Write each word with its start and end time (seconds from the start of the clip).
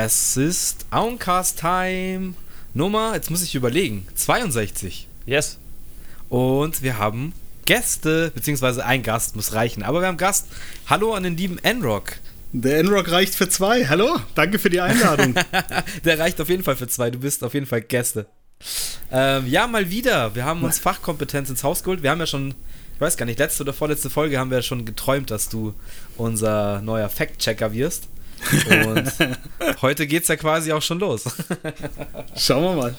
Es 0.00 0.36
ist 0.36 0.86
Auncast 0.92 1.58
Time 1.58 2.34
Nummer, 2.72 3.14
jetzt 3.14 3.32
muss 3.32 3.42
ich 3.42 3.56
überlegen, 3.56 4.06
62. 4.14 5.08
Yes. 5.26 5.58
Und 6.28 6.82
wir 6.82 6.98
haben 6.98 7.32
Gäste, 7.64 8.30
beziehungsweise 8.32 8.84
ein 8.84 9.02
Gast 9.02 9.34
muss 9.34 9.54
reichen. 9.54 9.82
Aber 9.82 10.00
wir 10.00 10.06
haben 10.06 10.16
Gast. 10.16 10.46
Hallo 10.86 11.14
an 11.14 11.24
den 11.24 11.36
lieben 11.36 11.58
Enrock. 11.64 12.18
Der 12.52 12.78
Enrock 12.78 13.10
reicht 13.10 13.34
für 13.34 13.48
zwei. 13.48 13.88
Hallo, 13.88 14.20
danke 14.36 14.60
für 14.60 14.70
die 14.70 14.80
Einladung. 14.80 15.34
Der 16.04 16.16
reicht 16.20 16.40
auf 16.40 16.48
jeden 16.48 16.62
Fall 16.62 16.76
für 16.76 16.86
zwei. 16.86 17.10
Du 17.10 17.18
bist 17.18 17.42
auf 17.42 17.54
jeden 17.54 17.66
Fall 17.66 17.80
Gäste. 17.80 18.26
Ähm, 19.10 19.48
ja, 19.48 19.66
mal 19.66 19.90
wieder. 19.90 20.32
Wir 20.36 20.44
haben 20.44 20.62
uns 20.62 20.78
Fachkompetenz 20.78 21.50
ins 21.50 21.64
Haus 21.64 21.82
geholt. 21.82 22.04
Wir 22.04 22.10
haben 22.12 22.20
ja 22.20 22.26
schon, 22.26 22.54
ich 22.94 23.00
weiß 23.00 23.16
gar 23.16 23.26
nicht, 23.26 23.40
letzte 23.40 23.64
oder 23.64 23.72
vorletzte 23.72 24.10
Folge 24.10 24.38
haben 24.38 24.50
wir 24.50 24.58
ja 24.58 24.62
schon 24.62 24.84
geträumt, 24.84 25.32
dass 25.32 25.48
du 25.48 25.74
unser 26.16 26.82
neuer 26.82 27.08
Fact-Checker 27.08 27.72
wirst. 27.72 28.06
Und 28.86 29.82
heute 29.82 30.06
geht's 30.06 30.28
ja 30.28 30.36
quasi 30.36 30.72
auch 30.72 30.82
schon 30.82 30.98
los. 30.98 31.24
Schauen 32.36 32.62
wir 32.62 32.74
mal. 32.74 32.94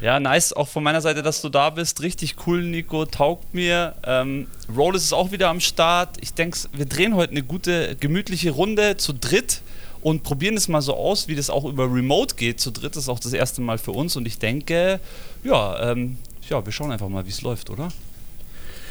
Ja, 0.00 0.18
nice 0.18 0.52
auch 0.52 0.66
von 0.66 0.82
meiner 0.82 1.00
Seite, 1.00 1.22
dass 1.22 1.40
du 1.42 1.48
da 1.48 1.70
bist. 1.70 2.02
Richtig 2.02 2.34
cool, 2.46 2.62
Nico. 2.62 3.04
Taugt 3.06 3.54
mir. 3.54 3.94
Ähm, 4.04 4.48
Rollis 4.74 5.04
ist 5.04 5.12
auch 5.12 5.30
wieder 5.30 5.48
am 5.48 5.60
Start. 5.60 6.16
Ich 6.20 6.34
denke, 6.34 6.58
wir 6.72 6.86
drehen 6.86 7.14
heute 7.14 7.30
eine 7.30 7.44
gute, 7.44 7.94
gemütliche 7.96 8.50
Runde 8.50 8.96
zu 8.96 9.12
dritt 9.12 9.62
und 10.00 10.24
probieren 10.24 10.56
es 10.56 10.66
mal 10.66 10.82
so 10.82 10.94
aus, 10.94 11.28
wie 11.28 11.36
das 11.36 11.50
auch 11.50 11.64
über 11.64 11.84
Remote 11.84 12.34
geht. 12.34 12.60
Zu 12.60 12.72
dritt 12.72 12.96
ist 12.96 13.08
auch 13.08 13.20
das 13.20 13.32
erste 13.32 13.60
Mal 13.60 13.78
für 13.78 13.92
uns 13.92 14.16
und 14.16 14.26
ich 14.26 14.38
denke, 14.38 14.98
ja, 15.44 15.92
ähm, 15.92 16.18
ja 16.48 16.64
wir 16.64 16.72
schauen 16.72 16.90
einfach 16.90 17.08
mal, 17.08 17.24
wie 17.24 17.30
es 17.30 17.42
läuft, 17.42 17.70
oder? 17.70 17.88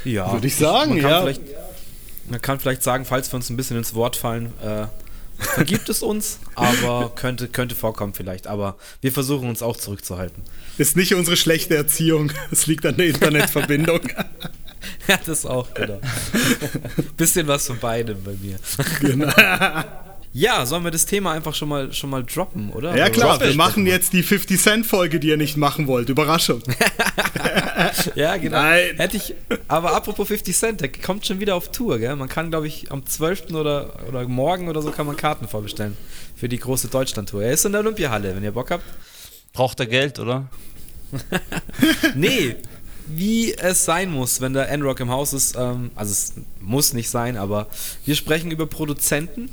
Ja. 0.05 0.31
Würde 0.31 0.47
ich 0.47 0.55
sagen, 0.55 0.93
man 0.93 1.01
kann 1.01 1.11
ja. 1.11 1.21
Vielleicht, 1.21 1.41
man 2.29 2.41
kann 2.41 2.59
vielleicht 2.59 2.83
sagen, 2.83 3.03
falls 3.03 3.31
wir 3.31 3.35
uns 3.35 3.49
ein 3.49 3.57
bisschen 3.57 3.77
ins 3.77 3.93
Wort 3.93 4.15
fallen, 4.15 4.53
äh, 4.63 4.85
vergibt 5.41 5.89
es 5.89 6.01
uns, 6.01 6.39
aber 6.55 7.11
könnte, 7.15 7.47
könnte 7.47 7.75
vorkommen 7.75 8.13
vielleicht. 8.13 8.47
Aber 8.47 8.77
wir 9.01 9.11
versuchen 9.11 9.49
uns 9.49 9.61
auch 9.61 9.77
zurückzuhalten. 9.77 10.43
Ist 10.77 10.95
nicht 10.95 11.13
unsere 11.13 11.37
schlechte 11.37 11.75
Erziehung. 11.75 12.31
Es 12.51 12.67
liegt 12.67 12.85
an 12.85 12.97
der 12.97 13.07
Internetverbindung. 13.07 14.01
ja, 15.07 15.19
das 15.25 15.45
auch, 15.45 15.73
genau. 15.73 15.99
Bisschen 17.17 17.47
was 17.47 17.67
von 17.67 17.79
beidem 17.79 18.23
bei 18.23 18.33
mir. 18.41 18.57
Genau. 18.99 19.31
Ja, 20.33 20.65
sollen 20.65 20.85
wir 20.85 20.91
das 20.91 21.05
Thema 21.05 21.33
einfach 21.33 21.53
schon 21.53 21.67
mal, 21.67 21.91
schon 21.91 22.09
mal 22.09 22.23
droppen, 22.23 22.69
oder? 22.71 22.95
Ja, 22.95 23.09
klar, 23.09 23.35
oder 23.35 23.47
wir 23.47 23.55
machen 23.55 23.85
jetzt 23.85 24.13
die 24.13 24.23
50-Cent-Folge, 24.23 25.19
die 25.19 25.27
ihr 25.27 25.35
nicht 25.35 25.57
machen 25.57 25.87
wollt. 25.87 26.07
Überraschung. 26.07 26.63
ja, 28.15 28.37
genau. 28.37 28.57
Nein. 28.57 28.95
Hätte 28.95 29.17
ich, 29.17 29.35
aber 29.67 29.93
apropos 29.93 30.29
50 30.29 30.55
Cent, 30.55 30.81
der 30.81 30.89
kommt 30.89 31.25
schon 31.25 31.41
wieder 31.41 31.55
auf 31.55 31.71
Tour, 31.71 31.99
gell? 31.99 32.15
Man 32.15 32.29
kann, 32.29 32.49
glaube 32.49 32.67
ich, 32.67 32.91
am 32.91 33.05
12. 33.05 33.51
Oder, 33.51 34.07
oder 34.07 34.25
morgen 34.25 34.69
oder 34.69 34.81
so 34.81 34.91
kann 34.91 35.05
man 35.05 35.17
Karten 35.17 35.49
vorbestellen 35.49 35.97
für 36.37 36.47
die 36.47 36.59
große 36.59 36.87
Deutschland-Tour. 36.87 37.43
Er 37.43 37.51
ist 37.51 37.65
in 37.65 37.73
der 37.73 37.81
Olympiahalle, 37.81 38.33
wenn 38.33 38.43
ihr 38.43 38.53
Bock 38.53 38.71
habt. 38.71 38.85
Braucht 39.51 39.81
er 39.81 39.85
Geld, 39.85 40.17
oder? 40.17 40.47
nee, 42.15 42.55
wie 43.07 43.53
es 43.53 43.83
sein 43.83 44.09
muss, 44.09 44.39
wenn 44.39 44.53
der 44.53 44.69
N-Rock 44.69 45.01
im 45.01 45.09
Haus 45.09 45.33
ist. 45.33 45.57
Ähm, 45.57 45.91
also 45.95 46.13
es 46.13 46.33
muss 46.61 46.93
nicht 46.93 47.09
sein, 47.09 47.35
aber 47.35 47.67
wir 48.05 48.15
sprechen 48.15 48.49
über 48.49 48.65
Produzenten 48.65 49.49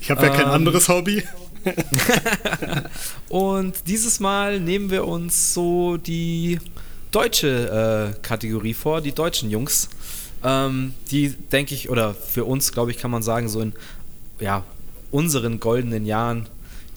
ich 0.00 0.10
habe 0.10 0.26
ja 0.26 0.30
kein 0.30 0.46
ähm, 0.46 0.52
anderes 0.52 0.88
Hobby. 0.88 1.22
und 3.28 3.74
dieses 3.86 4.20
Mal 4.20 4.60
nehmen 4.60 4.90
wir 4.90 5.06
uns 5.06 5.52
so 5.52 5.96
die 5.96 6.58
deutsche 7.10 8.14
äh, 8.14 8.20
Kategorie 8.22 8.74
vor, 8.74 9.00
die 9.00 9.12
deutschen 9.12 9.50
Jungs. 9.50 9.88
Ähm, 10.44 10.94
die, 11.10 11.30
denke 11.30 11.74
ich, 11.74 11.88
oder 11.88 12.14
für 12.14 12.44
uns, 12.44 12.72
glaube 12.72 12.90
ich, 12.90 12.98
kann 12.98 13.10
man 13.10 13.22
sagen, 13.22 13.48
so 13.48 13.60
in 13.60 13.72
ja, 14.38 14.64
unseren 15.10 15.60
goldenen 15.60 16.06
Jahren 16.06 16.48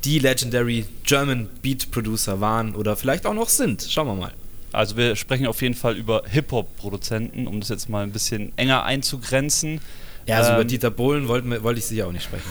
die 0.03 0.19
Legendary 0.19 0.85
German 1.03 1.49
Beat 1.61 1.91
Producer 1.91 2.39
waren 2.41 2.75
oder 2.75 2.95
vielleicht 2.95 3.25
auch 3.25 3.33
noch 3.33 3.49
sind. 3.49 3.87
Schauen 3.89 4.07
wir 4.07 4.15
mal. 4.15 4.33
Also 4.71 4.97
wir 4.97 5.15
sprechen 5.15 5.47
auf 5.47 5.61
jeden 5.61 5.73
Fall 5.73 5.95
über 5.95 6.23
Hip-Hop-Produzenten, 6.27 7.47
um 7.47 7.59
das 7.59 7.69
jetzt 7.69 7.89
mal 7.89 8.03
ein 8.03 8.11
bisschen 8.11 8.51
enger 8.55 8.83
einzugrenzen. 8.83 9.81
Ja, 10.29 10.37
also 10.37 10.49
ähm, 10.51 10.55
über 10.55 10.65
Dieter 10.65 10.91
Bohlen 10.91 11.27
wollte 11.27 11.63
wollt 11.63 11.77
ich 11.77 11.85
sicher 11.85 12.07
auch 12.07 12.11
nicht 12.11 12.23
sprechen. 12.23 12.43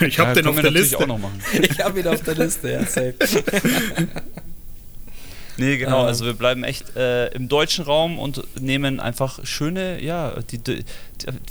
ich 0.00 0.18
habe 0.18 0.30
ja, 0.30 0.34
den 0.34 0.46
auf 0.46 0.60
der 0.60 0.70
Liste. 0.70 0.98
Auch 0.98 1.06
noch 1.06 1.18
machen. 1.18 1.40
ich 1.60 1.80
habe 1.80 2.00
ihn 2.00 2.06
auf 2.06 2.22
der 2.22 2.34
Liste, 2.34 2.70
ja, 2.70 2.84
safe. 2.84 3.14
Nee, 5.56 5.76
genau, 5.76 6.00
ähm. 6.00 6.06
also 6.06 6.24
wir 6.24 6.32
bleiben 6.32 6.64
echt 6.64 6.96
äh, 6.96 7.28
im 7.28 7.48
deutschen 7.48 7.84
Raum 7.84 8.18
und 8.18 8.42
nehmen 8.60 8.98
einfach 8.98 9.44
schöne, 9.46 10.02
ja, 10.02 10.34
die, 10.50 10.58
die, 10.58 10.84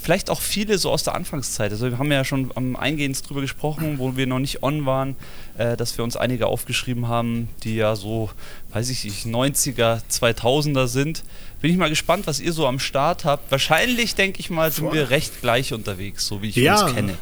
vielleicht 0.01 0.29
auch 0.29 0.41
viele 0.41 0.77
so 0.77 0.91
aus 0.91 1.03
der 1.03 1.15
Anfangszeit. 1.15 1.71
Also 1.71 1.89
wir 1.89 1.97
haben 1.97 2.11
ja 2.11 2.25
schon 2.25 2.51
am 2.55 2.75
Eingehens 2.75 3.21
drüber 3.21 3.41
gesprochen, 3.41 3.99
wo 3.99 4.17
wir 4.17 4.27
noch 4.27 4.39
nicht 4.39 4.61
on 4.61 4.85
waren, 4.85 5.15
äh, 5.57 5.77
dass 5.77 5.97
wir 5.97 6.03
uns 6.03 6.17
einige 6.17 6.47
aufgeschrieben 6.47 7.07
haben, 7.07 7.47
die 7.63 7.75
ja 7.75 7.95
so, 7.95 8.29
weiß 8.73 8.89
ich 8.89 9.05
nicht, 9.05 9.25
90er, 9.25 10.01
2000er 10.11 10.87
sind. 10.87 11.23
Bin 11.63 11.71
ich 11.71 11.77
mal 11.77 11.87
gespannt, 11.87 12.27
was 12.27 12.41
ihr 12.41 12.51
so 12.51 12.67
am 12.67 12.77
Start 12.77 13.23
habt. 13.23 13.49
Wahrscheinlich, 13.49 14.15
denke 14.15 14.41
ich 14.41 14.49
mal, 14.49 14.69
sind 14.69 14.91
wir 14.91 15.11
recht 15.11 15.39
gleich 15.39 15.71
unterwegs, 15.71 16.27
so 16.27 16.41
wie 16.41 16.49
ich 16.49 16.57
ja. 16.57 16.83
uns 16.83 16.93
kenne. 16.93 17.17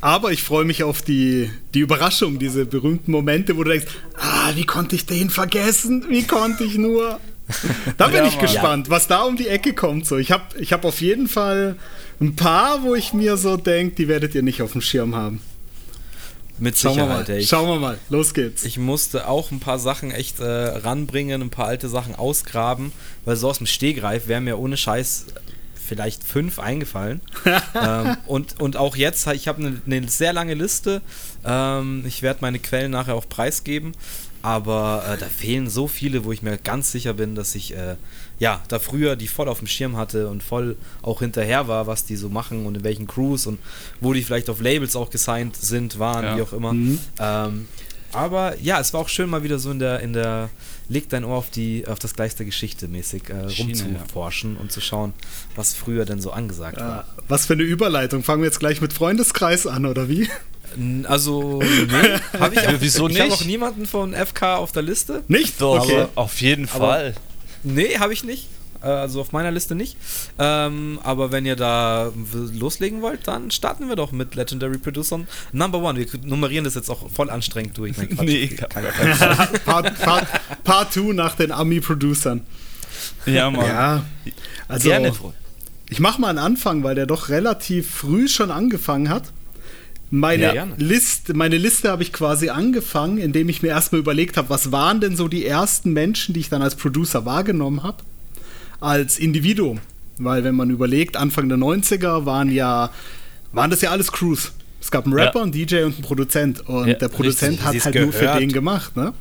Aber 0.00 0.32
ich 0.32 0.42
freue 0.42 0.64
mich 0.64 0.82
auf 0.82 1.02
die, 1.02 1.50
die 1.74 1.80
Überraschung, 1.80 2.38
diese 2.38 2.64
berühmten 2.64 3.12
Momente, 3.12 3.54
wo 3.54 3.64
du 3.64 3.70
denkst, 3.70 3.88
ah, 4.16 4.52
wie 4.54 4.64
konnte 4.64 4.96
ich 4.96 5.04
den 5.04 5.28
vergessen? 5.28 6.06
Wie 6.08 6.22
konnte 6.22 6.64
ich 6.64 6.78
nur? 6.78 7.20
Da 7.98 8.06
bin 8.06 8.16
ja, 8.16 8.28
ich 8.28 8.38
gespannt, 8.38 8.86
ja. 8.86 8.92
was 8.92 9.08
da 9.08 9.24
um 9.24 9.36
die 9.36 9.48
Ecke 9.48 9.74
kommt. 9.74 10.06
So, 10.06 10.16
ich 10.16 10.32
habe 10.32 10.44
ich 10.58 10.72
hab 10.72 10.86
auf 10.86 11.02
jeden 11.02 11.28
Fall 11.28 11.76
ein 12.18 12.34
paar, 12.34 12.82
wo 12.84 12.94
ich 12.94 13.12
mir 13.12 13.36
so 13.36 13.58
denke, 13.58 13.96
die 13.96 14.08
werdet 14.08 14.34
ihr 14.34 14.42
nicht 14.42 14.62
auf 14.62 14.72
dem 14.72 14.80
Schirm 14.80 15.14
haben. 15.14 15.42
Mit 16.62 16.76
Sicherheit. 16.76 16.96
Schauen 16.96 17.26
wir 17.26 17.34
mal, 17.34 17.38
ich, 17.40 17.48
Schauen 17.48 17.68
wir 17.68 17.80
mal. 17.80 17.98
los 18.08 18.34
geht's. 18.34 18.64
Ich 18.64 18.78
musste 18.78 19.26
auch 19.26 19.50
ein 19.50 19.58
paar 19.58 19.80
Sachen 19.80 20.12
echt 20.12 20.38
äh, 20.38 20.44
ranbringen, 20.44 21.42
ein 21.42 21.50
paar 21.50 21.66
alte 21.66 21.88
Sachen 21.88 22.14
ausgraben, 22.14 22.92
weil 23.24 23.34
so 23.34 23.50
aus 23.50 23.58
dem 23.58 23.66
Stehgreif 23.66 24.28
wäre 24.28 24.40
mir 24.40 24.56
ohne 24.60 24.76
Scheiß 24.76 25.26
vielleicht 25.84 26.24
fünf 26.24 26.58
eingefallen. 26.58 27.20
ähm, 27.74 28.16
und, 28.26 28.60
und 28.60 28.76
auch 28.76 28.96
jetzt, 28.96 29.26
ich 29.28 29.48
habe 29.48 29.64
eine, 29.64 29.82
eine, 29.86 30.08
sehr 30.08 30.32
lange 30.32 30.54
Liste. 30.54 31.02
Ähm, 31.44 32.04
ich 32.06 32.22
werde 32.22 32.40
meine 32.42 32.58
Quellen 32.58 32.90
nachher 32.90 33.14
auch 33.14 33.28
preisgeben. 33.28 33.92
Aber 34.42 35.04
äh, 35.08 35.16
da 35.18 35.26
fehlen 35.26 35.70
so 35.70 35.86
viele, 35.86 36.24
wo 36.24 36.32
ich 36.32 36.42
mir 36.42 36.58
ganz 36.58 36.90
sicher 36.90 37.14
bin, 37.14 37.36
dass 37.36 37.54
ich 37.54 37.76
äh, 37.76 37.94
ja 38.40 38.60
da 38.66 38.80
früher 38.80 39.14
die 39.14 39.28
voll 39.28 39.48
auf 39.48 39.58
dem 39.60 39.68
Schirm 39.68 39.96
hatte 39.96 40.28
und 40.28 40.42
voll 40.42 40.76
auch 41.00 41.20
hinterher 41.20 41.68
war, 41.68 41.86
was 41.86 42.04
die 42.04 42.16
so 42.16 42.28
machen 42.28 42.66
und 42.66 42.76
in 42.76 42.82
welchen 42.82 43.06
Crews 43.06 43.46
und 43.46 43.60
wo 44.00 44.12
die 44.12 44.22
vielleicht 44.22 44.50
auf 44.50 44.60
Labels 44.60 44.96
auch 44.96 45.10
gesigned 45.10 45.54
sind, 45.54 46.00
waren, 46.00 46.24
ja. 46.24 46.36
wie 46.36 46.42
auch 46.42 46.52
immer. 46.52 46.72
Mhm. 46.72 46.98
Ähm, 47.20 47.68
aber 48.12 48.58
ja, 48.60 48.80
es 48.80 48.92
war 48.92 49.00
auch 49.00 49.08
schön 49.08 49.28
mal 49.28 49.42
wieder 49.42 49.58
so 49.58 49.70
in 49.70 49.78
der, 49.78 50.00
in 50.00 50.12
der 50.12 50.50
leg 50.88 51.08
dein 51.08 51.24
Ohr 51.24 51.36
auf 51.36 51.50
die, 51.50 51.86
auf 51.86 51.98
das 51.98 52.14
Gleis 52.14 52.36
der 52.36 52.46
Geschichte 52.46 52.88
mäßig 52.88 53.30
äh, 53.30 53.46
rumzuforschen 53.58 54.54
ja. 54.54 54.60
und 54.60 54.70
zu 54.70 54.80
schauen, 54.80 55.14
was 55.56 55.74
früher 55.74 56.04
denn 56.04 56.20
so 56.20 56.30
angesagt 56.30 56.78
ja, 56.78 56.88
war. 56.88 57.06
Was 57.28 57.46
für 57.46 57.54
eine 57.54 57.62
Überleitung. 57.62 58.22
Fangen 58.22 58.42
wir 58.42 58.46
jetzt 58.46 58.60
gleich 58.60 58.80
mit 58.80 58.92
Freundeskreis 58.92 59.66
an, 59.66 59.86
oder 59.86 60.08
wie? 60.08 60.28
Also, 61.04 61.60
nee, 61.62 62.38
habe 62.38 62.54
ich 62.54 62.60
auch, 62.68 62.72
Wieso 62.78 63.08
nicht? 63.08 63.16
Ich 63.16 63.22
habe 63.22 63.32
auch 63.32 63.44
niemanden 63.44 63.86
von 63.86 64.14
FK 64.14 64.56
auf 64.56 64.72
der 64.72 64.82
Liste. 64.82 65.22
Nicht? 65.28 65.60
Okay. 65.60 65.92
Aber 65.92 66.08
auf 66.14 66.40
jeden 66.40 66.66
Fall. 66.66 67.14
nee, 67.62 67.98
habe 67.98 68.12
ich 68.12 68.24
nicht. 68.24 68.48
Äh, 68.82 68.88
also 68.88 69.20
auf 69.20 69.32
meiner 69.32 69.50
Liste 69.50 69.74
nicht. 69.74 69.96
Ähm, 70.38 70.98
aber 71.02 71.32
wenn 71.32 71.46
ihr 71.46 71.56
da 71.56 72.12
loslegen 72.32 73.02
wollt, 73.02 73.28
dann 73.28 73.50
starten 73.50 73.88
wir 73.88 73.96
doch 73.96 74.12
mit 74.12 74.34
Legendary 74.34 74.78
Producern 74.78 75.26
Number 75.52 75.78
One. 75.78 75.98
Wir 75.98 76.06
nummerieren 76.24 76.64
das 76.64 76.74
jetzt 76.74 76.90
auch 76.90 77.10
voll 77.10 77.30
anstrengend 77.30 77.78
durch. 77.78 77.96
Nein, 77.96 78.08
nee, 78.22 78.46
Part 79.64 79.98
2 79.98 80.22
Part, 80.64 80.96
nach 81.14 81.36
den 81.36 81.52
Ami-Producern. 81.52 82.42
Ja, 83.26 83.50
Mann. 83.50 83.66
Ja, 83.66 84.04
also, 84.68 84.88
Gerne. 84.88 85.12
Ich 85.88 86.00
mache 86.00 86.20
mal 86.20 86.28
einen 86.28 86.38
Anfang, 86.38 86.84
weil 86.84 86.94
der 86.94 87.06
doch 87.06 87.28
relativ 87.28 87.90
früh 87.90 88.26
schon 88.26 88.50
angefangen 88.50 89.08
hat. 89.08 89.24
Meine, 90.10 90.54
ja, 90.54 90.66
Liste, 90.76 91.34
meine 91.34 91.56
Liste 91.56 91.90
habe 91.90 92.02
ich 92.02 92.12
quasi 92.12 92.50
angefangen, 92.50 93.18
indem 93.18 93.48
ich 93.48 93.62
mir 93.62 93.68
erstmal 93.68 94.00
überlegt 94.00 94.36
habe, 94.36 94.50
was 94.50 94.72
waren 94.72 95.00
denn 95.00 95.16
so 95.16 95.26
die 95.26 95.46
ersten 95.46 95.92
Menschen, 95.92 96.34
die 96.34 96.40
ich 96.40 96.50
dann 96.50 96.60
als 96.60 96.74
Producer 96.74 97.24
wahrgenommen 97.24 97.82
habe 97.82 98.02
als 98.82 99.18
Individuum. 99.18 99.80
Weil 100.18 100.44
wenn 100.44 100.54
man 100.54 100.70
überlegt, 100.70 101.16
Anfang 101.16 101.48
der 101.48 101.58
90er 101.58 102.26
waren 102.26 102.50
ja, 102.50 102.90
waren 103.52 103.70
das 103.70 103.80
ja 103.80 103.90
alles 103.90 104.12
Crews. 104.12 104.52
Es 104.80 104.90
gab 104.90 105.04
einen 105.04 105.14
Rapper, 105.14 105.38
ja. 105.38 105.42
einen 105.44 105.52
DJ 105.52 105.82
und 105.84 105.94
einen 105.94 106.02
Produzent. 106.02 106.68
Und 106.68 106.88
ja, 106.88 106.94
der 106.94 107.08
Produzent 107.08 107.52
richtig, 107.52 107.66
hat 107.66 107.84
halt 107.84 107.94
gehört. 107.94 108.12
nur 108.12 108.20
für 108.34 108.40
den 108.40 108.52
gemacht, 108.52 108.96
ne? 108.96 109.14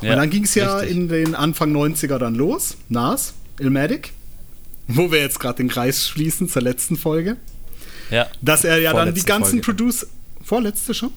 Ja, 0.00 0.12
und 0.12 0.18
dann 0.18 0.30
ging 0.30 0.44
es 0.44 0.54
ja 0.54 0.78
richtig. 0.78 0.96
in 0.96 1.08
den 1.08 1.34
Anfang 1.34 1.74
90er 1.74 2.18
dann 2.18 2.34
los. 2.34 2.76
Nas, 2.88 3.34
Ilmatic. 3.58 4.12
Wo 4.86 5.10
wir 5.12 5.20
jetzt 5.20 5.40
gerade 5.40 5.58
den 5.58 5.68
Kreis 5.68 6.08
schließen 6.08 6.48
zur 6.48 6.62
letzten 6.62 6.96
Folge. 6.96 7.36
Ja. 8.10 8.26
Dass 8.40 8.64
er 8.64 8.78
ja 8.80 8.92
dann 8.92 9.14
die 9.14 9.22
ganzen 9.22 9.60
Producer. 9.60 10.06
Vorletzte 10.42 10.92
schon? 10.92 11.10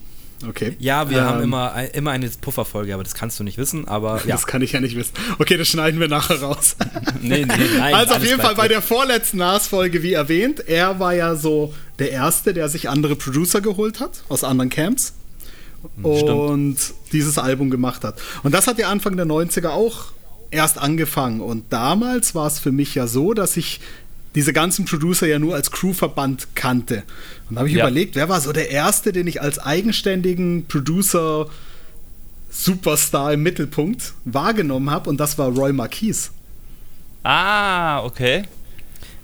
Okay. 0.46 0.76
Ja, 0.78 1.10
wir 1.10 1.18
ähm, 1.18 1.24
haben 1.24 1.42
immer, 1.42 1.94
immer 1.94 2.10
eine 2.12 2.28
Pufferfolge, 2.28 2.94
aber 2.94 3.02
das 3.02 3.14
kannst 3.14 3.40
du 3.40 3.44
nicht 3.44 3.58
wissen, 3.58 3.88
aber 3.88 4.20
ja. 4.26 4.32
Das 4.32 4.46
kann 4.46 4.62
ich 4.62 4.72
ja 4.72 4.80
nicht 4.80 4.96
wissen. 4.96 5.12
Okay, 5.38 5.56
das 5.56 5.68
schneiden 5.68 6.00
wir 6.00 6.08
nachher 6.08 6.40
raus. 6.40 6.76
nee, 7.20 7.44
nee, 7.44 7.54
nein. 7.78 7.94
Also 7.94 8.14
auf 8.14 8.24
jeden 8.24 8.40
Fall 8.40 8.54
bei 8.54 8.68
der 8.68 8.82
vorletzten 8.82 9.38
NAS-Folge, 9.38 10.02
wie 10.02 10.12
erwähnt, 10.12 10.60
er 10.66 11.00
war 11.00 11.14
ja 11.14 11.34
so 11.34 11.74
der 11.98 12.12
Erste, 12.12 12.54
der 12.54 12.68
sich 12.68 12.88
andere 12.88 13.16
Producer 13.16 13.60
geholt 13.60 14.00
hat 14.00 14.22
aus 14.28 14.44
anderen 14.44 14.70
Camps. 14.70 15.14
und 16.02 16.76
dieses 17.12 17.38
Album 17.38 17.70
gemacht 17.70 18.04
hat. 18.04 18.20
Und 18.42 18.52
das 18.52 18.66
hat 18.66 18.78
ja 18.78 18.88
Anfang 18.88 19.16
der 19.16 19.26
90er 19.26 19.68
auch 19.68 20.06
erst 20.50 20.78
angefangen. 20.78 21.40
Und 21.40 21.72
damals 21.72 22.34
war 22.34 22.46
es 22.46 22.58
für 22.58 22.72
mich 22.72 22.94
ja 22.94 23.06
so, 23.06 23.34
dass 23.34 23.56
ich 23.56 23.80
diese 24.34 24.52
ganzen 24.52 24.84
Producer 24.84 25.26
ja 25.26 25.38
nur 25.38 25.54
als 25.54 25.70
Crewverband 25.70 26.54
kannte. 26.54 27.04
Und 27.48 27.56
da 27.56 27.60
habe 27.60 27.68
ich 27.68 27.74
ja. 27.74 27.84
überlegt, 27.84 28.14
wer 28.14 28.28
war 28.28 28.40
so 28.40 28.52
der 28.52 28.70
erste, 28.70 29.12
den 29.12 29.26
ich 29.26 29.40
als 29.40 29.58
eigenständigen 29.58 30.66
Producer 30.66 31.48
Superstar 32.50 33.34
im 33.34 33.42
Mittelpunkt 33.42 34.14
wahrgenommen 34.24 34.90
habe 34.90 35.10
und 35.10 35.18
das 35.18 35.38
war 35.38 35.48
Roy 35.48 35.72
Marquis. 35.72 36.30
Ah, 37.22 38.02
okay. 38.04 38.44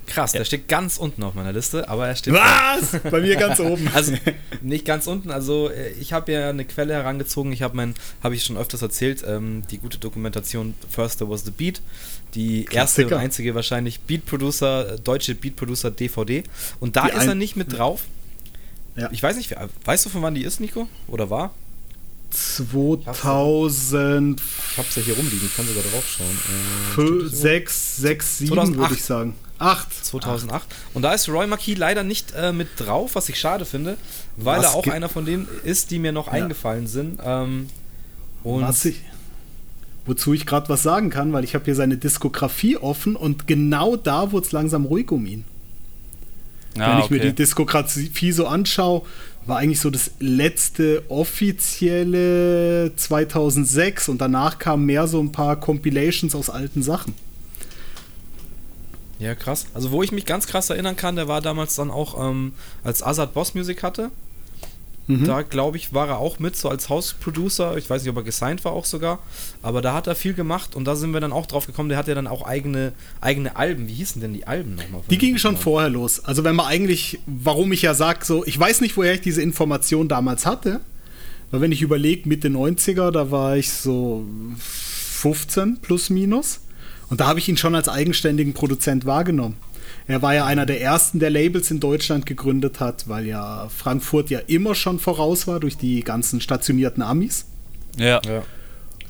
Krass, 0.07 0.33
ja. 0.33 0.39
der 0.39 0.45
steht 0.45 0.67
ganz 0.67 0.97
unten 0.97 1.23
auf 1.23 1.33
meiner 1.33 1.51
Liste, 1.51 1.89
aber 1.89 2.07
er 2.07 2.15
steht. 2.15 2.33
Was? 2.33 2.99
Bei 3.11 3.21
mir 3.21 3.35
ganz 3.35 3.59
oben. 3.59 3.89
Also 3.93 4.13
nicht 4.61 4.85
ganz 4.85 5.07
unten. 5.07 5.31
Also 5.31 5.69
äh, 5.69 5.89
ich 5.99 6.13
habe 6.13 6.31
ja 6.31 6.49
eine 6.49 6.65
Quelle 6.65 6.93
herangezogen. 6.93 7.51
Ich 7.51 7.63
habe 7.63 7.75
mein, 7.75 7.95
habe 8.21 8.35
ich 8.35 8.43
schon 8.43 8.57
öfters 8.57 8.81
erzählt, 8.81 9.23
ähm, 9.27 9.63
die 9.71 9.79
gute 9.79 9.97
Dokumentation 9.97 10.75
First 10.89 11.19
There 11.19 11.29
Was 11.29 11.43
the 11.45 11.51
Beat, 11.51 11.81
die 12.35 12.65
Klassiker. 12.65 13.03
erste 13.03 13.15
und 13.15 13.21
einzige 13.21 13.55
wahrscheinlich 13.55 13.99
Beat 14.01 14.25
Producer, 14.25 14.97
deutsche 14.97 15.35
Beat 15.35 15.55
Producer 15.55 15.91
DVD. 15.91 16.43
Und 16.79 16.95
da 16.95 17.07
die 17.07 17.17
ist 17.17 17.27
er 17.27 17.35
nicht 17.35 17.55
mit 17.55 17.77
drauf. 17.77 18.03
Ja. 18.95 19.09
Ich 19.11 19.21
weiß 19.21 19.37
nicht, 19.37 19.55
weißt 19.83 20.05
du 20.05 20.09
von 20.09 20.21
wann 20.21 20.35
die 20.35 20.43
ist, 20.43 20.59
Nico? 20.59 20.87
Oder 21.07 21.29
war? 21.29 21.51
2000. 22.31 24.41
Ich 24.41 24.77
hab's 24.77 24.95
ja 24.95 25.01
hier 25.01 25.15
rumliegen, 25.15 25.45
ich 25.45 25.55
kann 25.55 25.65
sogar 25.65 25.83
drauf 25.83 26.03
schauen. 26.07 27.25
Äh, 27.25 27.27
6, 27.27 27.97
6, 27.97 28.37
7 28.39 28.77
würde 28.77 28.93
ich 28.93 29.03
sagen. 29.03 29.35
8. 29.57 30.05
2008. 30.05 30.53
Acht. 30.53 30.75
Und 30.93 31.03
da 31.03 31.13
ist 31.13 31.29
Roy 31.29 31.47
Marquis 31.47 31.77
leider 31.77 32.03
nicht 32.03 32.33
äh, 32.35 32.51
mit 32.51 32.67
drauf, 32.77 33.15
was 33.15 33.29
ich 33.29 33.39
schade 33.39 33.65
finde, 33.65 33.97
weil 34.35 34.59
was 34.59 34.65
er 34.65 34.75
auch 34.75 34.87
einer 34.87 35.07
von 35.07 35.25
denen 35.25 35.47
ist, 35.63 35.91
die 35.91 35.99
mir 35.99 36.11
noch 36.11 36.27
ja. 36.27 36.33
eingefallen 36.33 36.87
sind. 36.87 37.19
Ähm, 37.23 37.69
und 38.43 38.63
was 38.63 38.83
ich, 38.85 39.01
wozu 40.05 40.33
ich 40.33 40.45
gerade 40.45 40.69
was 40.69 40.83
sagen 40.83 41.09
kann, 41.09 41.33
weil 41.33 41.43
ich 41.43 41.55
habe 41.55 41.65
hier 41.65 41.75
seine 41.75 41.97
Diskografie 41.97 42.77
offen 42.77 43.15
und 43.15 43.47
genau 43.47 43.95
da 43.95 44.31
wurde 44.31 44.45
es 44.45 44.51
langsam 44.51 44.85
ruhig 44.85 45.11
um 45.11 45.25
ihn. 45.25 45.45
Ah, 46.77 46.91
Wenn 46.91 46.99
ich 46.99 47.05
okay. 47.05 47.13
mir 47.15 47.19
die 47.21 47.33
Diskografie 47.33 48.31
so 48.31 48.47
anschaue, 48.47 49.03
war 49.45 49.57
eigentlich 49.57 49.79
so 49.79 49.89
das 49.89 50.11
letzte 50.19 51.03
offizielle 51.09 52.91
2006 52.95 54.09
und 54.09 54.19
danach 54.19 54.59
kamen 54.59 54.85
mehr 54.85 55.07
so 55.07 55.19
ein 55.21 55.31
paar 55.31 55.59
Compilations 55.59 56.35
aus 56.35 56.49
alten 56.49 56.83
Sachen. 56.83 57.13
Ja, 59.19 59.33
krass. 59.35 59.67
Also, 59.73 59.91
wo 59.91 60.03
ich 60.03 60.11
mich 60.11 60.25
ganz 60.25 60.47
krass 60.47 60.69
erinnern 60.69 60.97
kann, 60.97 61.15
der 61.15 61.27
war 61.27 61.41
damals 61.41 61.75
dann 61.75 61.89
auch, 61.89 62.29
ähm, 62.29 62.53
als 62.83 63.01
Azad 63.01 63.33
Boss 63.33 63.53
Music 63.53 63.81
hatte. 63.81 64.11
Mhm. 65.07 65.25
Da, 65.25 65.43
glaube 65.43 65.77
ich, 65.77 65.93
war 65.93 66.07
er 66.07 66.17
auch 66.17 66.39
mit, 66.39 66.55
so 66.55 66.67
als 66.67 66.89
House-Producer. 66.89 67.77
Ich 67.77 67.89
weiß 67.89 68.01
nicht, 68.01 68.09
ob 68.09 68.17
er 68.17 68.23
gesigned 68.23 68.65
war 68.65 68.71
auch 68.71 68.85
sogar. 68.85 69.19
Aber 69.61 69.81
da 69.81 69.93
hat 69.93 70.07
er 70.07 70.15
viel 70.15 70.33
gemacht 70.33 70.75
und 70.75 70.85
da 70.85 70.95
sind 70.95 71.13
wir 71.13 71.19
dann 71.19 71.31
auch 71.31 71.45
drauf 71.45 71.67
gekommen. 71.67 71.89
Der 71.89 71.97
hat 71.97 72.07
ja 72.07 72.15
dann 72.15 72.27
auch 72.27 72.41
eigene, 72.43 72.93
eigene 73.21 73.55
Alben. 73.55 73.87
Wie 73.87 73.93
hießen 73.93 74.19
denn 74.21 74.33
die 74.33 74.47
Alben 74.47 74.75
nochmal? 74.75 75.01
Die 75.09 75.17
gingen 75.17 75.37
schon 75.37 75.57
vorher 75.57 75.89
los. 75.89 76.25
Also, 76.25 76.43
wenn 76.43 76.55
man 76.55 76.65
eigentlich, 76.65 77.19
warum 77.27 77.71
ich 77.71 77.83
ja 77.83 77.93
sage, 77.93 78.25
so, 78.25 78.45
ich 78.45 78.59
weiß 78.59 78.81
nicht, 78.81 78.97
woher 78.97 79.13
ich 79.13 79.21
diese 79.21 79.41
Information 79.41 80.07
damals 80.07 80.45
hatte. 80.45 80.81
Weil, 81.51 81.61
wenn 81.61 81.71
ich 81.71 81.83
überlege, 81.83 82.27
Mitte 82.27 82.47
90er, 82.47 83.11
da 83.11 83.29
war 83.29 83.57
ich 83.57 83.71
so 83.71 84.25
15 84.57 85.81
plus 85.81 86.09
minus. 86.09 86.61
Und 87.09 87.21
da 87.21 87.27
habe 87.27 87.37
ich 87.37 87.47
ihn 87.47 87.57
schon 87.57 87.75
als 87.75 87.87
eigenständigen 87.87 88.53
Produzent 88.53 89.05
wahrgenommen. 89.05 89.57
Er 90.07 90.21
war 90.21 90.35
ja 90.35 90.45
einer 90.45 90.65
der 90.65 90.81
ersten, 90.81 91.19
der 91.19 91.31
Labels 91.31 91.71
in 91.71 91.79
Deutschland 91.79 92.25
gegründet 92.25 92.79
hat, 92.79 93.07
weil 93.07 93.25
ja 93.25 93.67
Frankfurt 93.75 94.29
ja 94.29 94.39
immer 94.39 94.75
schon 94.75 94.99
voraus 94.99 95.47
war 95.47 95.59
durch 95.59 95.77
die 95.77 96.01
ganzen 96.01 96.41
stationierten 96.41 97.01
Amis. 97.01 97.45
Ja. 97.97 98.21
ja. 98.23 98.43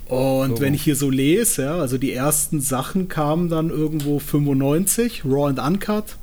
Und 0.08 0.58
so. 0.58 0.62
wenn 0.62 0.74
ich 0.74 0.84
hier 0.84 0.96
so 0.96 1.10
lese, 1.10 1.64
ja, 1.64 1.76
also 1.76 1.98
die 1.98 2.14
ersten 2.14 2.62
Sachen 2.62 3.08
kamen 3.10 3.50
dann 3.50 3.72
irgendwo 3.72 4.20
95, 4.20 5.26
Raw 5.26 5.50
and 5.50 5.60
Uncut, 5.60 6.16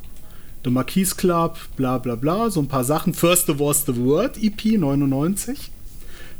The 0.65 0.71
Marquis 0.71 1.17
Club, 1.17 1.59
bla 1.77 1.99
bla 1.99 2.15
bla, 2.15 2.49
so 2.49 2.61
ein 2.61 2.69
paar 2.69 2.85
Sachen. 2.85 3.13
First 3.13 3.49
the 3.49 3.59
Was 3.59 3.85
the 3.85 3.97
Word, 3.97 4.39
EP 4.41 4.79
99. 4.79 5.71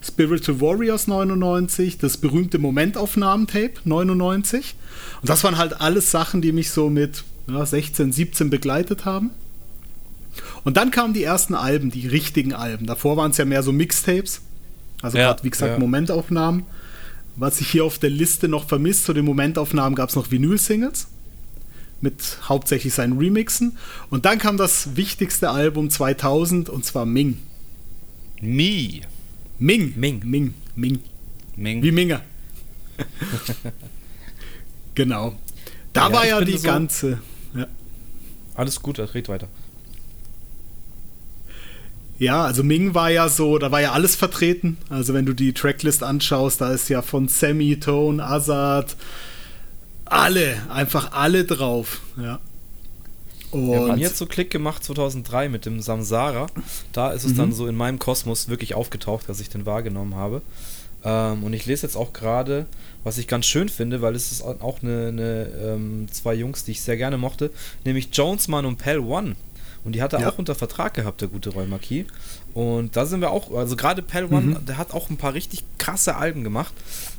Spiritual 0.05 0.61
Warriors 0.61 1.07
99, 1.07 1.99
das 1.99 2.17
berühmte 2.17 2.59
Momentaufnahmen-Tape 2.59 3.75
99. 3.85 4.75
Und 5.21 5.29
das 5.29 5.45
waren 5.45 5.59
halt 5.59 5.81
alles 5.81 6.11
Sachen, 6.11 6.43
die 6.43 6.53
mich 6.53 6.71
so 6.71 6.89
mit 6.91 7.25
ja, 7.49 7.65
16, 7.65 8.13
17 8.13 8.51
begleitet 8.51 9.05
haben. 9.05 9.31
Und 10.65 10.77
dann 10.77 10.91
kamen 10.91 11.13
die 11.13 11.25
ersten 11.25 11.55
Alben, 11.55 11.91
die 11.91 12.07
richtigen 12.07 12.55
Alben. 12.55 12.87
Davor 12.87 13.17
waren 13.17 13.33
es 13.33 13.37
ja 13.37 13.45
mehr 13.45 13.63
so 13.63 13.73
Mixtapes. 13.73 14.41
Also 15.03 15.19
ja, 15.19 15.37
wie 15.43 15.51
gesagt, 15.51 15.73
ja. 15.73 15.79
Momentaufnahmen. 15.79 16.65
Was 17.37 17.61
ich 17.61 17.69
hier 17.71 17.85
auf 17.85 17.99
der 17.99 18.11
Liste 18.11 18.49
noch 18.49 18.69
vermisst, 18.69 19.05
zu 19.05 19.13
den 19.13 19.25
Momentaufnahmen 19.25 19.95
gab 19.95 20.11
es 20.11 20.17
noch 20.17 20.31
Vinyl-Singles. 20.31 21.09
Mit 22.01 22.39
hauptsächlich 22.49 22.95
seinen 22.95 23.19
Remixen. 23.19 23.77
Und 24.11 24.25
dann 24.25 24.39
kam 24.39 24.57
das 24.57 24.97
wichtigste 24.97 25.51
Album 25.51 25.91
2000 25.91 26.69
und 26.69 26.85
zwar 26.85 27.07
Ming. 27.07 27.39
Me. 28.41 29.03
Ming. 29.59 29.95
Ming. 29.97 30.21
Ming. 30.25 30.55
Ming. 30.75 31.01
Ming. 31.57 31.83
Wie 31.83 31.93
Minge. 31.93 32.21
genau. 34.95 35.37
Da 35.93 36.09
ja, 36.09 36.13
war 36.13 36.27
ja 36.27 36.41
die 36.41 36.57
so 36.57 36.67
ganze. 36.67 37.19
Alles 38.63 38.81
gut, 38.81 38.99
red 39.01 39.29
weiter. 39.29 39.49
Ja, 42.19 42.45
also 42.45 42.63
Ming 42.63 42.95
war 42.95 43.11
ja 43.11 43.29
so, 43.29 43.59
da 43.59 43.73
war 43.73 43.81
ja 43.81 43.91
alles 43.91 44.15
vertreten. 44.15 44.79
Also 44.89 45.13
wenn 45.15 45.27
du 45.27 45.33
die 45.33 45.53
Tracklist 45.53 46.05
anschaust, 46.05 46.61
da 46.61 46.71
ist 46.71 46.89
ja 46.89 47.03
von 47.03 47.27
Sammy, 47.27 47.81
Tone, 47.81 48.25
Azad, 48.25 48.97
alle, 50.05 50.63
einfach 50.71 51.11
alle 51.13 51.45
drauf. 51.45 52.01
Ja. 52.17 52.39
Und 53.51 53.73
ja, 53.73 53.97
mir 53.97 54.07
hat 54.07 54.17
so 54.17 54.27
Klick 54.27 54.51
gemacht 54.51 54.85
2003 54.85 55.49
mit 55.49 55.67
dem 55.67 55.81
Samsara. 55.81 56.47
Da 56.93 57.11
ist 57.11 57.25
es 57.25 57.33
mhm. 57.33 57.39
dann 57.39 57.53
so 57.53 57.67
in 57.67 57.75
meinem 57.75 57.99
Kosmos 57.99 58.49
wirklich 58.49 58.75
aufgetaucht, 58.75 59.29
dass 59.29 59.41
ich 59.41 59.51
den 59.51 59.67
wahrgenommen 59.67 60.15
habe. 60.15 60.43
Ähm, 61.03 61.43
und 61.43 61.53
ich 61.55 61.67
lese 61.67 61.87
jetzt 61.87 61.97
auch 61.97 62.13
gerade, 62.13 62.67
was 63.05 63.19
ich 63.19 63.27
ganz 63.27 63.47
schön 63.47 63.69
finde, 63.69 64.03
weil 64.03 64.15
es 64.15 64.33
ist 64.33 64.43
auch 64.43 64.83
eine, 64.83 65.09
eine 65.09 65.49
ähm, 65.63 66.09
zwei 66.11 66.35
Jungs, 66.35 66.65
die 66.65 66.73
ich 66.73 66.83
sehr 66.83 66.97
gerne 66.97 67.19
mochte, 67.19 67.51
nämlich 67.85 68.09
Jonesman 68.13 68.67
und 68.67 68.77
Pell 68.77 68.99
One. 69.01 69.37
Und 69.85 69.93
die 69.93 70.03
hat 70.03 70.13
er 70.13 70.21
ja. 70.21 70.29
auch 70.29 70.39
unter 70.39 70.55
Vertrag 70.55 70.95
gehabt, 70.95 71.21
der 71.21 71.29
gute 71.29 71.51
Roy 71.51 71.67
Marquis. 71.67 72.07
Und 72.55 72.97
da 72.97 73.05
sind 73.05 73.21
wir 73.21 73.31
auch, 73.31 73.53
also 73.53 73.75
gerade 73.75 74.03
Pell 74.03 74.27
One, 74.27 74.41
mhm. 74.61 74.67
der 74.67 74.79
hat 74.79 74.93
auch 74.93 75.11
ein 75.11 75.17
paar 75.17 75.35
richtig 75.35 75.65
krasse 75.79 76.17
Alben 76.17 76.45
gemacht. 76.45 76.73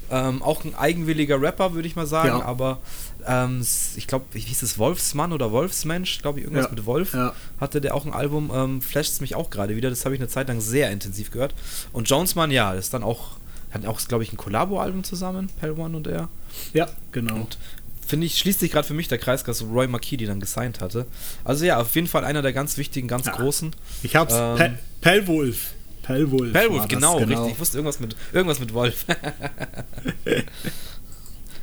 Ähm, 0.10 0.42
auch 0.42 0.64
ein 0.64 0.76
eigenwilliger 0.76 1.42
Rapper, 1.42 1.74
würde 1.74 1.88
ich 1.88 1.96
mal 1.96 2.06
sagen, 2.06 2.40
ja. 2.40 2.46
aber 2.46 2.80
ähm, 3.26 3.66
ich 3.96 4.06
glaube, 4.06 4.26
wie 4.34 4.40
hieß 4.40 4.62
es 4.62 4.78
Wolfsmann 4.78 5.34
oder 5.34 5.52
Wolfsmensch, 5.52 6.22
glaube 6.22 6.40
ich, 6.40 6.46
irgendwas 6.46 6.66
ja. 6.66 6.72
mit 6.72 6.86
Wolf, 6.86 7.14
ja. 7.14 7.34
hatte 7.60 7.82
der 7.82 7.96
auch 7.96 8.06
ein 8.06 8.14
Album, 8.14 8.52
ähm, 8.54 8.82
flasht 8.82 9.22
mich 9.22 9.36
auch 9.36 9.50
gerade 9.50 9.76
wieder, 9.76 9.90
das 9.90 10.06
habe 10.06 10.14
ich 10.14 10.22
eine 10.22 10.28
Zeit 10.28 10.50
lang 10.50 10.62
sehr 10.62 10.92
intensiv 10.92 11.32
gehört. 11.32 11.56
Und 11.94 12.10
Jonesman, 12.10 12.52
ja, 12.52 12.74
ist 12.74 12.94
dann 12.94 13.02
auch, 13.02 13.38
hat 13.74 13.86
auch, 13.86 14.00
glaube 14.08 14.24
ich, 14.24 14.32
ein 14.32 14.38
Kollabo-Album 14.38 15.04
zusammen, 15.04 15.50
Pell 15.60 15.72
One 15.72 15.98
und 15.98 16.08
er. 16.08 16.30
Ja, 16.74 16.88
genau. 17.12 17.36
Und 17.36 17.58
finde 18.06 18.28
ich, 18.28 18.38
schließt 18.38 18.60
sich 18.60 18.72
gerade 18.72 18.88
für 18.88 18.94
mich 18.94 19.08
der 19.08 19.18
Kreis, 19.18 19.44
dass 19.44 19.64
Roy 19.64 19.88
Marquis 19.88 20.18
die 20.18 20.26
dann 20.26 20.40
gesigned 20.40 20.82
hatte. 20.82 21.06
Also 21.44 21.66
ja, 21.66 21.80
auf 21.80 21.96
jeden 21.96 22.08
Fall 22.08 22.24
einer 22.26 22.42
der 22.42 22.54
ganz 22.54 22.78
wichtigen, 22.78 23.08
ganz 23.08 23.26
ja. 23.26 23.34
großen. 23.34 23.72
Ich 24.04 24.16
hab's, 24.16 24.34
ähm, 24.38 24.78
Pellwolf. 25.02 25.74
Pellwolf. 26.04 26.52
Pellwolf, 26.52 26.88
genau, 26.88 27.18
genau, 27.18 27.42
richtig. 27.42 27.54
Ich 27.54 27.60
wusste 27.60 27.78
irgendwas 27.78 28.00
mit, 28.00 28.16
irgendwas 28.34 28.60
mit 28.60 28.74
Wolf. 28.74 29.06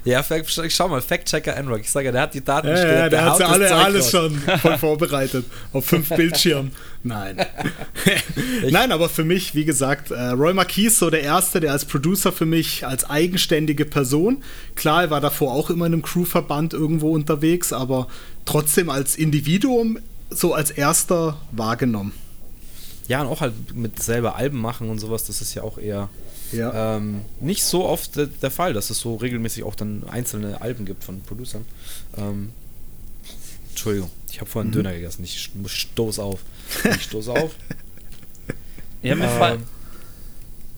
Ja, 0.05 0.25
schau 0.47 0.89
mal, 0.89 1.03
Fact-Checker 1.03 1.55
Enrock. 1.57 1.81
Ich 1.81 1.91
sage 1.91 2.07
ja, 2.07 2.13
der 2.13 2.23
hat 2.23 2.35
die 2.35 2.43
Daten 2.43 2.69
ja, 2.69 2.77
ja, 2.77 2.85
der, 2.85 3.11
der 3.11 3.25
hat 3.25 3.39
ja 3.39 3.47
alle, 3.49 3.75
alles 3.75 4.11
schon 4.11 4.35
voll 4.41 4.79
vorbereitet. 4.79 5.45
Auf 5.73 5.85
fünf 5.85 6.09
Bildschirmen. 6.09 6.73
Nein. 7.03 7.39
Nein, 8.71 8.93
aber 8.93 9.09
für 9.09 9.25
mich, 9.25 9.55
wie 9.55 9.65
gesagt, 9.65 10.11
äh, 10.11 10.21
Roy 10.31 10.53
Marquis 10.53 10.99
so 10.99 11.09
der 11.09 11.23
Erste, 11.23 11.61
der 11.61 11.73
als 11.73 11.85
Producer 11.85 12.31
für 12.31 12.47
mich 12.47 12.87
als 12.87 13.09
eigenständige 13.09 13.87
Person, 13.87 14.43
klar, 14.75 15.05
er 15.05 15.11
war 15.11 15.21
davor 15.21 15.53
auch 15.53 15.71
immer 15.71 15.87
in 15.87 15.95
einem 15.95 16.03
Crewverband 16.03 16.75
irgendwo 16.75 17.13
unterwegs, 17.13 17.73
aber 17.73 18.07
trotzdem 18.45 18.91
als 18.91 19.17
Individuum 19.17 19.99
so 20.29 20.53
als 20.53 20.71
Erster 20.71 21.39
wahrgenommen. 21.53 22.13
Ja, 23.09 23.23
und 23.23 23.29
auch 23.29 23.41
halt 23.41 23.75
mit 23.75 24.03
selber 24.03 24.37
Alben 24.37 24.61
machen 24.61 24.91
und 24.91 24.99
sowas, 24.99 25.25
das 25.25 25.41
ist 25.41 25.55
ja 25.55 25.63
auch 25.63 25.79
eher 25.79 26.11
ja. 26.53 26.97
Ähm, 26.97 27.23
nicht 27.41 27.63
so 27.65 27.85
oft 27.85 28.17
der, 28.17 28.27
der, 28.27 28.51
Fall, 28.51 28.73
dass 28.73 28.91
es 28.91 28.99
so 28.99 29.17
regelmäßig 29.17 29.63
auch 29.63 29.75
dann 29.75 30.05
einzelne 30.09 30.61
Alben 30.61 30.85
gibt 30.85 31.05
von 31.05 31.23
Producern. 31.23 31.65
Ähm, 32.17 32.51
Entschuldigung, 33.81 34.11
ich 34.31 34.39
habe 34.41 34.51
vorhin 34.51 34.71
mhm. 34.71 34.75
Döner 34.75 34.93
gegessen. 34.93 35.25
Ich 35.25 35.51
stoß 35.67 36.19
auf. 36.19 36.41
Ich 36.85 37.05
stoß 37.05 37.29
auf. 37.31 37.53
Ja, 39.01 39.15
mir, 39.15 39.25
ähm, 39.25 39.39
fall, 39.39 39.59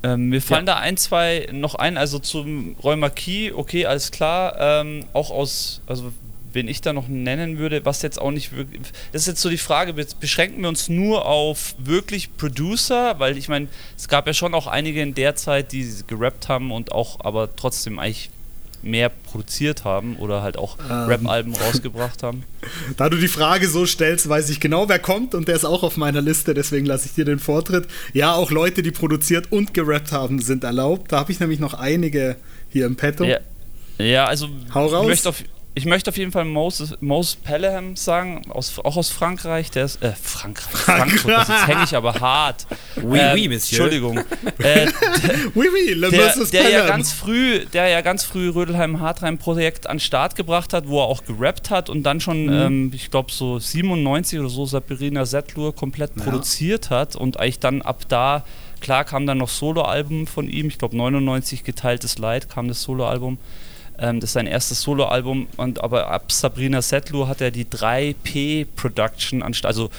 äh, 0.04 0.16
mir 0.16 0.40
fallen 0.40 0.68
ja. 0.68 0.74
da 0.74 0.78
ein, 0.78 0.96
zwei 0.96 1.48
noch 1.50 1.74
ein. 1.74 1.98
Also 1.98 2.20
zum 2.20 2.76
Roy 2.80 2.94
Marquis, 2.94 3.52
okay, 3.54 3.86
alles 3.86 4.12
klar. 4.12 4.54
Ähm, 4.60 5.04
auch 5.14 5.32
aus, 5.32 5.80
also 5.86 6.12
wen 6.52 6.68
ich 6.68 6.80
da 6.80 6.92
noch 6.92 7.08
nennen 7.08 7.58
würde, 7.58 7.84
was 7.84 8.02
jetzt 8.02 8.20
auch 8.20 8.30
nicht 8.30 8.54
wirklich. 8.54 8.80
Das 9.10 9.22
ist 9.22 9.26
jetzt 9.26 9.40
so 9.40 9.50
die 9.50 9.58
Frage, 9.58 9.94
beschränken 10.20 10.62
wir 10.62 10.68
uns 10.68 10.88
nur 10.88 11.26
auf 11.26 11.74
wirklich 11.78 12.36
Producer, 12.36 13.18
weil 13.18 13.36
ich 13.36 13.48
meine, 13.48 13.66
es 13.96 14.06
gab 14.06 14.28
ja 14.28 14.32
schon 14.32 14.54
auch 14.54 14.68
einige 14.68 15.02
in 15.02 15.14
der 15.14 15.34
Zeit, 15.34 15.72
die 15.72 15.92
gerappt 16.06 16.48
haben 16.48 16.70
und 16.70 16.92
auch 16.92 17.18
aber 17.18 17.56
trotzdem 17.56 17.98
eigentlich 17.98 18.30
mehr 18.82 19.08
produziert 19.08 19.84
haben 19.84 20.16
oder 20.16 20.42
halt 20.42 20.56
auch 20.56 20.76
ähm. 20.78 21.06
Rap-Alben 21.08 21.54
rausgebracht 21.54 22.22
haben. 22.22 22.44
Da 22.96 23.08
du 23.08 23.16
die 23.16 23.28
Frage 23.28 23.68
so 23.68 23.86
stellst, 23.86 24.28
weiß 24.28 24.48
ich 24.50 24.60
genau, 24.60 24.88
wer 24.88 25.00
kommt 25.00 25.34
und 25.34 25.48
der 25.48 25.56
ist 25.56 25.64
auch 25.64 25.82
auf 25.82 25.96
meiner 25.96 26.20
Liste, 26.20 26.54
deswegen 26.54 26.86
lasse 26.86 27.06
ich 27.06 27.14
dir 27.14 27.24
den 27.24 27.40
Vortritt. 27.40 27.86
Ja, 28.12 28.34
auch 28.34 28.52
Leute, 28.52 28.82
die 28.82 28.92
produziert 28.92 29.50
und 29.50 29.74
gerappt 29.74 30.12
haben, 30.12 30.40
sind 30.40 30.62
erlaubt. 30.62 31.10
Da 31.10 31.18
habe 31.18 31.32
ich 31.32 31.40
nämlich 31.40 31.58
noch 31.58 31.74
einige 31.74 32.36
hier 32.68 32.86
im 32.86 32.94
Petto. 32.94 33.24
Ja, 33.24 33.38
ja 33.98 34.26
also 34.26 34.48
Hau 34.72 34.86
raus. 34.86 35.02
ich 35.02 35.08
möchte 35.08 35.28
auf 35.28 35.42
ich 35.74 35.86
möchte 35.86 36.10
auf 36.10 36.18
jeden 36.18 36.32
Fall 36.32 36.44
Moses, 36.44 36.94
Moses 37.00 37.36
Pelham 37.36 37.96
sagen, 37.96 38.42
aus, 38.50 38.78
auch 38.78 38.96
aus 38.96 39.08
Frankreich. 39.08 39.70
Der 39.70 39.86
ist, 39.86 40.02
äh, 40.02 40.12
Frankreich, 40.12 40.70
Frankfurt, 40.70 41.32
das 41.32 41.48
jetzt 41.48 41.66
hänge 41.66 41.84
ich 41.84 41.96
aber 41.96 42.14
hart. 42.20 42.66
Oui, 43.02 43.18
ähm, 43.18 43.34
oui, 43.34 43.48
Monsieur. 43.48 43.84
Entschuldigung. 43.84 44.20
Äh, 44.58 44.86
oui, 45.54 45.66
oui, 45.72 45.94
le 45.94 46.10
der, 46.10 46.34
der 46.52 46.70
ja 46.70 46.86
ganz 46.86 47.12
früh, 47.12 47.64
der 47.72 47.88
ja 47.88 48.00
ganz 48.00 48.22
früh 48.22 48.48
Rödelheim 48.48 49.00
Hartheim 49.00 49.38
Projekt 49.38 49.88
an 49.88 49.98
Start 49.98 50.36
gebracht 50.36 50.72
hat, 50.72 50.86
wo 50.86 51.00
er 51.00 51.06
auch 51.06 51.24
gerappt 51.24 51.70
hat 51.70 51.88
und 51.88 52.04
dann 52.04 52.20
schon, 52.20 52.46
mhm. 52.46 52.52
ähm, 52.52 52.90
ich 52.94 53.10
glaube 53.10 53.32
so 53.32 53.58
97 53.58 54.38
oder 54.38 54.48
so 54.48 54.66
Sabrina 54.66 55.24
Settlur 55.24 55.74
komplett 55.74 56.12
ja. 56.16 56.22
produziert 56.22 56.90
hat 56.90 57.16
und 57.16 57.40
eigentlich 57.40 57.58
dann 57.58 57.82
ab 57.82 58.02
da, 58.08 58.44
klar 58.80 59.04
kam 59.04 59.26
dann 59.26 59.38
noch 59.38 59.48
Soloalbum 59.48 60.26
von 60.26 60.48
ihm, 60.48 60.68
ich 60.68 60.78
glaube 60.78 60.96
99 60.96 61.64
geteiltes 61.64 62.18
Leid 62.18 62.48
kam 62.48 62.68
das 62.68 62.82
Soloalbum. 62.82 63.38
Ähm, 64.02 64.18
das 64.18 64.30
ist 64.30 64.34
sein 64.34 64.48
erstes 64.48 64.82
Soloalbum. 64.82 65.46
Und 65.56 65.82
aber 65.82 66.08
ab 66.08 66.32
Sabrina 66.32 66.82
Settler 66.82 67.28
hat 67.28 67.40
er 67.40 67.52
die 67.52 67.64
3P 67.64 68.66
Production 68.76 69.42
anstatt, 69.42 69.68
also 69.68 69.90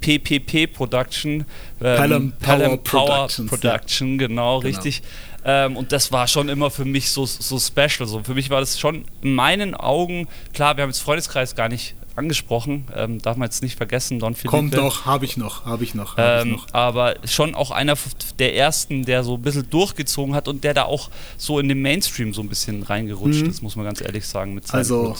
PPP 0.00 0.66
Production, 0.72 1.46
ähm, 1.82 2.32
Pelham 2.40 2.78
Power, 2.78 3.26
Power 3.26 3.28
Production, 3.48 4.12
ja. 4.12 4.26
genau, 4.28 4.58
genau, 4.58 4.58
richtig. 4.58 5.02
Ähm, 5.44 5.76
und 5.76 5.92
das 5.92 6.12
war 6.12 6.28
schon 6.28 6.48
immer 6.48 6.70
für 6.70 6.84
mich 6.84 7.10
so, 7.10 7.24
so 7.24 7.58
special. 7.58 8.06
So, 8.06 8.22
für 8.22 8.34
mich 8.34 8.50
war 8.50 8.60
das 8.60 8.78
schon 8.78 9.04
in 9.22 9.34
meinen 9.34 9.74
Augen, 9.74 10.28
klar, 10.52 10.76
wir 10.76 10.82
haben 10.82 10.90
jetzt 10.90 11.00
Freundeskreis 11.00 11.56
gar 11.56 11.68
nicht 11.68 11.94
angesprochen, 12.18 12.86
ähm, 12.94 13.22
darf 13.22 13.36
man 13.36 13.46
jetzt 13.46 13.62
nicht 13.62 13.76
vergessen, 13.76 14.18
Don 14.18 14.34
Felipe. 14.34 14.50
Kommt 14.50 14.76
doch, 14.76 15.06
habe 15.06 15.24
ich 15.24 15.36
noch, 15.36 15.64
habe 15.64 15.84
ich 15.84 15.94
noch. 15.94 16.16
Hab 16.16 16.42
ähm, 16.42 16.48
ich 16.48 16.56
noch. 16.56 16.74
Aber 16.74 17.14
schon 17.24 17.54
auch 17.54 17.70
einer 17.70 17.94
der 18.38 18.54
ersten, 18.54 19.04
der 19.04 19.24
so 19.24 19.36
ein 19.36 19.42
bisschen 19.42 19.70
durchgezogen 19.70 20.34
hat 20.34 20.48
und 20.48 20.64
der 20.64 20.74
da 20.74 20.84
auch 20.84 21.10
so 21.36 21.58
in 21.58 21.68
den 21.68 21.80
Mainstream 21.80 22.34
so 22.34 22.42
ein 22.42 22.48
bisschen 22.48 22.82
reingerutscht 22.82 23.42
mhm. 23.42 23.50
ist, 23.50 23.62
muss 23.62 23.76
man 23.76 23.84
ganz 23.84 24.00
ehrlich 24.00 24.26
sagen. 24.26 24.54
Mit 24.54 24.72
also 24.74 25.14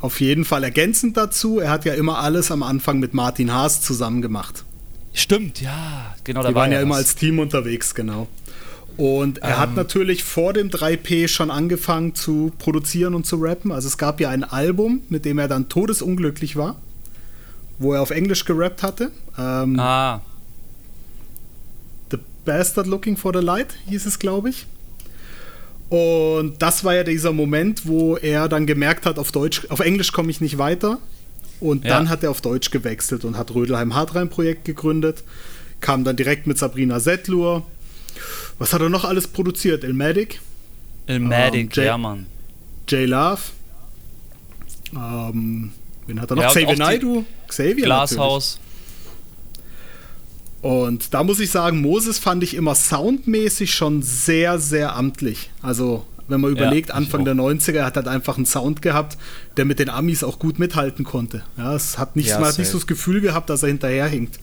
auf 0.00 0.20
jeden 0.20 0.44
Fall 0.44 0.64
ergänzend 0.64 1.16
dazu, 1.16 1.58
er 1.58 1.70
hat 1.70 1.84
ja 1.84 1.94
immer 1.94 2.18
alles 2.18 2.50
am 2.50 2.62
Anfang 2.62 3.00
mit 3.00 3.14
Martin 3.14 3.52
Haas 3.52 3.80
zusammen 3.80 4.22
gemacht. 4.22 4.64
Stimmt, 5.12 5.60
ja, 5.60 6.14
genau. 6.22 6.46
Die 6.46 6.54
waren 6.54 6.70
ja 6.70 6.80
immer 6.80 6.96
als 6.96 7.16
Team 7.16 7.40
unterwegs, 7.40 7.94
genau. 7.94 8.28
Und 8.98 9.38
er 9.38 9.50
ähm. 9.50 9.58
hat 9.58 9.76
natürlich 9.76 10.24
vor 10.24 10.52
dem 10.52 10.70
3P 10.70 11.28
schon 11.28 11.52
angefangen 11.52 12.16
zu 12.16 12.52
produzieren 12.58 13.14
und 13.14 13.26
zu 13.26 13.36
rappen. 13.36 13.70
Also 13.70 13.86
es 13.86 13.96
gab 13.96 14.20
ja 14.20 14.28
ein 14.28 14.42
Album, 14.42 15.02
mit 15.08 15.24
dem 15.24 15.38
er 15.38 15.46
dann 15.46 15.68
todesunglücklich 15.68 16.56
war, 16.56 16.76
wo 17.78 17.94
er 17.94 18.02
auf 18.02 18.10
Englisch 18.10 18.44
gerappt 18.44 18.82
hatte. 18.82 19.12
Ähm, 19.38 19.78
ah. 19.78 20.20
The 22.10 22.18
Bastard 22.44 22.88
Looking 22.88 23.16
for 23.16 23.32
the 23.32 23.40
Light 23.40 23.68
hieß 23.86 24.04
es, 24.04 24.18
glaube 24.18 24.50
ich. 24.50 24.66
Und 25.90 26.60
das 26.60 26.82
war 26.82 26.96
ja 26.96 27.04
dieser 27.04 27.32
Moment, 27.32 27.86
wo 27.86 28.16
er 28.16 28.48
dann 28.48 28.66
gemerkt 28.66 29.06
hat, 29.06 29.20
auf 29.20 29.30
Deutsch, 29.30 29.64
auf 29.68 29.78
Englisch 29.78 30.10
komme 30.10 30.30
ich 30.30 30.40
nicht 30.40 30.58
weiter. 30.58 30.98
Und 31.60 31.84
ja. 31.84 31.90
dann 31.90 32.08
hat 32.08 32.24
er 32.24 32.32
auf 32.32 32.40
Deutsch 32.40 32.72
gewechselt 32.72 33.24
und 33.24 33.38
hat 33.38 33.54
Rödelheim 33.54 33.94
Hartrein 33.94 34.28
Projekt 34.28 34.64
gegründet. 34.64 35.22
Kam 35.80 36.02
dann 36.02 36.16
direkt 36.16 36.48
mit 36.48 36.58
Sabrina 36.58 36.98
Settlur, 36.98 37.64
was 38.58 38.72
hat 38.72 38.80
er 38.80 38.88
noch 38.88 39.04
alles 39.04 39.28
produziert? 39.28 39.84
Ilmatic? 39.84 40.40
Ilmatic, 41.06 41.76
ähm, 41.76 41.84
ja, 41.84 41.98
Mann. 41.98 42.26
J-Love. 42.88 43.40
Ähm, 44.94 45.72
wen 46.06 46.20
hat 46.20 46.30
er 46.30 46.36
noch? 46.36 46.42
Ja, 46.42 46.48
Xavier 46.50 46.76
Naidu? 46.76 47.24
Xavier 47.46 47.84
Glashaus. 47.84 48.58
Und 50.60 51.14
da 51.14 51.22
muss 51.22 51.38
ich 51.38 51.50
sagen, 51.50 51.80
Moses 51.80 52.18
fand 52.18 52.42
ich 52.42 52.54
immer 52.54 52.74
soundmäßig 52.74 53.72
schon 53.72 54.02
sehr, 54.02 54.58
sehr 54.58 54.96
amtlich. 54.96 55.50
Also, 55.62 56.04
wenn 56.26 56.40
man 56.40 56.50
überlegt, 56.50 56.88
ja, 56.88 56.96
Anfang 56.96 57.24
der 57.24 57.34
90er 57.34 57.84
hat 57.84 57.96
er 57.96 58.02
halt 58.02 58.08
einfach 58.08 58.36
einen 58.36 58.46
Sound 58.46 58.82
gehabt, 58.82 59.16
der 59.56 59.64
mit 59.64 59.78
den 59.78 59.88
Amis 59.88 60.24
auch 60.24 60.38
gut 60.38 60.58
mithalten 60.58 61.04
konnte. 61.04 61.44
Ja, 61.56 61.74
es 61.74 61.96
hat 61.96 62.16
nicht, 62.16 62.30
ja, 62.30 62.40
man 62.40 62.48
hat 62.48 62.58
nicht 62.58 62.68
so 62.68 62.78
das 62.78 62.86
Gefühl 62.88 63.20
gehabt, 63.20 63.50
dass 63.50 63.62
er 63.62 63.68
hinterherhinkt. 63.68 64.40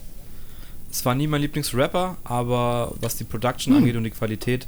Es 0.96 1.04
war 1.04 1.14
nie 1.14 1.28
mein 1.28 1.42
Lieblingsrapper, 1.42 2.16
aber 2.24 2.94
was 3.02 3.18
die 3.18 3.26
Production 3.26 3.74
hm. 3.74 3.82
angeht 3.82 3.98
und 3.98 4.06
die 4.06 4.12
Qualität, 4.12 4.66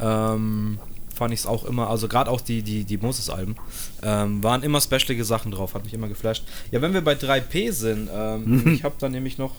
ähm, 0.00 0.78
fand 1.12 1.34
ich 1.34 1.40
es 1.40 1.46
auch 1.46 1.64
immer, 1.64 1.90
also 1.90 2.06
gerade 2.06 2.30
auch 2.30 2.40
die, 2.40 2.62
die, 2.62 2.84
die 2.84 2.96
Moses-Alben, 2.96 3.56
ähm, 4.04 4.40
waren 4.44 4.62
immer 4.62 4.80
specialige 4.80 5.24
Sachen 5.24 5.50
drauf, 5.50 5.74
hat 5.74 5.82
mich 5.82 5.92
immer 5.92 6.06
geflasht. 6.06 6.44
Ja, 6.70 6.80
wenn 6.80 6.94
wir 6.94 7.00
bei 7.00 7.14
3P 7.14 7.72
sind, 7.72 8.08
ähm, 8.14 8.44
mhm. 8.62 8.68
ich 8.72 8.84
habe 8.84 8.94
da 9.00 9.08
nämlich 9.08 9.36
noch 9.36 9.50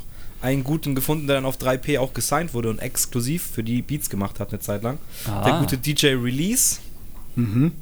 einen 0.42 0.64
guten 0.64 0.96
gefunden, 0.96 1.28
der 1.28 1.36
dann 1.36 1.46
auf 1.46 1.58
3P 1.58 2.00
auch 2.00 2.14
gesigned 2.14 2.54
wurde 2.54 2.70
und 2.70 2.80
exklusiv 2.80 3.44
für 3.44 3.64
die 3.64 3.82
Beats 3.82 4.10
gemacht 4.10 4.40
hat 4.40 4.52
eine 4.52 4.62
Zeit 4.62 4.84
lang. 4.84 5.00
Ah. 5.28 5.44
Der 5.44 5.60
gute 5.60 5.78
DJ 5.78 6.16
Release. 6.16 6.78
Mhm. 7.36 7.74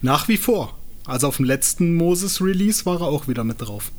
Nach 0.00 0.26
wie 0.28 0.38
vor. 0.38 0.74
Also 1.04 1.28
auf 1.28 1.36
dem 1.36 1.44
letzten 1.44 1.96
Moses-Release 1.96 2.86
war 2.86 3.02
er 3.02 3.08
auch 3.08 3.28
wieder 3.28 3.44
mit 3.44 3.60
drauf. 3.60 3.92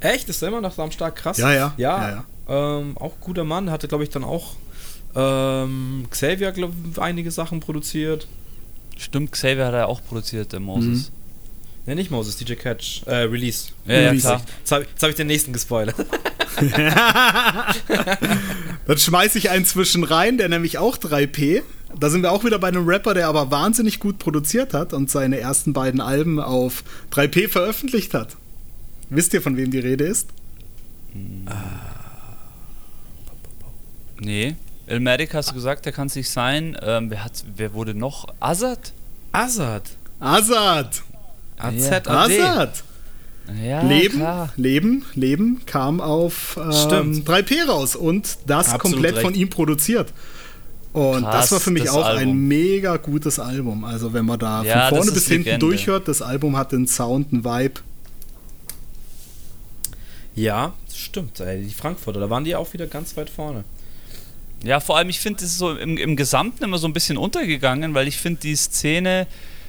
Echt? 0.00 0.30
Ist 0.30 0.40
er 0.40 0.48
immer 0.48 0.62
noch 0.62 0.78
am 0.78 0.90
Start 0.90 1.16
krass? 1.16 1.36
Ja, 1.36 1.52
ja. 1.52 1.74
Ja, 1.76 2.00
ja, 2.00 2.10
ja. 2.10 2.24
Ähm, 2.48 2.96
auch 2.98 3.18
guter 3.20 3.44
Mann, 3.44 3.70
hatte 3.70 3.88
glaube 3.88 4.04
ich 4.04 4.10
dann 4.10 4.24
auch 4.24 4.54
ähm, 5.16 6.06
Xavier 6.10 6.52
glaub, 6.52 6.72
einige 6.98 7.30
Sachen 7.30 7.60
produziert. 7.60 8.28
Stimmt, 8.96 9.32
Xavier 9.32 9.66
hat 9.66 9.74
er 9.74 9.88
auch 9.88 10.02
produziert, 10.04 10.52
der 10.52 10.60
Moses. 10.60 11.10
Mhm. 11.10 11.16
Ne, 11.86 11.94
nicht 11.94 12.10
Moses, 12.10 12.36
DJ 12.36 12.54
Catch. 12.54 13.02
Äh, 13.06 13.14
Release. 13.14 13.68
Ja, 13.86 13.94
Release. 13.94 14.28
ja 14.28 14.36
klar. 14.36 14.46
Jetzt 14.58 14.72
habe 14.72 14.86
hab 15.00 15.10
ich 15.10 15.14
den 15.16 15.28
nächsten 15.28 15.52
gespoilert. 15.52 15.94
Dann 18.86 18.98
schmeiße 18.98 19.38
ich 19.38 19.50
einen 19.50 19.64
zwischen 19.64 20.04
rein, 20.04 20.38
der 20.38 20.48
nämlich 20.48 20.78
auch 20.78 20.96
3P. 20.96 21.62
Da 21.98 22.10
sind 22.10 22.22
wir 22.22 22.32
auch 22.32 22.44
wieder 22.44 22.58
bei 22.58 22.68
einem 22.68 22.86
Rapper, 22.86 23.14
der 23.14 23.28
aber 23.28 23.50
wahnsinnig 23.50 24.00
gut 24.00 24.18
produziert 24.18 24.74
hat 24.74 24.92
und 24.92 25.10
seine 25.10 25.38
ersten 25.38 25.72
beiden 25.72 26.00
Alben 26.00 26.40
auf 26.40 26.82
3P 27.12 27.48
veröffentlicht 27.48 28.12
hat. 28.14 28.36
Wisst 29.08 29.32
ihr, 29.34 29.40
von 29.40 29.56
wem 29.56 29.70
die 29.70 29.78
Rede 29.78 30.04
ist? 30.04 30.28
Mhm. 31.14 31.46
Nee. 34.20 34.56
Elmatic 34.86 35.34
hast 35.34 35.50
du 35.50 35.54
gesagt, 35.54 35.84
der 35.84 35.92
kann 35.92 36.06
es 36.06 36.14
nicht 36.14 36.30
sein. 36.30 36.76
Ähm, 36.82 37.10
wer, 37.10 37.24
hat, 37.24 37.44
wer 37.56 37.72
wurde 37.74 37.94
noch? 37.94 38.26
Azad? 38.40 38.92
Azad. 39.32 39.82
Azad. 40.20 41.02
AZAD. 41.58 42.08
Azad. 42.08 42.84
Ja, 43.62 43.82
Leben, 43.82 44.18
klar. 44.18 44.52
Leben, 44.56 45.04
Leben 45.14 45.62
kam 45.66 46.00
auf 46.00 46.58
ähm, 46.60 47.24
3P 47.24 47.66
raus 47.68 47.94
und 47.94 48.38
das 48.46 48.68
Absolut 48.70 48.94
komplett 48.94 49.14
recht. 49.16 49.24
von 49.24 49.34
ihm 49.34 49.48
produziert. 49.50 50.12
Und 50.92 51.22
Krass, 51.22 51.42
das 51.42 51.52
war 51.52 51.60
für 51.60 51.70
mich 51.70 51.88
auch 51.90 52.04
Album. 52.04 52.32
ein 52.32 52.48
mega 52.48 52.96
gutes 52.96 53.38
Album. 53.38 53.84
Also 53.84 54.12
wenn 54.12 54.24
man 54.24 54.38
da 54.38 54.64
ja, 54.64 54.88
von 54.88 54.98
vorne 54.98 55.12
bis 55.12 55.28
hinten 55.28 55.44
Legende. 55.44 55.66
durchhört, 55.66 56.08
das 56.08 56.22
Album 56.22 56.56
hat 56.56 56.72
den 56.72 56.86
Sound, 56.86 57.32
einen 57.32 57.44
Vibe. 57.44 57.80
Ja, 60.34 60.72
stimmt. 60.92 61.38
Ey. 61.40 61.62
Die 61.62 61.72
Frankfurter, 61.72 62.20
da 62.20 62.30
waren 62.30 62.44
die 62.44 62.56
auch 62.56 62.72
wieder 62.72 62.86
ganz 62.86 63.16
weit 63.16 63.30
vorne. 63.30 63.64
Ja, 64.62 64.80
vor 64.80 64.96
allem, 64.96 65.08
ich 65.08 65.20
finde, 65.20 65.44
es 65.44 65.52
ist 65.52 65.58
so 65.58 65.76
im, 65.76 65.96
im 65.96 66.16
Gesamten 66.16 66.64
immer 66.64 66.78
so 66.78 66.86
ein 66.86 66.92
bisschen 66.92 67.16
untergegangen, 67.16 67.94
weil 67.94 68.08
ich 68.08 68.16
finde, 68.16 68.40
die 68.40 68.56
Szene, 68.56 69.26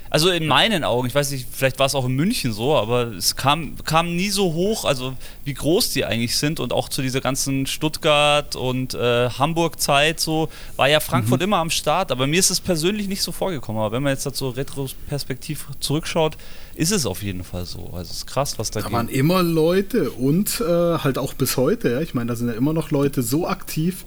also 0.10 0.29
in 0.29 0.48
meinen 0.48 0.84
Augen, 0.84 1.08
ich 1.08 1.15
weiß 1.15 1.32
nicht, 1.32 1.48
vielleicht 1.51 1.79
war 1.79 1.86
es 1.86 1.96
auch 1.96 2.06
in 2.06 2.13
München 2.13 2.53
so, 2.53 2.75
aber 2.75 3.12
es 3.13 3.36
kam, 3.36 3.75
kam 3.84 4.15
nie 4.15 4.29
so 4.29 4.53
hoch, 4.53 4.86
also 4.86 5.13
wie 5.44 5.53
groß 5.53 5.91
die 5.91 6.06
eigentlich 6.06 6.38
sind 6.38 6.60
und 6.60 6.72
auch 6.72 6.88
zu 6.88 7.01
dieser 7.01 7.20
ganzen 7.20 7.65
Stuttgart- 7.65 8.56
und 8.56 8.94
äh, 8.94 9.29
Hamburg-Zeit 9.29 10.20
so, 10.20 10.50
war 10.77 10.88
ja 10.88 11.01
Frankfurt 11.01 11.41
mhm. 11.41 11.46
immer 11.46 11.58
am 11.58 11.70
Start, 11.70 12.12
aber 12.12 12.25
mir 12.25 12.39
ist 12.39 12.50
es 12.50 12.62
persönlich 12.62 13.08
nicht 13.08 13.22
so 13.22 13.32
vorgekommen. 13.32 13.82
Aber 13.82 13.91
wenn 13.91 14.03
man 14.03 14.13
jetzt 14.13 14.25
halt 14.25 14.38
so 14.38 14.50
retroperspektiv 14.50 15.67
zurückschaut, 15.79 16.38
ist 16.75 16.91
es 16.91 17.06
auf 17.06 17.22
jeden 17.22 17.44
Fall 17.44 17.65
so. 17.65 17.89
Also 17.94 18.12
es 18.12 18.17
ist 18.17 18.27
krass, 18.27 18.58
was 18.58 18.72
da, 18.72 18.82
da 18.82 18.91
waren 18.91 19.10
immer 19.10 19.44
Leute 19.44 20.12
und 20.12 20.62
äh, 20.62 20.63
halt 21.00 21.17
auch 21.17 21.34
bis 21.34 21.58
heute, 21.58 21.91
ja. 21.91 22.01
Ich 22.01 22.13
meine, 22.13 22.29
da 22.29 22.36
sind 22.36 22.48
ja 22.48 22.53
immer 22.53 22.74
noch 22.74 22.91
Leute 22.91 23.24
so 23.24 23.48
aktiv. 23.48 24.06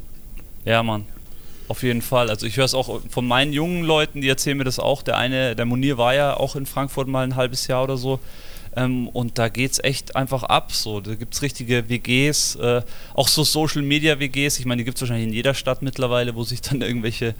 Ja, 0.65 0.83
Mann. 0.83 1.07
Auf 1.69 1.83
jeden 1.83 2.03
Fall. 2.03 2.31
Also 2.31 2.47
ich 2.47 2.57
höre 2.57 2.65
es 2.65 2.75
auch 2.75 3.01
von 3.09 3.27
meinen 3.27 3.53
jungen 3.53 3.85
Leuten, 3.85 4.21
die 4.21 4.29
erzählen 4.29 4.59
mir 4.59 4.65
das 4.65 4.79
auch. 4.79 5.03
Der 5.03 5.17
eine, 5.17 5.55
der 5.55 5.67
Monier 5.67 5.99
war 5.99 6.15
ja 6.15 6.37
auch 6.37 6.57
in 6.57 6.67
Frankfurt 6.67 7.07
mal 7.07 7.23
ein 7.23 7.37
halbes 7.37 7.67
Jahr 7.69 7.85
oder 7.85 7.97
so. 7.97 8.19
Ähm, 8.77 9.09
und 9.09 9.39
da 9.39 9.49
geht 9.49 9.73
es 9.73 9.85
echt 9.85 10.17
einfach 10.17 10.43
ab. 10.43 10.73
So. 10.73 11.01
Da 11.01 11.15
gibt 11.15 11.35
es 11.35 11.43
richtige 11.43 11.89
WGs, 11.89 12.57
äh, 12.57 12.83
auch 13.15 13.29
so 13.29 13.45
Social 13.45 13.83
Media 13.83 14.19
WGs. 14.19 14.59
Ich 14.59 14.67
meine, 14.67 14.81
die 14.81 14.85
gibt 14.85 14.97
es 14.97 15.03
wahrscheinlich 15.03 15.29
in 15.29 15.33
jeder 15.33 15.55
Stadt 15.55 15.83
mittlerweile, 15.83 16.35
wo 16.35 16.43
sich 16.43 16.61
dann 16.61 16.83
irgendwelche 16.83 17.35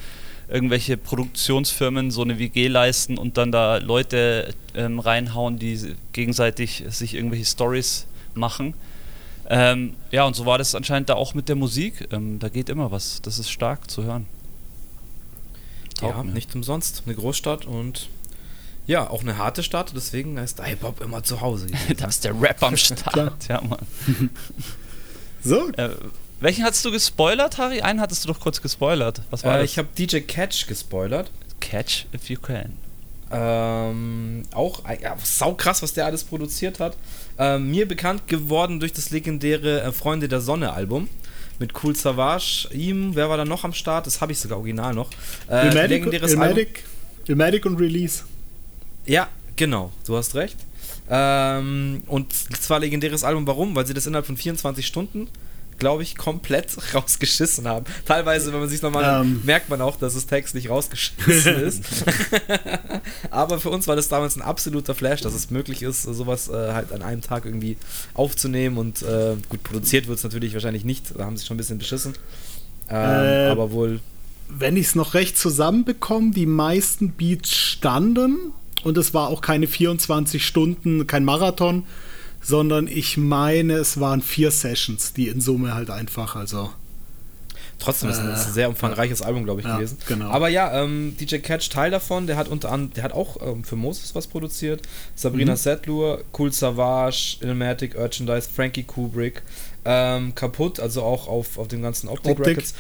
irgendwelche 0.51 0.97
Produktionsfirmen 0.97 2.11
so 2.11 2.23
eine 2.23 2.39
WG 2.39 2.67
leisten 2.67 3.19
und 3.19 3.39
dann 3.39 3.53
da 3.53 3.77
Leute 3.79 4.53
ähm, 4.75 4.99
reinhauen, 4.99 5.59
die 5.59 5.95
gegenseitig 6.13 6.85
sich 6.89 7.15
irgendwelche 7.15 7.45
Stories 7.45 8.07
machen. 8.35 8.75
Ähm, 9.53 9.97
ja, 10.13 10.25
und 10.25 10.37
so 10.37 10.47
war 10.47 10.59
das 10.59 10.77
anscheinend 10.77 11.09
da 11.09 11.15
auch 11.15 11.35
mit 11.35 11.49
der 11.49 11.57
Musik. 11.57 12.09
Ähm, 12.13 12.39
da 12.39 12.49
geht 12.49 12.69
immer 12.69 12.93
was. 12.93 13.21
Das 13.21 13.41
ist 13.41 13.51
stark 13.51 13.91
zu 13.91 14.05
hören. 14.05 14.27
Taugt 15.97 16.17
ja, 16.17 16.23
mir. 16.23 16.33
nicht 16.33 16.55
umsonst. 16.55 17.03
Eine 17.05 17.17
Großstadt 17.17 17.65
und 17.65 18.09
ja, 18.87 19.11
auch 19.11 19.23
eine 19.23 19.39
harte 19.39 19.65
Stadt. 19.65 19.93
Deswegen 19.95 20.39
heißt 20.39 20.65
Hip-Hop 20.65 21.01
immer 21.01 21.25
zu 21.25 21.41
Hause. 21.41 21.67
da 21.97 22.07
ist 22.07 22.25
der 22.25 22.41
Rap 22.41 22.63
am 22.63 22.77
Start. 22.77 23.49
ja, 23.49 23.61
Mann. 23.61 23.81
so. 25.43 25.69
Äh, 25.73 25.91
welchen 26.39 26.65
hattest 26.65 26.85
du 26.85 26.93
gespoilert, 26.93 27.59
Harry? 27.59 27.81
Einen 27.81 28.01
hattest 28.01 28.25
du 28.25 28.29
doch 28.29 28.39
kurz 28.39 28.63
gespoilert. 28.63 29.21
Was 29.31 29.43
war 29.43 29.57
äh, 29.57 29.63
das? 29.63 29.71
Ich 29.73 29.79
habe 29.79 29.89
DJ 29.99 30.21
Catch 30.21 30.69
gespoilert. 30.69 31.29
Catch, 31.59 32.07
if 32.15 32.31
you 32.31 32.39
can. 32.39 32.79
Ähm, 33.33 34.43
auch 34.53 34.83
ja, 35.01 35.17
sau 35.23 35.55
krass, 35.55 35.83
was 35.83 35.93
der 35.93 36.07
alles 36.07 36.25
produziert 36.25 36.81
hat. 36.81 36.97
Ähm, 37.41 37.71
mir 37.71 37.89
bekannt 37.89 38.29
geworden 38.29 38.81
durch 38.81 38.93
das 38.93 39.11
legendäre 39.11 39.81
äh, 39.81 39.93
Freunde 39.93 40.29
der 40.29 40.43
Sonne 40.43 40.75
Album 40.75 41.09
mit 41.59 41.73
Cool 41.83 41.97
Savage. 41.97 42.69
Ihm, 42.71 43.15
wer 43.15 43.31
war 43.31 43.39
da 43.39 43.47
noch 43.47 43.65
am 43.65 43.73
Start? 43.73 44.07
Das 44.07 44.21
habe 44.21 44.33
ich 44.33 44.39
sogar 44.39 44.59
original 44.59 44.93
noch. 44.93 45.09
Äh, 45.49 45.69
Ilmatic, 45.69 45.89
legendäres 45.89 46.33
Ilmatic, 46.33 46.85
Ilmatic 47.27 47.65
und 47.65 47.81
Release. 47.81 48.25
Ja, 49.07 49.29
genau, 49.57 49.91
du 50.07 50.19
hast 50.19 50.35
recht. 50.35 50.57
Ähm, 51.09 52.03
und 52.09 52.31
zwar 52.33 52.79
legendäres 52.79 53.25
Album, 53.25 53.47
warum? 53.47 53.75
Weil 53.75 53.87
sie 53.87 53.95
das 53.95 54.07
innerhalb 54.07 54.27
von 54.27 54.37
24 54.37 54.87
Stunden 54.87 55.27
glaube 55.81 56.05
ich, 56.05 56.17
komplett 56.17 56.77
rausgeschissen 56.95 57.67
haben. 57.67 57.85
Teilweise, 58.05 58.53
wenn 58.53 58.61
man 58.61 58.69
sich 58.69 58.83
nochmal 58.83 59.23
ähm. 59.23 59.41
merkt 59.45 59.69
man 59.69 59.81
auch, 59.81 59.97
dass 59.97 60.15
das 60.15 60.27
Text 60.27 60.55
nicht 60.55 60.71
rausgeschissen 60.71 61.57
ist. 61.61 61.83
Aber 63.31 63.59
für 63.59 63.71
uns 63.71 63.89
war 63.89 63.97
das 63.97 64.09
damals 64.09 64.37
ein 64.37 64.43
absoluter 64.43 64.95
Flash, 64.95 65.23
dass 65.23 65.35
es 65.35 65.51
möglich 65.51 65.83
ist, 65.83 66.05
sowas 66.05 66.49
äh, 66.49 66.73
halt 66.73 66.93
an 66.93 67.03
einem 67.03 67.23
Tag 67.23 67.45
irgendwie 67.45 67.77
aufzunehmen 68.15 68.79
und 68.79 69.03
äh, 69.03 69.35
gut, 69.49 69.65
produziert 69.65 70.07
wird 70.07 70.19
es 70.19 70.25
natürlich 70.25 70.55
wahrscheinlich 70.55 70.85
nicht, 70.85 71.19
da 71.19 71.25
haben 71.25 71.37
sie 71.37 71.45
schon 71.45 71.57
ein 71.57 71.59
bisschen 71.59 71.79
beschissen. 71.79 72.15
Ähm, 72.89 72.97
äh, 72.97 73.47
aber 73.49 73.73
wohl. 73.73 74.01
Wenn 74.49 74.77
ich 74.77 74.87
es 74.87 74.95
noch 74.95 75.15
recht 75.15 75.39
zusammenbekomme, 75.39 76.33
die 76.33 76.47
meisten 76.47 77.13
Beats 77.13 77.53
standen 77.53 78.53
und 78.83 78.99
es 78.99 79.15
war 79.15 79.29
auch 79.29 79.41
keine 79.41 79.67
24 79.67 80.45
Stunden, 80.45 81.07
kein 81.07 81.25
Marathon, 81.25 81.85
sondern 82.41 82.87
ich 82.89 83.17
meine, 83.17 83.75
es 83.75 84.01
waren 84.01 84.23
vier 84.23 84.51
Sessions, 84.51 85.13
die 85.13 85.29
in 85.29 85.41
Summe 85.41 85.75
halt 85.75 85.91
einfach, 85.91 86.37
also. 86.37 86.71
Trotzdem 87.79 88.11
ist 88.11 88.19
es 88.19 88.47
ein 88.47 88.53
sehr 88.53 88.69
umfangreiches 88.69 89.23
Album, 89.23 89.45
glaube 89.45 89.63
ich, 89.63 89.67
ja, 89.67 89.77
gewesen. 89.77 89.97
Genau. 90.07 90.29
Aber 90.29 90.49
ja, 90.49 90.83
ähm, 90.83 91.17
DJ 91.19 91.37
Catch 91.37 91.71
Teil 91.71 91.91
davon, 91.91 92.27
der 92.27 92.37
hat 92.37 92.49
unter 92.49 92.71
anderem, 92.71 92.93
der 92.93 93.05
hat 93.05 93.13
auch 93.13 93.39
ähm, 93.41 93.65
für 93.65 93.77
Moses 93.77 94.15
was 94.15 94.27
produziert. 94.27 94.83
Sabrina 95.15 95.53
mhm. 95.53 95.57
Setlur, 95.57 96.23
Cool 96.39 96.53
Savage, 96.53 97.39
Ilmatic, 97.41 97.97
Urchandise, 97.97 98.51
Frankie 98.55 98.83
Kubrick, 98.83 99.43
ähm, 99.87 100.35
kaputt, 100.35 100.79
also 100.79 101.03
auch 101.03 101.27
auf, 101.27 101.57
auf 101.57 101.69
dem 101.69 101.81
ganzen 101.81 102.11
Optic, 102.11 102.33
Optik. 102.33 102.49
Records. 102.49 102.75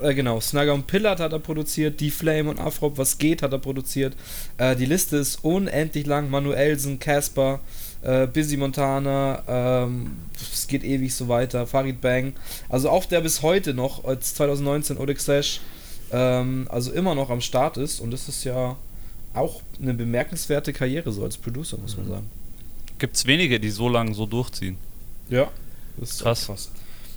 Äh, 0.00 0.14
genau, 0.14 0.40
Snugger 0.40 0.74
und 0.74 0.86
Pillard 0.86 1.20
hat 1.20 1.32
er 1.32 1.38
produziert, 1.38 2.00
D-Flame 2.00 2.50
und 2.50 2.60
Afrop, 2.60 2.98
was 2.98 3.18
geht, 3.18 3.42
hat 3.42 3.52
er 3.52 3.58
produziert. 3.58 4.14
Äh, 4.56 4.76
die 4.76 4.86
Liste 4.86 5.16
ist 5.16 5.44
unendlich 5.44 6.06
lang. 6.06 6.30
Manuelsen, 6.30 6.98
Casper, 6.98 7.60
äh, 8.02 8.26
Busy 8.26 8.56
Montana, 8.56 9.42
ähm, 9.46 10.16
es 10.52 10.66
geht 10.66 10.84
ewig 10.84 11.14
so 11.14 11.28
weiter, 11.28 11.66
Farid 11.66 12.00
Bang, 12.00 12.34
also 12.68 12.90
auch 12.90 13.04
der 13.04 13.20
bis 13.20 13.42
heute 13.42 13.74
noch, 13.74 14.04
als 14.04 14.34
2019 14.34 14.98
Odex 14.98 15.24
Sash, 15.24 15.60
ähm, 16.10 16.66
also 16.70 16.92
immer 16.92 17.14
noch 17.14 17.30
am 17.30 17.40
Start 17.40 17.76
ist 17.76 18.00
und 18.00 18.10
das 18.10 18.28
ist 18.28 18.44
ja 18.44 18.76
auch 19.34 19.62
eine 19.80 19.94
bemerkenswerte 19.94 20.72
Karriere 20.72 21.12
so 21.12 21.24
als 21.24 21.36
Producer, 21.38 21.78
muss 21.78 21.96
man 21.96 22.06
mhm. 22.06 22.10
sagen. 22.10 22.30
Gibt 22.98 23.16
es 23.16 23.26
wenige, 23.26 23.58
die 23.58 23.70
so 23.70 23.88
lange 23.88 24.14
so 24.14 24.26
durchziehen. 24.26 24.76
Ja, 25.28 25.50
das 25.96 26.10
ist 26.10 26.22
krass. 26.22 26.46
krass. 26.46 26.70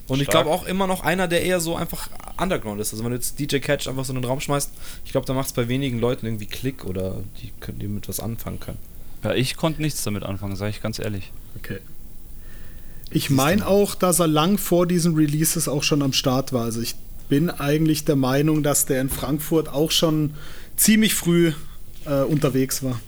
Und 0.07 0.17
Stark. 0.17 0.21
ich 0.21 0.27
glaube 0.29 0.49
auch 0.51 0.65
immer 0.65 0.87
noch 0.87 1.03
einer, 1.03 1.27
der 1.27 1.43
eher 1.43 1.59
so 1.59 1.75
einfach 1.75 2.09
Underground 2.37 2.79
ist. 2.79 2.93
Also 2.93 3.03
wenn 3.03 3.11
du 3.11 3.17
jetzt 3.17 3.39
DJ 3.39 3.57
Catch 3.57 3.87
einfach 3.87 4.05
so 4.05 4.13
in 4.13 4.21
den 4.21 4.29
Raum 4.29 4.39
schmeißt, 4.39 4.71
ich 5.03 5.11
glaube, 5.11 5.25
da 5.25 5.33
macht 5.33 5.47
es 5.47 5.53
bei 5.53 5.67
wenigen 5.67 5.99
Leuten 5.99 6.25
irgendwie 6.25 6.45
Klick 6.45 6.85
oder 6.85 7.17
die, 7.41 7.51
können, 7.59 7.79
die 7.79 7.87
mit 7.87 8.07
was 8.07 8.19
anfangen 8.19 8.59
können. 8.59 8.77
Ja, 9.23 9.33
ich 9.33 9.55
konnte 9.55 9.81
nichts 9.81 10.03
damit 10.03 10.23
anfangen, 10.23 10.55
sage 10.55 10.71
ich 10.71 10.81
ganz 10.81 10.99
ehrlich. 10.99 11.31
Okay. 11.57 11.79
Ich 13.11 13.29
meine 13.29 13.65
auch, 13.67 13.95
dass 13.95 14.19
er 14.19 14.27
lang 14.27 14.57
vor 14.57 14.87
diesen 14.87 15.15
Releases 15.15 15.67
auch 15.67 15.83
schon 15.83 16.01
am 16.01 16.13
Start 16.13 16.53
war. 16.53 16.63
Also 16.63 16.81
ich 16.81 16.95
bin 17.29 17.49
eigentlich 17.49 18.05
der 18.05 18.15
Meinung, 18.15 18.61
dass 18.63 18.85
der 18.85 19.01
in 19.01 19.09
Frankfurt 19.09 19.69
auch 19.69 19.91
schon 19.91 20.33
ziemlich 20.75 21.13
früh 21.13 21.53
äh, 22.05 22.21
unterwegs 22.21 22.83
war. 22.83 22.99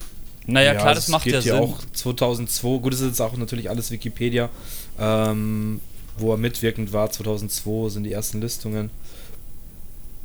Naja, 0.45 0.73
ja, 0.73 0.79
klar, 0.79 0.95
das, 0.95 1.05
das 1.05 1.11
macht 1.11 1.25
ja 1.25 1.41
Sinn. 1.41 1.53
auch 1.55 1.79
2002, 1.93 2.79
gut, 2.79 2.93
das 2.93 3.01
ist 3.01 3.07
jetzt 3.07 3.21
auch 3.21 3.35
natürlich 3.35 3.69
alles 3.69 3.91
Wikipedia, 3.91 4.49
ähm, 4.97 5.81
wo 6.17 6.31
er 6.31 6.37
mitwirkend 6.37 6.93
war, 6.93 7.11
2002 7.11 7.89
sind 7.89 8.03
die 8.03 8.13
ersten 8.13 8.39
Listungen. 8.39 8.89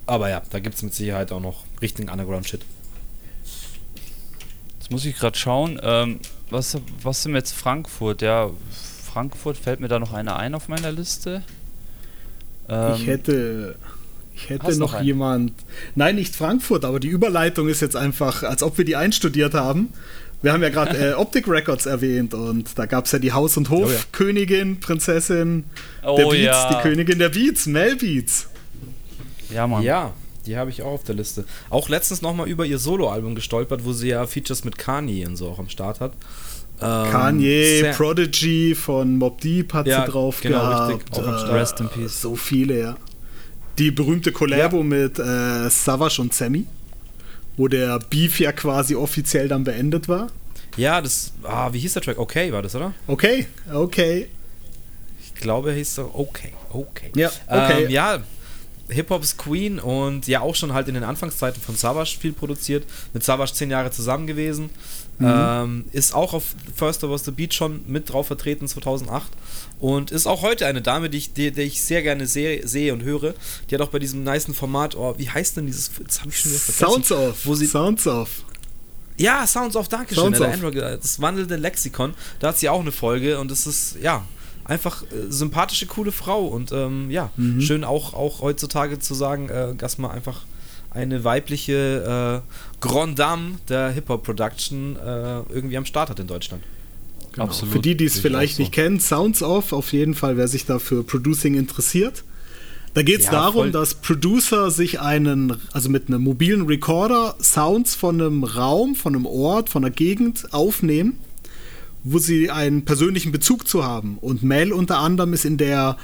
Aber 0.07 0.31
ja, 0.31 0.43
da 0.51 0.61
gibt 0.61 0.77
es 0.77 0.83
mit 0.83 0.95
Sicherheit 0.95 1.33
auch 1.33 1.41
noch 1.41 1.65
richtigen 1.81 2.09
Underground-Shit 2.09 2.65
muss 4.93 5.05
ich 5.05 5.17
gerade 5.17 5.37
schauen. 5.37 5.81
Ähm, 5.83 6.21
was, 6.51 6.79
was 7.03 7.23
sind 7.23 7.35
jetzt 7.35 7.53
Frankfurt? 7.53 8.23
Ja, 8.23 8.51
Frankfurt 9.13 9.57
fällt 9.57 9.81
mir 9.81 9.89
da 9.89 9.99
noch 9.99 10.13
einer 10.13 10.37
ein 10.37 10.55
auf 10.55 10.69
meiner 10.69 10.93
Liste. 10.93 11.43
Ähm, 12.69 12.95
ich 12.97 13.07
hätte. 13.07 13.77
Ich 14.35 14.49
hätte 14.49 14.77
noch, 14.79 14.95
noch 14.95 15.03
jemand. 15.03 15.53
Nein, 15.95 16.15
nicht 16.15 16.35
Frankfurt, 16.35 16.85
aber 16.85 17.01
die 17.01 17.09
Überleitung 17.09 17.69
ist 17.69 17.81
jetzt 17.81 17.97
einfach, 17.97 18.43
als 18.43 18.63
ob 18.63 18.79
wir 18.79 18.85
die 18.85 18.97
einstudiert 18.97 19.55
haben. 19.55 19.93
Wir 20.41 20.53
haben 20.53 20.63
ja 20.63 20.71
gerade 20.71 20.97
äh, 21.11 21.13
Optic 21.15 21.47
Records 21.47 21.87
erwähnt 21.87 22.33
und 22.33 22.79
da 22.79 22.87
gab 22.87 23.05
es 23.05 23.13
ja 23.13 23.19
die 23.19 23.33
Haus- 23.33 23.57
und 23.57 23.69
Hof-Königin, 23.69 24.71
oh, 24.71 24.75
ja. 24.75 24.77
Prinzessin 24.81 25.65
oh, 26.03 26.17
der 26.17 26.25
Beats, 26.25 26.43
ja. 26.43 26.69
die 26.71 26.83
Königin 26.83 27.19
der 27.19 27.29
Beats, 27.29 27.67
Mel 27.67 27.97
Beats. 27.97 28.49
Ja, 29.51 29.67
Mann. 29.67 29.83
Ja, 29.83 30.13
die 30.47 30.57
habe 30.57 30.71
ich 30.71 30.83
auch 30.83 30.93
auf 30.93 31.05
der 31.05 31.15
Liste. 31.15 31.45
Auch 31.71 31.89
letztens 31.89 32.23
nochmal 32.23 32.49
über 32.49 32.67
ihr 32.67 32.79
Soloalbum 32.79 33.35
gestolpert, 33.35 33.85
wo 33.85 33.93
sie 33.93 34.09
ja 34.09 34.27
Features 34.27 34.65
mit 34.65 34.79
Kanye 34.79 35.27
und 35.27 35.37
so 35.37 35.49
auch 35.49 35.59
am 35.59 35.69
Start 35.69 36.01
hat. 36.01 36.13
Ähm, 36.81 37.11
Kanye, 37.11 37.93
Prodigy 37.97 38.75
von 38.75 39.17
Mob 39.19 39.41
Deep 39.41 39.73
hat 39.73 39.87
ja, 39.87 40.05
sie 40.05 40.11
drauf 40.11 40.41
genau, 40.41 40.59
gehabt. 40.59 40.95
Richtig, 40.95 41.13
auch 41.13 41.27
am 41.27 41.39
Start. 41.39 41.53
Rest 41.53 41.81
in 41.81 41.89
Peace. 41.89 42.21
So 42.21 42.35
viele, 42.35 42.79
ja. 42.79 42.97
Die 43.79 43.91
berühmte 43.91 44.33
Collabo 44.33 44.79
ja. 44.79 44.83
mit 44.83 45.19
äh, 45.19 45.71
Savage 45.71 46.21
und 46.21 46.35
Sammy, 46.35 46.67
wo 47.57 47.69
der 47.69 47.99
Beef 48.11 48.41
ja 48.41 48.53
quasi 48.53 48.95
offiziell 48.95 49.49
dann 49.49 49.65
beendet 49.65 50.09
war. 50.09 50.29
Ja, 50.77 51.01
das, 51.01 51.33
ah, 51.45 51.73
wie 51.73 51.79
hieß 51.79 51.95
der 51.95 52.03
Track? 52.03 52.19
Okay 52.19 52.53
war 52.53 52.63
das, 52.63 52.75
oder? 52.75 52.93
Okay, 53.07 53.47
okay. 53.73 54.29
Ich 55.21 55.35
glaube, 55.41 55.71
er 55.71 55.77
hieß 55.77 55.95
so 55.95 56.11
Okay, 56.15 56.53
okay. 56.71 57.11
Ja, 57.15 57.31
okay. 57.47 57.85
Ähm, 57.85 57.91
ja, 57.91 58.23
Hip-Hop's 58.93 59.37
Queen 59.37 59.79
und 59.79 60.27
ja 60.29 60.41
auch 60.41 60.55
schon 60.55 60.73
halt 60.73 60.89
in 60.89 60.95
den 60.95 61.05
Anfangszeiten 61.05 61.61
von 61.61 61.75
Savage 61.75 62.17
viel 62.19 62.33
produziert. 62.33 62.85
Mit 63.13 63.25
Savage 63.25 63.53
zehn 63.55 63.71
Jahre 63.71 63.91
zusammen 63.91 64.27
gewesen. 64.27 64.71
Mhm. 65.19 65.27
Ähm, 65.29 65.85
ist 65.93 66.15
auch 66.15 66.33
auf 66.33 66.55
First 66.75 67.05
of 67.05 67.11
All 67.11 67.19
the 67.19 67.31
Beat 67.31 67.55
schon 67.55 67.83
mit 67.87 68.13
drauf 68.13 68.27
vertreten 68.27 68.67
2008 68.67 69.31
und 69.79 70.11
ist 70.11 70.27
auch 70.27 70.43
heute 70.43 70.67
eine 70.67 70.81
Dame, 70.81 71.11
die 71.11 71.19
ich, 71.19 71.33
die, 71.33 71.51
die 71.51 71.63
ich 71.63 71.83
sehr 71.83 72.03
gerne 72.03 72.27
sehe, 72.27 72.67
sehe 72.67 72.93
und 72.93 73.03
höre. 73.03 73.35
Die 73.69 73.75
hat 73.75 73.83
auch 73.83 73.91
bei 73.91 73.99
diesem 73.99 74.25
niceen 74.25 74.55
Format, 74.55 74.97
oh, 74.97 75.15
wie 75.19 75.29
heißt 75.29 75.57
denn 75.57 75.67
dieses, 75.67 75.91
jetzt 76.01 76.21
habe 76.21 76.31
ich 76.31 76.39
schon 76.39 76.51
wieder 76.51 76.61
vergessen. 76.61 77.03
Sounds 77.05 77.13
Off. 77.13 77.47
Wo 77.47 77.55
sie, 77.55 77.67
Sounds 77.67 78.07
Off. 78.07 78.45
Ja, 79.17 79.47
Sounds 79.47 79.77
Off, 79.77 79.89
danke 79.89 80.15
schön. 80.15 80.33
Das 80.33 81.21
wandelnde 81.21 81.57
Lexikon. 81.57 82.15
Da 82.41 82.49
hat 82.49 82.59
sie 82.59 82.69
auch 82.69 82.81
eine 82.81 82.93
Folge 82.93 83.39
und 83.39 83.51
das 83.51 83.67
ist, 83.67 83.97
ja, 84.03 84.25
einfach 84.65 85.03
äh, 85.03 85.31
sympathische, 85.31 85.87
coole 85.87 86.13
Frau 86.13 86.47
und 86.47 86.73
ähm, 86.73 87.11
ja, 87.11 87.31
mhm. 87.37 87.61
schön 87.61 87.85
auch, 87.85 88.15
auch 88.15 88.41
heutzutage 88.41 88.99
zu 88.99 89.15
sagen, 89.15 89.49
äh, 89.49 89.75
dass 89.75 89.99
man 89.99 90.11
einfach 90.11 90.43
eine 90.91 91.25
weibliche 91.25 92.43
äh, 92.45 92.81
Grand 92.81 93.19
Dame 93.19 93.57
der 93.69 93.91
Hip-Hop-Production 93.91 94.97
äh, 94.97 95.41
irgendwie 95.53 95.77
am 95.77 95.87
Start 95.87 96.11
hat 96.11 96.21
in 96.21 96.27
Deutschland. 96.27 96.63
Genau. 97.33 97.47
Absolut. 97.47 97.73
Für 97.73 97.81
die, 97.81 97.97
die 97.97 98.05
es 98.05 98.19
vielleicht 98.19 98.57
so. 98.57 98.63
nicht 98.63 98.73
kennen, 98.73 99.01
Sounds 99.01 99.43
Off, 99.43 99.73
auf 99.73 99.93
jeden 99.93 100.15
Fall, 100.15 100.37
wer 100.37 100.49
sich 100.49 100.67
da 100.67 100.79
für 100.79 101.03
Producing 101.03 101.55
interessiert. 101.55 102.25
Da 102.95 103.03
geht 103.03 103.21
es 103.21 103.27
ja, 103.27 103.33
darum, 103.33 103.55
voll. 103.55 103.71
dass 103.73 103.95
Producer 103.95 104.71
sich 104.71 105.01
einen, 105.01 105.57
also 105.73 105.89
mit 105.89 106.09
einem 106.09 106.23
mobilen 106.23 106.67
Recorder 106.67 107.37
Sounds 107.41 107.95
von 107.95 108.21
einem 108.21 108.45
Raum, 108.45 108.95
von 108.95 109.15
einem 109.15 109.25
Ort, 109.25 109.71
von 109.71 109.83
einer 109.83 109.91
Gegend 109.91 110.53
aufnehmen 110.53 111.19
wo 112.05 112.19
sie 112.19 112.51
einen 112.51 112.85
persönlichen 112.85 113.33
Bezug 113.33 113.69
zu 113.69 113.85
haben. 113.85 114.19
Und 114.21 114.43
Mel 114.43 114.73
unter 114.73 114.99
anderem 114.99 115.33
ist 115.33 115.45
in 115.45 115.57
der, 115.57 115.97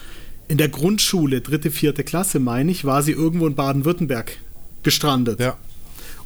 in 0.49 0.59
der 0.59 0.69
Grundschule, 0.69 1.41
dritte, 1.41 1.71
vierte 1.71 2.05
Klasse, 2.05 2.39
meine 2.39 2.71
ich, 2.71 2.85
war 2.85 3.03
sie 3.03 3.13
irgendwo 3.13 3.47
in 3.47 3.55
Baden-Württemberg 3.55 4.39
gestrandet. 4.83 5.41
Ja. 5.41 5.57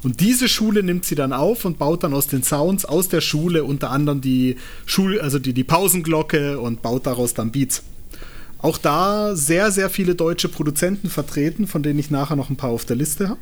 Und 0.02 0.20
diese 0.20 0.48
Schule 0.48 0.82
nimmt 0.82 1.04
sie 1.04 1.14
dann 1.14 1.32
auf 1.32 1.64
und 1.64 1.78
baut 1.78 2.02
dann 2.02 2.12
aus 2.12 2.26
den 2.26 2.42
Sounds 2.42 2.84
aus 2.84 3.08
der 3.08 3.20
Schule 3.20 3.64
unter 3.64 3.90
anderem 3.90 4.20
die 4.20 4.56
Schul 4.84 5.20
also 5.20 5.38
die, 5.38 5.52
die 5.52 5.64
Pausenglocke 5.64 6.58
und 6.58 6.82
baut 6.82 7.06
daraus 7.06 7.34
dann 7.34 7.52
Beats. 7.52 7.82
Auch 8.58 8.78
da 8.78 9.34
sehr, 9.34 9.70
sehr 9.70 9.90
viele 9.90 10.14
deutsche 10.14 10.48
Produzenten 10.48 11.08
vertreten, 11.08 11.66
von 11.66 11.82
denen 11.82 11.98
ich 11.98 12.10
nachher 12.10 12.36
noch 12.36 12.50
ein 12.50 12.56
paar 12.56 12.70
auf 12.70 12.84
der 12.84 12.96
Liste 12.96 13.28
habe. 13.28 13.40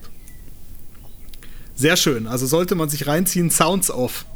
Sehr 1.75 1.97
schön. 1.97 2.27
Also 2.27 2.47
sollte 2.47 2.75
man 2.75 2.91
sich 2.91 3.07
reinziehen, 3.07 3.51
Sounds 3.51 3.91
Off. 3.91 4.27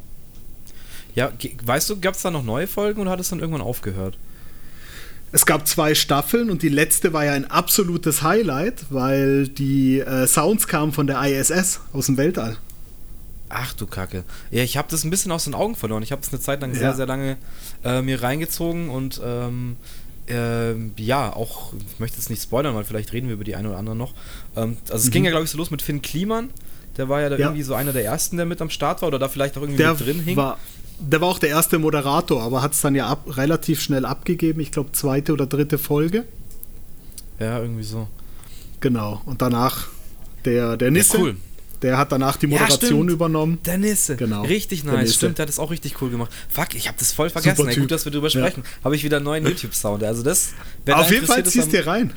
Ja, 1.14 1.32
weißt 1.64 1.90
du, 1.90 2.00
gab 2.00 2.14
es 2.14 2.22
da 2.22 2.30
noch 2.30 2.44
neue 2.44 2.66
Folgen 2.66 3.00
oder 3.00 3.10
hat 3.10 3.20
es 3.20 3.28
dann 3.28 3.40
irgendwann 3.40 3.62
aufgehört? 3.62 4.18
Es 5.32 5.46
gab 5.46 5.66
zwei 5.66 5.94
Staffeln 5.94 6.48
und 6.48 6.62
die 6.62 6.68
letzte 6.68 7.12
war 7.12 7.24
ja 7.24 7.32
ein 7.32 7.50
absolutes 7.50 8.22
Highlight, 8.22 8.86
weil 8.90 9.48
die 9.48 9.98
äh, 9.98 10.28
Sounds 10.28 10.68
kamen 10.68 10.92
von 10.92 11.08
der 11.08 11.20
ISS 11.22 11.80
aus 11.92 12.06
dem 12.06 12.16
Weltall. 12.16 12.56
Ach 13.48 13.72
du 13.74 13.86
Kacke. 13.86 14.24
Ja, 14.50 14.62
ich 14.62 14.76
habe 14.76 14.88
das 14.90 15.04
ein 15.04 15.10
bisschen 15.10 15.32
aus 15.32 15.44
den 15.44 15.54
Augen 15.54 15.76
verloren. 15.76 16.02
Ich 16.02 16.12
habe 16.12 16.22
es 16.22 16.28
eine 16.32 16.40
Zeit 16.40 16.60
lang 16.60 16.72
ja. 16.72 16.78
sehr, 16.78 16.94
sehr 16.94 17.06
lange 17.06 17.36
äh, 17.84 18.00
mir 18.00 18.22
reingezogen 18.22 18.88
und 18.88 19.20
ähm, 19.24 19.76
äh, 20.28 20.74
ja, 21.00 21.32
auch, 21.32 21.72
ich 21.72 22.00
möchte 22.00 22.16
jetzt 22.16 22.30
nicht 22.30 22.42
spoilern, 22.42 22.74
weil 22.74 22.84
vielleicht 22.84 23.12
reden 23.12 23.28
wir 23.28 23.34
über 23.34 23.44
die 23.44 23.56
eine 23.56 23.68
oder 23.68 23.78
andere 23.78 23.96
noch. 23.96 24.14
Ähm, 24.56 24.76
also 24.84 24.94
es 24.94 25.06
mhm. 25.06 25.10
ging 25.10 25.24
ja, 25.24 25.30
glaube 25.30 25.44
ich, 25.44 25.50
so 25.50 25.58
los 25.58 25.70
mit 25.70 25.82
Finn 25.82 26.00
Kliman. 26.00 26.50
Der 26.96 27.08
war 27.08 27.20
ja 27.20 27.28
da 27.28 27.36
ja. 27.36 27.46
irgendwie 27.46 27.62
so 27.62 27.74
einer 27.74 27.92
der 27.92 28.04
ersten, 28.04 28.36
der 28.36 28.46
mit 28.46 28.62
am 28.62 28.70
Start 28.70 29.02
war 29.02 29.08
oder 29.08 29.18
da 29.18 29.28
vielleicht 29.28 29.56
auch 29.56 29.62
irgendwie 29.62 29.78
der 29.78 29.90
mit 29.90 30.00
drin 30.00 30.20
hing. 30.20 30.36
War, 30.36 30.58
der 30.98 31.20
war 31.20 31.28
auch 31.28 31.38
der 31.38 31.50
erste 31.50 31.78
Moderator, 31.78 32.42
aber 32.42 32.62
hat 32.62 32.72
es 32.72 32.80
dann 32.80 32.94
ja 32.94 33.06
ab, 33.06 33.36
relativ 33.36 33.80
schnell 33.80 34.04
abgegeben. 34.04 34.60
Ich 34.60 34.70
glaube, 34.70 34.92
zweite 34.92 35.32
oder 35.32 35.46
dritte 35.46 35.78
Folge. 35.78 36.24
Ja, 37.38 37.60
irgendwie 37.60 37.82
so. 37.82 38.08
Genau. 38.80 39.20
Und 39.26 39.42
danach 39.42 39.88
der, 40.44 40.76
der 40.76 40.90
Nisse. 40.90 41.16
Ja, 41.16 41.22
cool. 41.22 41.36
Der 41.82 41.98
hat 41.98 42.12
danach 42.12 42.36
die 42.36 42.46
Moderation 42.46 43.08
ja, 43.08 43.14
übernommen. 43.14 43.58
Der 43.66 43.76
Nisse. 43.76 44.16
Genau. 44.16 44.42
Richtig 44.42 44.84
nice. 44.84 45.16
Stimmt, 45.16 45.38
der 45.38 45.42
hat 45.42 45.50
das 45.50 45.58
auch 45.58 45.70
richtig 45.70 46.00
cool 46.00 46.08
gemacht. 46.08 46.32
Fuck, 46.48 46.74
ich 46.74 46.88
habe 46.88 46.96
das 46.98 47.12
voll 47.12 47.28
vergessen. 47.28 47.68
Ey, 47.68 47.76
gut, 47.76 47.90
dass 47.90 48.06
wir 48.06 48.12
drüber 48.12 48.30
sprechen. 48.30 48.62
Ja. 48.64 48.84
Habe 48.84 48.96
ich 48.96 49.04
wieder 49.04 49.18
einen 49.18 49.26
neuen 49.26 49.46
YouTube-Sound. 49.48 50.02
Also 50.02 50.22
das. 50.22 50.54
Auf 50.90 51.10
jeden 51.10 51.26
Fall 51.26 51.44
ziehst 51.44 51.66
du 51.66 51.76
dir 51.76 51.86
rein. 51.86 52.12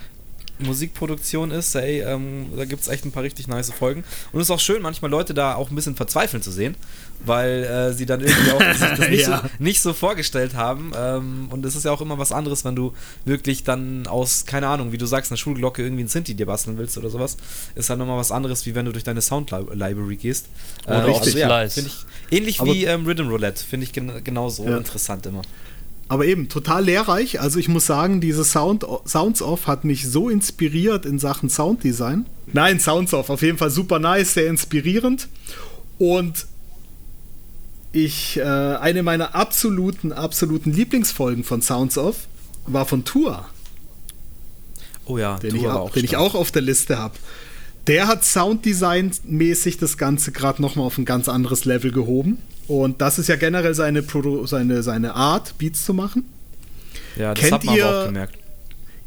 Musikproduktion 0.59 1.51
ist, 1.51 1.75
ey, 1.75 2.01
ähm, 2.01 2.47
da 2.55 2.65
gibt 2.65 2.81
es 2.81 2.87
echt 2.87 3.05
ein 3.05 3.11
paar 3.11 3.23
richtig 3.23 3.47
nice 3.47 3.71
Folgen. 3.71 4.03
Und 4.31 4.41
es 4.41 4.47
ist 4.47 4.51
auch 4.51 4.59
schön, 4.59 4.81
manchmal 4.81 5.11
Leute 5.11 5.33
da 5.33 5.55
auch 5.55 5.69
ein 5.69 5.75
bisschen 5.75 5.95
verzweifeln 5.95 6.41
zu 6.41 6.51
sehen, 6.51 6.75
weil 7.25 7.63
äh, 7.63 7.93
sie 7.93 8.05
dann 8.05 8.21
irgendwie 8.21 8.51
auch 8.51 8.73
sich 8.73 8.89
das 8.89 9.09
nicht, 9.09 9.27
ja. 9.27 9.41
so, 9.41 9.63
nicht 9.63 9.81
so 9.81 9.93
vorgestellt 9.93 10.55
haben. 10.55 10.91
Ähm, 10.95 11.47
und 11.49 11.65
es 11.65 11.75
ist 11.75 11.85
ja 11.85 11.91
auch 11.91 12.01
immer 12.01 12.17
was 12.17 12.31
anderes, 12.31 12.65
wenn 12.65 12.75
du 12.75 12.93
wirklich 13.25 13.63
dann 13.63 14.07
aus, 14.07 14.45
keine 14.45 14.67
Ahnung, 14.67 14.91
wie 14.91 14.97
du 14.97 15.05
sagst, 15.05 15.31
einer 15.31 15.37
Schulglocke 15.37 15.83
irgendwie 15.83 16.03
ein 16.03 16.07
Sinti 16.07 16.35
dir 16.35 16.45
basteln 16.45 16.77
willst 16.77 16.97
oder 16.97 17.09
sowas. 17.09 17.37
Ist 17.75 17.89
halt 17.89 17.99
nochmal 17.99 18.17
was 18.17 18.31
anderes, 18.31 18.65
wie 18.65 18.75
wenn 18.75 18.85
du 18.85 18.91
durch 18.91 19.03
deine 19.03 19.21
Sound-Library 19.21 20.15
gehst. 20.15 20.47
Äh, 20.85 20.93
richtig 20.93 21.35
also, 21.35 21.37
ja, 21.37 21.63
ich, 21.65 22.05
Ähnlich 22.31 22.59
Aber 22.59 22.73
wie 22.73 22.85
ähm, 22.85 23.05
Rhythm 23.05 23.27
Roulette, 23.27 23.63
finde 23.63 23.85
ich 23.85 23.93
gen 23.93 24.23
genauso 24.23 24.65
ja. 24.65 24.77
interessant 24.77 25.25
immer. 25.25 25.41
Aber 26.09 26.25
eben, 26.25 26.47
total 26.47 26.85
lehrreich. 26.85 27.41
Also 27.41 27.59
ich 27.59 27.67
muss 27.67 27.85
sagen, 27.85 28.21
diese 28.21 28.45
Sound, 28.45 28.85
Sounds 29.05 29.41
Off 29.41 29.67
hat 29.67 29.83
mich 29.83 30.07
so 30.07 30.29
inspiriert 30.29 31.05
in 31.05 31.19
Sachen 31.19 31.49
Sounddesign. 31.49 32.25
Nein, 32.53 32.79
Sounds 32.79 33.13
Off, 33.13 33.29
auf 33.29 33.41
jeden 33.41 33.57
Fall 33.57 33.69
super 33.69 33.99
nice, 33.99 34.33
sehr 34.33 34.47
inspirierend. 34.47 35.27
Und 35.97 36.45
ich, 37.91 38.37
äh, 38.37 38.43
eine 38.43 39.03
meiner 39.03 39.35
absoluten, 39.35 40.13
absoluten 40.13 40.71
Lieblingsfolgen 40.71 41.43
von 41.43 41.61
Sounds 41.61 41.97
Off 41.97 42.27
war 42.65 42.85
von 42.85 43.03
Tour. 43.03 43.45
Oh 45.05 45.17
ja, 45.17 45.37
den, 45.39 45.51
Tour 45.51 45.59
ich, 45.59 45.67
auch, 45.67 45.91
den 45.91 46.03
ich 46.05 46.17
auch 46.17 46.35
auf 46.35 46.51
der 46.51 46.61
Liste 46.61 46.97
habe. 46.97 47.15
Der 47.87 48.07
hat 48.07 48.23
Sounddesign-mäßig 48.23 49.77
das 49.79 49.97
Ganze 49.97 50.31
gerade 50.31 50.61
nochmal 50.61 50.85
auf 50.85 50.97
ein 50.97 51.05
ganz 51.05 51.29
anderes 51.29 51.63
Level 51.65 51.91
gehoben. 51.91 52.39
Und 52.67 53.01
das 53.01 53.17
ist 53.17 53.27
ja 53.27 53.37
generell 53.37 53.73
seine, 53.73 54.03
Produ 54.03 54.45
seine, 54.45 54.83
seine 54.83 55.15
Art, 55.15 55.57
Beats 55.57 55.85
zu 55.85 55.93
machen. 55.93 56.25
Ja, 57.15 57.33
das 57.33 57.41
kennt 57.41 57.53
hat 57.53 57.63
man 57.63 57.75
ihr, 57.75 57.85
aber 57.85 58.01
auch 58.01 58.05
gemerkt. 58.07 58.37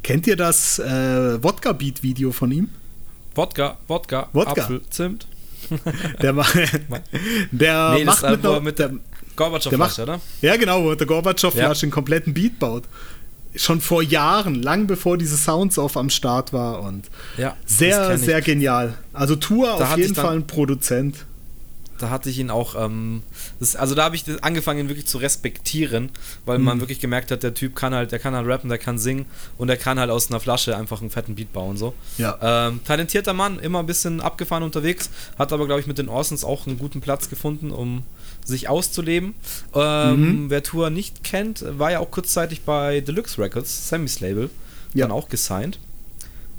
Kennt 0.03 0.27
ihr 0.27 0.35
das 0.35 0.79
äh, 0.79 1.43
Wodka-Beat-Video 1.43 2.31
von 2.31 2.51
ihm? 2.51 2.69
Wodka, 3.35 3.77
Wodka, 3.87 4.29
Wodka. 4.33 4.63
Apfel, 4.63 4.81
Zimt. 4.89 5.27
Der, 6.21 6.33
ma 6.33 6.45
der 7.51 7.93
nee, 7.93 8.03
macht 8.03 8.29
mit, 8.29 8.43
der, 8.43 8.59
mit 8.59 8.79
der 8.79 8.91
Gorbatschow-Flasche, 9.35 10.03
oder? 10.03 10.19
Ja, 10.41 10.57
genau, 10.57 10.83
wo 10.83 10.95
der 10.95 11.07
Gorbatschow-Flasche 11.07 11.81
ja. 11.81 11.83
einen 11.83 11.91
kompletten 11.91 12.33
Beat 12.33 12.59
baut. 12.59 12.83
Schon 13.55 13.79
vor 13.79 14.01
Jahren, 14.01 14.55
lang 14.55 14.87
bevor 14.87 15.17
diese 15.17 15.37
Sounds 15.37 15.77
off 15.77 15.95
am 15.95 16.09
Start 16.09 16.51
war 16.51 16.81
und 16.81 17.09
ja, 17.37 17.55
sehr, 17.65 18.17
sehr 18.17 18.41
genial. 18.41 18.95
Also 19.13 19.35
Tour 19.35 19.75
da 19.77 19.91
auf 19.91 19.97
jeden 19.97 20.15
Fall 20.15 20.35
ein 20.35 20.47
Produzent 20.47 21.25
da 22.01 22.09
hatte 22.09 22.29
ich 22.29 22.39
ihn 22.39 22.49
auch, 22.49 22.75
ähm, 22.75 23.23
das, 23.59 23.75
also 23.75 23.95
da 23.95 24.05
habe 24.05 24.15
ich 24.15 24.25
angefangen, 24.41 24.79
ihn 24.79 24.89
wirklich 24.89 25.07
zu 25.07 25.17
respektieren, 25.17 26.09
weil 26.45 26.59
mhm. 26.59 26.65
man 26.65 26.79
wirklich 26.79 26.99
gemerkt 26.99 27.31
hat, 27.31 27.43
der 27.43 27.53
Typ 27.53 27.75
kann 27.75 27.93
halt, 27.93 28.11
der 28.11 28.19
kann 28.19 28.35
halt 28.35 28.47
rappen, 28.47 28.69
der 28.69 28.77
kann 28.77 28.97
singen 28.97 29.25
und 29.57 29.67
der 29.67 29.77
kann 29.77 29.99
halt 29.99 30.09
aus 30.09 30.29
einer 30.29 30.39
Flasche 30.39 30.75
einfach 30.75 31.01
einen 31.01 31.09
fetten 31.09 31.35
Beat 31.35 31.53
bauen. 31.53 31.77
So. 31.77 31.93
Ja. 32.17 32.37
Ähm, 32.41 32.81
talentierter 32.83 33.33
Mann, 33.33 33.59
immer 33.59 33.79
ein 33.79 33.85
bisschen 33.85 34.21
abgefahren 34.21 34.63
unterwegs, 34.63 35.09
hat 35.37 35.53
aber, 35.53 35.65
glaube 35.65 35.81
ich, 35.81 35.87
mit 35.87 35.97
den 35.97 36.09
Orsons 36.09 36.43
auch 36.43 36.67
einen 36.67 36.77
guten 36.77 37.01
Platz 37.01 37.29
gefunden, 37.29 37.71
um 37.71 38.03
sich 38.45 38.69
auszuleben. 38.69 39.35
Ähm, 39.73 40.43
mhm. 40.43 40.49
Wer 40.49 40.63
Tour 40.63 40.89
nicht 40.89 41.23
kennt, 41.23 41.63
war 41.77 41.91
ja 41.91 41.99
auch 41.99 42.11
kurzzeitig 42.11 42.61
bei 42.61 43.01
Deluxe 43.01 43.41
Records, 43.41 43.89
Sammys 43.89 44.19
Label, 44.19 44.49
ja. 44.93 45.05
dann 45.05 45.11
auch 45.11 45.29
gesigned. 45.29 45.79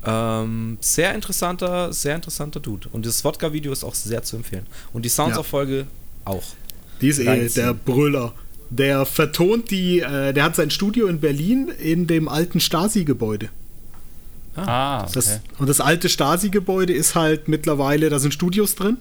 Ähm, 0.04 0.78
sehr 0.80 1.14
interessanter, 1.14 1.92
sehr 1.92 2.16
interessanter 2.16 2.60
Dude. 2.60 2.88
Und 2.92 3.06
das 3.06 3.24
Wodka-Video 3.24 3.72
ist 3.72 3.84
auch 3.84 3.94
sehr 3.94 4.22
zu 4.22 4.36
empfehlen. 4.36 4.66
Und 4.92 5.04
die 5.04 5.08
Sounds-Folge 5.08 5.78
ja. 5.78 5.86
auch. 6.24 6.42
Die 7.00 7.08
ist 7.08 7.18
eh 7.18 7.48
der 7.48 7.74
Brüller. 7.74 8.32
Der 8.70 9.04
vertont 9.06 9.70
die, 9.70 10.00
äh, 10.00 10.32
der 10.32 10.44
hat 10.44 10.56
sein 10.56 10.70
Studio 10.70 11.06
in 11.06 11.20
Berlin 11.20 11.68
in 11.68 12.06
dem 12.06 12.28
alten 12.28 12.58
Stasi-Gebäude. 12.58 13.50
Ah, 14.56 14.62
ah 14.64 15.02
okay. 15.02 15.12
Das, 15.14 15.40
und 15.58 15.68
das 15.68 15.80
alte 15.80 16.08
Stasi-Gebäude 16.08 16.92
ist 16.92 17.14
halt 17.14 17.48
mittlerweile, 17.48 18.08
da 18.08 18.18
sind 18.18 18.32
Studios 18.32 18.74
drin. 18.74 18.96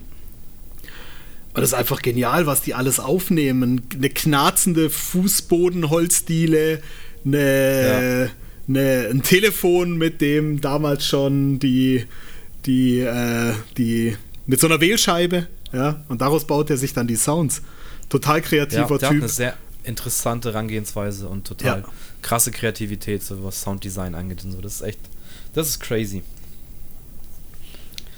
Und 1.54 1.62
das 1.62 1.70
ist 1.70 1.74
einfach 1.74 2.02
genial, 2.02 2.46
was 2.46 2.62
die 2.62 2.74
alles 2.74 3.00
aufnehmen. 3.00 3.82
Eine 3.94 4.10
knarzende 4.10 4.90
Fußbodenholzdiele, 4.90 6.82
eine, 7.26 8.26
ja 8.28 8.41
eine, 8.68 9.08
ein 9.10 9.24
Telefon, 9.24 9.98
mit 9.98 10.22
dem 10.22 10.62
damals 10.62 11.06
schon 11.06 11.60
die, 11.60 12.06
die, 12.66 13.00
äh, 13.00 13.54
die, 13.78 14.16
mit 14.46 14.60
so 14.60 14.68
einer 14.68 14.82
Wählscheibe, 14.82 15.48
ja, 15.74 16.04
und 16.10 16.22
daraus 16.22 16.46
baut 16.46 16.70
er 16.70 16.78
sich 16.78 16.94
dann 16.94 17.08
die 17.08 17.16
Sounds. 17.16 17.62
Total 18.10 18.42
kreativer 18.42 18.82
ja, 18.82 18.88
der 18.88 18.98
Typ. 18.98 19.08
Hat 19.08 19.12
eine 19.12 19.30
sehr 19.30 19.58
interessante 19.84 20.52
Herangehensweise 20.52 21.28
und 21.28 21.48
total 21.48 21.80
ja. 21.82 21.88
krasse 22.22 22.52
Kreativität, 22.52 23.24
so 23.24 23.44
was 23.44 23.62
Sounddesign 23.62 24.16
angeht 24.16 24.44
und 24.44 24.52
so. 24.52 24.62
Das 24.62 24.76
ist 24.76 24.82
echt, 24.82 25.00
das 25.54 25.70
ist 25.70 25.80
crazy. 25.80 26.24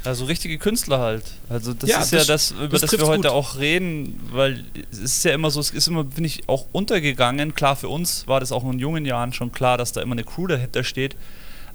Also 0.06 0.26
richtige 0.26 0.58
Künstler 0.58 1.00
halt. 1.00 1.24
Also 1.50 1.74
das 1.74 1.90
ja, 1.90 2.02
ist 2.02 2.14
das, 2.14 2.28
ja 2.28 2.34
das, 2.34 2.52
über 2.52 2.68
das, 2.68 2.82
das 2.82 2.92
wir 2.92 3.08
heute 3.08 3.30
gut. 3.30 3.32
auch 3.32 3.58
reden, 3.58 4.20
weil 4.32 4.66
es 4.92 5.00
ist 5.00 5.26
ja 5.26 5.34
immer 5.34 5.50
so, 5.50 5.60
es 5.60 5.72
ist 5.72 5.88
immer, 5.88 6.04
finde 6.04 6.28
ich, 6.28 6.48
auch 6.48 6.66
untergegangen. 6.72 7.56
Klar, 7.56 7.76
für 7.76 7.90
uns 7.90 8.28
war 8.28 8.40
das 8.40 8.52
auch 8.52 8.64
in 8.70 8.80
jungen 8.80 9.06
Jahren 9.06 9.34
schon 9.34 9.52
klar, 9.52 9.78
dass 9.78 9.94
da 9.94 10.02
immer 10.02 10.14
eine 10.14 10.24
Crew 10.24 10.48
dahinter 10.48 10.84
steht. 10.84 11.16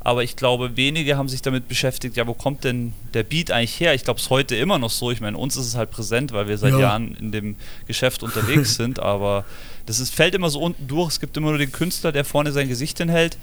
Aber 0.01 0.23
ich 0.23 0.37
glaube, 0.37 0.77
wenige 0.77 1.17
haben 1.17 1.29
sich 1.29 1.43
damit 1.43 1.69
beschäftigt, 1.69 2.17
ja, 2.17 2.27
wo 2.27 2.35
kommt 2.35 2.65
denn 2.65 2.93
der 3.15 3.25
Beat 3.25 3.51
eigentlich 3.51 3.81
her? 3.81 3.95
Ich 3.95 4.05
glaube, 4.05 4.19
es 4.19 4.25
ist 4.25 4.31
heute 4.31 4.57
immer 4.57 4.79
noch 4.79 4.91
so. 4.91 5.11
Ich 5.11 5.21
meine, 5.21 5.37
uns 5.37 5.57
ist 5.57 5.67
es 5.67 5.75
halt 5.75 5.91
präsent, 5.91 6.33
weil 6.33 6.49
wir 6.49 6.57
seit 6.57 6.73
ja. 6.73 6.81
Jahren 6.81 7.15
in 7.17 7.33
dem 7.33 7.57
Geschäft 7.87 8.23
unterwegs 8.23 8.75
sind. 8.77 9.01
Aber 9.01 9.45
das 9.87 10.01
ist, 10.01 10.15
fällt 10.15 10.35
immer 10.35 10.51
so 10.51 10.61
unten 10.61 10.87
durch. 10.87 11.11
Es 11.11 11.21
gibt 11.21 11.37
immer 11.37 11.49
nur 11.49 11.59
den 11.59 11.73
Künstler, 11.73 12.13
der 12.13 12.25
vorne 12.25 12.53
sein 12.53 12.69
Gesicht 12.69 12.99
hinhält. 12.99 13.37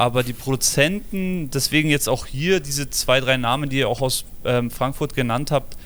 Aber 0.00 0.22
die 0.22 0.32
Produzenten, 0.32 1.50
deswegen 1.50 1.90
jetzt 1.90 2.08
auch 2.08 2.24
hier 2.24 2.60
diese 2.60 2.88
zwei, 2.88 3.20
drei 3.20 3.36
Namen, 3.36 3.68
die 3.68 3.80
ihr 3.80 3.88
auch 3.90 4.00
aus 4.00 4.24
ähm, 4.46 4.70
Frankfurt 4.70 5.14
genannt 5.14 5.50
habt, 5.50 5.76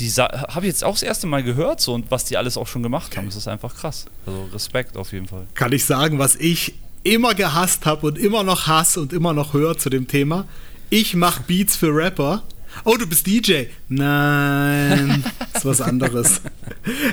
die 0.00 0.08
habe 0.10 0.66
ich 0.66 0.72
jetzt 0.72 0.82
auch 0.82 0.94
das 0.94 1.04
erste 1.04 1.28
Mal 1.28 1.44
gehört 1.44 1.80
so 1.80 1.94
und 1.94 2.10
was 2.10 2.24
die 2.24 2.36
alles 2.36 2.56
auch 2.56 2.66
schon 2.66 2.82
gemacht 2.82 3.16
haben. 3.16 3.26
Das 3.26 3.36
ist 3.36 3.46
einfach 3.46 3.76
krass. 3.76 4.06
Also 4.26 4.48
Respekt 4.52 4.96
auf 4.96 5.12
jeden 5.12 5.28
Fall. 5.28 5.46
Kann 5.54 5.70
ich 5.70 5.84
sagen, 5.84 6.18
was 6.18 6.34
ich 6.34 6.74
immer 7.04 7.36
gehasst 7.36 7.86
habe 7.86 8.08
und 8.08 8.18
immer 8.18 8.42
noch 8.42 8.66
hasse 8.66 9.00
und 9.00 9.12
immer 9.12 9.34
noch 9.34 9.52
höre 9.52 9.78
zu 9.78 9.88
dem 9.88 10.08
Thema. 10.08 10.48
Ich 10.88 11.14
mache 11.14 11.44
Beats 11.46 11.76
für 11.76 11.94
Rapper. 11.94 12.42
Oh, 12.84 12.96
du 12.96 13.06
bist 13.06 13.28
DJ. 13.28 13.66
Nein, 13.88 15.22
das 15.52 15.62
ist 15.62 15.64
was 15.64 15.80
anderes. 15.80 16.40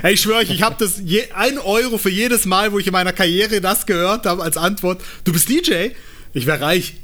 hey, 0.02 0.14
ich 0.14 0.22
schwöre 0.22 0.38
euch, 0.38 0.50
ich 0.50 0.62
habe 0.62 0.74
das 0.76 1.00
je, 1.04 1.22
ein 1.36 1.58
Euro 1.58 1.98
für 1.98 2.10
jedes 2.10 2.46
Mal, 2.46 2.72
wo 2.72 2.80
ich 2.80 2.88
in 2.88 2.92
meiner 2.92 3.12
Karriere 3.12 3.60
das 3.60 3.86
gehört 3.86 4.26
habe, 4.26 4.42
als 4.42 4.56
Antwort. 4.56 5.00
Du 5.22 5.32
bist 5.32 5.48
DJ? 5.48 5.90
Ich 6.32 6.46
wäre 6.46 6.60
reich. 6.60 6.94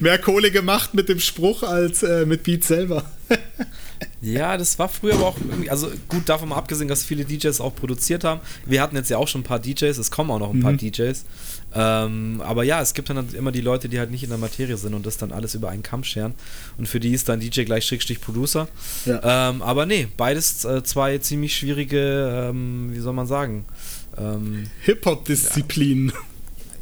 Mehr 0.00 0.18
Kohle 0.18 0.50
gemacht 0.50 0.94
mit 0.94 1.08
dem 1.08 1.20
Spruch 1.20 1.62
als 1.62 2.02
äh, 2.02 2.26
mit 2.26 2.42
Beat 2.42 2.64
selber. 2.64 3.04
ja, 4.20 4.56
das 4.56 4.78
war 4.78 4.88
früher 4.88 5.14
aber 5.14 5.26
auch 5.26 5.38
irgendwie, 5.38 5.70
also 5.70 5.90
gut 6.08 6.28
davon 6.28 6.50
mal 6.50 6.56
abgesehen, 6.56 6.88
dass 6.88 7.04
viele 7.04 7.24
DJs 7.24 7.60
auch 7.60 7.74
produziert 7.74 8.24
haben. 8.24 8.40
Wir 8.66 8.82
hatten 8.82 8.96
jetzt 8.96 9.10
ja 9.10 9.18
auch 9.18 9.28
schon 9.28 9.40
ein 9.42 9.44
paar 9.44 9.60
DJs, 9.60 9.96
es 9.98 10.10
kommen 10.10 10.30
auch 10.30 10.38
noch 10.38 10.50
ein 10.50 10.58
mhm. 10.58 10.62
paar 10.62 10.72
DJs. 10.74 11.24
Ähm, 11.76 12.40
aber 12.44 12.62
ja, 12.62 12.80
es 12.80 12.94
gibt 12.94 13.10
dann 13.10 13.16
halt 13.16 13.34
immer 13.34 13.50
die 13.50 13.60
Leute, 13.60 13.88
die 13.88 13.98
halt 13.98 14.10
nicht 14.10 14.22
in 14.22 14.28
der 14.28 14.38
Materie 14.38 14.76
sind 14.76 14.94
und 14.94 15.04
das 15.04 15.16
dann 15.16 15.32
alles 15.32 15.54
über 15.54 15.70
einen 15.70 15.82
Kamm 15.82 16.04
scheren. 16.04 16.34
Und 16.78 16.86
für 16.86 17.00
die 17.00 17.12
ist 17.12 17.28
dann 17.28 17.40
DJ 17.40 17.62
gleich 17.64 17.84
Schrägstrich 17.84 18.20
Producer. 18.20 18.68
Ja. 19.06 19.50
Ähm, 19.50 19.60
aber 19.60 19.84
nee, 19.84 20.06
beides 20.16 20.64
äh, 20.64 20.84
zwei 20.84 21.18
ziemlich 21.18 21.56
schwierige, 21.56 22.50
ähm, 22.50 22.90
wie 22.92 23.00
soll 23.00 23.12
man 23.12 23.26
sagen, 23.26 23.64
ähm, 24.18 24.68
Hip-Hop-Disziplinen. 24.82 26.12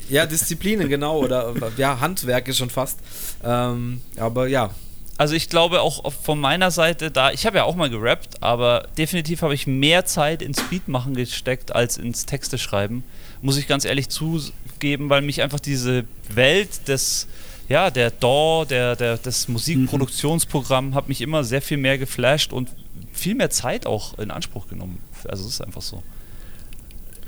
Ja. 0.09 0.23
ja, 0.23 0.27
Disziplinen, 0.27 0.89
genau. 0.89 1.19
Oder 1.19 1.55
ja, 1.77 2.01
Handwerke 2.01 2.55
schon 2.55 2.71
fast. 2.71 2.99
Ähm, 3.45 4.01
aber 4.17 4.49
ja. 4.49 4.71
Also 5.19 5.35
ich 5.35 5.49
glaube 5.49 5.83
auch 5.83 6.11
von 6.13 6.41
meiner 6.41 6.71
Seite, 6.71 7.11
da 7.11 7.31
ich 7.31 7.47
habe 7.47 7.59
ja 7.59 7.65
auch 7.65 7.77
mal 7.77 7.91
gerappt, 7.91 8.43
aber 8.43 8.89
definitiv 8.97 9.43
habe 9.43 9.55
ich 9.55 9.67
mehr 9.67 10.05
Zeit 10.05 10.43
ins 10.43 10.63
Beatmachen 10.63 11.15
gesteckt 11.15 11.75
als 11.75 11.99
ins 11.99 12.27
Texte 12.27 12.59
schreiben. 12.59 13.05
Muss 13.41 13.57
ich 13.57 13.69
ganz 13.69 13.85
ehrlich 13.85 14.09
zugeben, 14.09 15.11
weil 15.11 15.23
mich 15.23 15.43
einfach 15.43 15.61
diese 15.61 16.05
Welt 16.35 16.89
des 16.89 17.29
ja, 17.69 17.91
der 17.91 18.11
DAW, 18.11 18.67
der, 18.67 18.97
der, 18.97 19.17
das 19.17 19.49
Musikproduktionsprogramm 19.49 20.91
mhm. 20.91 20.95
hat 20.95 21.09
mich 21.09 21.21
immer 21.21 21.45
sehr 21.45 21.63
viel 21.63 21.79
mehr 21.79 21.99
geflasht 21.99 22.53
und 22.53 22.69
viel 23.13 23.35
mehr 23.35 23.51
Zeit 23.51 23.87
auch 23.87 24.19
in 24.19 24.31
Anspruch 24.31 24.69
genommen. 24.69 24.99
Also 25.29 25.45
es 25.45 25.55
ist 25.55 25.61
einfach 25.61 25.83
so. 25.83 26.03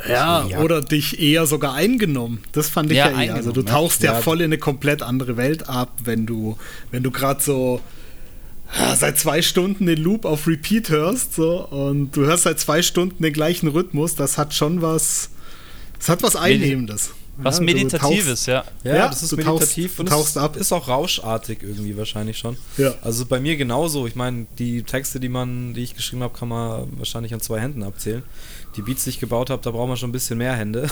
Ja, 0.08 0.46
ja, 0.46 0.58
oder 0.60 0.82
dich 0.82 1.20
eher 1.20 1.46
sogar 1.46 1.74
eingenommen. 1.74 2.42
Das 2.52 2.68
fand 2.68 2.90
ich 2.90 2.98
ja, 2.98 3.10
ja 3.10 3.22
eher. 3.22 3.34
Also 3.34 3.52
du 3.52 3.62
tauchst 3.62 4.02
ja. 4.02 4.14
ja. 4.14 4.20
voll 4.20 4.40
in 4.40 4.46
eine 4.46 4.58
komplett 4.58 5.02
andere 5.02 5.36
Welt 5.36 5.68
ab, 5.68 5.92
wenn 6.04 6.26
du, 6.26 6.58
wenn 6.90 7.02
du 7.02 7.10
gerade 7.10 7.42
so 7.42 7.80
seit 8.96 9.18
zwei 9.18 9.42
Stunden 9.42 9.86
den 9.86 10.02
Loop 10.02 10.24
auf 10.24 10.46
Repeat 10.46 10.90
hörst 10.90 11.34
so, 11.34 11.64
und 11.66 12.12
du 12.16 12.22
hörst 12.22 12.44
seit 12.44 12.58
zwei 12.58 12.82
Stunden 12.82 13.22
den 13.22 13.32
gleichen 13.32 13.68
Rhythmus. 13.68 14.14
Das 14.14 14.38
hat 14.38 14.54
schon 14.54 14.82
was, 14.82 15.30
das 15.98 16.08
hat 16.08 16.22
was 16.22 16.36
Einnehmendes. 16.36 17.10
Was 17.36 17.58
ja, 17.58 17.64
Meditatives, 17.64 18.46
ja. 18.46 18.64
ja. 18.84 18.94
Ja, 18.94 19.08
das 19.08 19.22
ist 19.24 19.36
meditativ 19.36 19.96
tauchst, 19.96 20.00
und 20.00 20.08
tauchst 20.08 20.38
ab. 20.38 20.56
ist 20.56 20.72
auch 20.72 20.86
rauschartig 20.86 21.58
irgendwie 21.62 21.96
wahrscheinlich 21.96 22.38
schon. 22.38 22.56
Ja. 22.76 22.94
Also 23.02 23.26
bei 23.26 23.40
mir 23.40 23.56
genauso. 23.56 24.06
Ich 24.06 24.14
meine, 24.14 24.46
die 24.58 24.84
Texte, 24.84 25.18
die 25.18 25.28
man, 25.28 25.74
die 25.74 25.82
ich 25.82 25.96
geschrieben 25.96 26.22
habe, 26.22 26.38
kann 26.38 26.48
man 26.48 26.86
wahrscheinlich 26.96 27.34
an 27.34 27.40
zwei 27.40 27.60
Händen 27.60 27.82
abzählen. 27.82 28.22
Die 28.76 28.82
Beats, 28.82 29.04
die 29.04 29.10
ich 29.10 29.20
gebaut 29.20 29.50
habe, 29.50 29.62
da 29.62 29.70
braucht 29.70 29.88
man 29.88 29.96
schon 29.96 30.10
ein 30.10 30.12
bisschen 30.12 30.38
mehr 30.38 30.54
Hände. 30.54 30.88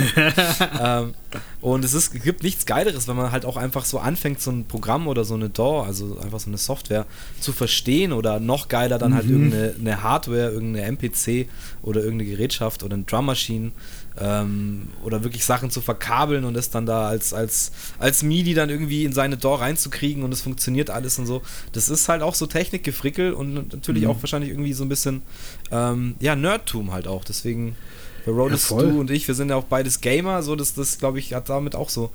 ähm, 0.80 1.14
und 1.60 1.84
es 1.84 1.94
ist, 1.94 2.22
gibt 2.22 2.42
nichts 2.42 2.66
Geileres, 2.66 3.08
wenn 3.08 3.16
man 3.16 3.32
halt 3.32 3.44
auch 3.44 3.56
einfach 3.56 3.84
so 3.84 3.98
anfängt, 3.98 4.40
so 4.40 4.50
ein 4.50 4.64
Programm 4.64 5.08
oder 5.08 5.24
so 5.24 5.34
eine 5.34 5.48
DAW, 5.48 5.86
also 5.86 6.18
einfach 6.18 6.40
so 6.40 6.48
eine 6.48 6.58
Software, 6.58 7.06
zu 7.40 7.52
verstehen 7.52 8.12
oder 8.12 8.40
noch 8.40 8.68
geiler 8.68 8.98
dann 8.98 9.14
halt 9.14 9.26
mhm. 9.26 9.52
halt 9.52 9.54
irgendeine 9.54 10.02
Hardware, 10.02 10.50
irgendeine 10.50 10.86
MPC 10.86 11.48
oder 11.82 12.02
irgendeine 12.02 12.30
Gerätschaft 12.30 12.82
oder 12.82 12.94
eine 12.94 13.04
Drum 13.04 13.26
Machine 13.26 13.72
ähm, 14.18 14.88
oder 15.04 15.24
wirklich 15.24 15.44
Sachen 15.44 15.70
zu 15.70 15.80
verkabeln 15.80 16.44
und 16.44 16.56
es 16.56 16.70
dann 16.70 16.86
da 16.86 17.08
als, 17.08 17.32
als, 17.32 17.72
als 17.98 18.22
MIDI 18.22 18.54
dann 18.54 18.70
irgendwie 18.70 19.04
in 19.04 19.12
seine 19.12 19.36
DAW 19.36 19.60
reinzukriegen 19.60 20.22
und 20.22 20.32
es 20.32 20.42
funktioniert 20.42 20.90
alles 20.90 21.18
und 21.18 21.26
so. 21.26 21.42
Das 21.72 21.88
ist 21.88 22.08
halt 22.08 22.22
auch 22.22 22.34
so 22.34 22.46
Technikgefrickel 22.46 23.32
und 23.32 23.72
natürlich 23.72 24.04
mhm. 24.04 24.10
auch 24.10 24.22
wahrscheinlich 24.22 24.50
irgendwie 24.50 24.72
so 24.72 24.84
ein 24.84 24.88
bisschen 24.88 25.22
ähm, 25.70 26.14
ja, 26.20 26.36
Nerdtum 26.36 26.92
halt 26.92 27.06
auch. 27.06 27.24
Deswegen, 27.24 27.76
bei 28.24 28.32
Rodus, 28.32 28.70
ja, 28.70 28.78
du 28.78 29.00
und 29.00 29.10
ich, 29.10 29.26
wir 29.26 29.34
sind 29.34 29.50
ja 29.50 29.56
auch 29.56 29.64
beides 29.64 30.00
Gamer, 30.00 30.42
so 30.42 30.56
das, 30.56 30.74
das 30.74 30.98
glaube 30.98 31.18
ich, 31.18 31.34
hat 31.34 31.48
damit 31.48 31.74
auch 31.74 31.88
so, 31.88 32.10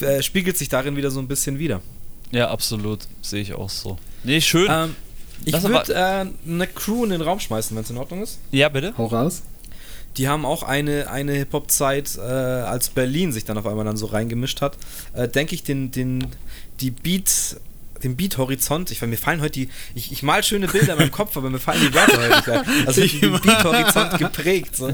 äh, 0.00 0.22
spiegelt 0.22 0.56
sich 0.56 0.68
darin 0.68 0.96
wieder 0.96 1.10
so 1.10 1.20
ein 1.20 1.28
bisschen 1.28 1.58
wieder. 1.58 1.80
Ja, 2.30 2.50
absolut. 2.50 3.00
Sehe 3.22 3.40
ich 3.40 3.54
auch 3.54 3.70
so. 3.70 3.98
Nee, 4.24 4.40
schön. 4.40 4.68
Ähm, 4.70 4.94
ich 5.44 5.62
würde 5.62 5.94
äh, 5.94 6.26
eine 6.46 6.66
Crew 6.66 7.04
in 7.04 7.10
den 7.10 7.20
Raum 7.20 7.40
schmeißen, 7.40 7.76
wenn 7.76 7.84
es 7.84 7.90
in 7.90 7.96
Ordnung 7.96 8.22
ist. 8.22 8.38
Ja, 8.50 8.68
bitte. 8.68 8.92
Hau 8.98 9.06
raus 9.06 9.42
die 10.18 10.28
haben 10.28 10.44
auch 10.44 10.62
eine, 10.62 11.10
eine 11.10 11.32
Hip-Hop-Zeit, 11.32 12.16
äh, 12.16 12.20
als 12.20 12.90
Berlin 12.90 13.32
sich 13.32 13.44
dann 13.44 13.56
auf 13.56 13.66
einmal 13.66 13.84
dann 13.84 13.96
so 13.96 14.06
reingemischt 14.06 14.60
hat, 14.60 14.76
äh, 15.12 15.28
denke 15.28 15.54
ich, 15.54 15.62
den, 15.62 15.90
den, 15.90 16.26
die 16.80 16.90
Beat, 16.90 17.60
den 18.02 18.16
Beat-Horizont, 18.16 18.90
ich, 18.90 19.00
mir 19.02 19.16
fallen 19.16 19.40
heute 19.40 19.52
die, 19.52 19.68
ich, 19.94 20.12
ich 20.12 20.22
mal 20.22 20.42
schöne 20.42 20.68
Bilder 20.68 20.92
in 20.92 20.98
meinem 20.98 21.10
Kopf, 21.10 21.36
aber 21.36 21.50
mir 21.50 21.58
fallen 21.58 21.80
die 21.80 21.94
Wörter 21.94 22.18
heute 22.18 22.36
nicht 22.36 22.48
ein. 22.48 22.64
Also 22.86 23.02
ich 23.02 23.20
den 23.20 23.32
Beat-Horizont 23.40 24.18
geprägt. 24.18 24.76
So. 24.76 24.88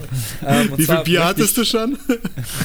Ähm, 0.44 0.72
Wie 0.76 0.84
viel 0.84 0.98
Bier 1.04 1.24
hattest 1.24 1.56
du 1.56 1.64
schon? 1.64 1.98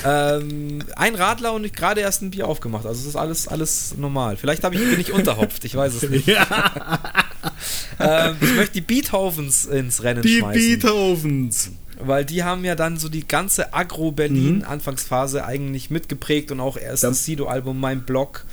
Ähm, 0.05 0.83
ein 0.95 1.15
Radler 1.15 1.53
und 1.53 1.71
gerade 1.73 2.01
erst 2.01 2.21
ein 2.21 2.31
Bier 2.31 2.47
aufgemacht. 2.47 2.85
Also 2.85 3.01
es 3.01 3.07
ist 3.07 3.15
alles, 3.15 3.47
alles 3.47 3.95
normal. 3.97 4.37
Vielleicht 4.37 4.63
ich, 4.63 4.69
bin 4.71 4.99
ich 4.99 5.11
unterhopft, 5.11 5.65
ich 5.65 5.75
weiß 5.75 5.93
es 5.93 6.09
nicht. 6.09 6.27
Ja. 6.27 6.45
ähm, 7.99 8.37
ich 8.41 8.53
möchte 8.53 8.73
die 8.73 8.81
Beethovens 8.81 9.65
ins 9.65 10.03
Rennen 10.03 10.21
die 10.21 10.37
schmeißen. 10.37 10.61
Die 10.61 10.77
Beethovens 10.77 11.71
weil 11.99 12.25
die 12.25 12.43
haben 12.43 12.63
ja 12.63 12.75
dann 12.75 12.97
so 12.97 13.09
die 13.09 13.27
ganze 13.27 13.73
Agro-Berlin-Anfangsphase 13.73 15.39
mhm. 15.39 15.45
eigentlich 15.45 15.89
mitgeprägt 15.89 16.51
und 16.51 16.59
auch 16.59 16.77
erst 16.77 17.03
das 17.03 17.25
Sido-Album 17.25 17.79
Mein 17.79 18.03
Blog. 18.03 18.45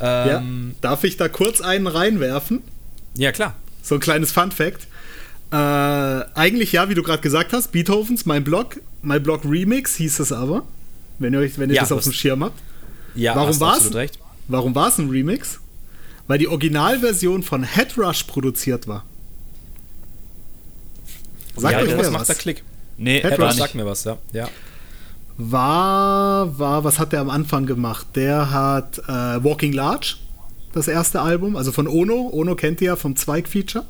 Ähm, 0.00 0.72
ja. 0.72 0.78
Darf 0.80 1.04
ich 1.04 1.16
da 1.16 1.28
kurz 1.28 1.60
einen 1.60 1.86
reinwerfen? 1.86 2.62
Ja, 3.16 3.30
klar. 3.30 3.54
So 3.82 3.96
ein 3.96 4.00
kleines 4.00 4.32
Fun-Fact. 4.32 4.88
Äh, 5.52 5.56
eigentlich 5.56 6.72
ja, 6.72 6.88
wie 6.88 6.94
du 6.94 7.02
gerade 7.02 7.22
gesagt 7.22 7.52
hast, 7.52 7.72
Beethovens, 7.72 8.26
Mein 8.26 8.42
Blog, 8.42 8.80
Mein 9.02 9.22
Blog 9.22 9.44
Remix 9.44 9.94
hieß 9.96 10.20
es 10.20 10.32
aber, 10.32 10.64
wenn 11.18 11.34
ihr, 11.34 11.40
euch, 11.40 11.58
wenn 11.58 11.70
ihr 11.70 11.76
ja, 11.76 11.82
das 11.82 11.92
auf 11.92 12.02
dem 12.02 12.12
Schirm 12.12 12.42
habt. 12.42 12.60
Ja, 13.14 13.36
warum 13.36 13.60
war 13.60 13.76
es? 13.76 13.90
Warum 14.48 14.74
war 14.74 14.88
es 14.88 14.98
ein 14.98 15.10
Remix? 15.10 15.60
Weil 16.26 16.38
die 16.38 16.48
Originalversion 16.48 17.42
von 17.42 17.62
Headrush 17.62 18.24
produziert 18.24 18.88
war. 18.88 19.04
Sagt 21.56 21.72
ja, 21.72 21.78
euch 21.80 21.96
was 21.96 22.10
macht 22.10 22.28
der 22.28 22.34
Klick. 22.34 22.64
Nee, 22.96 23.20
Headrush 23.20 23.54
sagt 23.54 23.74
mir 23.74 23.86
was, 23.86 24.04
ja. 24.04 24.18
ja. 24.32 24.48
War, 25.36 26.58
war, 26.58 26.84
was 26.84 26.98
hat 26.98 27.12
der 27.12 27.20
am 27.20 27.30
Anfang 27.30 27.66
gemacht? 27.66 28.06
Der 28.14 28.50
hat 28.50 28.98
äh, 28.98 29.42
Walking 29.42 29.72
Large, 29.72 30.16
das 30.72 30.86
erste 30.86 31.20
Album, 31.20 31.56
also 31.56 31.72
von 31.72 31.88
Ono. 31.88 32.30
Ono 32.32 32.54
kennt 32.54 32.80
ihr 32.80 32.88
ja 32.88 32.96
vom 32.96 33.16
Zweig-Feature. 33.16 33.84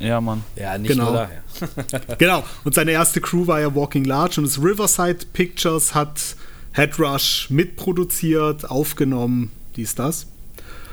Ja, 0.00 0.20
Mann. 0.20 0.44
Ja, 0.56 0.78
nicht 0.78 0.90
genau. 0.90 1.06
nur 1.06 1.12
daher. 1.14 1.42
genau. 2.18 2.44
Und 2.64 2.74
seine 2.74 2.92
erste 2.92 3.20
Crew 3.20 3.46
war 3.46 3.60
ja 3.60 3.74
Walking 3.74 4.04
Large 4.04 4.40
und 4.40 4.46
das 4.46 4.58
Riverside 4.58 5.26
Pictures 5.32 5.94
hat 5.94 6.36
Headrush 6.72 7.50
mitproduziert, 7.50 8.70
aufgenommen, 8.70 9.50
dies, 9.76 9.94
das. 9.94 10.26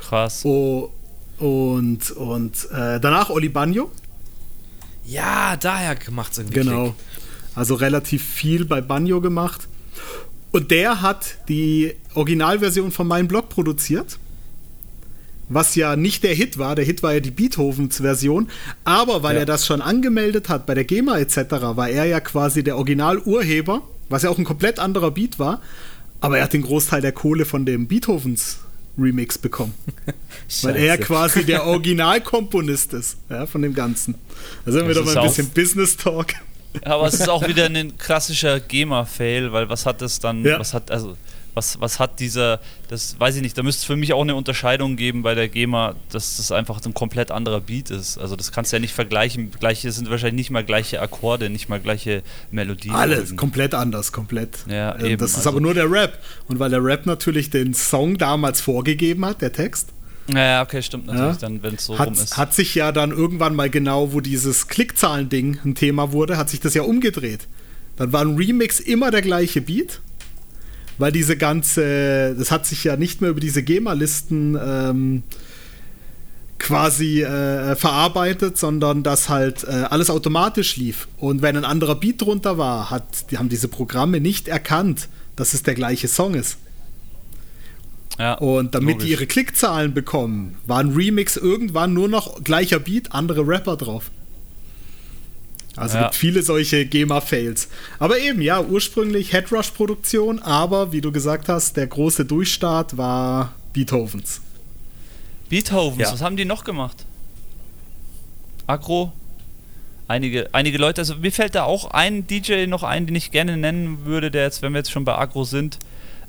Krass. 0.02 0.44
Oh, 0.46 0.92
und 1.38 2.12
und 2.12 2.72
äh, 2.72 3.00
danach 3.00 3.30
Oli 3.30 3.50
Bagno. 3.50 3.92
Ja, 5.06 5.56
daher 5.58 5.96
macht 6.12 6.32
es 6.32 6.40
irgendwie. 6.40 6.60
Genau. 6.62 6.84
Klick. 6.84 6.96
Also 7.56 7.76
relativ 7.76 8.24
viel 8.24 8.66
bei 8.66 8.82
Banjo 8.82 9.22
gemacht. 9.22 9.68
Und 10.52 10.72
der 10.72 11.02
hat 11.02 11.38
die 11.50 11.94
Originalversion 12.14 12.92
von 12.92 13.08
meinem 13.08 13.28
Blog 13.28 13.50
produziert. 13.50 14.20
Was 15.48 15.76
ja 15.76 15.96
nicht 15.96 16.24
der 16.24 16.34
Hit 16.34 16.58
war, 16.58 16.76
der 16.76 16.86
Hit 16.86 17.04
war 17.04 17.14
ja 17.14 17.20
die 17.20 17.32
Beethovens-Version, 17.32 18.48
aber 18.84 19.22
weil 19.22 19.36
ja. 19.36 19.42
er 19.42 19.46
das 19.46 19.66
schon 19.66 19.80
angemeldet 19.82 20.50
hat 20.50 20.66
bei 20.66 20.74
der 20.74 20.86
GEMA 20.86 21.20
etc., 21.20 21.38
war 21.76 21.88
er 21.88 22.06
ja 22.06 22.20
quasi 22.20 22.64
der 22.64 22.78
Originalurheber, 22.78 23.84
was 24.10 24.24
ja 24.24 24.32
auch 24.32 24.40
ein 24.40 24.44
komplett 24.44 24.80
anderer 24.80 25.12
Beat 25.12 25.38
war, 25.38 25.62
aber 26.20 26.40
er 26.40 26.46
hat 26.46 26.54
den 26.54 26.64
Großteil 26.64 27.02
der 27.02 27.12
Kohle 27.12 27.46
von 27.46 27.66
dem 27.66 27.88
Beethovens 27.88 28.58
Remix 28.98 29.38
bekommen. 29.38 29.74
Weil 30.64 30.78
er 30.78 30.98
quasi 30.98 31.44
der 31.44 31.64
Originalkomponist 31.68 32.94
ist 32.94 33.18
ja, 33.30 33.46
von 33.46 33.62
dem 33.62 33.74
Ganzen. 33.74 34.16
Da 34.66 34.72
sind 34.72 34.88
wir 34.88 34.96
doch 34.96 35.06
mal 35.06 35.18
ein 35.18 35.28
bisschen 35.28 35.50
Business 35.50 35.98
Talk. 35.98 36.34
Aber 36.84 37.08
es 37.08 37.16
ist 37.16 37.30
auch 37.30 37.48
wieder 37.48 37.66
ein 37.66 37.98
klassischer 37.98 38.60
GEMA-Fail, 38.60 39.52
weil 39.52 39.70
was 39.70 39.86
hat 39.86 40.02
das 40.02 40.20
dann, 40.20 40.44
ja. 40.44 40.60
was 40.60 40.74
hat, 40.74 40.92
also 40.92 41.16
was, 41.56 41.80
was 41.80 42.00
hat 42.00 42.20
dieser, 42.20 42.60
das 42.90 43.20
weiß 43.20 43.38
ich 43.38 43.42
nicht, 43.42 43.58
da 43.58 43.64
müsste 43.64 43.80
es 43.80 43.86
für 43.86 43.96
mich 43.96 44.14
auch 44.14 44.22
eine 44.22 44.36
Unterscheidung 44.36 44.98
geben 44.98 45.24
bei 45.24 45.34
der 45.36 45.48
GEMA, 45.48 45.96
dass 46.12 46.38
das 46.38 46.52
einfach 46.52 46.86
ein 46.86 46.94
komplett 46.94 47.32
anderer 47.32 47.62
Beat 47.62 47.90
ist. 47.90 48.18
Also 48.18 48.36
das 48.36 48.52
kannst 48.52 48.72
du 48.72 48.76
ja 48.76 48.82
nicht 48.82 48.94
vergleichen. 48.94 49.52
Gleiche 49.52 49.92
sind 49.92 50.10
wahrscheinlich 50.10 50.36
nicht 50.36 50.52
mal 50.52 50.64
gleiche 50.64 51.02
Akkorde, 51.02 51.50
nicht 51.50 51.70
mal 51.70 51.80
gleiche 51.80 52.22
Melodien. 52.52 52.94
Alles 52.94 53.18
irgendwie. 53.18 53.36
komplett 53.38 53.74
anders, 53.74 54.12
komplett. 54.12 54.60
Ja, 54.70 54.96
ähm, 55.00 55.06
eben. 55.06 55.18
Das 55.18 55.32
ist 55.32 55.38
also 55.38 55.50
aber 55.50 55.62
nur 55.62 55.74
der 55.74 55.90
Rap. 55.90 56.20
Und 56.48 56.60
weil 56.60 56.70
der 56.70 56.84
Rap 56.84 57.06
natürlich 57.06 57.50
den 57.50 57.74
Song 57.74 58.18
damals 58.18 58.62
vorgegeben 58.62 59.26
hat, 59.26 59.42
der 59.42 59.54
Text, 59.54 59.90
ja, 60.28 60.64
okay, 60.64 60.82
stimmt 60.82 61.08
natürlich, 61.08 61.34
ja. 61.34 61.40
dann, 61.40 61.62
wenn 61.62 61.76
es 61.76 61.86
so 61.86 62.00
hat, 62.00 62.08
rum 62.08 62.14
ist. 62.14 62.38
Hat 62.38 62.54
sich 62.54 62.74
ja 62.76 62.92
dann 62.92 63.12
irgendwann 63.12 63.56
mal 63.56 63.70
genau, 63.70 64.14
wo 64.14 64.22
dieses 64.22 64.68
Klickzahlen-Ding 64.68 65.60
ein 65.64 65.76
Thema 65.76 66.12
wurde, 66.12 66.38
hat 66.38 66.50
sich 66.50 66.60
das 66.60 66.74
ja 66.74 66.84
umgedreht. 66.84 67.48
Dann 67.98 68.12
war 68.12 68.22
ein 68.22 68.36
Remix 68.36 68.80
immer 68.80 69.12
der 69.12 69.22
gleiche 69.22 69.62
Beat, 69.62 70.02
weil 70.98 71.12
diese 71.12 71.38
ganze, 71.38 72.36
das 72.36 72.52
hat 72.52 72.66
sich 72.66 72.84
ja 72.84 72.98
nicht 72.98 73.22
mehr 73.22 73.30
über 73.30 73.40
diese 73.40 73.64
GEMA-Listen 73.64 74.58
ähm, 74.62 75.24
quasi 76.58 77.22
äh, 77.22 77.76
verarbeitet, 77.76 78.58
sondern 78.58 79.04
dass 79.04 79.30
halt 79.30 79.64
äh, 79.66 79.86
alles 79.90 80.10
automatisch 80.10 80.78
lief. 80.78 81.08
Und 81.18 81.42
wenn 81.42 81.58
ein 81.58 81.66
anderer 81.66 81.96
Beat 81.96 82.22
drunter 82.22 82.58
war, 82.58 82.90
hat, 82.90 83.30
die 83.32 83.38
haben 83.38 83.50
diese 83.50 83.68
Programme 83.68 84.20
nicht 84.20 84.48
erkannt, 84.48 85.10
dass 85.36 85.54
es 85.54 85.64
der 85.64 85.76
gleiche 85.76 86.08
Song 86.08 86.34
ist. 86.34 86.58
Ja, 88.18 88.36
und 88.36 88.74
damit 88.76 88.96
logisch. 88.96 89.06
die 89.06 89.12
ihre 89.12 89.28
Klickzahlen 89.28 89.94
bekommen, 89.94 90.58
war 90.66 90.80
ein 90.80 90.94
Remix 90.94 91.36
irgendwann 91.36 91.94
nur 91.94 92.08
noch 92.08 92.44
gleicher 92.44 92.80
Beat, 92.80 93.12
andere 93.12 93.46
Rapper 93.48 93.76
drauf. 93.76 94.10
Also 95.76 95.98
ja. 95.98 96.04
gibt 96.04 96.16
viele 96.16 96.42
solche 96.42 96.86
GEMA-Fails. 96.86 97.68
Aber 98.00 98.18
eben, 98.20 98.42
ja, 98.42 98.62
ursprünglich 98.62 99.34
Headrush-Produktion, 99.34 100.40
aber 100.40 100.94
wie 100.94 101.02
du 101.02 101.12
gesagt 101.12 101.50
hast, 101.50 101.76
der 101.76 101.88
große 101.88 102.26
Durchstart 102.26 102.98
war 102.98 103.54
Beethovens. 103.74 104.42
Beethovens, 105.50 106.02
ja. 106.02 106.14
was 106.14 106.22
haben 106.22 106.38
die 106.38 106.46
noch 106.46 106.64
gemacht? 106.64 107.06
Agro? 108.68 109.12
Einige, 110.08 110.50
einige 110.54 110.78
Leute, 110.78 111.02
also 111.02 111.16
mir 111.16 111.32
fällt 111.32 111.56
da 111.56 111.64
auch 111.64 111.92
ein 111.92 112.28
DJ 112.28 112.68
noch 112.68 112.84
ein, 112.84 113.06
den 113.08 113.16
ich 113.16 113.32
gerne 113.32 113.58
nennen 113.58 114.06
würde, 114.06 114.32
der 114.32 114.44
jetzt, 114.44 114.62
wenn 114.62 114.72
wir 114.74 114.80
jetzt 114.80 114.92
schon 114.92 115.04
bei 115.04 115.18
Agro 115.18 115.44
sind, 115.44 115.80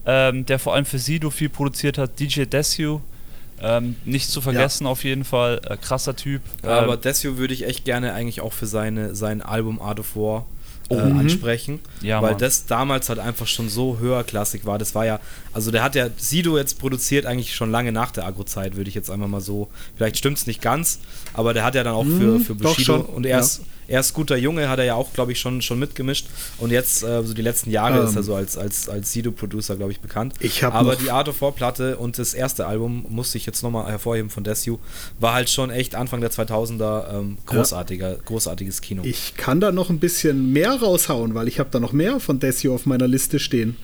ähm, 0.06 0.46
der 0.46 0.58
vor 0.58 0.74
allem 0.74 0.84
für 0.84 0.98
Sido 0.98 1.30
viel 1.30 1.48
produziert 1.48 1.98
hat, 1.98 2.18
DJ 2.18 2.44
Desu. 2.44 3.00
Ähm, 3.60 3.96
nicht 4.04 4.28
zu 4.28 4.40
vergessen 4.40 4.84
ja. 4.84 4.90
auf 4.90 5.02
jeden 5.04 5.24
Fall, 5.24 5.60
äh, 5.64 5.76
krasser 5.76 6.14
Typ. 6.14 6.42
Ja, 6.62 6.80
aber 6.80 6.94
ähm, 6.94 7.00
Desio 7.00 7.38
würde 7.38 7.54
ich 7.54 7.66
echt 7.66 7.84
gerne 7.84 8.12
eigentlich 8.12 8.42
auch 8.42 8.52
für 8.52 8.66
seine, 8.66 9.14
sein 9.14 9.40
Album 9.40 9.80
Art 9.80 9.98
of 9.98 10.14
War 10.14 10.44
äh, 10.90 10.94
mhm. 10.94 11.18
ansprechen, 11.20 11.80
ja, 12.02 12.20
weil 12.20 12.32
Mann. 12.32 12.40
das 12.40 12.66
damals 12.66 13.08
halt 13.08 13.18
einfach 13.18 13.46
schon 13.46 13.68
so 13.68 13.98
höherklassig 13.98 14.66
war. 14.66 14.78
Das 14.78 14.94
war 14.94 15.06
ja, 15.06 15.20
also 15.56 15.70
der 15.70 15.82
hat 15.82 15.94
ja 15.94 16.10
Sido 16.18 16.58
jetzt 16.58 16.78
produziert 16.78 17.24
eigentlich 17.24 17.54
schon 17.54 17.70
lange 17.70 17.90
nach 17.90 18.10
der 18.10 18.26
Agro-Zeit, 18.26 18.76
würde 18.76 18.90
ich 18.90 18.94
jetzt 18.94 19.10
einmal 19.10 19.26
mal 19.26 19.40
so, 19.40 19.68
vielleicht 19.96 20.18
stimmt 20.18 20.36
es 20.36 20.46
nicht 20.46 20.60
ganz, 20.60 20.98
aber 21.32 21.54
der 21.54 21.64
hat 21.64 21.74
ja 21.74 21.82
dann 21.82 21.94
auch 21.94 22.04
für, 22.04 22.38
mhm, 22.38 22.40
für 22.40 22.54
Bushido 22.54 22.96
und 22.96 23.24
er 23.24 23.40
ist 23.40 23.62
er 23.88 24.00
ist 24.00 24.14
guter 24.14 24.36
Junge, 24.36 24.68
hat 24.68 24.80
er 24.80 24.84
ja 24.84 24.94
auch, 24.96 25.12
glaube 25.12 25.30
ich, 25.30 25.38
schon, 25.38 25.62
schon 25.62 25.78
mitgemischt. 25.78 26.26
Und 26.58 26.72
jetzt, 26.72 27.04
äh, 27.04 27.22
so 27.22 27.34
die 27.34 27.42
letzten 27.42 27.70
Jahre, 27.70 28.00
ähm, 28.00 28.06
ist 28.06 28.16
er 28.16 28.24
so 28.24 28.34
als, 28.34 28.56
als, 28.56 28.88
als 28.88 29.12
Sido-Producer, 29.12 29.76
glaube 29.76 29.92
ich, 29.92 30.00
bekannt. 30.00 30.34
Ich 30.40 30.64
Aber 30.64 30.96
die 30.96 31.12
Art 31.12 31.28
of 31.28 31.40
War-Platte 31.40 31.96
und 31.96 32.18
das 32.18 32.34
erste 32.34 32.66
Album, 32.66 33.06
musste 33.08 33.38
ich 33.38 33.46
jetzt 33.46 33.62
nochmal 33.62 33.88
hervorheben 33.88 34.28
von 34.28 34.42
Desu, 34.42 34.78
war 35.20 35.34
halt 35.34 35.50
schon 35.50 35.70
echt 35.70 35.94
Anfang 35.94 36.20
der 36.20 36.32
2000er 36.32 37.14
ähm, 37.14 37.38
großartiger, 37.46 38.10
ja. 38.14 38.18
großartiges 38.24 38.80
Kino. 38.80 39.02
Ich 39.04 39.36
kann 39.36 39.60
da 39.60 39.70
noch 39.70 39.88
ein 39.88 40.00
bisschen 40.00 40.52
mehr 40.52 40.72
raushauen, 40.72 41.34
weil 41.34 41.46
ich 41.46 41.60
habe 41.60 41.70
da 41.70 41.78
noch 41.78 41.92
mehr 41.92 42.18
von 42.18 42.40
Desu 42.40 42.74
auf 42.74 42.86
meiner 42.86 43.06
Liste 43.06 43.38
stehen. 43.38 43.76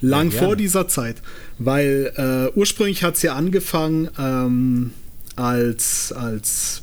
Lang 0.00 0.30
ja, 0.30 0.42
vor 0.42 0.56
dieser 0.56 0.88
Zeit. 0.88 1.16
Weil 1.58 2.12
äh, 2.16 2.58
ursprünglich 2.58 3.02
hat 3.02 3.14
es 3.14 3.22
ja 3.22 3.34
angefangen 3.34 4.08
ähm, 4.18 4.92
als, 5.36 6.12
als 6.12 6.82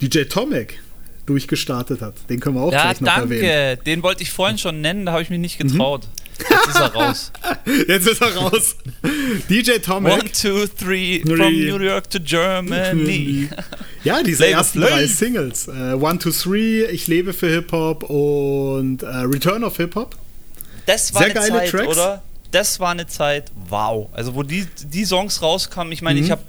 DJ 0.00 0.22
Tomek 0.24 0.80
durchgestartet 1.26 2.00
hat. 2.00 2.14
Den 2.28 2.40
können 2.40 2.56
wir 2.56 2.62
auch 2.62 2.72
ja, 2.72 2.82
gleich 2.82 3.00
noch 3.00 3.14
danke. 3.14 3.36
erwähnen. 3.36 3.80
Den 3.86 4.02
wollte 4.02 4.22
ich 4.22 4.30
vorhin 4.30 4.58
schon 4.58 4.80
nennen, 4.80 5.06
da 5.06 5.12
habe 5.12 5.22
ich 5.22 5.30
mich 5.30 5.38
nicht 5.38 5.58
getraut. 5.58 6.02
Mhm. 6.04 6.22
Jetzt 6.50 6.68
ist 6.68 6.80
er 6.80 6.92
raus. 6.92 7.32
Jetzt 7.88 8.08
ist 8.08 8.20
er 8.20 8.36
raus. 8.36 8.76
DJ 9.48 9.78
Tomek. 9.78 10.12
One, 10.12 10.32
two, 10.32 10.66
three, 10.66 11.20
from 11.20 11.52
New 11.52 11.78
York 11.78 12.10
to 12.10 12.18
Germany. 12.18 13.48
ja, 14.04 14.22
diese 14.22 14.38
Play 14.38 14.52
ersten 14.52 14.80
drei 14.80 15.06
Singles. 15.06 15.68
Uh, 15.68 15.96
One, 16.00 16.18
two, 16.18 16.30
three, 16.30 16.84
Ich 16.86 17.06
lebe 17.06 17.32
für 17.32 17.48
Hip-Hop 17.48 18.04
und 18.04 19.02
uh, 19.02 19.06
Return 19.06 19.62
of 19.62 19.76
Hip-Hop. 19.76 20.16
Das 20.86 21.14
war 21.14 21.22
Sehr 21.22 21.34
geile 21.34 21.58
Zeit, 21.58 21.70
Tracks. 21.70 21.88
oder? 21.88 22.22
Das 22.52 22.78
war 22.80 22.90
eine 22.90 23.06
Zeit, 23.06 23.50
wow. 23.68 24.08
Also 24.12 24.34
wo 24.34 24.42
die, 24.42 24.66
die 24.86 25.04
Songs 25.04 25.42
rauskamen, 25.42 25.92
ich 25.92 26.02
meine, 26.02 26.20
mhm. 26.20 26.26
ich 26.26 26.30
habe, 26.30 26.42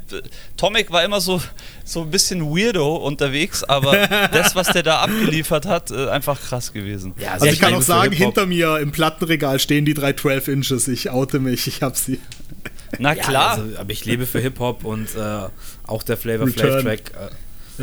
Tomek 0.57 0.91
war 0.91 1.03
immer 1.03 1.21
so, 1.21 1.41
so 1.83 2.01
ein 2.01 2.11
bisschen 2.11 2.45
weirdo 2.55 2.97
unterwegs, 2.97 3.63
aber 3.63 4.07
das, 4.31 4.55
was 4.55 4.67
der 4.67 4.83
da 4.83 5.01
abgeliefert 5.01 5.65
hat, 5.65 5.91
äh, 5.91 6.09
einfach 6.09 6.39
krass 6.39 6.73
gewesen. 6.73 7.13
Ja, 7.17 7.31
also, 7.33 7.45
also 7.45 7.53
ich 7.53 7.59
kann 7.59 7.73
auch 7.73 7.81
sagen, 7.81 8.11
hinter 8.11 8.45
mir 8.45 8.77
im 8.79 8.91
Plattenregal 8.91 9.59
stehen 9.59 9.85
die 9.85 9.93
drei 9.93 10.13
12 10.13 10.49
Inches, 10.49 10.87
ich 10.87 11.09
oute 11.09 11.39
mich, 11.39 11.67
ich 11.67 11.81
hab 11.81 11.95
sie. 11.97 12.19
Na 12.99 13.15
klar. 13.15 13.57
Ja, 13.57 13.63
also, 13.63 13.77
aber 13.79 13.91
ich 13.91 14.05
lebe 14.05 14.25
für 14.25 14.39
Hip-Hop 14.39 14.83
und 14.83 15.15
äh, 15.15 15.47
auch 15.87 16.03
der 16.03 16.17
Flavor 16.17 16.47
Flav 16.47 16.83
Track. 16.83 17.11
Äh, 17.11 17.29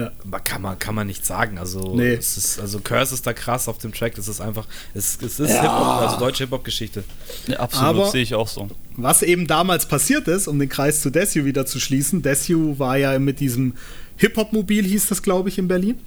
ja. 0.01 0.39
Kann 0.41 0.63
man, 0.63 0.79
kann 0.79 0.95
man 0.95 1.07
nicht 1.07 1.25
sagen. 1.25 1.59
Also, 1.59 1.95
nee. 1.95 2.15
es 2.15 2.37
ist, 2.37 2.61
also 2.61 2.81
Curse 2.81 3.15
ist 3.15 3.27
da 3.27 3.33
krass 3.33 3.69
auf 3.69 3.79
dem 3.79 3.93
Track. 3.93 4.15
Das 4.15 4.29
ist 4.29 4.41
einfach, 4.41 4.67
es, 4.95 5.19
es 5.23 5.41
ist 5.41 5.51
ja. 5.51 5.63
Hip-Hop, 5.63 6.03
also 6.03 6.19
deutsche 6.19 6.45
Hip-Hop-Geschichte. 6.45 7.05
Ja, 7.47 7.61
absolut, 7.61 8.11
sehe 8.11 8.23
ich 8.23 8.35
auch 8.35 8.49
so. 8.49 8.69
Was 8.97 9.23
eben 9.23 9.47
damals 9.47 9.87
passiert 9.87 10.29
ist, 10.29 10.49
um 10.49 10.59
den 10.59 10.69
Kreis 10.69 11.01
zu 11.03 11.11
Desu 11.11 11.45
wieder 11.45 11.67
zu 11.67 11.81
schließen, 11.81 12.23
Desu 12.23 12.79
war 12.79 12.97
ja 12.97 13.19
mit 13.19 13.41
diesem 13.41 13.75
Hip-Hop-Mobil, 14.17 14.85
hieß 14.85 15.09
das, 15.09 15.23
glaube 15.23 15.49
ich, 15.49 15.59
in 15.59 15.69
Berlin. 15.69 15.99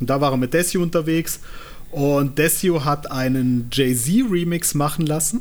Und 0.00 0.10
da 0.10 0.20
war 0.20 0.32
er 0.32 0.36
mit 0.36 0.52
Desu 0.52 0.82
unterwegs. 0.82 1.40
Und 1.90 2.38
Desu 2.38 2.84
hat 2.84 3.10
einen 3.10 3.68
Jay-Z-Remix 3.72 4.74
machen 4.74 5.06
lassen 5.06 5.40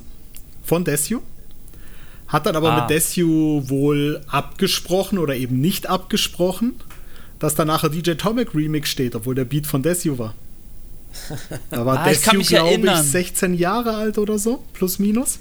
von 0.64 0.84
Desu. 0.84 1.22
Hat 2.28 2.46
dann 2.46 2.56
aber 2.56 2.72
ah. 2.72 2.82
mit 2.82 2.90
Desu 2.90 3.64
wohl 3.66 4.22
abgesprochen 4.28 5.20
oder 5.20 5.36
eben 5.36 5.60
nicht 5.60 5.88
abgesprochen 5.88 6.74
dass 7.46 7.54
da 7.54 7.64
nachher 7.64 7.90
DJ 7.90 8.14
Tomic 8.14 8.56
Remix 8.56 8.90
steht, 8.90 9.14
obwohl 9.14 9.36
der 9.36 9.46
Beat 9.46 9.68
von 9.68 9.84
Desu 9.84 10.18
war. 10.18 10.34
Da 11.70 11.86
war 11.86 12.00
ah, 12.04 12.10
Desu, 12.10 12.42
glaube 12.42 12.88
ich, 12.88 12.98
16 12.98 13.54
Jahre 13.54 13.96
alt 13.96 14.18
oder 14.18 14.40
so, 14.40 14.64
plus 14.74 14.98
minus. 14.98 15.38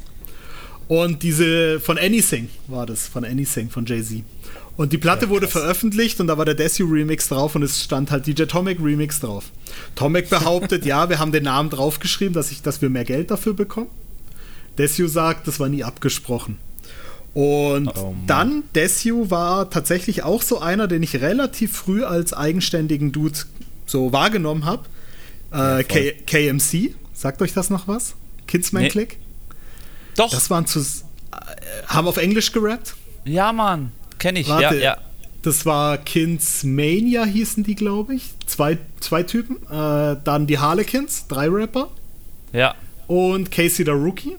Und 0.86 1.22
diese 1.22 1.80
von 1.80 1.96
Anything 1.96 2.50
war 2.68 2.84
das, 2.84 3.08
von 3.08 3.24
Anything, 3.24 3.70
von 3.70 3.86
Jay-Z. 3.86 4.22
Und 4.76 4.92
die 4.92 4.98
Platte 4.98 5.24
ja, 5.24 5.30
wurde 5.30 5.48
veröffentlicht 5.48 6.20
und 6.20 6.26
da 6.26 6.36
war 6.36 6.44
der 6.44 6.54
Desu 6.54 6.84
Remix 6.84 7.28
drauf 7.28 7.54
und 7.54 7.62
es 7.62 7.82
stand 7.82 8.10
halt 8.10 8.26
DJ 8.26 8.42
Tomic 8.42 8.78
Remix 8.82 9.20
drauf. 9.20 9.50
Tomic 9.94 10.28
behauptet, 10.28 10.84
ja, 10.84 11.08
wir 11.08 11.18
haben 11.18 11.32
den 11.32 11.44
Namen 11.44 11.70
draufgeschrieben, 11.70 12.34
dass, 12.34 12.50
ich, 12.50 12.60
dass 12.60 12.82
wir 12.82 12.90
mehr 12.90 13.04
Geld 13.04 13.30
dafür 13.30 13.54
bekommen. 13.54 13.88
Desu 14.76 15.06
sagt, 15.06 15.48
das 15.48 15.58
war 15.58 15.70
nie 15.70 15.84
abgesprochen. 15.84 16.58
Und 17.34 17.88
oh 17.88 18.14
dann, 18.28 18.62
Desu 18.76 19.28
war 19.28 19.68
tatsächlich 19.68 20.22
auch 20.22 20.40
so 20.40 20.60
einer, 20.60 20.86
den 20.86 21.02
ich 21.02 21.20
relativ 21.20 21.76
früh 21.76 22.04
als 22.04 22.32
eigenständigen 22.32 23.10
Dude 23.10 23.38
so 23.86 24.12
wahrgenommen 24.12 24.64
habe. 24.64 24.84
Äh, 25.52 25.82
ja, 25.82 26.12
KMC, 26.26 26.94
sagt 27.12 27.42
euch 27.42 27.52
das 27.52 27.70
noch 27.70 27.88
was? 27.88 28.14
Kidsman 28.46 28.84
nee. 28.84 28.88
Click? 28.88 29.18
Doch. 30.16 30.30
Das 30.30 30.48
waren 30.48 30.66
zu. 30.66 30.78
Äh, 30.80 30.84
haben 31.88 32.06
auf 32.06 32.18
Englisch 32.18 32.52
gerappt? 32.52 32.94
Ja, 33.24 33.52
Mann. 33.52 33.90
Kenne 34.18 34.38
ich, 34.38 34.48
Warte, 34.48 34.76
ja, 34.76 34.82
ja. 34.82 34.96
Das 35.42 35.66
war 35.66 35.98
Kinsmania, 35.98 37.24
hießen 37.24 37.64
die, 37.64 37.74
glaube 37.74 38.14
ich. 38.14 38.30
Zwei, 38.46 38.78
zwei 39.00 39.24
Typen. 39.24 39.56
Äh, 39.70 40.16
dann 40.24 40.46
die 40.46 40.58
Harlequins, 40.58 41.26
drei 41.26 41.48
Rapper. 41.48 41.90
Ja. 42.52 42.74
Und 43.08 43.50
Casey 43.50 43.84
the 43.84 43.90
Rookie. 43.90 44.36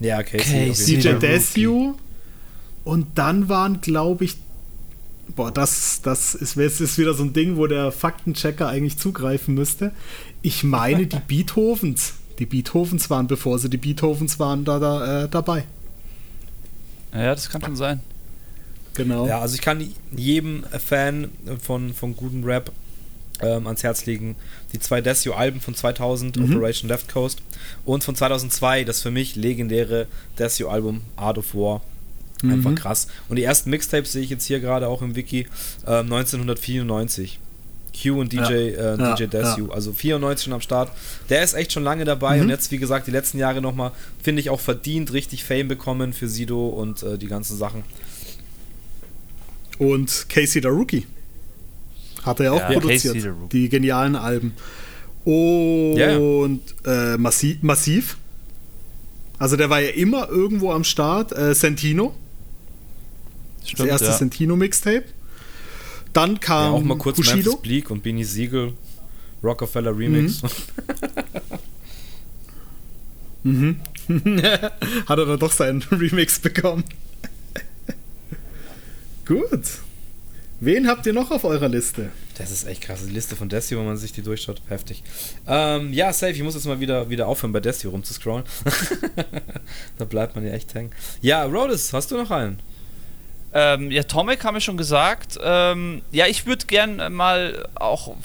Ja, 0.00 0.22
Casey. 0.22 0.68
Casey 0.68 0.96
DJ 0.98 1.12
Desu. 1.12 1.94
Und 2.86 3.18
dann 3.18 3.48
waren, 3.48 3.80
glaube 3.80 4.24
ich, 4.24 4.36
boah, 5.34 5.50
das, 5.50 6.02
das 6.02 6.36
ist, 6.36 6.56
ist 6.56 6.98
wieder 6.98 7.14
so 7.14 7.24
ein 7.24 7.32
Ding, 7.32 7.56
wo 7.56 7.66
der 7.66 7.90
Faktenchecker 7.90 8.68
eigentlich 8.68 8.96
zugreifen 8.96 9.56
müsste. 9.56 9.90
Ich 10.40 10.62
meine, 10.62 11.08
die 11.08 11.18
Beethovens. 11.26 12.14
Die 12.38 12.46
Beethovens 12.46 13.10
waren, 13.10 13.26
bevor 13.26 13.58
sie 13.58 13.68
die 13.68 13.76
Beethovens 13.76 14.38
waren, 14.38 14.64
da, 14.64 14.78
da 14.78 15.24
äh, 15.24 15.28
dabei. 15.28 15.64
Ja, 17.12 17.34
das 17.34 17.50
kann 17.50 17.60
schon 17.60 17.74
sein. 17.74 18.00
Genau. 18.94 19.26
Ja, 19.26 19.40
also 19.40 19.56
ich 19.56 19.62
kann 19.62 19.84
jedem 20.16 20.62
Fan 20.64 21.32
von, 21.60 21.92
von 21.92 22.14
guten 22.14 22.44
Rap 22.44 22.70
ähm, 23.40 23.66
ans 23.66 23.82
Herz 23.82 24.06
legen. 24.06 24.36
Die 24.72 24.78
zwei 24.78 25.00
Desio-Alben 25.00 25.60
von 25.60 25.74
2000, 25.74 26.36
mhm. 26.36 26.44
Operation 26.44 26.88
Left 26.88 27.08
Coast, 27.12 27.42
und 27.84 28.04
von 28.04 28.14
2002, 28.14 28.84
das 28.84 29.02
für 29.02 29.10
mich 29.10 29.34
legendäre 29.34 30.06
Desio-Album 30.38 31.00
Art 31.16 31.38
of 31.38 31.52
War. 31.52 31.82
Einfach 32.42 32.70
mhm. 32.70 32.76
krass. 32.76 33.08
Und 33.28 33.36
die 33.36 33.42
ersten 33.42 33.70
Mixtapes 33.70 34.12
sehe 34.12 34.22
ich 34.22 34.30
jetzt 34.30 34.44
hier 34.44 34.60
gerade 34.60 34.88
auch 34.88 35.02
im 35.02 35.16
Wiki 35.16 35.46
äh, 35.86 36.00
1994. 36.00 37.40
Q 38.02 38.20
und 38.20 38.32
DJ, 38.32 38.38
ja. 38.38 38.50
äh, 38.50 38.98
ja, 38.98 39.14
DJ 39.14 39.24
Desu. 39.24 39.68
Ja. 39.68 39.72
Also 39.72 39.92
94 39.92 40.44
schon 40.44 40.52
am 40.52 40.60
Start. 40.60 40.92
Der 41.30 41.42
ist 41.42 41.54
echt 41.54 41.72
schon 41.72 41.82
lange 41.82 42.04
dabei 42.04 42.36
mhm. 42.36 42.42
und 42.42 42.48
jetzt, 42.50 42.70
wie 42.70 42.78
gesagt, 42.78 43.06
die 43.06 43.10
letzten 43.10 43.38
Jahre 43.38 43.62
nochmal, 43.62 43.92
finde 44.22 44.40
ich, 44.40 44.50
auch 44.50 44.60
verdient, 44.60 45.12
richtig 45.12 45.44
Fame 45.44 45.68
bekommen 45.68 46.12
für 46.12 46.28
Sido 46.28 46.68
und 46.68 47.02
äh, 47.02 47.16
die 47.16 47.26
ganzen 47.26 47.56
Sachen. 47.56 47.84
Und 49.78 50.26
Casey 50.28 50.60
the 50.62 50.68
Rookie. 50.68 51.06
Hat 52.22 52.40
er 52.40 52.52
auch 52.52 52.66
produziert. 52.66 53.16
Die 53.52 53.68
genialen 53.68 54.16
Alben. 54.16 54.54
Und 55.24 56.60
äh, 56.84 57.16
Massiv, 57.16 57.62
Massiv. 57.62 58.16
Also 59.38 59.56
der 59.56 59.70
war 59.70 59.80
ja 59.80 59.90
immer 59.90 60.28
irgendwo 60.28 60.72
am 60.72 60.82
Start. 60.82 61.36
Äh, 61.36 61.54
Sentino. 61.54 62.14
Stimmt, 63.66 63.80
das 63.80 64.00
erste 64.00 64.06
ja. 64.06 64.12
Sentino-Mixtape. 64.12 65.04
Dann 66.12 66.40
kam 66.40 66.72
ja, 66.72 66.78
auch 66.78 66.82
mal 66.82 66.96
kurz 66.96 67.16
Bushido. 67.16 67.50
Memphis 67.50 67.62
Bleak 67.62 67.90
und 67.90 68.02
Beanie 68.02 68.24
Siegel. 68.24 68.72
Rockefeller 69.42 69.96
Remix. 69.96 70.42
Mhm. 73.46 73.76
mhm. 74.08 74.42
Hat 75.06 75.18
er 75.18 75.24
dann 75.24 75.38
doch 75.38 75.52
seinen 75.52 75.80
Remix 75.92 76.40
bekommen. 76.40 76.82
Gut. 79.24 79.62
Wen 80.58 80.88
habt 80.88 81.06
ihr 81.06 81.12
noch 81.12 81.30
auf 81.30 81.44
eurer 81.44 81.68
Liste? 81.68 82.10
Das 82.38 82.50
ist 82.50 82.66
echt 82.66 82.80
krass. 82.80 83.06
Die 83.06 83.12
Liste 83.12 83.36
von 83.36 83.48
Desi, 83.48 83.76
wenn 83.76 83.84
man 83.84 83.96
sich 83.96 84.12
die 84.12 84.22
durchschaut, 84.22 84.60
heftig. 84.68 85.04
Ähm, 85.46 85.92
ja, 85.92 86.12
safe. 86.12 86.32
Ich 86.32 86.42
muss 86.42 86.54
jetzt 86.54 86.66
mal 86.66 86.80
wieder, 86.80 87.08
wieder 87.08 87.28
aufhören, 87.28 87.52
bei 87.52 87.60
Desi 87.60 87.86
rumzuscrollen. 87.86 88.44
da 89.98 90.04
bleibt 90.04 90.34
man 90.34 90.44
ja 90.44 90.52
echt 90.52 90.74
hängen. 90.74 90.90
Ja, 91.20 91.44
Rhodes, 91.44 91.92
hast 91.92 92.10
du 92.10 92.16
noch 92.16 92.30
einen? 92.30 92.58
Ähm, 93.52 93.90
ja, 93.90 94.02
Tomek 94.02 94.44
haben 94.44 94.54
wir 94.54 94.60
schon 94.60 94.76
gesagt. 94.76 95.38
Ähm, 95.42 96.02
ja, 96.12 96.26
ich 96.26 96.46
würde 96.46 96.66
gern 96.66 97.12
mal 97.12 97.68
auch 97.74 98.16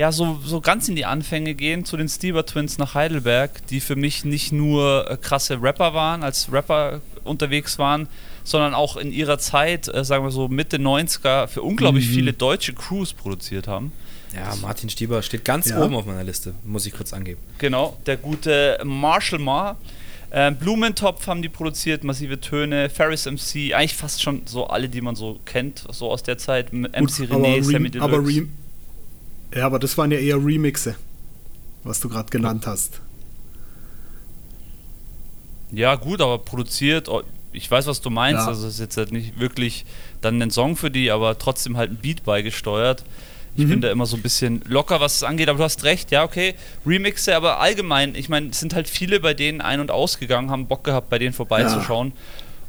ja, 0.00 0.12
so, 0.12 0.40
so 0.42 0.62
ganz 0.62 0.88
in 0.88 0.96
die 0.96 1.04
Anfänge 1.04 1.54
gehen 1.54 1.84
zu 1.84 1.98
den 1.98 2.08
Stieber 2.08 2.46
Twins 2.46 2.78
nach 2.78 2.94
Heidelberg, 2.94 3.66
die 3.66 3.80
für 3.80 3.96
mich 3.96 4.24
nicht 4.24 4.50
nur 4.50 5.10
äh, 5.10 5.18
krasse 5.18 5.60
Rapper 5.60 5.92
waren, 5.92 6.22
als 6.22 6.50
Rapper 6.50 7.02
unterwegs 7.22 7.78
waren, 7.78 8.08
sondern 8.42 8.72
auch 8.72 8.96
in 8.96 9.12
ihrer 9.12 9.38
Zeit, 9.38 9.88
äh, 9.88 10.02
sagen 10.02 10.24
wir 10.24 10.30
so 10.30 10.48
Mitte 10.48 10.78
90er, 10.78 11.48
für 11.48 11.60
unglaublich 11.60 12.08
mhm. 12.08 12.14
viele 12.14 12.32
deutsche 12.32 12.72
Crews 12.72 13.12
produziert 13.12 13.68
haben. 13.68 13.92
Ja, 14.34 14.54
Martin 14.62 14.88
Stieber 14.88 15.22
steht 15.22 15.44
ganz 15.44 15.68
ja. 15.68 15.82
oben 15.82 15.94
auf 15.94 16.06
meiner 16.06 16.24
Liste, 16.24 16.54
muss 16.64 16.86
ich 16.86 16.94
kurz 16.94 17.12
angeben. 17.12 17.40
Genau, 17.58 17.98
der 18.06 18.16
gute 18.16 18.80
Marshall 18.84 19.40
Ma 19.40 19.76
Ähm, 20.32 20.56
Blumentopf 20.56 21.26
haben 21.26 21.42
die 21.42 21.48
produziert, 21.48 22.04
massive 22.04 22.40
Töne, 22.40 22.88
Ferris 22.88 23.26
MC, 23.26 23.74
eigentlich 23.74 23.96
fast 23.96 24.22
schon 24.22 24.42
so 24.46 24.66
alle, 24.66 24.88
die 24.88 25.00
man 25.00 25.16
so 25.16 25.40
kennt, 25.44 25.84
so 25.90 26.10
aus 26.10 26.22
der 26.22 26.38
Zeit. 26.38 26.72
MC 26.72 26.92
Gut, 26.92 27.10
René, 27.10 27.62
Sammy 27.62 27.90
Deluxe. 27.90 28.14
Aber 28.14 28.30
ja, 29.54 29.66
aber 29.66 29.78
das 29.80 29.98
waren 29.98 30.12
ja 30.12 30.18
eher 30.18 30.36
Remixe, 30.36 30.94
was 31.82 32.00
du 32.00 32.08
gerade 32.08 32.30
genannt 32.30 32.66
hast. 32.66 33.00
Ja, 35.72 35.96
gut, 35.96 36.20
aber 36.20 36.38
produziert, 36.38 37.08
oh, 37.08 37.22
ich 37.52 37.68
weiß, 37.68 37.86
was 37.86 38.00
du 38.00 38.10
meinst, 38.10 38.42
ja. 38.42 38.46
also 38.46 38.66
es 38.66 38.74
ist 38.74 38.80
jetzt 38.80 38.96
halt 38.96 39.12
nicht 39.12 39.40
wirklich 39.40 39.84
dann 40.20 40.40
ein 40.40 40.50
Song 40.50 40.76
für 40.76 40.90
die, 40.90 41.10
aber 41.10 41.38
trotzdem 41.38 41.76
halt 41.76 41.90
ein 41.90 41.96
Beat 41.96 42.24
beigesteuert. 42.24 43.04
Ich 43.60 43.66
mhm. 43.66 43.70
bin 43.70 43.80
da 43.82 43.90
immer 43.90 44.06
so 44.06 44.16
ein 44.16 44.22
bisschen 44.22 44.62
locker, 44.66 45.00
was 45.00 45.16
es 45.16 45.22
angeht, 45.22 45.48
aber 45.50 45.58
du 45.58 45.64
hast 45.64 45.84
recht, 45.84 46.10
ja, 46.10 46.24
okay. 46.24 46.54
Remixe, 46.86 47.36
aber 47.36 47.60
allgemein, 47.60 48.14
ich 48.14 48.30
meine, 48.30 48.48
es 48.48 48.60
sind 48.60 48.74
halt 48.74 48.88
viele 48.88 49.20
bei 49.20 49.34
denen 49.34 49.60
ein- 49.60 49.80
und 49.80 49.90
ausgegangen, 49.90 50.50
haben 50.50 50.66
Bock 50.66 50.82
gehabt, 50.82 51.10
bei 51.10 51.18
denen 51.18 51.34
vorbeizuschauen. 51.34 52.08
Ja. 52.08 52.14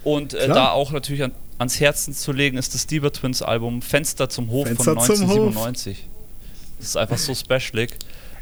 Und 0.04 0.34
äh, 0.34 0.48
da 0.50 0.72
auch 0.72 0.92
natürlich 0.92 1.24
an, 1.24 1.32
ans 1.60 1.80
Herzen 1.80 2.14
zu 2.14 2.34
legen, 2.34 2.58
ist 2.58 2.74
das 2.74 2.84
Stieber 2.84 3.14
Twins 3.14 3.42
Album 3.42 3.82
Fenster 3.82 4.28
zum 4.28 4.50
Hof 4.50 4.68
Fenster 4.68 4.84
von 4.84 4.98
1997. 4.98 5.98
Hof. 5.98 6.06
Das 6.80 6.88
ist 6.88 6.98
einfach 6.98 7.18
so 7.18 7.34
specialig. 7.34 7.92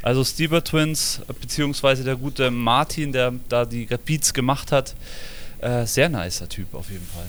Also 0.02 0.24
Stieber 0.24 0.64
Twins, 0.64 1.20
beziehungsweise 1.40 2.02
der 2.02 2.16
gute 2.16 2.50
Martin, 2.50 3.12
der 3.12 3.34
da 3.48 3.64
die 3.64 3.86
Beats 4.04 4.34
gemacht 4.34 4.72
hat, 4.72 4.96
äh, 5.60 5.86
sehr 5.86 6.08
nicer 6.08 6.48
Typ 6.48 6.74
auf 6.74 6.90
jeden 6.90 7.06
Fall. 7.06 7.26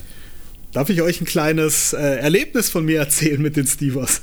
Darf 0.71 0.89
ich 0.89 1.01
euch 1.01 1.19
ein 1.19 1.25
kleines 1.25 1.91
äh, 1.91 1.97
Erlebnis 1.97 2.69
von 2.69 2.85
mir 2.85 2.99
erzählen 2.99 3.41
mit 3.41 3.57
den 3.57 3.67
Stevers? 3.67 4.21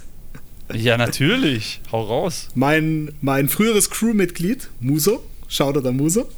Ja, 0.72 0.96
natürlich. 0.96 1.80
Hau 1.92 2.02
raus. 2.02 2.48
Mein, 2.54 3.12
mein 3.20 3.48
früheres 3.48 3.90
Crewmitglied, 3.90 4.68
Muso, 4.80 5.22
Shoutout 5.48 5.88
an 5.88 5.96
Muso. 5.96 6.28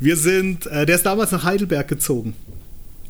Wir 0.00 0.16
sind, 0.16 0.66
äh, 0.66 0.86
der 0.86 0.96
ist 0.96 1.06
damals 1.06 1.30
nach 1.30 1.44
Heidelberg 1.44 1.86
gezogen. 1.88 2.34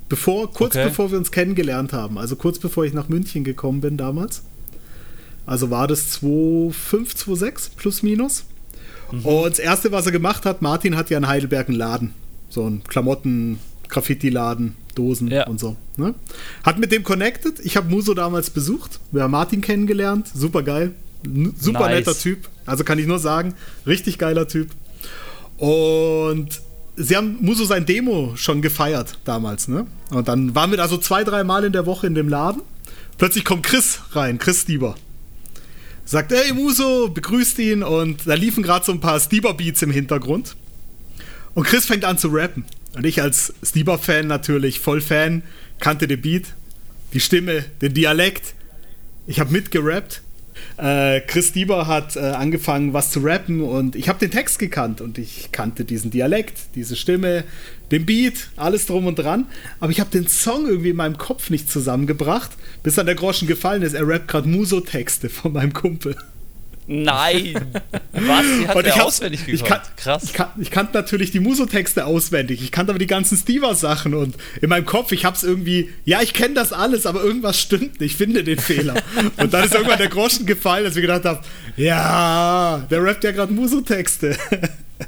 Bevor, 0.09 0.53
kurz 0.53 0.77
okay. 0.77 0.85
bevor 0.85 1.11
wir 1.11 1.19
uns 1.19 1.31
kennengelernt 1.31 1.93
haben. 1.93 2.19
Also 2.19 2.37
kurz 2.37 2.59
bevor 2.59 2.85
ich 2.85 2.93
nach 2.93 3.09
München 3.09 3.43
gekommen 3.43 3.81
bin 3.81 3.97
damals. 3.97 4.43
Also 5.47 5.71
war 5.71 5.89
das 5.89 6.21
2,5, 6.23 7.17
2,6 7.17 7.71
plus 7.77 8.03
minus. 8.03 8.45
Mhm. 9.11 9.25
Und 9.25 9.51
das 9.51 9.59
erste, 9.59 9.93
was 9.93 10.07
er 10.07 10.13
gemacht 10.13 10.45
hat, 10.45 10.63
Martin 10.63 10.97
hat 10.97 11.11
ja 11.11 11.19
in 11.19 11.27
Heidelberg 11.27 11.69
einen 11.69 11.79
Laden. 11.79 12.15
So 12.49 12.69
ein 12.69 12.85
Klamotten, 12.85 13.59
Graffiti-Laden, 13.89 14.77
Dosen 14.95 15.29
ja. 15.29 15.47
und 15.47 15.61
so. 15.61 15.77
Ne? 15.97 16.15
Hat 16.63 16.79
mit 16.79 16.93
dem 16.93 17.03
connected. 17.05 17.61
Ich 17.61 17.77
habe 17.77 17.89
Muso 17.89 18.15
damals 18.15 18.51
besucht. 18.51 19.01
Wir 19.13 19.23
haben 19.23 19.31
Martin 19.31 19.61
kennengelernt. 19.61 20.29
Super 20.35 20.63
geil. 20.63 20.95
Super 21.59 21.81
nice. 21.81 21.99
netter 21.99 22.19
Typ. 22.19 22.49
Also 22.67 22.85
kann 22.85 22.99
ich 22.99 23.07
nur 23.07 23.19
sagen, 23.19 23.55
richtig 23.87 24.19
geiler 24.19 24.47
Typ. 24.49 24.71
Und 25.57 26.61
sie 26.97 27.17
haben 27.17 27.39
Muso 27.41 27.65
sein 27.65 27.87
Demo 27.87 28.33
schon 28.37 28.63
gefeiert 28.63 29.19
damals, 29.25 29.69
ne? 29.69 29.87
Und 30.11 30.29
dann 30.29 30.55
waren 30.55 30.71
wir 30.71 30.77
da 30.77 30.89
so 30.89 30.99
zwei, 30.99 31.25
drei 31.25 31.45
Mal 31.45 31.65
in 31.65 31.73
der 31.73 31.87
Woche 31.87 32.07
in 32.07 32.15
dem 32.15 32.29
Laden. 32.29 32.63
Plötzlich 33.19 33.45
kommt 33.45 33.65
Chris 33.65 34.01
rein, 34.13 34.39
Chris 34.39 34.63
Stieber. 34.63 34.97
Sagt, 36.05 36.33
ey 36.33 36.53
Muso, 36.53 37.09
begrüßt 37.09 37.59
ihn 37.61 37.83
und 37.83 38.27
da 38.27 38.35
liefen 38.35 38.63
gerade 38.63 38.85
so 38.85 38.93
ein 38.93 39.01
paar 39.01 39.19
Stieber-Beats 39.19 39.83
im 39.83 39.91
Hintergrund. 39.91 40.57
Und 41.55 41.65
Chris 41.65 41.87
fängt 41.87 42.05
an 42.05 42.19
zu 42.19 42.29
rappen. 42.29 42.65
Und 42.95 43.05
ich 43.05 43.23
als 43.23 43.53
Stieber-Fan 43.63 44.27
natürlich, 44.27 44.81
voll 44.81 45.01
Fan, 45.01 45.43
kannte 45.81 46.07
den 46.07 46.21
Beat, 46.21 46.47
die 47.13 47.21
Stimme, 47.21 47.65
den 47.81 47.95
Dialekt. 47.95 48.55
Ich 49.27 49.41
habe 49.41 49.53
mitgerappt. 49.53 50.23
Äh, 50.77 51.21
Chris 51.23 51.49
Stieber 51.49 51.87
hat 51.87 52.17
äh, 52.17 52.21
angefangen, 52.21 52.93
was 52.93 53.11
zu 53.11 53.21
rappen 53.21 53.61
und 53.61 53.97
ich 53.97 54.09
habe 54.09 54.19
den 54.19 54.31
Text 54.31 54.59
gekannt 54.59 55.01
und 55.01 55.19
ich 55.19 55.51
kannte 55.53 55.85
diesen 55.85 56.11
Dialekt, 56.11 56.75
diese 56.75 56.97
Stimme, 56.97 57.45
den 57.91 58.07
Beat, 58.07 58.49
alles 58.57 58.87
drum 58.87 59.07
und 59.07 59.17
dran. 59.17 59.47
Aber 59.81 59.91
ich 59.91 60.01
habe 60.01 60.11
den 60.11 60.27
Song 60.27 60.67
irgendwie 60.67 60.91
in 60.91 60.97
meinem 60.97 61.19
Kopf 61.19 61.51
nicht 61.51 61.71
zusammengebracht, 61.71 62.51
bis 62.83 62.95
dann 62.95 63.07
der 63.07 63.15
Groschen 63.15 63.47
gefallen 63.49 63.83
ist. 63.83 63.95
Er 63.95 64.07
rappt 64.07 64.29
gerade 64.29 64.49
Muso-Texte 64.49 65.29
von 65.29 65.53
meinem 65.53 65.73
Kumpel. 65.73 66.17
Nein! 66.87 67.55
Was? 68.13 68.45
Die 68.61 68.69
hat 68.69 68.87
er 68.87 69.05
auswendig 69.05 69.47
gekonnt. 69.47 69.63
Ich 69.63 69.69
kan 69.69 69.81
Krass. 69.97 70.25
Ich, 70.25 70.33
kan 70.35 70.49
ich 70.61 70.71
kannte 70.71 70.95
natürlich 70.95 71.31
die 71.31 71.41
Muso-Texte 71.41 72.05
auswendig. 72.05 72.63
Ich 72.63 72.71
kannte 72.71 72.93
aber 72.93 72.99
die 72.99 73.07
ganzen 73.07 73.39
Stever-Sachen 73.39 74.13
und 74.13 74.37
in 74.61 74.69
meinem 74.69 74.85
Kopf, 74.85 75.13
ich 75.13 75.25
hab's 75.25 75.43
irgendwie, 75.43 75.91
ja, 76.05 76.21
ich 76.21 76.35
kenne 76.35 76.55
das 76.55 76.73
alles, 76.73 77.07
aber 77.07 77.23
irgendwas 77.23 77.59
stimmt 77.59 78.01
nicht. 78.01 78.13
Ich 78.13 78.17
finde 78.17 78.45
den 78.45 78.59
Fehler. 78.59 78.95
und 79.39 79.55
dann 79.55 79.65
ist 79.65 79.75
irgendwann 79.75 79.99
der 79.99 80.09
Groschen 80.09 80.45
gefallen, 80.45 80.85
als 80.85 80.97
ich 80.97 81.03
gedacht 81.03 81.25
habe, 81.25 81.41
ja, 81.77 82.87
der 82.91 83.03
rappt 83.03 83.25
ja 83.25 83.33
gerade 83.33 83.53
Muso-Texte. 83.53 84.37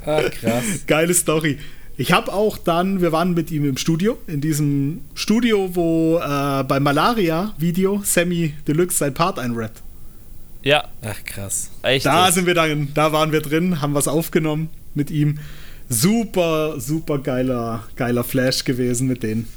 Ach, 0.05 0.31
krass. 0.31 0.63
Geile 0.87 1.13
Story. 1.13 1.59
Ich 1.99 2.11
habe 2.11 2.31
auch 2.33 2.57
dann, 2.57 3.01
wir 3.01 3.11
waren 3.11 3.33
mit 3.33 3.49
ihm 3.51 3.67
im 3.67 3.77
Studio, 3.77 4.17
in 4.27 4.41
diesem 4.41 5.01
Studio, 5.15 5.75
wo 5.75 6.19
äh, 6.19 6.63
beim 6.63 6.83
Malaria-Video 6.83 8.01
Sammy 8.03 8.53
Deluxe 8.67 8.97
sein 8.97 9.13
Part 9.13 9.39
einrappt. 9.39 9.81
Ja. 10.67 10.83
Ach 11.01 11.23
krass. 11.23 11.69
Echt? 11.81 12.05
Da 12.05 12.29
sind 12.29 12.45
wir 12.45 12.53
dann, 12.53 12.93
da 12.93 13.13
waren 13.13 13.31
wir 13.31 13.39
drin, 13.39 13.79
haben 13.81 13.93
was 13.93 14.09
aufgenommen 14.09 14.69
mit 14.95 15.09
ihm. 15.09 15.39
Super, 15.87 16.77
super 16.77 17.19
geiler, 17.19 17.87
geiler 17.95 18.25
Flash 18.25 18.65
gewesen 18.65 19.07
mit 19.07 19.23
denen. 19.23 19.47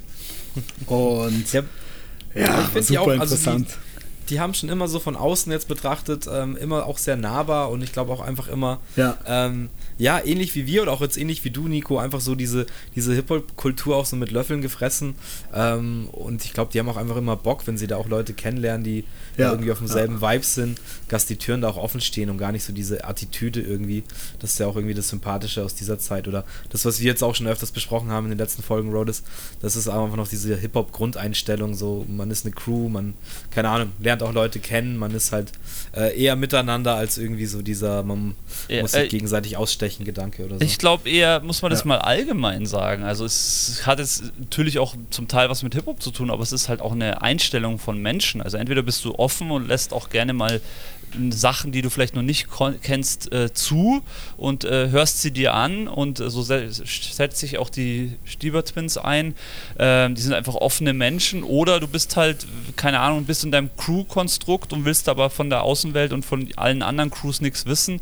Und 0.87 1.53
ja, 1.53 1.63
ja 2.33 2.71
ich 2.73 2.87
super 2.87 3.01
auch, 3.01 3.09
interessant. 3.09 3.67
Also 3.67 3.79
die, 4.29 4.35
die, 4.35 4.41
haben 4.41 4.55
schon 4.55 4.69
immer 4.69 4.87
so 4.87 5.01
von 5.01 5.17
außen 5.17 5.51
jetzt 5.51 5.67
betrachtet, 5.67 6.29
ähm, 6.33 6.57
immer 6.57 6.87
auch 6.87 6.99
sehr 6.99 7.17
nahbar 7.17 7.71
und 7.71 7.83
ich 7.83 7.93
glaube 7.93 8.13
auch 8.13 8.21
einfach 8.21 8.47
immer 8.47 8.79
ja. 8.95 9.19
ähm, 9.27 9.69
ja, 10.01 10.19
ähnlich 10.25 10.55
wie 10.55 10.67
wir 10.67 10.81
oder 10.81 10.93
auch 10.93 11.03
jetzt 11.03 11.19
ähnlich 11.19 11.45
wie 11.45 11.51
du, 11.51 11.69
Nico, 11.69 11.99
einfach 11.99 12.23
so 12.23 12.35
diese, 12.35 12.65
diese 12.97 13.13
Hip-Hop-Kultur 13.13 13.97
auch 13.97 14.07
so 14.07 14.17
mit 14.17 14.31
Löffeln 14.31 14.63
gefressen. 14.63 15.15
Ähm, 15.55 16.09
und 16.13 16.43
ich 16.43 16.55
glaube, 16.55 16.73
die 16.73 16.79
haben 16.79 16.89
auch 16.89 16.97
einfach 16.97 17.17
immer 17.17 17.37
Bock, 17.37 17.67
wenn 17.67 17.77
sie 17.77 17.87
da 17.87 17.99
auch 17.99 18.09
Leute 18.09 18.33
kennenlernen, 18.33 18.83
die 18.83 19.05
ja, 19.37 19.51
irgendwie 19.51 19.71
auf 19.71 19.79
demselben 19.79 20.19
ja. 20.21 20.33
Vibe 20.33 20.45
sind, 20.45 20.81
dass 21.09 21.27
die 21.27 21.37
Türen 21.37 21.61
da 21.61 21.69
auch 21.69 21.77
offen 21.77 22.01
stehen 22.01 22.31
und 22.31 22.39
gar 22.39 22.51
nicht 22.51 22.65
so 22.65 22.73
diese 22.73 23.05
Attitüde 23.05 23.61
irgendwie. 23.61 24.03
Das 24.39 24.53
ist 24.53 24.59
ja 24.59 24.67
auch 24.67 24.77
irgendwie 24.77 24.95
das 24.95 25.11
Sympathische 25.11 25.63
aus 25.63 25.75
dieser 25.75 25.99
Zeit. 25.99 26.27
Oder 26.27 26.45
das, 26.71 26.87
was 26.87 27.01
wir 27.01 27.07
jetzt 27.07 27.23
auch 27.23 27.35
schon 27.35 27.47
öfters 27.47 27.71
besprochen 27.71 28.11
haben 28.11 28.25
in 28.25 28.31
den 28.31 28.39
letzten 28.39 28.63
Folgen, 28.63 28.91
Rhodes, 28.93 29.23
das 29.61 29.77
ist 29.77 29.87
einfach 29.87 30.17
noch 30.17 30.29
diese 30.29 30.57
Hip-Hop-Grundeinstellung. 30.57 31.75
So, 31.75 32.07
man 32.09 32.31
ist 32.31 32.47
eine 32.47 32.55
Crew, 32.55 32.89
man, 32.89 33.13
keine 33.51 33.69
Ahnung, 33.69 33.93
lernt 34.01 34.23
auch 34.23 34.33
Leute 34.33 34.61
kennen, 34.61 34.97
man 34.97 35.15
ist 35.15 35.33
halt 35.33 35.53
äh, 35.95 36.19
eher 36.19 36.37
miteinander 36.37 36.95
als 36.95 37.19
irgendwie 37.19 37.47
so 37.47 37.61
dieser, 37.61 38.03
man 38.03 38.35
ja, 38.69 38.81
muss 38.81 38.93
sich 38.93 39.03
äh, 39.03 39.09
gegenseitig 39.09 39.59
ausstechen 39.59 39.90
Gedanke 39.99 40.45
oder 40.45 40.59
so. 40.59 40.65
Ich 40.65 40.79
glaube 40.79 41.09
eher, 41.09 41.41
muss 41.41 41.63
man 41.63 41.71
das 41.71 41.85
mal 41.85 41.99
allgemein 41.99 42.67
sagen. 42.67 43.03
Also 43.03 43.25
es 43.25 43.83
hat 43.85 43.99
jetzt 43.99 44.33
natürlich 44.39 44.79
auch 44.79 44.95
zum 45.11 45.29
Teil 45.29 45.51
was 45.51 45.63
mit 45.63 45.75
Hip-Hop 45.75 46.03
zu 46.03 46.11
tun, 46.11 46.31
aber 46.31 46.43
es 46.43 46.53
ist 46.53 46.69
halt 46.69 46.81
auch 46.81 46.93
eine 46.93 47.23
Einstellung 47.23 47.79
von 47.79 48.01
Menschen. 48.01 48.41
Also 48.41 48.57
entweder 48.57 48.83
bist 48.83 49.05
du 49.05 49.15
offen 49.15 49.51
und 49.51 49.69
lässt 49.69 49.93
auch 49.93 50.11
gerne 50.11 50.33
mal 50.33 50.61
Sachen, 51.31 51.73
die 51.73 51.83
du 51.83 51.91
vielleicht 51.91 52.15
noch 52.15 52.23
nicht 52.23 52.49
kennst, 52.83 53.33
äh, 53.33 53.53
zu 53.53 54.03
und 54.37 54.65
äh, 54.65 54.91
hörst 54.91 55.21
sie 55.21 55.31
dir 55.31 55.55
an 55.55 55.89
und 55.89 56.21
äh, 56.21 56.31
so 56.31 56.43
setzt 56.43 57.39
sich 57.39 57.59
auch 57.59 57.69
die 57.69 58.13
Stieber 58.25 58.65
Twins 58.65 58.97
ein. 58.97 59.35
Ähm, 59.79 60.15
die 60.15 60.23
sind 60.23 60.35
einfach 60.35 60.55
offene 60.55 60.93
Menschen 60.93 61.43
oder 61.43 61.81
du 61.81 61.89
bist 61.89 62.17
halt, 62.17 62.47
keine 62.77 63.01
Ahnung, 63.01 63.25
bist 63.25 63.45
in 63.45 63.51
deinem 63.51 63.71
Crew-Konstrukt 63.77 64.73
und 64.73 64.85
willst 64.85 65.09
aber 65.09 65.31
von 65.31 65.51
der 65.51 65.63
Außenwelt 65.63 66.13
und 66.13 66.25
von 66.25 66.49
allen 66.57 66.83
anderen 66.83 67.11
Crews 67.11 67.41
nichts 67.41 67.67
wissen 67.67 68.01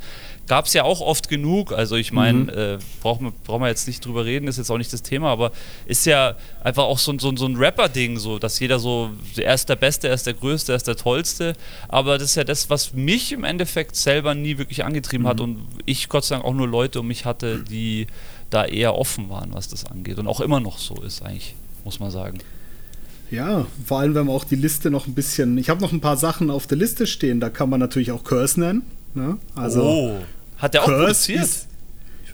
gab 0.49 0.67
es 0.67 0.73
ja 0.73 0.83
auch 0.83 1.01
oft 1.01 1.29
genug. 1.29 1.73
Also 1.73 1.97
ich 1.97 2.13
meine, 2.13 2.39
mhm. 2.39 2.49
äh, 2.49 2.79
brauchen 3.03 3.27
wir 3.27 3.33
brauch 3.45 3.65
jetzt 3.67 3.87
nicht 3.87 4.05
drüber 4.05 4.25
reden, 4.25 4.49
ist 4.49 4.57
jetzt 4.57 4.71
auch 4.71 4.79
nicht 4.79 4.93
das 4.93 5.03
Thema, 5.03 5.31
aber 5.31 5.53
ist 5.87 6.07
ja 6.07 6.37
einfach 6.63 6.85
auch 6.85 6.99
so, 6.99 7.17
so, 7.19 7.35
so 7.37 7.47
ein 7.47 7.57
Rapper-Ding, 7.57 8.19
so, 8.19 8.39
dass 8.39 8.59
jeder 8.59 8.79
so, 8.79 9.11
er 9.37 9.55
ist 9.55 9.69
der 9.69 9.77
Beste, 9.77 10.09
er 10.09 10.15
ist 10.15 10.27
der 10.27 10.35
Größte, 10.35 10.73
er 10.73 10.77
ist 10.77 10.89
der 10.89 10.97
Tollste. 10.97 11.55
Aber 11.89 12.19
das 12.19 12.31
ist 12.31 12.35
ja 12.37 12.45
das, 12.45 12.71
was 12.71 12.95
mich 12.95 13.33
im 13.33 13.45
Endeffekt 13.45 13.95
selber 13.97 14.35
nie 14.35 14.59
wirklich 14.59 14.85
angetrieben 14.85 15.25
mhm. 15.25 15.29
hat 15.29 15.41
und 15.41 15.59
ich 15.87 16.09
Gott 16.09 16.25
sei 16.25 16.37
Dank 16.37 16.45
auch 16.45 16.55
nur 16.55 16.69
Leute 16.69 17.01
um 17.01 17.07
mich 17.07 17.25
hatte, 17.25 17.63
die 17.63 18.07
da 18.51 18.65
eher 18.65 18.97
offen 18.97 19.29
waren, 19.29 19.53
was 19.53 19.69
das 19.69 19.85
angeht. 19.85 20.19
Und 20.19 20.27
auch 20.27 20.41
immer 20.41 20.61
noch 20.61 20.79
so 20.79 21.03
ist, 21.03 21.23
eigentlich, 21.23 21.55
muss 21.85 22.01
man 22.01 22.11
sagen. 22.11 22.39
Ja, 23.31 23.67
vor 23.85 24.01
allem, 24.01 24.15
wenn 24.15 24.27
man 24.27 24.35
auch 24.35 24.45
die 24.45 24.57
Liste 24.57 24.91
noch 24.91 25.07
ein 25.07 25.15
bisschen. 25.15 25.59
Ich 25.59 25.69
habe 25.69 25.83
noch 25.83 25.93
ein 25.93 26.01
paar 26.01 26.17
Sachen 26.17 26.51
auf 26.51 26.67
der 26.67 26.79
Liste 26.79 27.07
stehen, 27.07 27.41
da 27.41 27.51
kann 27.51 27.69
man 27.69 27.79
natürlich 27.79 28.11
auch 28.11 28.25
Curse 28.25 28.61
nennen. 28.61 28.83
Ne? 29.15 29.37
Also 29.55 29.83
oh. 29.83 30.17
Hat 30.59 30.75
der 30.75 30.83
auch 30.83 30.87
Curse 30.87 31.05
produziert? 31.05 31.45
Ist, 31.45 31.69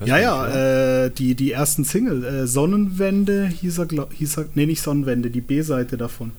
ja, 0.03 0.17
ja, 0.17 1.05
äh, 1.05 1.11
die, 1.11 1.35
die 1.35 1.51
ersten 1.51 1.85
Single. 1.85 2.23
Äh, 2.23 2.47
Sonnenwende 2.47 3.47
hieß 3.47 3.77
er, 3.77 3.85
glaub, 3.85 4.11
hieß 4.13 4.37
er, 4.37 4.45
nee, 4.55 4.65
nicht 4.65 4.81
Sonnenwende, 4.81 5.29
die 5.29 5.41
B-Seite 5.41 5.95
davon. 5.95 6.31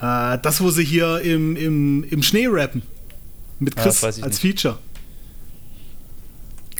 Äh, 0.00 0.38
das, 0.42 0.60
wo 0.60 0.70
sie 0.70 0.84
hier 0.84 1.20
im, 1.20 1.56
im, 1.56 2.04
im 2.04 2.22
Schnee 2.22 2.48
rappen. 2.48 2.82
Mit 3.60 3.76
Chris 3.76 4.00
ja, 4.00 4.08
als 4.08 4.18
nicht. 4.18 4.40
Feature. 4.40 4.78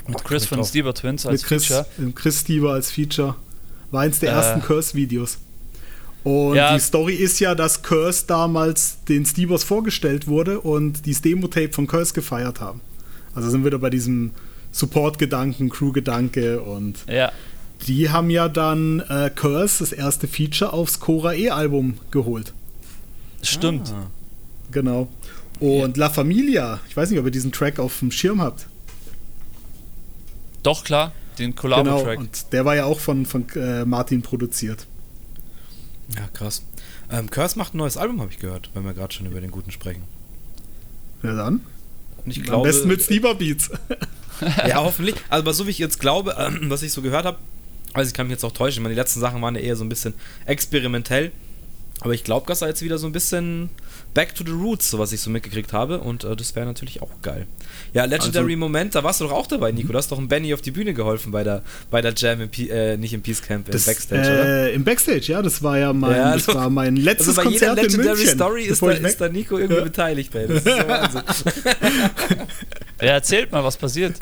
Mit 0.07 0.23
Chris 0.25 0.45
von 0.45 0.63
Stieber 0.65 0.93
Twins 0.93 1.25
als 1.25 1.41
mit 1.41 1.47
Chris, 1.47 1.65
Feature. 1.67 1.85
Mit 1.97 2.15
Chris 2.17 2.41
Stieber 2.41 2.73
als 2.73 2.91
Feature. 2.91 3.35
War 3.91 4.01
eins 4.01 4.19
der 4.19 4.31
äh. 4.31 4.35
ersten 4.35 4.61
Curse-Videos. 4.61 5.37
Und 6.25 6.55
ja. 6.55 6.73
die 6.73 6.81
Story 6.81 7.15
ist 7.15 7.39
ja, 7.39 7.55
dass 7.55 7.83
Curse 7.83 8.25
damals 8.27 8.97
den 9.07 9.25
Steebers 9.25 9.63
vorgestellt 9.63 10.27
wurde 10.27 10.59
und 10.59 11.05
die 11.05 11.13
Demo-Tape 11.13 11.71
von 11.71 11.87
Curse 11.87 12.13
gefeiert 12.13 12.59
haben. 12.59 12.81
Also 13.35 13.49
sind 13.49 13.63
wir 13.63 13.71
da 13.71 13.77
bei 13.77 13.89
diesem 13.89 14.31
Support-Gedanken, 14.71 15.69
Crew-Gedanke 15.69 16.61
und 16.61 17.05
ja. 17.07 17.31
die 17.87 18.09
haben 18.09 18.29
ja 18.29 18.49
dann 18.49 18.99
äh, 19.01 19.29
Curse, 19.33 19.79
das 19.79 19.91
erste 19.91 20.27
Feature, 20.27 20.73
aufs 20.73 20.99
Cora 20.99 21.33
E-Album 21.33 21.97
geholt. 22.11 22.53
Stimmt. 23.41 23.93
Ah. 23.93 24.07
Genau. 24.71 25.07
Und 25.59 25.97
ja. 25.97 26.05
La 26.05 26.09
Familia, 26.09 26.79
ich 26.89 26.97
weiß 26.97 27.09
nicht, 27.09 27.19
ob 27.19 27.25
ihr 27.25 27.31
diesen 27.31 27.51
Track 27.51 27.79
auf 27.79 27.99
dem 27.99 28.11
Schirm 28.11 28.41
habt. 28.41 28.67
Doch, 30.63 30.83
klar, 30.83 31.11
den 31.37 31.55
Collabo-Track. 31.55 32.05
Genau, 32.05 32.19
und 32.19 32.53
der 32.53 32.65
war 32.65 32.75
ja 32.75 32.85
auch 32.85 32.99
von, 32.99 33.25
von 33.25 33.45
äh, 33.55 33.85
Martin 33.85 34.21
produziert. 34.21 34.87
Ja, 36.15 36.27
krass. 36.33 36.63
Ähm, 37.11 37.29
Curse 37.29 37.57
macht 37.57 37.73
ein 37.73 37.77
neues 37.77 37.97
Album, 37.97 38.21
habe 38.21 38.31
ich 38.31 38.39
gehört, 38.39 38.71
wenn 38.73 38.85
wir 38.85 38.93
gerade 38.93 39.13
schon 39.13 39.25
über 39.25 39.41
den 39.41 39.51
Guten 39.51 39.71
sprechen. 39.71 40.03
Ja, 41.21 41.35
dann. 41.35 41.61
Und 42.25 42.31
ich 42.31 42.43
glaube, 42.43 42.57
Am 42.57 42.63
besten 42.63 42.87
mit 42.87 43.01
Steamer 43.01 43.35
Beats. 43.35 43.69
ja, 44.67 44.83
hoffentlich. 44.83 45.15
Also, 45.29 45.41
aber 45.43 45.53
so 45.53 45.67
wie 45.67 45.71
ich 45.71 45.79
jetzt 45.79 45.99
glaube, 45.99 46.35
was 46.63 46.83
ich 46.83 46.91
so 46.91 47.01
gehört 47.01 47.25
habe, 47.25 47.37
also 47.93 48.07
ich 48.07 48.13
kann 48.13 48.27
mich 48.27 48.31
jetzt 48.31 48.43
auch 48.43 48.51
täuschen, 48.51 48.81
meine, 48.83 48.95
die 48.95 48.99
letzten 48.99 49.19
Sachen 49.19 49.41
waren 49.41 49.55
ja 49.55 49.61
eher 49.61 49.75
so 49.75 49.83
ein 49.83 49.89
bisschen 49.89 50.13
experimentell. 50.45 51.31
Aber 51.99 52.13
ich 52.13 52.23
glaube, 52.23 52.47
dass 52.47 52.61
er 52.61 52.67
jetzt 52.67 52.81
wieder 52.81 52.97
so 52.97 53.07
ein 53.07 53.13
bisschen 53.13 53.69
back 54.13 54.35
to 54.35 54.43
the 54.45 54.51
roots, 54.51 54.89
so 54.89 54.99
was 54.99 55.11
ich 55.11 55.21
so 55.21 55.29
mitgekriegt 55.29 55.73
habe. 55.73 55.99
Und 55.99 56.23
äh, 56.23 56.35
das 56.35 56.55
wäre 56.55 56.65
natürlich 56.65 57.01
auch 57.01 57.21
geil. 57.21 57.47
Ja, 57.93 58.05
Legendary 58.05 58.53
also, 58.53 58.57
Moment, 58.57 58.95
da 58.95 59.03
warst 59.03 59.21
du 59.21 59.25
doch 59.25 59.31
auch 59.31 59.47
dabei, 59.47 59.71
Nico. 59.71 59.91
Du 59.91 59.97
hast 59.97 60.11
doch 60.11 60.17
einem 60.17 60.27
Benny 60.27 60.53
auf 60.53 60.61
die 60.61 60.71
Bühne 60.71 60.93
geholfen 60.93 61.31
bei 61.31 61.43
der, 61.43 61.63
bei 61.89 62.01
der 62.01 62.13
Jam, 62.15 62.41
im 62.41 62.49
äh, 62.69 62.97
nicht 62.97 63.13
im 63.13 63.21
Peace 63.21 63.41
Camp, 63.41 63.67
im 63.67 63.83
Backstage, 63.83 64.21
oder? 64.21 64.67
Äh, 64.67 64.73
Im 64.73 64.83
Backstage, 64.83 65.25
ja, 65.27 65.41
das 65.41 65.61
war 65.63 65.77
ja 65.77 65.93
mein, 65.93 66.15
ja, 66.15 66.31
also, 66.31 66.53
das 66.53 66.55
war 66.55 66.69
mein 66.69 66.95
letztes 66.95 67.29
also 67.29 67.41
bei 67.41 67.43
Konzert 67.43 67.77
jeder 67.77 67.81
Legendary 67.81 68.09
in 68.09 68.17
München, 68.17 68.35
Story 68.35 68.63
ist 68.63 68.81
da, 68.81 68.91
ist 68.91 69.21
da 69.21 69.29
Nico 69.29 69.57
irgendwie 69.57 69.79
ja. 69.79 69.83
beteiligt 69.83 70.33
bei. 70.33 70.45
Das 70.45 70.57
ist 70.57 70.63
so 70.77 70.87
Wahnsinn. 70.87 71.21
ja, 73.01 73.07
erzählt 73.07 73.51
mal, 73.51 73.63
was 73.63 73.77
passiert. 73.77 74.15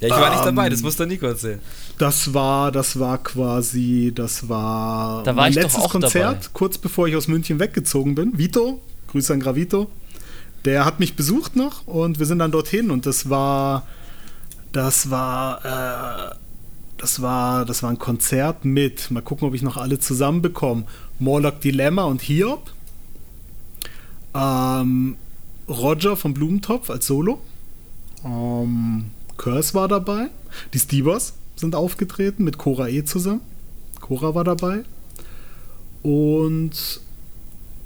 Ja, 0.00 0.08
ich 0.08 0.12
war 0.12 0.28
um, 0.28 0.30
nicht 0.30 0.44
dabei, 0.44 0.68
das 0.68 0.80
ähm, 0.80 0.84
muss 0.84 0.96
der 0.96 1.06
Nico 1.06 1.26
erzählen. 1.26 1.60
Das 1.98 2.34
war, 2.34 2.70
das 2.70 2.98
war 2.98 3.18
quasi, 3.18 4.12
das 4.14 4.48
war, 4.48 5.22
da 5.22 5.34
war 5.34 5.44
mein 5.44 5.52
letztes 5.54 5.88
Konzert, 5.88 6.14
dabei. 6.14 6.48
kurz 6.52 6.76
bevor 6.76 7.08
ich 7.08 7.16
aus 7.16 7.28
München 7.28 7.58
weggezogen 7.58 8.14
bin. 8.14 8.36
Vito, 8.36 8.80
Grüße 9.08 9.32
an 9.32 9.40
Gravito. 9.40 9.90
Der 10.64 10.84
hat 10.84 11.00
mich 11.00 11.16
besucht 11.16 11.56
noch 11.56 11.86
und 11.86 12.18
wir 12.18 12.26
sind 12.26 12.40
dann 12.40 12.50
dorthin 12.50 12.90
und 12.90 13.06
das 13.06 13.30
war, 13.30 13.86
das 14.72 15.10
war, 15.10 15.64
äh, 15.64 16.34
das 16.98 17.22
war, 17.22 17.64
das 17.64 17.82
war 17.82 17.90
ein 17.90 17.98
Konzert 17.98 18.64
mit, 18.64 19.10
mal 19.10 19.22
gucken, 19.22 19.48
ob 19.48 19.54
ich 19.54 19.62
noch 19.62 19.76
alle 19.76 19.98
zusammenbekomme. 19.98 20.84
Morlock 21.18 21.60
Dilemma 21.60 22.04
und 22.04 22.20
Hiob. 22.20 22.70
Ähm, 24.34 25.16
Roger 25.68 26.16
von 26.16 26.34
Blumentopf 26.34 26.90
als 26.90 27.06
Solo. 27.06 27.40
Ähm, 28.24 29.10
Curse 29.36 29.74
war 29.74 29.88
dabei. 29.88 30.28
Die 30.74 30.78
Steebers 30.78 31.34
sind 31.56 31.74
aufgetreten 31.74 32.44
mit 32.44 32.58
Cora 32.58 32.88
E 32.88 33.04
zusammen. 33.04 33.40
Cora 34.00 34.34
war 34.34 34.44
dabei. 34.44 34.84
Und 36.02 37.00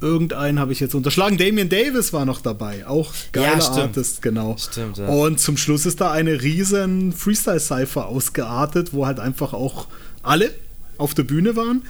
irgendeinen 0.00 0.58
habe 0.58 0.72
ich 0.72 0.80
jetzt 0.80 0.94
unterschlagen. 0.94 1.38
Damien 1.38 1.68
Davis 1.68 2.12
war 2.12 2.24
noch 2.24 2.40
dabei. 2.40 2.86
Auch 2.86 3.12
geiler 3.32 3.58
ja, 3.58 3.82
Artist, 3.82 4.22
genau. 4.22 4.56
Stimmt, 4.58 4.98
ja. 4.98 5.08
Und 5.08 5.40
zum 5.40 5.56
Schluss 5.56 5.86
ist 5.86 6.00
da 6.00 6.10
eine 6.10 6.42
riesen 6.42 7.12
Freestyle-Cypher 7.12 8.06
ausgeartet, 8.06 8.92
wo 8.92 9.06
halt 9.06 9.20
einfach 9.20 9.52
auch 9.52 9.86
alle 10.22 10.50
auf 10.98 11.14
der 11.14 11.24
Bühne 11.24 11.56
waren. 11.56 11.82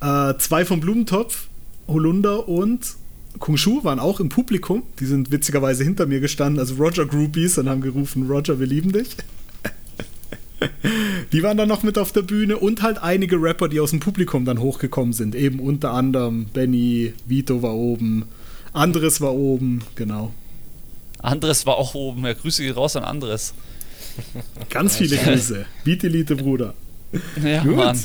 Äh, 0.00 0.38
zwei 0.38 0.64
vom 0.64 0.80
Blumentopf, 0.80 1.46
Holunder 1.86 2.48
und 2.48 2.96
Kung 3.38 3.56
Shu 3.56 3.84
waren 3.84 3.98
auch 3.98 4.20
im 4.20 4.28
Publikum. 4.28 4.82
Die 4.98 5.06
sind 5.06 5.30
witzigerweise 5.30 5.84
hinter 5.84 6.06
mir 6.06 6.20
gestanden, 6.20 6.58
also 6.58 6.74
Roger 6.74 7.06
Groupies, 7.06 7.58
und 7.58 7.68
haben 7.68 7.80
gerufen: 7.80 8.28
Roger, 8.28 8.58
wir 8.58 8.66
lieben 8.66 8.92
dich. 8.92 9.08
Die 11.32 11.42
waren 11.42 11.56
dann 11.56 11.68
noch 11.68 11.82
mit 11.82 11.96
auf 11.96 12.12
der 12.12 12.22
Bühne 12.22 12.58
und 12.58 12.82
halt 12.82 12.98
einige 12.98 13.40
Rapper, 13.40 13.68
die 13.68 13.80
aus 13.80 13.90
dem 13.90 14.00
Publikum 14.00 14.44
dann 14.44 14.60
hochgekommen 14.60 15.14
sind. 15.14 15.34
Eben 15.34 15.58
unter 15.58 15.92
anderem 15.92 16.46
Benny, 16.46 17.14
Vito 17.24 17.62
war 17.62 17.74
oben, 17.74 18.24
Andres 18.72 19.20
war 19.20 19.32
oben, 19.32 19.80
genau. 19.94 20.34
Andres 21.18 21.66
war 21.66 21.76
auch 21.76 21.94
oben. 21.94 22.24
Ja, 22.24 22.34
Grüße 22.34 22.62
gehen 22.62 22.74
raus 22.74 22.96
an 22.96 23.04
Andres. 23.04 23.54
Ganz 24.70 24.96
viele 24.96 25.16
Grüße. 25.16 25.66
Beat 25.84 26.02
Bruder. 26.38 26.74
Ja, 27.42 27.62
Gut. 27.62 27.76
Mann. 27.76 27.98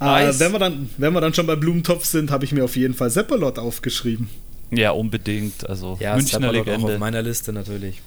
Äh, 0.00 0.38
wenn, 0.38 0.52
wir 0.52 0.58
dann, 0.58 0.90
wenn 0.98 1.12
wir 1.12 1.20
dann 1.20 1.32
schon 1.32 1.46
bei 1.46 1.56
Blumentopf 1.56 2.04
sind, 2.04 2.30
habe 2.30 2.44
ich 2.44 2.52
mir 2.52 2.64
auf 2.64 2.76
jeden 2.76 2.94
Fall 2.94 3.10
Seppalot 3.10 3.58
aufgeschrieben. 3.58 4.28
Ja, 4.70 4.90
unbedingt. 4.90 5.68
Also 5.68 5.96
ja, 6.00 6.16
Münchner 6.16 6.52
Legende. 6.52 6.86
Auch 6.86 6.92
auf 6.92 6.98
meiner 6.98 7.22
Liste 7.22 7.52
natürlich. 7.52 8.02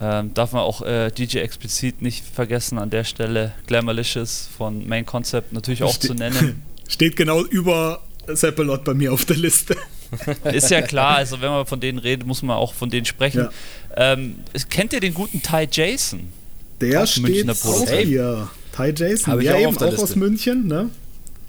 Ähm, 0.00 0.32
darf 0.34 0.52
man 0.52 0.62
auch 0.62 0.82
äh, 0.82 1.10
DJ 1.10 1.38
explizit 1.38 2.02
nicht 2.02 2.24
vergessen 2.24 2.78
an 2.78 2.90
der 2.90 3.04
Stelle. 3.04 3.52
Glamourlicious 3.66 4.48
von 4.56 4.88
Main 4.88 5.06
Concept 5.06 5.52
natürlich 5.52 5.82
auch 5.82 5.94
Ste 5.94 6.08
zu 6.08 6.14
nennen. 6.14 6.62
Steht 6.88 7.16
genau 7.16 7.42
über 7.44 8.00
Seppalot 8.26 8.84
bei 8.84 8.94
mir 8.94 9.12
auf 9.12 9.24
der 9.24 9.36
Liste. 9.36 9.76
Ist 10.52 10.70
ja 10.70 10.82
klar, 10.82 11.16
also 11.16 11.40
wenn 11.40 11.50
man 11.50 11.66
von 11.66 11.80
denen 11.80 11.98
redet, 11.98 12.26
muss 12.26 12.42
man 12.42 12.56
auch 12.56 12.74
von 12.74 12.90
denen 12.90 13.06
sprechen. 13.06 13.48
Ja. 13.96 14.12
Ähm, 14.12 14.36
kennt 14.68 14.92
ihr 14.92 15.00
den 15.00 15.14
guten 15.14 15.40
Ty 15.40 15.68
Jason? 15.70 16.32
Der 16.80 17.06
steht 17.06 17.48
auch 17.48 17.88
hier. 17.88 18.50
Ty 18.76 18.92
Jason, 18.96 19.40
ja, 19.40 19.54
auch, 19.54 19.58
eben, 19.58 19.78
auch 19.78 19.98
aus 19.98 20.16
München, 20.16 20.66
ne? 20.66 20.90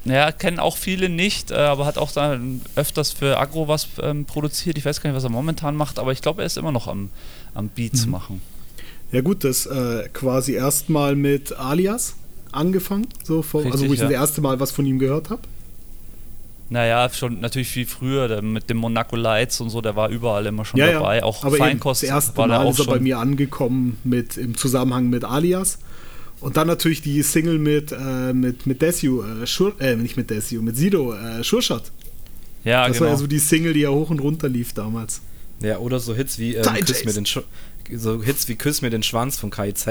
Ja, 0.06 0.32
kennen 0.32 0.60
auch 0.60 0.76
viele 0.76 1.08
nicht, 1.08 1.52
äh, 1.52 1.56
aber 1.56 1.86
hat 1.86 1.98
auch 1.98 2.12
da 2.12 2.38
öfters 2.76 3.12
für 3.12 3.40
Agro 3.40 3.68
was 3.68 3.88
ähm, 4.02 4.26
produziert. 4.26 4.78
Ich 4.78 4.86
weiß 4.86 5.02
gar 5.02 5.10
nicht, 5.10 5.18
was 5.18 5.24
er 5.24 5.30
momentan 5.30 5.76
macht, 5.76 5.98
aber 5.98 6.12
ich 6.12 6.22
glaube, 6.22 6.42
er 6.42 6.46
ist 6.46 6.58
immer 6.58 6.74
noch 6.74 6.88
am, 6.88 7.10
am 7.54 7.70
Beats 7.70 8.06
mhm. 8.06 8.12
machen. 8.12 8.42
Ja 9.14 9.22
gut, 9.22 9.44
das 9.44 9.66
äh, 9.66 10.10
quasi 10.12 10.54
erstmal 10.54 11.16
mit 11.16 11.58
Alias 11.58 12.16
angefangen, 12.52 13.08
so 13.24 13.42
vor, 13.42 13.62
Richtig, 13.62 13.74
also 13.74 13.88
wo 13.88 13.94
ich 13.94 14.00
ja. 14.00 14.06
das 14.06 14.14
erste 14.14 14.42
Mal 14.42 14.60
was 14.60 14.72
von 14.72 14.86
ihm 14.86 15.00
gehört 15.00 15.30
habe. 15.30 15.42
Naja, 16.70 17.08
schon 17.12 17.40
natürlich 17.40 17.68
viel 17.68 17.86
früher, 17.86 18.42
mit 18.42 18.70
dem 18.70 18.78
Monaco 18.78 19.16
Lights 19.16 19.62
und 19.62 19.70
so, 19.70 19.82
der 19.82 19.96
war 19.96 20.10
überall 20.10 20.46
immer 20.48 20.66
schon 20.66 20.80
ja, 20.80 20.92
dabei. 20.94 21.18
Ja. 21.18 21.24
Auch 21.24 21.44
aber 21.44 21.58
Feinkost 21.58 22.02
das 22.02 22.10
erste 22.10 22.36
war 22.36 22.48
Mal 22.48 22.68
ist 22.68 22.80
er 22.80 22.86
bei 22.86 23.00
mir 23.00 23.20
angekommen 23.20 24.00
mit, 24.04 24.38
im 24.38 24.58
Zusammenhang 24.58 25.10
mit 25.10 25.24
Alias. 25.24 25.78
Und 26.44 26.58
dann 26.58 26.68
natürlich 26.68 27.02
die 27.02 27.24
Single 27.24 27.58
mit, 27.58 27.94
äh, 27.94 28.34
mit, 28.34 28.68
mit 28.68 28.82
Desio, 28.82 29.24
äh, 29.24 29.48
Schur, 29.48 29.80
äh, 29.80 29.96
nicht 29.96 30.18
mit 30.18 30.30
Desio, 30.30 30.62
mit 30.62 30.76
Sido, 30.76 31.14
äh, 31.14 31.42
Schurschat. 31.42 31.94
Ja, 32.66 32.86
das 32.86 32.98
genau. 32.98 33.06
war 33.06 33.14
ja 33.14 33.18
so 33.18 33.28
die 33.28 33.40
Single, 33.40 33.72
die 33.72 33.80
ja 33.80 33.90
hoch 33.92 34.10
und 34.10 34.20
runter 34.20 34.50
lief 34.50 34.74
damals. 34.74 35.22
Ja, 35.62 35.78
oder 35.78 36.02
so 36.02 36.14
Hits 36.14 36.40
wie 36.40 36.56
ähm, 36.56 36.66
Küss 36.86 37.06
mir 37.06 37.14
den 37.14 37.26
Sch 37.26 37.40
so 37.94 38.22
Hits 38.22 38.50
wie 38.50 38.56
Küss 38.56 38.82
mir 38.82 38.90
den 38.90 39.04
Schwanz 39.04 39.40
von 39.40 39.52
KIZ. 39.52 39.88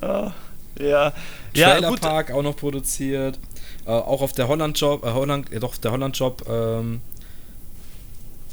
oh, 0.00 0.30
ja. 0.80 1.12
Trailer 1.54 1.90
ja, 1.90 1.96
Park 1.96 2.30
auch 2.30 2.44
noch 2.44 2.56
produziert. 2.56 3.40
Äh, 3.84 3.90
auch 3.90 4.22
auf 4.22 4.32
der 4.32 4.46
Holland 4.46 4.78
Job, 4.78 5.04
äh, 5.04 5.10
Holland, 5.10 5.50
ja 5.50 5.58
doch, 5.58 5.76
der 5.76 5.90
Holland 5.90 6.16
Job 6.16 6.44
ähm, 6.48 7.00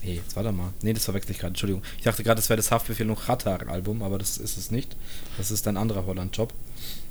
Nee, 0.05 0.15
jetzt 0.15 0.35
warte 0.35 0.51
mal. 0.51 0.71
Nee, 0.83 0.93
das 0.93 1.05
verwechsel 1.05 1.31
ich 1.31 1.39
gerade. 1.39 1.49
Entschuldigung. 1.49 1.81
Ich 1.97 2.03
dachte 2.03 2.23
gerade, 2.23 2.35
das 2.35 2.49
wäre 2.49 2.57
das 2.57 2.69
Haftbefehl 2.69 3.07
noch 3.07 3.27
Ratar-Album, 3.27 4.03
aber 4.03 4.19
das 4.19 4.37
ist 4.37 4.55
es 4.57 4.69
nicht. 4.69 4.95
Das 5.37 5.49
ist 5.49 5.67
ein 5.67 5.77
anderer 5.77 6.05
Holland-Job. 6.05 6.53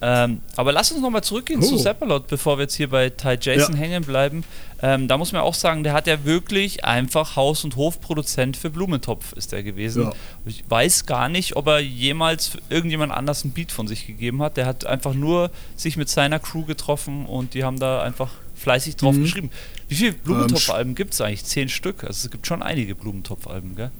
Ähm, 0.00 0.40
aber 0.54 0.70
lass 0.70 0.92
uns 0.92 1.00
nochmal 1.00 1.24
zurückgehen 1.24 1.60
oh. 1.60 1.66
zu 1.66 1.76
Seppalot, 1.76 2.28
bevor 2.28 2.58
wir 2.58 2.62
jetzt 2.62 2.74
hier 2.74 2.90
bei 2.90 3.10
Ty 3.10 3.38
Jason 3.40 3.74
ja. 3.74 3.80
hängen 3.80 4.04
bleiben. 4.04 4.44
Ähm, 4.80 5.08
da 5.08 5.18
muss 5.18 5.32
man 5.32 5.40
auch 5.40 5.54
sagen, 5.54 5.82
der 5.82 5.92
hat 5.92 6.06
ja 6.06 6.24
wirklich 6.24 6.84
einfach 6.84 7.34
Haus- 7.34 7.64
und 7.64 7.74
Hofproduzent 7.74 8.56
für 8.56 8.70
Blumentopf 8.70 9.32
ist 9.32 9.50
der 9.50 9.64
gewesen. 9.64 10.04
Ja. 10.04 10.12
Ich 10.46 10.62
weiß 10.68 11.06
gar 11.06 11.28
nicht, 11.28 11.56
ob 11.56 11.66
er 11.66 11.80
jemals 11.80 12.52
irgendjemand 12.68 13.12
anders 13.12 13.44
ein 13.44 13.50
Beat 13.50 13.72
von 13.72 13.88
sich 13.88 14.06
gegeben 14.06 14.40
hat. 14.42 14.56
Der 14.56 14.66
hat 14.66 14.86
einfach 14.86 15.14
nur 15.14 15.50
sich 15.74 15.96
mit 15.96 16.08
seiner 16.08 16.38
Crew 16.38 16.64
getroffen 16.64 17.26
und 17.26 17.54
die 17.54 17.64
haben 17.64 17.80
da 17.80 18.02
einfach 18.02 18.30
fleißig 18.64 18.96
drauf 18.96 19.14
mhm. 19.14 19.22
geschrieben. 19.22 19.50
Wie 19.88 19.94
viele 19.94 20.12
Blumentopf-Alben 20.12 20.90
ähm, 20.90 20.94
gibt 20.94 21.14
es 21.14 21.20
eigentlich? 21.20 21.44
Zehn 21.44 21.68
Stück. 21.68 22.02
Also 22.02 22.26
es 22.26 22.30
gibt 22.30 22.46
schon 22.46 22.62
einige 22.62 22.94
Blumentopf-Alben, 22.94 23.76
gell? 23.76 23.90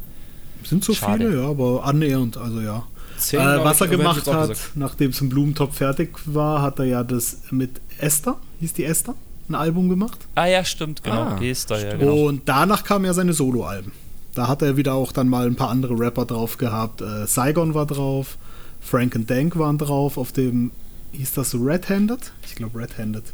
Sind 0.65 0.83
so 0.83 0.95
Schade. 0.95 1.27
viele, 1.27 1.43
ja, 1.43 1.49
aber 1.49 1.85
annähernd, 1.85 2.39
also 2.39 2.61
ja. 2.61 2.85
Zehn, 3.19 3.41
äh, 3.41 3.63
was 3.63 3.81
er 3.83 3.89
gemacht 3.89 4.27
hat, 4.27 4.57
nachdem 4.75 5.11
es 5.11 5.21
im 5.21 5.29
Blumentopf 5.29 5.77
fertig 5.77 6.17
war, 6.25 6.63
hat 6.63 6.79
er 6.79 6.87
ja 6.87 7.05
das 7.05 7.43
mit 7.51 7.81
Esther, 7.99 8.37
hieß 8.61 8.73
die 8.73 8.85
Esther, 8.85 9.15
ein 9.49 9.55
Album 9.55 9.91
gemacht. 9.91 10.19
Ah 10.35 10.47
ja, 10.47 10.65
stimmt, 10.65 11.05
genau. 11.05 11.23
Ah, 11.23 11.43
Esther, 11.43 11.87
ja, 11.87 11.97
genau. 11.97 12.25
Und 12.25 12.49
danach 12.49 12.83
kamen 12.83 13.05
ja 13.05 13.13
seine 13.13 13.35
Solo-Alben. 13.35 13.93
Da 14.35 14.49
hat 14.49 14.63
er 14.63 14.79
wieder 14.79 14.95
auch 14.95 15.13
dann 15.13 15.29
mal 15.29 15.47
ein 15.47 15.55
paar 15.55 15.69
andere 15.69 15.99
Rapper 15.99 16.25
drauf 16.25 16.57
gehabt. 16.57 17.03
Äh, 17.03 17.27
Saigon 17.27 17.75
war 17.75 17.85
drauf, 17.85 18.39
Frank 18.81 19.15
and 19.15 19.31
Dank 19.31 19.59
waren 19.59 19.77
drauf, 19.77 20.17
auf 20.17 20.33
dem, 20.33 20.71
hieß 21.13 21.35
das 21.35 21.51
so 21.51 21.59
Red-Handed? 21.59 22.33
Ich 22.47 22.55
glaube 22.55 22.79
Red-Handed. 22.79 23.25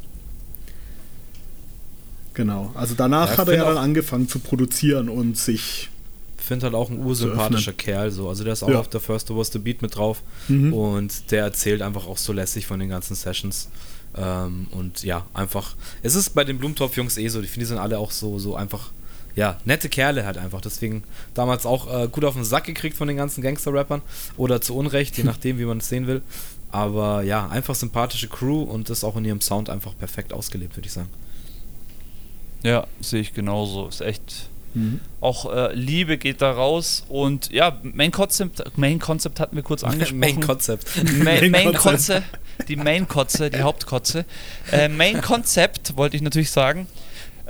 Genau. 2.41 2.70
Also 2.74 2.95
danach 2.97 3.32
ja, 3.32 3.36
hat 3.36 3.49
er 3.49 3.55
ja 3.55 3.64
dann 3.66 3.76
angefangen 3.76 4.26
zu 4.26 4.38
produzieren 4.38 5.11
und 5.11 5.36
sich. 5.36 5.91
Ich 6.38 6.45
finde 6.47 6.64
halt 6.64 6.74
auch 6.74 6.88
ein 6.88 6.99
ursympathischer 6.99 7.74
Kerl 7.74 8.11
so. 8.11 8.30
Also 8.30 8.45
der 8.45 8.55
ist 8.55 8.62
auch 8.62 8.70
ja. 8.70 8.80
auf 8.80 8.88
der 8.88 9.01
First 9.01 9.28
Was 9.36 9.53
the 9.53 9.59
Beat 9.59 9.82
mit 9.82 9.95
drauf 9.95 10.22
mhm. 10.49 10.72
und 10.72 11.30
der 11.32 11.43
erzählt 11.45 11.82
einfach 11.82 12.07
auch 12.07 12.16
so 12.16 12.32
lässig 12.32 12.66
von 12.66 12.80
den 12.80 12.88
ganzen 12.88 13.14
Sessions. 13.14 13.68
Ähm, 14.16 14.68
und 14.70 15.03
ja, 15.03 15.26
einfach. 15.34 15.76
Es 16.03 16.14
ist 16.14 16.30
bei 16.30 16.43
den 16.45 16.57
Blumentopf-Jungs 16.57 17.18
eh 17.18 17.28
so. 17.28 17.43
Ich 17.43 17.51
finde, 17.51 17.66
die 17.66 17.68
sind 17.68 17.78
alle 17.78 17.99
auch 17.99 18.11
so, 18.11 18.38
so 18.38 18.57
einfach 18.57 18.91
ja, 19.36 19.59
nette 19.66 19.91
Kerle 19.91 20.24
halt 20.24 20.38
einfach. 20.38 20.62
Deswegen 20.62 21.05
damals 21.34 21.66
auch 21.66 21.93
äh, 21.93 22.09
gut 22.09 22.24
auf 22.24 22.32
den 22.32 22.45
Sack 22.45 22.64
gekriegt 22.64 22.97
von 22.97 23.07
den 23.07 23.18
ganzen 23.18 23.43
Gangster-Rappern 23.43 24.01
oder 24.38 24.62
zu 24.62 24.74
Unrecht, 24.74 25.18
je 25.18 25.24
nachdem, 25.24 25.59
wie 25.59 25.66
man 25.66 25.76
es 25.78 25.91
sehen 25.91 26.07
will. 26.07 26.22
Aber 26.72 27.22
ja, 27.22 27.49
einfach 27.49 27.74
sympathische 27.74 28.28
Crew 28.28 28.62
und 28.62 28.88
das 28.88 29.05
auch 29.05 29.16
in 29.16 29.26
ihrem 29.26 29.43
Sound 29.43 29.68
einfach 29.68 29.93
perfekt 29.99 30.32
ausgelebt, 30.32 30.74
würde 30.78 30.86
ich 30.86 30.95
sagen. 30.95 31.11
Ja, 32.62 32.86
sehe 33.00 33.20
ich 33.20 33.34
genauso. 33.34 33.88
Ist 33.88 34.00
echt. 34.00 34.48
Mhm. 34.74 35.00
Auch 35.20 35.52
äh, 35.52 35.74
Liebe 35.74 36.16
geht 36.16 36.42
da 36.42 36.52
raus 36.52 37.04
und 37.08 37.50
ja, 37.50 37.78
Main 37.82 38.12
Concept, 38.12 38.62
Main 38.76 39.00
Concept 39.00 39.40
hatten 39.40 39.56
wir 39.56 39.62
kurz 39.62 39.82
angesprochen. 39.84 40.20
Main 40.20 40.40
Concept. 40.40 40.88
Main, 41.24 41.50
Main 41.50 41.74
Kotze, 41.74 42.22
die 42.68 42.76
Main 42.76 43.08
Kotze, 43.08 43.50
die 43.50 43.62
Hauptkotze. 43.62 44.24
Äh, 44.70 44.88
Main 44.88 45.20
Concept 45.20 45.96
wollte 45.96 46.16
ich 46.16 46.22
natürlich 46.22 46.50
sagen. 46.50 46.86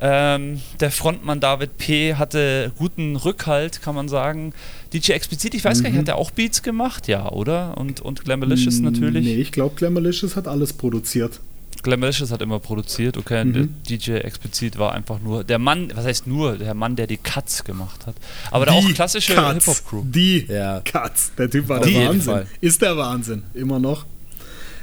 Ähm, 0.02 0.62
der 0.80 0.90
Frontmann 0.90 1.40
David 1.40 1.76
P. 1.76 2.14
hatte 2.14 2.72
guten 2.78 3.16
Rückhalt, 3.16 3.82
kann 3.82 3.94
man 3.94 4.08
sagen. 4.08 4.54
DJ 4.94 5.12
Explizit, 5.12 5.54
ich 5.54 5.62
weiß 5.62 5.78
mhm. 5.78 5.82
gar 5.82 5.90
nicht, 5.90 5.98
hat 5.98 6.08
er 6.08 6.16
auch 6.16 6.30
Beats 6.30 6.62
gemacht? 6.62 7.06
Ja, 7.06 7.30
oder? 7.30 7.76
Und, 7.76 8.00
und 8.00 8.24
Glamalicious 8.24 8.80
mm, 8.80 8.84
natürlich? 8.84 9.26
Nee, 9.26 9.34
ich 9.34 9.52
glaube, 9.52 9.74
Glamalicious 9.76 10.36
hat 10.36 10.48
alles 10.48 10.72
produziert. 10.72 11.40
Glamalicious 11.82 12.30
hat 12.30 12.42
immer 12.42 12.58
produziert, 12.58 13.16
okay. 13.16 13.44
Mhm. 13.44 13.74
DJ 13.88 14.12
Explizit 14.12 14.78
war 14.78 14.92
einfach 14.92 15.20
nur 15.20 15.44
der 15.44 15.58
Mann, 15.58 15.92
was 15.94 16.04
heißt 16.04 16.26
nur, 16.26 16.56
der 16.56 16.74
Mann, 16.74 16.96
der 16.96 17.06
die 17.06 17.16
Cuts 17.16 17.64
gemacht 17.64 18.06
hat. 18.06 18.14
Aber 18.50 18.66
die 18.66 18.72
auch 18.72 18.94
klassische 18.94 19.34
Hip-Hop-Crew. 19.34 20.02
Die 20.04 20.46
ja. 20.48 20.80
Cuts. 20.80 21.32
Der 21.36 21.50
Typ 21.50 21.68
war 21.68 21.80
die 21.80 21.94
der 21.94 22.08
Wahnsinn. 22.08 22.42
Ist 22.60 22.82
der 22.82 22.96
Wahnsinn. 22.96 23.42
Immer 23.54 23.78
noch. 23.78 24.04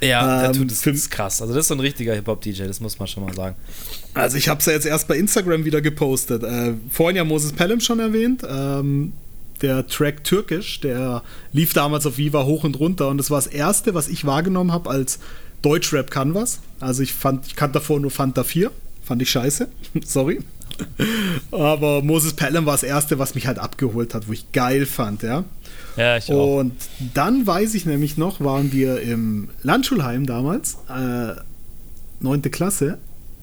Ja, 0.02 0.46
ähm, 0.46 0.54
der 0.54 0.62
tut 0.62 0.72
es 0.72 0.86
ist 0.86 1.10
krass. 1.10 1.42
Also 1.42 1.54
das 1.54 1.62
ist 1.62 1.68
so 1.70 1.74
ein 1.74 1.80
richtiger 1.80 2.14
Hip-Hop-DJ, 2.14 2.64
das 2.64 2.80
muss 2.80 3.00
man 3.00 3.08
schon 3.08 3.26
mal 3.26 3.34
sagen. 3.34 3.56
Also 4.14 4.38
ich 4.38 4.48
habe 4.48 4.60
es 4.60 4.66
ja 4.66 4.74
jetzt 4.74 4.86
erst 4.86 5.08
bei 5.08 5.18
Instagram 5.18 5.66
wieder 5.66 5.82
gepostet. 5.82 6.44
Äh, 6.44 6.74
vorhin 6.90 7.16
ja 7.16 7.24
Moses 7.24 7.54
Pelham 7.54 7.80
schon 7.80 8.00
erwähnt. 8.00 8.44
Ähm, 8.48 9.14
der 9.62 9.88
Track 9.88 10.24
Türkisch, 10.24 10.80
der 10.82 11.24
lief 11.52 11.74
damals 11.74 12.06
auf 12.06 12.18
Viva 12.18 12.44
hoch 12.44 12.64
und 12.64 12.80
runter 12.80 13.08
und 13.10 13.18
das 13.18 13.32
war 13.32 13.40
das 13.40 13.48
erste, 13.48 13.94
was 13.94 14.08
ich 14.08 14.26
wahrgenommen 14.26 14.72
habe 14.72 14.90
als 14.90 15.20
Deutschrap 15.62 16.12
kann 16.12 16.34
was. 16.34 16.60
Also 16.80 17.04
ich 17.04 17.14
fand, 17.14 17.48
ich 17.48 17.56
kannte 17.56 17.76
davor 17.76 18.00
nur 18.00 18.12
Fanta 18.12 18.44
4. 18.44 18.72
Fand 19.04 19.22
ich 19.22 19.30
scheiße. 19.30 19.68
Sorry. 20.06 20.40
Aber 21.52 22.04
Moses 22.04 22.34
Pelham 22.34 22.66
war 22.66 22.74
das 22.74 22.84
erste, 22.84 23.18
was 23.20 23.36
mich 23.36 23.48
halt 23.48 23.58
abgeholt 23.58 24.14
hat, 24.14 24.28
wo 24.28 24.34
ich 24.34 24.52
geil 24.52 24.86
fand, 24.86 25.24
ja. 25.24 25.44
Ja, 25.96 26.18
ich 26.18 26.32
auch. 26.32 26.60
Und 26.60 26.74
dann 27.14 27.48
weiß 27.48 27.74
ich 27.74 27.86
nämlich 27.86 28.18
noch, 28.18 28.40
waren 28.42 28.72
wir 28.72 29.02
im 29.02 29.50
Landschulheim 29.64 30.26
damals, 30.28 30.78
äh, 30.90 31.34
9. 32.20 32.44
Klasse, 32.52 33.00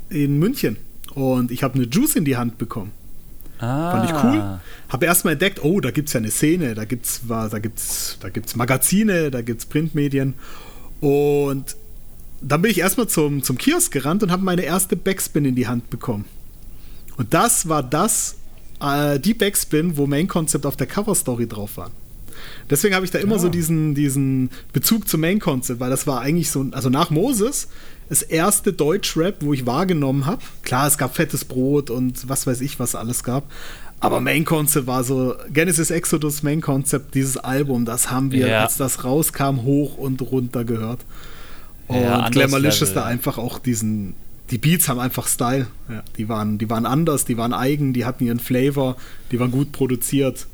in 0.08 0.38
München. 0.38 0.76
Und 1.14 1.50
ich 1.50 1.62
habe 1.62 1.74
eine 1.74 1.84
Juice 1.86 2.16
in 2.16 2.24
die 2.24 2.36
Hand 2.36 2.58
bekommen. 2.58 2.92
Ah. 3.58 3.92
Fand 3.92 4.10
ich 4.10 4.24
cool. 4.24 4.60
Habe 4.88 5.06
erstmal 5.06 5.34
entdeckt, 5.34 5.62
oh, 5.62 5.80
da 5.80 5.90
gibt 5.90 6.08
es 6.08 6.12
ja 6.12 6.18
eine 6.18 6.30
Szene, 6.30 6.74
da 6.74 6.84
gibt 6.84 7.06
es 7.06 7.22
da 7.26 7.58
gibt's, 7.58 8.18
da 8.20 8.28
gibt's 8.28 8.56
Magazine, 8.56 9.30
da 9.30 9.42
gibt 9.42 9.60
es 9.60 9.66
Printmedien. 9.66 10.34
Und 11.00 11.76
dann 12.46 12.62
bin 12.62 12.70
ich 12.70 12.78
erstmal 12.78 13.08
zum, 13.08 13.42
zum 13.42 13.58
Kiosk 13.58 13.92
gerannt 13.92 14.22
und 14.22 14.30
habe 14.30 14.44
meine 14.44 14.62
erste 14.62 14.96
Backspin 14.96 15.44
in 15.44 15.54
die 15.54 15.66
Hand 15.66 15.90
bekommen. 15.90 16.24
Und 17.16 17.32
das 17.32 17.68
war 17.68 17.82
das, 17.82 18.36
äh, 18.80 19.18
die 19.18 19.34
Backspin, 19.34 19.96
wo 19.96 20.06
Main 20.06 20.28
Concept 20.28 20.66
auf 20.66 20.76
der 20.76 20.86
Cover 20.86 21.14
Story 21.14 21.46
drauf 21.46 21.76
war. 21.76 21.90
Deswegen 22.68 22.94
habe 22.94 23.04
ich 23.04 23.10
da 23.10 23.18
immer 23.18 23.36
ja. 23.36 23.42
so 23.42 23.48
diesen, 23.48 23.94
diesen 23.94 24.50
Bezug 24.72 25.08
zum 25.08 25.20
Main 25.20 25.38
Concept, 25.38 25.80
weil 25.80 25.90
das 25.90 26.06
war 26.06 26.20
eigentlich 26.20 26.50
so, 26.50 26.66
also 26.72 26.90
nach 26.90 27.10
Moses, 27.10 27.68
das 28.08 28.22
erste 28.22 28.72
Deutschrap, 28.72 29.36
wo 29.40 29.54
ich 29.54 29.64
wahrgenommen 29.64 30.26
habe. 30.26 30.42
Klar, 30.62 30.86
es 30.86 30.98
gab 30.98 31.14
fettes 31.14 31.44
Brot 31.44 31.88
und 31.90 32.28
was 32.28 32.46
weiß 32.46 32.60
ich, 32.60 32.78
was 32.78 32.94
alles 32.94 33.24
gab. 33.24 33.50
Aber 34.00 34.20
Main 34.20 34.44
Concept 34.44 34.86
war 34.86 35.04
so, 35.04 35.34
Genesis 35.50 35.90
Exodus 35.90 36.42
Main 36.42 36.60
Concept, 36.60 37.14
dieses 37.14 37.38
Album, 37.38 37.86
das 37.86 38.10
haben 38.10 38.32
wir, 38.32 38.48
ja. 38.48 38.62
als 38.62 38.76
das 38.76 39.04
rauskam, 39.04 39.62
hoch 39.62 39.96
und 39.96 40.20
runter 40.20 40.64
gehört. 40.64 41.00
Und 41.88 42.00
ja, 42.00 42.28
Glamalicious 42.28 42.94
da 42.94 43.04
einfach 43.04 43.38
auch 43.38 43.58
diesen, 43.58 44.14
die 44.50 44.58
Beats 44.58 44.88
haben 44.88 44.98
einfach 45.00 45.26
Style. 45.26 45.66
Ja, 45.88 46.02
die, 46.16 46.28
waren, 46.28 46.58
die 46.58 46.68
waren 46.70 46.86
anders, 46.86 47.24
die 47.24 47.36
waren 47.36 47.52
eigen, 47.52 47.92
die 47.92 48.04
hatten 48.04 48.24
ihren 48.24 48.40
Flavor, 48.40 48.96
die 49.30 49.40
waren 49.40 49.50
gut 49.50 49.72
produziert. 49.72 50.46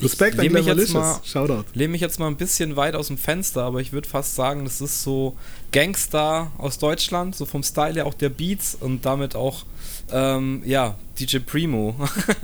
Respekt 0.00 0.38
an 0.38 0.48
Glamalicious. 0.48 1.20
Shoutout. 1.24 1.64
Lehne 1.74 1.92
mich 1.92 2.00
jetzt 2.00 2.20
mal 2.20 2.28
ein 2.28 2.36
bisschen 2.36 2.76
weit 2.76 2.94
aus 2.94 3.08
dem 3.08 3.18
Fenster, 3.18 3.62
aber 3.62 3.80
ich 3.80 3.92
würde 3.92 4.08
fast 4.08 4.36
sagen, 4.36 4.64
das 4.64 4.80
ist 4.80 5.02
so 5.02 5.36
Gangster 5.72 6.52
aus 6.58 6.78
Deutschland, 6.78 7.34
so 7.34 7.46
vom 7.46 7.62
Style 7.62 7.94
her 7.94 8.06
auch 8.06 8.14
der 8.14 8.28
Beats 8.28 8.76
und 8.78 9.04
damit 9.04 9.34
auch 9.34 9.64
ähm, 10.12 10.62
ja, 10.64 10.96
DJ 11.18 11.38
Primo 11.38 11.94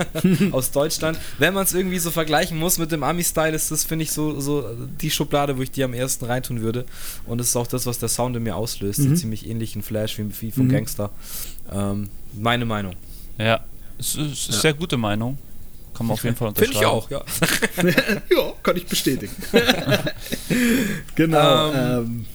aus 0.52 0.70
Deutschland. 0.70 1.18
Wenn 1.38 1.54
man 1.54 1.64
es 1.64 1.74
irgendwie 1.74 1.98
so 1.98 2.10
vergleichen 2.10 2.58
muss 2.58 2.78
mit 2.78 2.92
dem 2.92 3.02
Ami-Style, 3.02 3.54
ist 3.54 3.70
das, 3.70 3.84
finde 3.84 4.02
ich, 4.04 4.12
so, 4.12 4.40
so 4.40 4.68
die 5.00 5.10
Schublade, 5.10 5.56
wo 5.56 5.62
ich 5.62 5.70
die 5.70 5.84
am 5.84 5.94
ersten 5.94 6.24
reintun 6.24 6.60
würde. 6.60 6.84
Und 7.26 7.38
das 7.38 7.48
ist 7.48 7.56
auch 7.56 7.66
das, 7.66 7.86
was 7.86 7.98
der 7.98 8.08
Sound 8.08 8.36
in 8.36 8.42
mir 8.42 8.56
auslöst. 8.56 9.00
Mhm. 9.00 9.16
ziemlich 9.16 9.48
ähnlichen 9.48 9.82
Flash 9.82 10.18
wie, 10.18 10.28
wie 10.40 10.50
vom 10.50 10.66
mhm. 10.66 10.72
Gangster. 10.72 11.10
Ähm, 11.72 12.08
meine 12.32 12.64
Meinung. 12.64 12.94
Ja, 13.38 13.64
es 13.98 14.14
ist 14.14 14.16
eine 14.16 14.56
ja. 14.56 14.60
sehr 14.60 14.74
gute 14.74 14.96
Meinung. 14.96 15.38
Kann 15.94 16.06
man 16.06 16.14
auf 16.14 16.24
jeden 16.24 16.34
Fall 16.34 16.48
unterschreiben. 16.48 16.72
Finde 16.72 16.86
ich 16.86 16.90
auch, 16.90 17.10
ja. 17.10 17.24
ja, 18.36 18.52
kann 18.62 18.76
ich 18.76 18.86
bestätigen. 18.86 19.34
genau. 21.14 21.72
Ähm, 21.72 21.76
ähm, 21.76 22.26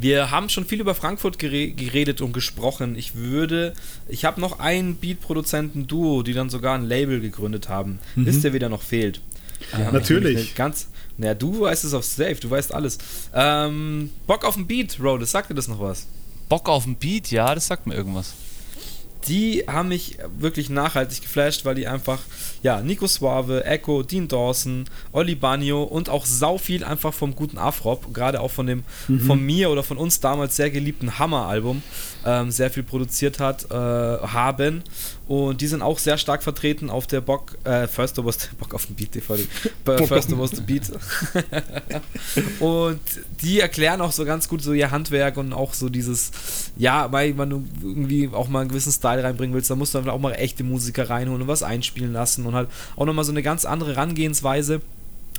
wir 0.00 0.30
haben 0.30 0.48
schon 0.48 0.64
viel 0.64 0.80
über 0.80 0.94
Frankfurt 0.94 1.38
geredet 1.38 2.20
und 2.20 2.32
gesprochen. 2.32 2.96
Ich 2.96 3.14
würde, 3.14 3.72
ich 4.08 4.24
habe 4.24 4.40
noch 4.40 4.60
einen 4.60 4.96
Beat-Produzenten-Duo, 4.96 6.22
die 6.22 6.32
dann 6.32 6.50
sogar 6.50 6.74
ein 6.74 6.84
Label 6.84 7.20
gegründet 7.20 7.68
haben. 7.68 7.98
Mhm. 8.14 8.26
Wisst 8.26 8.44
ihr, 8.44 8.52
wer 8.52 8.60
da 8.60 8.68
noch 8.68 8.82
fehlt? 8.82 9.20
Ja, 9.72 9.90
natürlich. 9.90 10.54
Ganz, 10.54 10.88
naja, 11.16 11.34
du 11.34 11.60
weißt 11.60 11.84
es 11.84 11.94
auf 11.94 12.04
Safe, 12.04 12.36
du 12.36 12.50
weißt 12.50 12.74
alles. 12.74 12.98
Ähm, 13.34 14.10
Bock 14.26 14.44
auf 14.44 14.56
ein 14.56 14.66
Beat, 14.66 14.98
Roll, 15.00 15.24
sagt 15.24 15.50
dir 15.50 15.54
das 15.54 15.68
noch 15.68 15.80
was? 15.80 16.06
Bock 16.48 16.68
auf 16.68 16.86
ein 16.86 16.96
Beat, 16.96 17.30
ja, 17.30 17.54
das 17.54 17.66
sagt 17.66 17.86
mir 17.86 17.94
irgendwas 17.94 18.34
die 19.28 19.64
haben 19.66 19.88
mich 19.88 20.18
wirklich 20.38 20.70
nachhaltig 20.70 21.22
geflasht, 21.22 21.64
weil 21.64 21.74
die 21.74 21.86
einfach, 21.86 22.20
ja, 22.62 22.80
Nico 22.80 23.06
Suave, 23.06 23.64
Echo, 23.64 24.02
Dean 24.02 24.28
Dawson, 24.28 24.84
Oli 25.12 25.34
Banio 25.34 25.82
und 25.82 26.08
auch 26.08 26.26
sau 26.26 26.58
viel 26.58 26.84
einfach 26.84 27.12
vom 27.12 27.34
guten 27.34 27.58
Afrop, 27.58 28.12
gerade 28.14 28.40
auch 28.40 28.50
von 28.50 28.66
dem 28.66 28.84
mhm. 29.08 29.20
von 29.20 29.40
mir 29.40 29.70
oder 29.70 29.82
von 29.82 29.96
uns 29.96 30.20
damals 30.20 30.56
sehr 30.56 30.70
geliebten 30.70 31.18
Hammer-Album, 31.18 31.82
ähm, 32.24 32.50
sehr 32.50 32.70
viel 32.70 32.82
produziert 32.82 33.40
hat, 33.40 33.70
äh, 33.70 33.74
haben. 33.74 34.82
Und 35.28 35.60
die 35.60 35.66
sind 35.66 35.82
auch 35.82 35.98
sehr 35.98 36.18
stark 36.18 36.44
vertreten 36.44 36.88
auf 36.88 37.08
der 37.08 37.20
Bock, 37.20 37.58
äh, 37.64 37.88
First 37.88 38.14
the 38.16 38.22
Bock 38.58 38.74
auf 38.74 38.86
den 38.86 38.94
Beat 38.94 39.12
TV. 39.12 39.36
First 40.06 40.38
was 40.38 40.52
the 40.52 40.60
Beat. 40.60 40.92
und 42.60 43.00
die 43.42 43.60
erklären 43.60 44.00
auch 44.00 44.12
so 44.12 44.24
ganz 44.24 44.48
gut 44.48 44.62
so 44.62 44.72
ihr 44.72 44.92
Handwerk 44.92 45.36
und 45.36 45.52
auch 45.52 45.74
so 45.74 45.88
dieses, 45.88 46.30
ja, 46.76 47.10
weil 47.10 47.34
man 47.34 47.68
irgendwie 47.82 48.30
auch 48.32 48.48
mal 48.48 48.60
einen 48.60 48.68
gewissen 48.68 48.92
Style 48.92 49.24
reinbringen 49.24 49.54
willst, 49.54 49.68
dann 49.68 49.78
musst 49.78 49.94
du 49.94 49.98
dann 49.98 50.10
auch 50.10 50.20
mal 50.20 50.32
echte 50.32 50.62
Musiker 50.62 51.10
reinholen 51.10 51.42
und 51.42 51.48
was 51.48 51.64
einspielen 51.64 52.12
lassen 52.12 52.46
und 52.46 52.54
halt 52.54 52.68
auch 52.94 53.04
nochmal 53.04 53.24
so 53.24 53.32
eine 53.32 53.42
ganz 53.42 53.64
andere 53.64 53.96
Herangehensweise. 53.96 54.80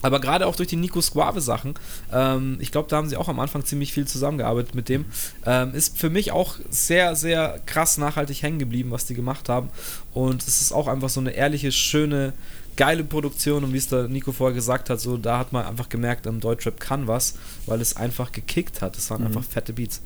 Aber 0.02 0.20
gerade 0.20 0.45
auch 0.45 0.56
durch 0.56 0.70
die 0.70 0.76
Nico 0.76 1.02
Squave 1.02 1.41
Sachen, 1.41 1.74
ähm, 2.14 2.58
ich 2.60 2.72
glaube, 2.72 2.89
da 2.89 2.98
haben 2.98 3.10
sie 3.10 3.18
auch 3.18 3.28
am 3.28 3.39
Anfang 3.39 3.66
ziemlich 3.66 3.93
viel 3.93 4.08
zusammengearbeitet 4.08 4.76
mit 4.76 4.89
dem, 4.89 5.06
ähm, 5.45 5.74
ist 5.74 5.98
für 5.98 6.10
mich 6.10 6.32
auch 6.32 6.56
sehr, 6.70 7.16
sehr 7.16 7.60
krass 7.66 7.98
nachhaltig 7.98 8.43
hängen 8.43 8.60
geblieben, 8.60 8.91
was 8.91 9.06
die 9.06 9.16
gemacht 9.16 9.50
haben. 9.50 9.70
Und 10.14 10.43
es 10.43 10.62
ist 10.62 10.72
auch 10.72 10.88
einfach 10.88 11.10
so 11.10 11.20
eine 11.20 11.32
ehrliche, 11.32 11.72
schöne, 11.72 12.34
geile 12.76 13.04
Produktion. 13.04 13.64
Und 13.64 13.74
wie 13.74 13.78
es 13.78 13.88
der 13.88 14.08
Nico 14.08 14.32
vorher 14.32 14.54
gesagt 14.54 14.89
hat, 14.89 15.02
so 15.02 15.18
da 15.18 15.39
hat 15.39 15.52
man 15.52 15.66
einfach 15.66 15.89
gemerkt, 15.89 16.28
ähm, 16.28 16.39
Deutschrap 16.39 16.80
kann 16.80 17.08
was, 17.08 17.36
weil 17.66 17.82
es 17.82 17.98
einfach 17.98 18.32
gekickt 18.32 18.82
hat. 18.82 18.98
Es 18.98 19.10
waren 19.10 19.22
mhm. 19.22 19.28
einfach 19.28 19.43
fette 19.43 19.74
Beats. 19.74 20.02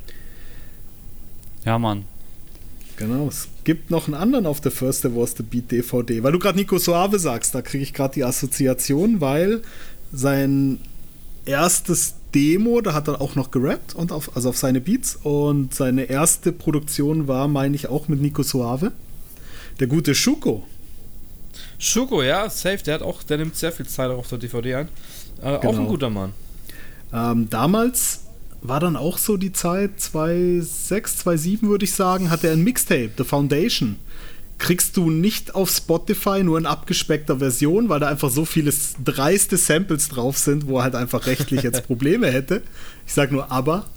Ja, 1.66 1.78
Mann. 1.78 2.06
Genau, 3.02 3.28
es 3.28 3.48
gibt 3.64 3.90
noch 3.90 4.08
einen 4.08 4.16
anderen 4.16 4.46
auf 4.46 4.62
der 4.62 4.72
First 4.72 5.04
Was 5.16 5.36
the 5.36 5.44
Beat 5.44 5.72
DVD. 5.72 6.24
Weil 6.24 6.32
du 6.32 6.40
gerade 6.40 6.58
Nico 6.58 6.78
Suave 6.78 7.20
sagst, 7.20 7.56
da 7.56 7.62
kriege 7.62 7.84
ich 7.84 7.94
gerade 7.94 8.14
die 8.14 8.24
Assoziation, 8.24 9.22
weil 9.22 9.62
sein 10.14 10.80
erstes 11.46 12.16
Demo, 12.34 12.82
da 12.82 12.94
hat 12.94 13.08
er 13.08 13.22
auch 13.22 13.36
noch 13.36 13.52
gerappt 13.52 13.96
und 13.96 14.12
auf, 14.12 14.36
also 14.36 14.50
auf 14.50 14.58
seine 14.58 14.82
Beats 14.82 15.18
und 15.24 15.74
seine 15.74 16.04
erste 16.04 16.52
Produktion 16.52 17.28
war, 17.28 17.48
meine 17.48 17.76
ich, 17.76 17.88
auch 17.88 18.08
mit 18.08 18.22
Nico 18.22 18.44
Suave. 18.44 18.92
Der 19.80 19.88
gute 19.88 20.14
Schuko. 20.16 20.64
Schuko, 21.80 22.22
ja, 22.22 22.50
safe, 22.50 22.84
der 22.84 22.96
hat 22.96 23.02
auch, 23.02 23.24
der 23.24 23.38
nimmt 23.38 23.56
sehr 23.56 23.72
viel 23.72 23.88
Zeit 23.88 24.12
auf 24.12 24.28
der 24.28 24.38
DVD 24.38 24.76
ein. 24.76 24.88
Äh, 25.42 25.42
genau. 25.42 25.56
Auch 25.58 25.64
ein 25.64 25.72
genau. 25.72 25.90
guter 25.90 26.10
Mann. 26.10 26.34
Ähm, 27.14 27.50
damals 27.50 28.22
war 28.62 28.80
dann 28.80 28.96
auch 28.96 29.18
so 29.18 29.38
die 29.38 29.52
Zeit, 29.52 30.00
2006, 30.00 31.18
2007 31.18 31.70
würde 31.70 31.86
ich 31.86 31.94
sagen, 31.94 32.30
hat 32.30 32.44
er 32.44 32.52
ein 32.54 32.64
Mixtape, 32.64 33.12
The 33.18 33.24
Foundation. 33.24 33.98
Kriegst 34.60 34.96
du 34.96 35.10
nicht 35.10 35.56
auf 35.56 35.72
Spotify 35.72 36.44
nur 36.44 36.60
in 36.60 36.68
abgespeckter 36.68 37.40
Version, 37.40 37.90
weil 37.90 38.00
da 38.00 38.08
einfach 38.08 38.30
so 38.30 38.46
viele 38.46 38.72
dreiste 39.04 39.58
Samples 39.58 40.10
drauf 40.10 40.38
sind, 40.38 40.68
wo 40.68 40.78
er 40.78 40.84
halt 40.84 40.96
einfach 40.96 41.26
rechtlich 41.26 41.64
jetzt 41.64 41.84
Probleme 41.88 42.32
hätte. 42.32 42.62
Ich 43.08 43.14
sag 43.14 43.32
nur 43.32 43.52
aber. 43.52 43.88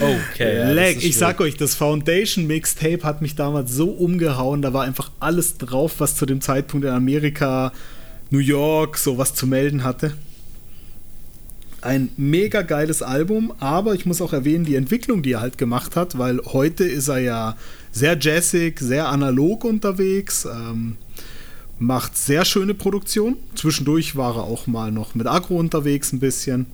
Okay. 0.00 0.74
Ja, 0.74 0.88
ich 0.88 1.16
sag 1.16 1.40
euch, 1.40 1.56
das 1.56 1.74
Foundation 1.74 2.46
Mixtape 2.46 3.02
hat 3.02 3.20
mich 3.20 3.34
damals 3.34 3.72
so 3.72 3.88
umgehauen. 3.90 4.62
Da 4.62 4.72
war 4.72 4.84
einfach 4.84 5.10
alles 5.18 5.58
drauf, 5.58 5.94
was 5.98 6.14
zu 6.14 6.24
dem 6.24 6.40
Zeitpunkt 6.40 6.86
in 6.86 6.92
Amerika, 6.92 7.72
New 8.30 8.38
York, 8.38 8.96
sowas 8.96 9.34
zu 9.34 9.48
melden 9.48 9.82
hatte. 9.82 10.14
Ein 11.82 12.10
mega 12.16 12.62
geiles 12.62 13.02
Album, 13.02 13.52
aber 13.60 13.94
ich 13.94 14.06
muss 14.06 14.20
auch 14.20 14.32
erwähnen, 14.32 14.64
die 14.64 14.74
Entwicklung, 14.74 15.22
die 15.22 15.32
er 15.32 15.40
halt 15.40 15.58
gemacht 15.58 15.94
hat, 15.94 16.18
weil 16.18 16.40
heute 16.46 16.84
ist 16.84 17.08
er 17.08 17.18
ja 17.18 17.56
sehr 17.92 18.18
jazzig, 18.18 18.80
sehr 18.80 19.08
analog 19.08 19.64
unterwegs. 19.64 20.46
Ähm, 20.46 20.96
macht 21.78 22.16
sehr 22.16 22.44
schöne 22.44 22.74
Produktion. 22.74 23.36
Zwischendurch 23.54 24.16
war 24.16 24.36
er 24.36 24.44
auch 24.44 24.66
mal 24.66 24.90
noch 24.90 25.14
mit 25.14 25.26
Agro 25.26 25.56
unterwegs 25.56 26.12
ein 26.12 26.20
bisschen. 26.20 26.66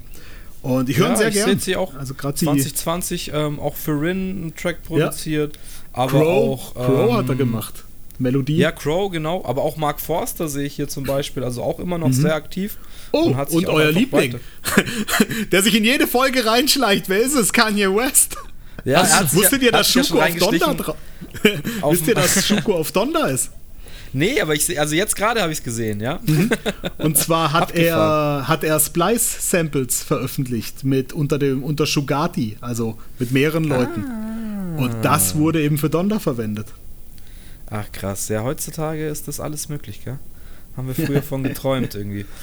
Und 0.63 0.89
ich 0.89 0.99
höre 0.99 1.07
ja, 1.07 1.13
ihn 1.13 1.19
sehr 1.19 1.29
ich 1.29 1.35
gerne. 1.35 1.59
sie 1.59 1.77
auch 1.77 1.95
also 1.97 2.15
2020 2.15 3.33
ähm, 3.35 3.59
auch 3.59 3.75
für 3.75 4.01
Rin 4.01 4.31
einen 4.43 4.55
Track 4.55 4.85
produziert. 4.85 5.57
Ja. 5.57 5.63
Aber 5.93 6.21
Crow, 6.21 6.53
auch. 6.53 6.77
Ähm, 6.77 6.83
Crow 6.87 7.13
hat 7.15 7.29
er 7.29 7.35
gemacht. 7.35 7.85
Melodie. 8.19 8.59
Ja, 8.59 8.71
Crow, 8.71 9.11
genau. 9.11 9.45
Aber 9.45 9.63
auch 9.63 9.77
Mark 9.77 10.01
Forster 10.01 10.49
sehe 10.49 10.65
ich 10.65 10.75
hier 10.75 10.89
zum 10.89 11.05
Beispiel. 11.05 11.43
Also 11.43 11.63
auch 11.63 11.81
immer 11.81 11.99
noch 11.99 12.09
mhm. 12.09 12.13
sehr 12.13 12.35
aktiv. 12.35 12.79
Oh, 13.13 13.27
und, 13.27 13.51
und 13.51 13.67
euer 13.67 13.93
Liebling. 13.93 14.41
Der 15.53 15.63
sich 15.63 15.75
in 15.75 15.85
jede 15.85 16.07
Folge 16.07 16.47
reinschleicht. 16.47 17.09
Wer 17.09 17.21
ist 17.21 17.35
es? 17.35 17.53
Kanye 17.53 17.95
West. 17.95 18.37
Ja, 18.85 19.03
Hast, 19.03 19.35
wusstet 19.35 19.63
ihr, 19.63 19.71
dass 19.71 19.91
Schuko 19.91 20.21
auf 20.21 20.37
Donda 20.37 20.75
drauf 20.75 20.97
Wisst 21.91 22.09
ihr, 22.09 22.15
dass 22.15 22.47
Schuko 22.47 22.75
auf 22.75 22.93
Donda 22.93 23.27
ist? 23.27 23.51
Nee, 24.15 24.43
aber 24.43 24.55
ich 24.55 24.79
also 24.79 24.95
jetzt 24.95 25.17
gerade 25.17 25.41
habe 25.41 25.53
ich 25.53 25.59
es 25.61 25.65
gesehen, 25.65 26.01
ja. 26.01 26.21
Mhm. 26.27 26.51
Und 26.99 27.17
zwar 27.17 27.53
hat 27.53 27.75
er 27.75 28.45
hat 28.47 28.63
er 28.63 28.79
Splice 28.79 29.39
Samples 29.41 30.03
veröffentlicht 30.03 30.85
mit 30.85 31.15
unter 31.15 31.39
dem 31.39 31.65
unter 31.65 31.87
Shugati, 31.87 32.59
also 32.61 32.99
mit 33.19 33.33
mehreren 33.33 33.65
Leuten. 33.65 34.05
Ah. 34.05 34.83
Und 34.83 35.03
das 35.03 35.37
wurde 35.37 35.63
eben 35.63 35.79
für 35.79 35.89
Donda 35.89 36.19
verwendet. 36.19 36.67
Ach 37.71 37.91
krass, 37.91 38.29
ja, 38.29 38.43
heutzutage 38.43 39.09
ist 39.09 39.29
das 39.29 39.41
alles 39.41 39.71
möglich, 39.71 40.05
gell? 40.05 40.19
Haben 40.77 40.89
wir 40.89 40.95
früher 40.95 41.23
von 41.23 41.43
geträumt 41.43 41.95
irgendwie. 41.95 42.25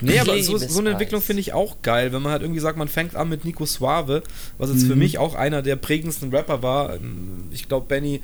Nee, 0.00 0.18
aber 0.18 0.40
so, 0.42 0.56
so 0.56 0.78
eine 0.80 0.90
Entwicklung 0.90 1.20
finde 1.20 1.40
ich 1.40 1.52
auch 1.52 1.82
geil, 1.82 2.12
wenn 2.12 2.22
man 2.22 2.32
halt 2.32 2.40
irgendwie 2.40 2.60
sagt, 2.60 2.78
man 2.78 2.88
fängt 2.88 3.16
an 3.16 3.28
mit 3.28 3.44
Nico 3.44 3.66
Suave, 3.66 4.22
was 4.56 4.70
jetzt 4.70 4.84
mhm. 4.84 4.88
für 4.88 4.96
mich 4.96 5.18
auch 5.18 5.34
einer 5.34 5.60
der 5.60 5.76
prägendsten 5.76 6.30
Rapper 6.30 6.62
war. 6.62 6.98
Ich 7.50 7.68
glaube, 7.68 7.86
Benny 7.86 8.22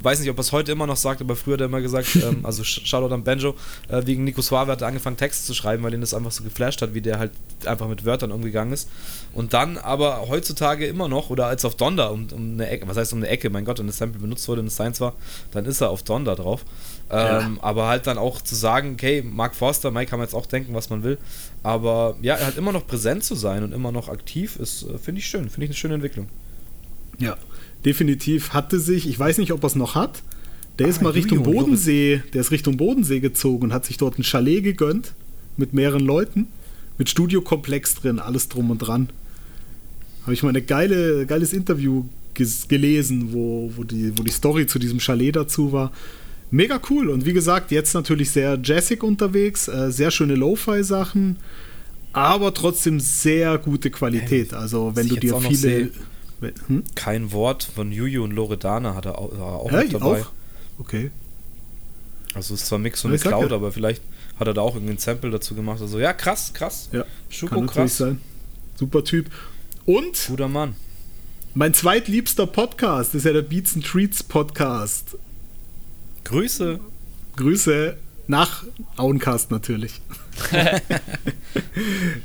weiß 0.00 0.20
nicht, 0.20 0.30
ob 0.30 0.36
er 0.38 0.40
es 0.40 0.52
heute 0.52 0.72
immer 0.72 0.86
noch 0.86 0.96
sagt, 0.96 1.20
aber 1.20 1.36
früher 1.36 1.54
hat 1.54 1.60
er 1.60 1.66
immer 1.66 1.80
gesagt, 1.80 2.16
ähm, 2.16 2.44
also 2.44 2.64
Shoutout 2.64 3.12
an 3.14 3.24
Banjo, 3.24 3.54
äh, 3.88 4.02
wegen 4.04 4.24
Nico 4.24 4.42
Suave 4.42 4.72
hat 4.72 4.82
er 4.82 4.88
angefangen 4.88 5.16
Texte 5.16 5.46
zu 5.46 5.54
schreiben, 5.54 5.82
weil 5.82 5.94
ihn 5.94 6.00
das 6.00 6.14
einfach 6.14 6.32
so 6.32 6.42
geflasht 6.44 6.82
hat, 6.82 6.94
wie 6.94 7.00
der 7.00 7.18
halt 7.18 7.32
einfach 7.66 7.88
mit 7.88 8.04
Wörtern 8.04 8.32
umgegangen 8.32 8.72
ist. 8.72 8.88
Und 9.32 9.54
dann 9.54 9.78
aber 9.78 10.28
heutzutage 10.28 10.86
immer 10.86 11.08
noch, 11.08 11.30
oder 11.30 11.46
als 11.46 11.64
auf 11.64 11.76
Donda 11.76 12.08
um, 12.08 12.26
um 12.32 12.52
eine 12.54 12.68
Ecke, 12.68 12.88
was 12.88 12.96
heißt 12.96 13.12
um 13.12 13.20
eine 13.20 13.28
Ecke, 13.28 13.50
mein 13.50 13.64
Gott, 13.64 13.78
wenn 13.78 13.86
das 13.86 13.98
Sample 13.98 14.20
benutzt 14.20 14.46
wurde 14.48 14.60
und 14.60 14.66
es 14.66 14.74
Science 14.74 15.00
war, 15.00 15.14
dann 15.52 15.64
ist 15.64 15.80
er 15.80 15.90
auf 15.90 16.02
Donda 16.02 16.34
drauf. 16.34 16.64
Ähm, 17.10 17.18
ja. 17.18 17.50
Aber 17.60 17.88
halt 17.88 18.06
dann 18.06 18.18
auch 18.18 18.40
zu 18.40 18.54
sagen, 18.54 18.92
okay, 18.94 19.22
Mark 19.22 19.54
Forster, 19.54 19.90
Mike 19.90 20.10
kann 20.10 20.18
man 20.18 20.26
jetzt 20.26 20.34
auch 20.34 20.46
denken, 20.46 20.74
was 20.74 20.88
man 20.88 21.02
will, 21.02 21.18
aber 21.62 22.16
ja, 22.22 22.36
er 22.36 22.46
hat 22.46 22.56
immer 22.56 22.72
noch 22.72 22.86
präsent 22.86 23.22
zu 23.22 23.34
sein 23.34 23.62
und 23.62 23.72
immer 23.72 23.92
noch 23.92 24.08
aktiv, 24.08 24.56
ist, 24.56 24.84
äh, 24.84 24.98
finde 24.98 25.20
ich 25.20 25.26
schön, 25.26 25.50
finde 25.50 25.64
ich 25.64 25.70
eine 25.70 25.76
schöne 25.76 25.94
Entwicklung. 25.94 26.28
Ja, 27.18 27.36
definitiv 27.84 28.50
hatte 28.50 28.78
sich, 28.78 29.08
ich 29.08 29.18
weiß 29.18 29.38
nicht, 29.38 29.52
ob 29.52 29.62
er 29.62 29.66
es 29.66 29.74
noch 29.74 29.94
hat, 29.94 30.22
der 30.78 30.86
ah, 30.86 30.90
ist 30.90 31.02
mal 31.02 31.10
Richtung 31.10 31.42
Bodensee, 31.42 32.22
der 32.32 32.40
ist 32.40 32.50
Richtung 32.50 32.76
Bodensee 32.76 33.20
gezogen 33.20 33.64
und 33.64 33.72
hat 33.72 33.84
sich 33.84 33.98
dort 33.98 34.18
ein 34.18 34.24
Chalet 34.24 34.64
gegönnt 34.64 35.14
mit 35.56 35.74
mehreren 35.74 36.04
Leuten, 36.04 36.46
mit 36.98 37.10
Studiokomplex 37.10 37.96
drin, 37.96 38.18
alles 38.18 38.48
drum 38.48 38.70
und 38.70 38.78
dran. 38.78 39.10
Habe 40.22 40.34
ich 40.34 40.42
mal 40.42 40.56
ein 40.56 40.66
geile, 40.66 41.26
geiles 41.26 41.52
Interview 41.52 42.04
gelesen, 42.34 43.32
wo, 43.32 43.70
wo, 43.76 43.84
die, 43.84 44.16
wo 44.16 44.22
die 44.22 44.30
Story 44.30 44.66
zu 44.66 44.78
diesem 44.78 45.00
Chalet 45.00 45.36
dazu 45.36 45.72
war. 45.72 45.92
Mega 46.50 46.80
cool 46.90 47.08
und 47.08 47.26
wie 47.26 47.32
gesagt, 47.32 47.70
jetzt 47.70 47.94
natürlich 47.94 48.30
sehr 48.30 48.58
jazzig 48.62 49.02
unterwegs, 49.02 49.68
äh, 49.68 49.90
sehr 49.90 50.10
schöne 50.10 50.34
Lo-Fi-Sachen, 50.34 51.36
aber 52.12 52.52
trotzdem 52.52 53.00
sehr 53.00 53.58
gute 53.58 53.90
Qualität. 53.90 54.52
Also 54.54 54.92
wenn 54.94 55.08
du 55.08 55.16
dir 55.16 55.36
viele 55.36 55.90
hm? 56.66 56.84
Kein 56.94 57.32
Wort 57.32 57.62
von 57.62 57.92
Juju 57.92 58.24
und 58.24 58.32
Loredana 58.32 58.94
hat 58.94 59.06
er 59.06 59.18
auch, 59.18 59.32
auch 59.38 59.70
hey, 59.70 59.84
mit 59.84 59.94
dabei. 59.94 60.22
Auch? 60.22 60.32
Okay. 60.78 61.10
Also 62.34 62.54
es 62.54 62.62
ist 62.62 62.68
zwar 62.68 62.78
Mix 62.78 63.04
und 63.04 63.18
Cloud, 63.20 63.50
ja. 63.50 63.56
aber 63.56 63.72
vielleicht 63.72 64.02
hat 64.38 64.46
er 64.46 64.54
da 64.54 64.62
auch 64.62 64.74
irgendwie 64.74 64.94
ein 64.94 64.98
Sample 64.98 65.30
dazu 65.30 65.54
gemacht. 65.54 65.80
Also 65.80 65.98
ja, 65.98 66.12
krass, 66.12 66.52
krass. 66.54 66.88
Ja, 66.92 67.04
Schuko, 67.28 67.56
kann 67.56 67.66
krass. 67.66 67.98
sein. 67.98 68.20
Super 68.76 69.04
Typ. 69.04 69.30
Und 69.84 70.26
guter 70.28 70.48
Mann. 70.48 70.76
Mein 71.54 71.74
zweitliebster 71.74 72.46
Podcast 72.46 73.14
ist 73.14 73.26
ja 73.26 73.32
der 73.32 73.42
Beats 73.42 73.74
and 73.74 73.86
Treats 73.86 74.22
Podcast. 74.22 75.16
Grüße. 76.24 76.80
Grüße 77.36 77.96
nach 78.26 78.64
Auencast 78.96 79.50
natürlich. 79.50 80.00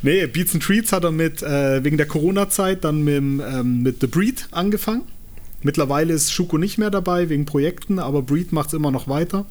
nee, 0.02 0.26
Beats 0.28 0.54
and 0.54 0.64
Treats 0.64 0.92
hat 0.92 1.04
er 1.04 1.12
mit, 1.12 1.44
äh, 1.44 1.84
wegen 1.84 1.98
der 1.98 2.08
Corona-Zeit 2.08 2.84
dann 2.84 3.04
mit, 3.04 3.18
ähm, 3.18 3.82
mit 3.82 4.02
The 4.02 4.08
Breed 4.08 4.48
angefangen. 4.52 5.04
Mittlerweile 5.64 6.14
ist 6.14 6.32
Schuko 6.32 6.58
nicht 6.58 6.78
mehr 6.78 6.92
dabei 6.92 7.30
wegen 7.30 7.46
Projekten, 7.46 8.00
aber 8.00 8.22
Breed 8.22 8.54
macht 8.54 8.68
es 8.68 8.74
immer 8.74 8.92
noch 8.92 9.08
weiter. 9.08 9.46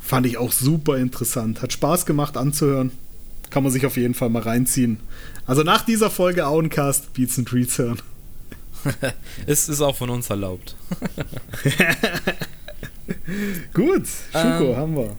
Fand 0.00 0.26
ich 0.26 0.38
auch 0.38 0.52
super 0.52 0.98
interessant. 0.98 1.62
Hat 1.62 1.72
Spaß 1.72 2.06
gemacht 2.06 2.36
anzuhören. 2.36 2.92
Kann 3.50 3.62
man 3.62 3.72
sich 3.72 3.86
auf 3.86 3.96
jeden 3.96 4.14
Fall 4.14 4.30
mal 4.30 4.42
reinziehen. 4.42 4.98
Also 5.46 5.62
nach 5.62 5.84
dieser 5.84 6.10
Folge 6.10 6.46
Auencast 6.46 7.12
Beats 7.14 7.38
and 7.38 7.48
Treats 7.48 7.78
hören. 7.78 7.98
es 9.46 9.68
ist 9.68 9.80
auch 9.80 9.96
von 9.96 10.10
uns 10.10 10.30
erlaubt. 10.30 10.76
Gut, 13.74 14.06
Schuko 14.32 14.72
ähm, 14.72 14.76
haben 14.76 14.96
wir. 14.96 15.16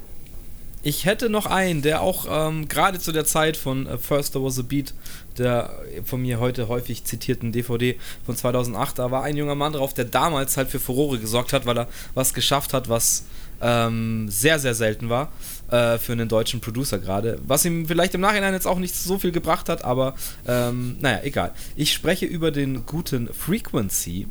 Ich 0.86 1.06
hätte 1.06 1.30
noch 1.30 1.48
einen, 1.48 1.82
der 1.82 2.02
auch 2.02 2.28
ähm, 2.30 2.68
gerade 2.68 3.00
zu 3.00 3.12
der 3.12 3.26
Zeit 3.26 3.58
von 3.58 3.88
uh, 3.88 3.98
First 3.98 4.34
There 4.34 4.46
Was 4.46 4.60
a 4.60 4.62
Beat, 4.62 4.94
der 5.36 5.74
von 6.04 6.22
mir 6.22 6.40
heute 6.40 6.68
häufig 6.68 7.04
zitierten 7.06 7.52
DVD 7.52 7.98
von 8.24 8.36
2008, 8.36 9.00
da 9.00 9.10
war 9.10 9.24
ein 9.24 9.36
junger 9.36 9.56
Mann 9.56 9.74
drauf, 9.74 9.96
der 9.96 10.06
damals 10.06 10.58
halt 10.58 10.70
für 10.70 10.80
Furore 10.80 11.18
gesorgt 11.18 11.54
hat, 11.54 11.66
weil 11.66 11.80
er 11.80 11.88
was 12.14 12.36
geschafft 12.36 12.72
hat, 12.72 12.88
was 12.88 13.26
ähm, 13.62 14.30
sehr, 14.30 14.60
sehr 14.60 14.76
selten 14.76 15.10
war 15.10 15.32
äh, 15.72 15.98
für 15.98 16.12
einen 16.12 16.30
deutschen 16.30 16.62
Producer 16.62 17.00
gerade. 17.00 17.40
Was 17.48 17.66
ihm 17.66 17.88
vielleicht 17.88 18.14
im 18.14 18.22
Nachhinein 18.22 18.54
jetzt 18.54 18.68
auch 18.68 18.78
nicht 18.78 18.94
so 18.94 19.18
viel 19.18 19.32
gebracht 19.32 19.70
hat, 19.70 19.84
aber 19.84 20.14
ähm, 20.48 20.98
naja, 21.00 21.22
egal. 21.24 21.52
Ich 21.76 21.94
spreche 21.94 22.28
über 22.28 22.52
den 22.52 22.86
guten 22.86 23.34
Frequency. 23.34 24.28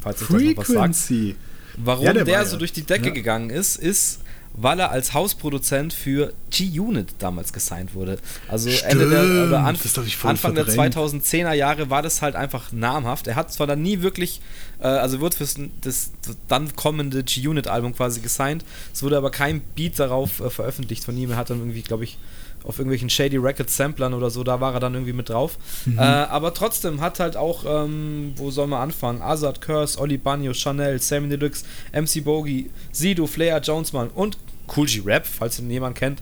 Falls 0.00 0.20
ich 0.20 0.26
Frequency. 0.28 0.54
das 0.54 0.68
noch 0.68 0.88
was 0.88 1.08
sagt. 1.08 1.36
Warum 1.84 2.04
ja, 2.04 2.12
der, 2.12 2.24
der 2.24 2.46
so 2.46 2.52
ja. 2.52 2.58
durch 2.58 2.72
die 2.72 2.82
Decke 2.82 3.08
ja. 3.08 3.14
gegangen 3.14 3.50
ist, 3.50 3.74
ist, 3.74 4.20
weil 4.60 4.80
er 4.80 4.90
als 4.90 5.14
Hausproduzent 5.14 5.92
für 5.92 6.32
G-Unit 6.50 7.14
damals 7.18 7.52
gesigned 7.52 7.94
wurde. 7.94 8.18
Also 8.48 8.70
Stimmt, 8.70 8.92
Ende 8.92 9.10
der, 9.10 9.46
oder 9.46 9.60
Anf 9.60 10.24
Anfang 10.24 10.54
der 10.54 10.66
2010er 10.66 11.52
Jahre 11.52 11.90
war 11.90 12.02
das 12.02 12.22
halt 12.22 12.34
einfach 12.34 12.72
namhaft. 12.72 13.26
Er 13.28 13.36
hat 13.36 13.52
zwar 13.52 13.66
dann 13.66 13.82
nie 13.82 14.02
wirklich, 14.02 14.40
äh, 14.80 14.86
also 14.86 15.20
wird 15.20 15.34
fürs 15.34 15.56
das, 15.80 16.10
dann 16.48 16.74
kommende 16.74 17.22
G-Unit-Album 17.22 17.94
quasi 17.94 18.20
gesigned, 18.20 18.64
es 18.92 19.02
wurde 19.02 19.16
aber 19.16 19.30
kein 19.30 19.60
Beat 19.76 19.98
darauf 19.98 20.40
äh, 20.40 20.50
veröffentlicht 20.50 21.04
von 21.04 21.16
ihm. 21.16 21.30
Er 21.30 21.36
hat 21.36 21.50
dann 21.50 21.58
irgendwie, 21.58 21.82
glaube 21.82 22.04
ich, 22.04 22.18
auf 22.64 22.78
irgendwelchen 22.78 23.10
Shady 23.10 23.36
Records 23.36 23.76
Samplern 23.76 24.14
oder 24.14 24.30
so, 24.30 24.44
da 24.44 24.60
war 24.60 24.74
er 24.74 24.80
dann 24.80 24.94
irgendwie 24.94 25.12
mit 25.12 25.28
drauf. 25.28 25.58
Mhm. 25.86 25.98
Äh, 25.98 26.02
aber 26.02 26.54
trotzdem 26.54 27.00
hat 27.00 27.20
halt 27.20 27.36
auch, 27.36 27.64
ähm, 27.66 28.32
wo 28.36 28.50
soll 28.50 28.66
man 28.66 28.82
anfangen? 28.82 29.22
Azad, 29.22 29.60
Curse, 29.60 29.98
Oli 29.98 30.18
Banyo, 30.18 30.52
Chanel, 30.52 31.00
Sammy 31.00 31.28
Deluxe, 31.28 31.64
MC 31.92 32.24
Bogey, 32.24 32.70
Sido, 32.92 33.26
Flair, 33.26 33.60
Jonesman 33.60 34.08
und 34.08 34.38
Cool 34.76 34.86
G 34.86 35.00
Rap, 35.04 35.26
falls 35.26 35.58
ihn 35.58 35.70
jemand 35.70 35.96
kennt, 35.96 36.20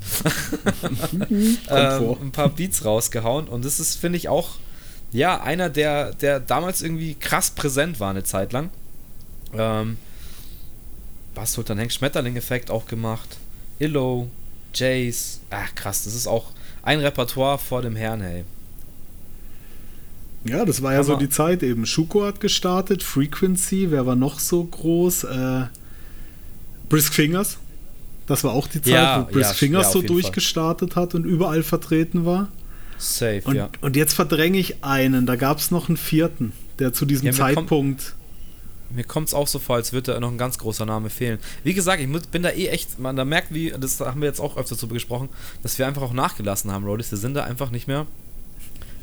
ähm, 1.69 2.17
ein 2.23 2.31
paar 2.31 2.49
Beats 2.49 2.85
rausgehauen. 2.85 3.49
Und 3.49 3.65
das 3.65 3.81
ist, 3.81 3.97
finde 3.97 4.19
ich, 4.19 4.29
auch 4.29 4.51
ja, 5.13 5.41
einer, 5.41 5.69
der, 5.69 6.13
der 6.15 6.41
damals 6.41 6.83
irgendwie 6.83 7.15
krass 7.15 7.51
präsent 7.51 8.01
war 8.01 8.11
eine 8.11 8.25
Zeit 8.25 8.53
lang. 8.53 8.71
Ähm, 9.53 9.97
was 11.35 11.53
Sultan 11.53 11.79
Hank 11.79 11.93
Schmetterling-Effekt 11.93 12.71
auch 12.71 12.87
gemacht. 12.87 13.37
Illo, 13.79 14.29
Jace. 14.79 15.41
Ach 15.51 15.75
krass, 15.75 16.05
das 16.05 16.15
ist 16.15 16.27
auch 16.27 16.53
ein 16.83 17.01
Repertoire 17.01 17.59
vor 17.59 17.83
dem 17.83 17.97
Herrn, 17.97 18.21
hey. 18.21 18.45
Ja, 20.45 20.65
das 20.65 20.81
war 20.83 20.93
ja 20.93 21.03
so 21.03 21.17
die 21.17 21.29
Zeit 21.29 21.63
eben. 21.63 21.87
Schuko 21.87 22.25
hat 22.25 22.41
gestartet, 22.41 23.03
Frequency, 23.03 23.91
wer 23.91 24.07
war 24.07 24.15
noch 24.15 24.39
so 24.39 24.63
groß? 24.63 25.25
Äh, 25.25 25.63
Brisk 26.89 27.15
Fingers. 27.15 27.59
Das 28.27 28.45
war 28.45 28.53
auch 28.53 28.69
die 28.69 28.81
Zeit, 28.81 28.93
ja, 28.93 29.21
wo 29.21 29.33
Brisk 29.33 29.51
ja, 29.51 29.55
Fingers 29.55 29.87
ja, 29.87 29.93
so 29.93 30.03
durchgestartet 30.03 30.95
Fall. 30.95 31.05
hat 31.05 31.15
und 31.15 31.25
überall 31.25 31.63
vertreten 31.63 32.25
war. 32.25 32.49
Safe, 32.99 33.43
und, 33.45 33.57
ja. 33.57 33.71
Und 33.81 33.97
jetzt 33.97 34.15
verdränge 34.15 34.59
ich 34.59 34.85
einen. 34.85 35.27
Da 35.27 35.37
gab 35.37 35.59
es 35.59 35.71
noch 35.71 35.89
einen 35.89 35.97
vierten, 35.97 36.53
der 36.79 36.93
zu 36.93 37.07
diesem 37.07 37.33
Zeitpunkt. 37.33 38.15
Mir 38.91 39.05
kommt 39.05 39.29
es 39.29 39.35
auch 39.35 39.47
so 39.47 39.59
vor, 39.59 39.77
als 39.77 39.93
würde 39.93 40.13
da 40.13 40.21
noch 40.21 40.31
ein 40.31 40.39
ganz 40.39 40.59
großer 40.59 40.87
Name 40.87 41.11
fehlen. 41.11 41.39
Wie 41.65 41.75
gesagt, 41.75 42.01
ich 42.01 42.11
bin 42.31 42.43
da 42.43 42.51
eh 42.51 42.69
echt, 42.69 42.99
man 42.99 43.17
da 43.17 43.25
merkt, 43.25 43.53
wie, 43.53 43.71
das 43.71 44.01
haben 44.01 44.21
wir 44.21 44.29
jetzt 44.29 44.41
auch 44.41 44.57
öfter 44.57 44.75
so 44.75 44.87
besprochen, 44.87 45.29
dass 45.63 45.79
wir 45.79 45.87
einfach 45.87 46.03
auch 46.03 46.13
nachgelassen 46.13 46.73
haben, 46.73 46.85
Rollis. 46.85 47.11
Wir 47.11 47.19
sind 47.19 47.35
da 47.35 47.45
einfach 47.45 47.71
nicht 47.71 47.89
mehr 47.89 48.07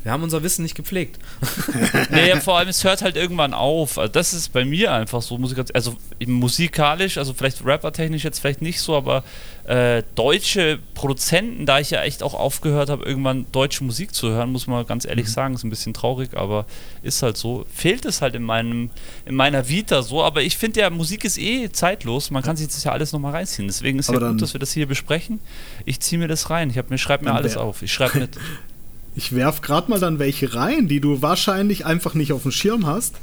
Wir 0.04 0.12
haben 0.12 0.22
unser 0.22 0.42
Wissen 0.42 0.62
nicht 0.62 0.74
gepflegt. 0.74 1.18
naja, 2.10 2.38
vor 2.38 2.58
allem, 2.58 2.68
es 2.68 2.84
hört 2.84 3.00
halt 3.00 3.16
irgendwann 3.16 3.54
auf. 3.54 3.98
Also 3.98 4.12
das 4.12 4.34
ist 4.34 4.52
bei 4.52 4.66
mir 4.66 4.92
einfach 4.92 5.22
so, 5.22 5.40
also 5.72 5.96
musikalisch, 6.26 7.16
also 7.16 7.32
vielleicht 7.32 7.64
rappertechnisch 7.64 8.22
jetzt 8.22 8.38
vielleicht 8.38 8.60
nicht 8.60 8.80
so, 8.80 8.94
aber 8.94 9.24
äh, 9.64 10.02
deutsche 10.14 10.78
Produzenten, 10.92 11.64
da 11.64 11.80
ich 11.80 11.90
ja 11.90 12.02
echt 12.02 12.22
auch 12.22 12.34
aufgehört 12.34 12.90
habe, 12.90 13.06
irgendwann 13.06 13.46
deutsche 13.50 13.82
Musik 13.82 14.14
zu 14.14 14.28
hören, 14.28 14.52
muss 14.52 14.66
man 14.66 14.86
ganz 14.86 15.06
ehrlich 15.06 15.24
mhm. 15.24 15.30
sagen, 15.30 15.54
ist 15.54 15.64
ein 15.64 15.70
bisschen 15.70 15.94
traurig, 15.94 16.36
aber 16.36 16.66
ist 17.02 17.22
halt 17.22 17.38
so. 17.38 17.64
Fehlt 17.72 18.04
es 18.04 18.20
halt 18.20 18.34
in 18.34 18.42
meinem, 18.42 18.90
in 19.24 19.34
meiner 19.34 19.70
Vita 19.70 20.02
so, 20.02 20.22
aber 20.22 20.42
ich 20.42 20.58
finde 20.58 20.80
ja, 20.80 20.90
Musik 20.90 21.24
ist 21.24 21.38
eh 21.38 21.72
zeitlos, 21.72 22.30
man 22.30 22.42
kann 22.42 22.56
sich 22.58 22.66
das 22.66 22.84
ja 22.84 22.92
alles 22.92 23.12
nochmal 23.12 23.32
reinziehen. 23.32 23.68
Deswegen 23.68 23.98
ist 23.98 24.10
aber 24.10 24.20
ja 24.20 24.30
gut, 24.32 24.42
dass 24.42 24.52
wir 24.52 24.60
das 24.60 24.72
hier 24.72 24.86
besprechen. 24.86 25.40
Ich 25.86 26.00
ziehe 26.00 26.18
mir 26.18 26.28
das 26.28 26.50
rein. 26.50 26.68
Ich 26.68 26.76
mir, 26.90 26.98
schreibe 26.98 27.24
mir 27.24 27.32
alles 27.32 27.56
auf. 27.56 27.80
Ich 27.80 27.90
schreibe 27.90 28.18
mit. 28.18 28.36
Ich 29.14 29.34
werf 29.34 29.60
gerade 29.60 29.90
mal 29.90 30.00
dann 30.00 30.18
welche 30.18 30.54
rein, 30.54 30.88
die 30.88 31.00
du 31.00 31.22
wahrscheinlich 31.22 31.86
einfach 31.86 32.14
nicht 32.14 32.32
auf 32.32 32.42
dem 32.42 32.50
Schirm 32.50 32.86
hast. 32.86 33.14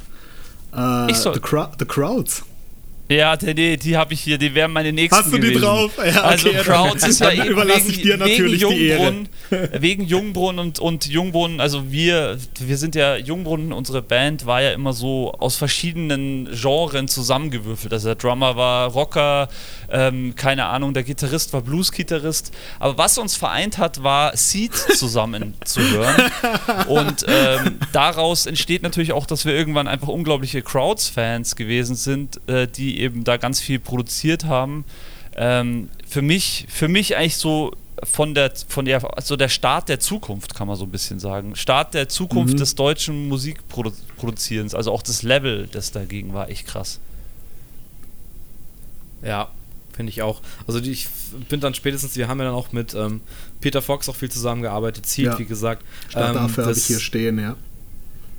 Äh, 0.73 1.13
the, 1.13 1.39
Cro 1.39 1.67
the 1.77 1.85
Crowds. 1.85 2.43
Ja, 3.11 3.35
die, 3.35 3.77
die 3.77 3.97
habe 3.97 4.13
ich 4.13 4.21
hier, 4.21 4.37
die 4.37 4.53
wären 4.55 4.71
meine 4.71 4.93
nächsten. 4.93 5.17
Hast 5.17 5.33
du 5.33 5.37
die 5.37 5.47
gewesen. 5.47 5.61
drauf? 5.61 5.91
Ja, 5.97 6.21
also 6.21 6.49
okay, 6.49 6.59
Crowds 6.63 7.07
ist 7.07 7.19
ja 7.19 7.31
eben 7.31 7.47
überlasse 7.47 7.85
wegen, 7.85 7.89
ich 7.89 8.01
dir 8.01 8.17
natürlich 8.17 8.61
wegen 8.61 8.71
Jungbrunnen, 8.71 9.29
wegen 9.79 10.03
Jungbrunnen 10.05 10.59
und, 10.59 10.79
und 10.79 11.07
Jungbrunnen, 11.07 11.59
also 11.59 11.91
wir, 11.91 12.37
wir 12.59 12.77
sind 12.77 12.95
ja 12.95 13.17
Jungbrunnen, 13.17 13.73
unsere 13.73 14.01
Band 14.01 14.45
war 14.45 14.61
ja 14.61 14.71
immer 14.71 14.93
so 14.93 15.33
aus 15.33 15.57
verschiedenen 15.57 16.49
Genren 16.53 17.07
zusammengewürfelt. 17.07 17.91
Also 17.91 18.09
der 18.09 18.15
Drummer 18.15 18.55
war 18.55 18.91
Rocker, 18.91 19.49
ähm, 19.89 20.35
keine 20.35 20.65
Ahnung, 20.67 20.93
der 20.93 21.03
Gitarrist 21.03 21.51
war 21.53 21.61
Blues-Gitarrist. 21.61 22.51
Aber 22.79 22.97
was 22.97 23.17
uns 23.17 23.35
vereint 23.35 23.77
hat, 23.77 24.03
war 24.03 24.35
Seed 24.37 24.73
zusammen 24.73 25.55
zu 25.65 25.81
hören. 25.81 26.31
Und 26.87 27.25
ähm, 27.27 27.79
daraus 27.91 28.45
entsteht 28.45 28.83
natürlich 28.83 29.11
auch, 29.11 29.25
dass 29.25 29.45
wir 29.45 29.53
irgendwann 29.53 29.87
einfach 29.87 30.07
unglaubliche 30.07 30.61
Crowds-Fans 30.61 31.55
gewesen 31.55 31.95
sind, 31.95 32.39
äh, 32.47 32.67
die 32.67 33.00
eben 33.01 33.23
da 33.23 33.37
ganz 33.37 33.59
viel 33.59 33.79
produziert 33.79 34.45
haben. 34.45 34.85
Ähm, 35.35 35.89
für 36.07 36.21
mich, 36.21 36.65
für 36.69 36.87
mich 36.87 37.15
eigentlich 37.17 37.37
so 37.37 37.73
von 38.03 38.33
der, 38.33 38.51
von 38.67 38.85
der, 38.85 39.15
also 39.15 39.35
der 39.35 39.49
Start 39.49 39.89
der 39.89 39.99
Zukunft, 39.99 40.55
kann 40.55 40.67
man 40.67 40.75
so 40.75 40.85
ein 40.85 40.91
bisschen 40.91 41.19
sagen. 41.19 41.55
Start 41.55 41.93
der 41.93 42.09
Zukunft 42.09 42.55
mhm. 42.55 42.57
des 42.57 42.75
deutschen 42.75 43.27
Musikproduzierens, 43.27 44.73
also 44.73 44.91
auch 44.91 45.03
das 45.03 45.23
Level, 45.23 45.67
das 45.71 45.91
dagegen 45.91 46.33
war 46.33 46.49
echt 46.49 46.67
krass. 46.67 46.99
Ja, 49.21 49.49
finde 49.93 50.09
ich 50.09 50.21
auch. 50.23 50.41
Also 50.65 50.79
die, 50.79 50.91
ich 50.91 51.07
bin 51.49 51.59
dann 51.59 51.75
spätestens, 51.75 52.15
wir 52.15 52.27
haben 52.27 52.39
ja 52.39 52.45
dann 52.45 52.55
auch 52.55 52.71
mit 52.71 52.95
ähm, 52.95 53.21
Peter 53.59 53.81
Fox 53.81 54.09
auch 54.09 54.15
viel 54.15 54.31
zusammengearbeitet, 54.31 55.05
Ziel, 55.05 55.25
ja. 55.25 55.39
wie 55.39 55.45
gesagt. 55.45 55.83
Ähm, 56.15 56.33
dafür 56.33 56.65
habe 56.65 56.77
ich 56.77 56.85
hier 56.85 56.99
stehen, 56.99 57.37
ja. 57.37 57.55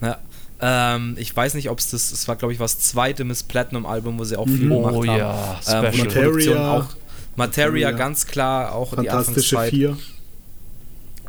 Ja, 0.01 0.19
ähm, 0.63 1.17
ich 1.19 1.37
weiß 1.37 1.55
nicht, 1.55 1.69
ob 1.71 1.81
es 1.81 1.91
das, 1.91 2.13
es 2.13 2.29
war 2.29 2.37
glaube 2.37 2.55
ich 2.55 2.61
was 2.61 2.79
zweite 2.79 3.25
Miss 3.25 3.43
Platinum 3.43 3.85
Album, 3.85 4.19
wo 4.19 4.25
sie 4.25 4.39
auch 4.39 4.47
viel 4.47 4.67
mhm. 4.67 4.75
gemacht 4.75 4.95
oh, 4.95 5.07
haben. 5.07 5.19
Ja, 5.19 5.61
ähm, 5.69 5.99
Materia, 5.99 6.73
auch 6.79 6.87
Materia 7.35 7.91
ganz 7.91 8.27
klar, 8.27 8.73
auch 8.73 8.95
Fantastische 8.95 9.57
die 9.57 9.59
Anfangszeit. 9.59 9.71
Vier. 9.71 9.99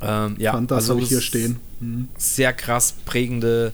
Ähm, 0.02 0.36
ja, 0.38 0.52
Fantas 0.52 0.78
also 0.78 0.94
habe 0.94 1.02
ich 1.02 1.10
hier 1.10 1.22
stehen. 1.22 1.60
Mhm. 1.80 2.10
Sehr 2.16 2.54
krass 2.54 2.94
prägende 3.06 3.74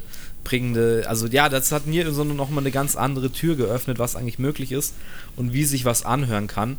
prägende, 0.50 1.06
also 1.08 1.28
ja, 1.28 1.48
das 1.48 1.72
hat 1.72 1.86
mir 1.86 2.12
so 2.12 2.24
nochmal 2.24 2.64
eine 2.64 2.72
ganz 2.72 2.96
andere 2.96 3.32
Tür 3.32 3.56
geöffnet, 3.56 4.00
was 4.00 4.16
eigentlich 4.16 4.40
möglich 4.40 4.72
ist 4.72 4.96
und 5.36 5.54
wie 5.54 5.64
sich 5.64 5.86
was 5.86 6.04
anhören 6.04 6.48
kann 6.48 6.78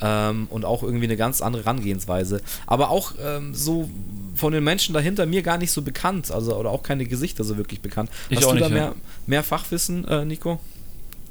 ähm, 0.00 0.48
und 0.50 0.64
auch 0.64 0.82
irgendwie 0.82 1.04
eine 1.04 1.16
ganz 1.16 1.40
andere 1.40 1.62
Herangehensweise. 1.62 2.40
Aber 2.66 2.90
auch 2.90 3.14
ähm, 3.22 3.54
so 3.54 3.88
von 4.34 4.52
den 4.52 4.64
Menschen 4.64 4.92
dahinter 4.92 5.24
mir 5.26 5.42
gar 5.42 5.56
nicht 5.56 5.70
so 5.70 5.82
bekannt, 5.82 6.32
also 6.32 6.56
oder 6.56 6.70
auch 6.70 6.82
keine 6.82 7.06
Gesichter 7.06 7.44
so 7.44 7.56
wirklich 7.56 7.80
bekannt. 7.80 8.10
Ich 8.28 8.38
Hast 8.38 8.48
du 8.48 8.54
nicht, 8.54 8.64
da 8.64 8.68
mehr, 8.68 8.94
mehr 9.28 9.44
Fachwissen, 9.44 10.04
äh, 10.08 10.24
Nico? 10.24 10.58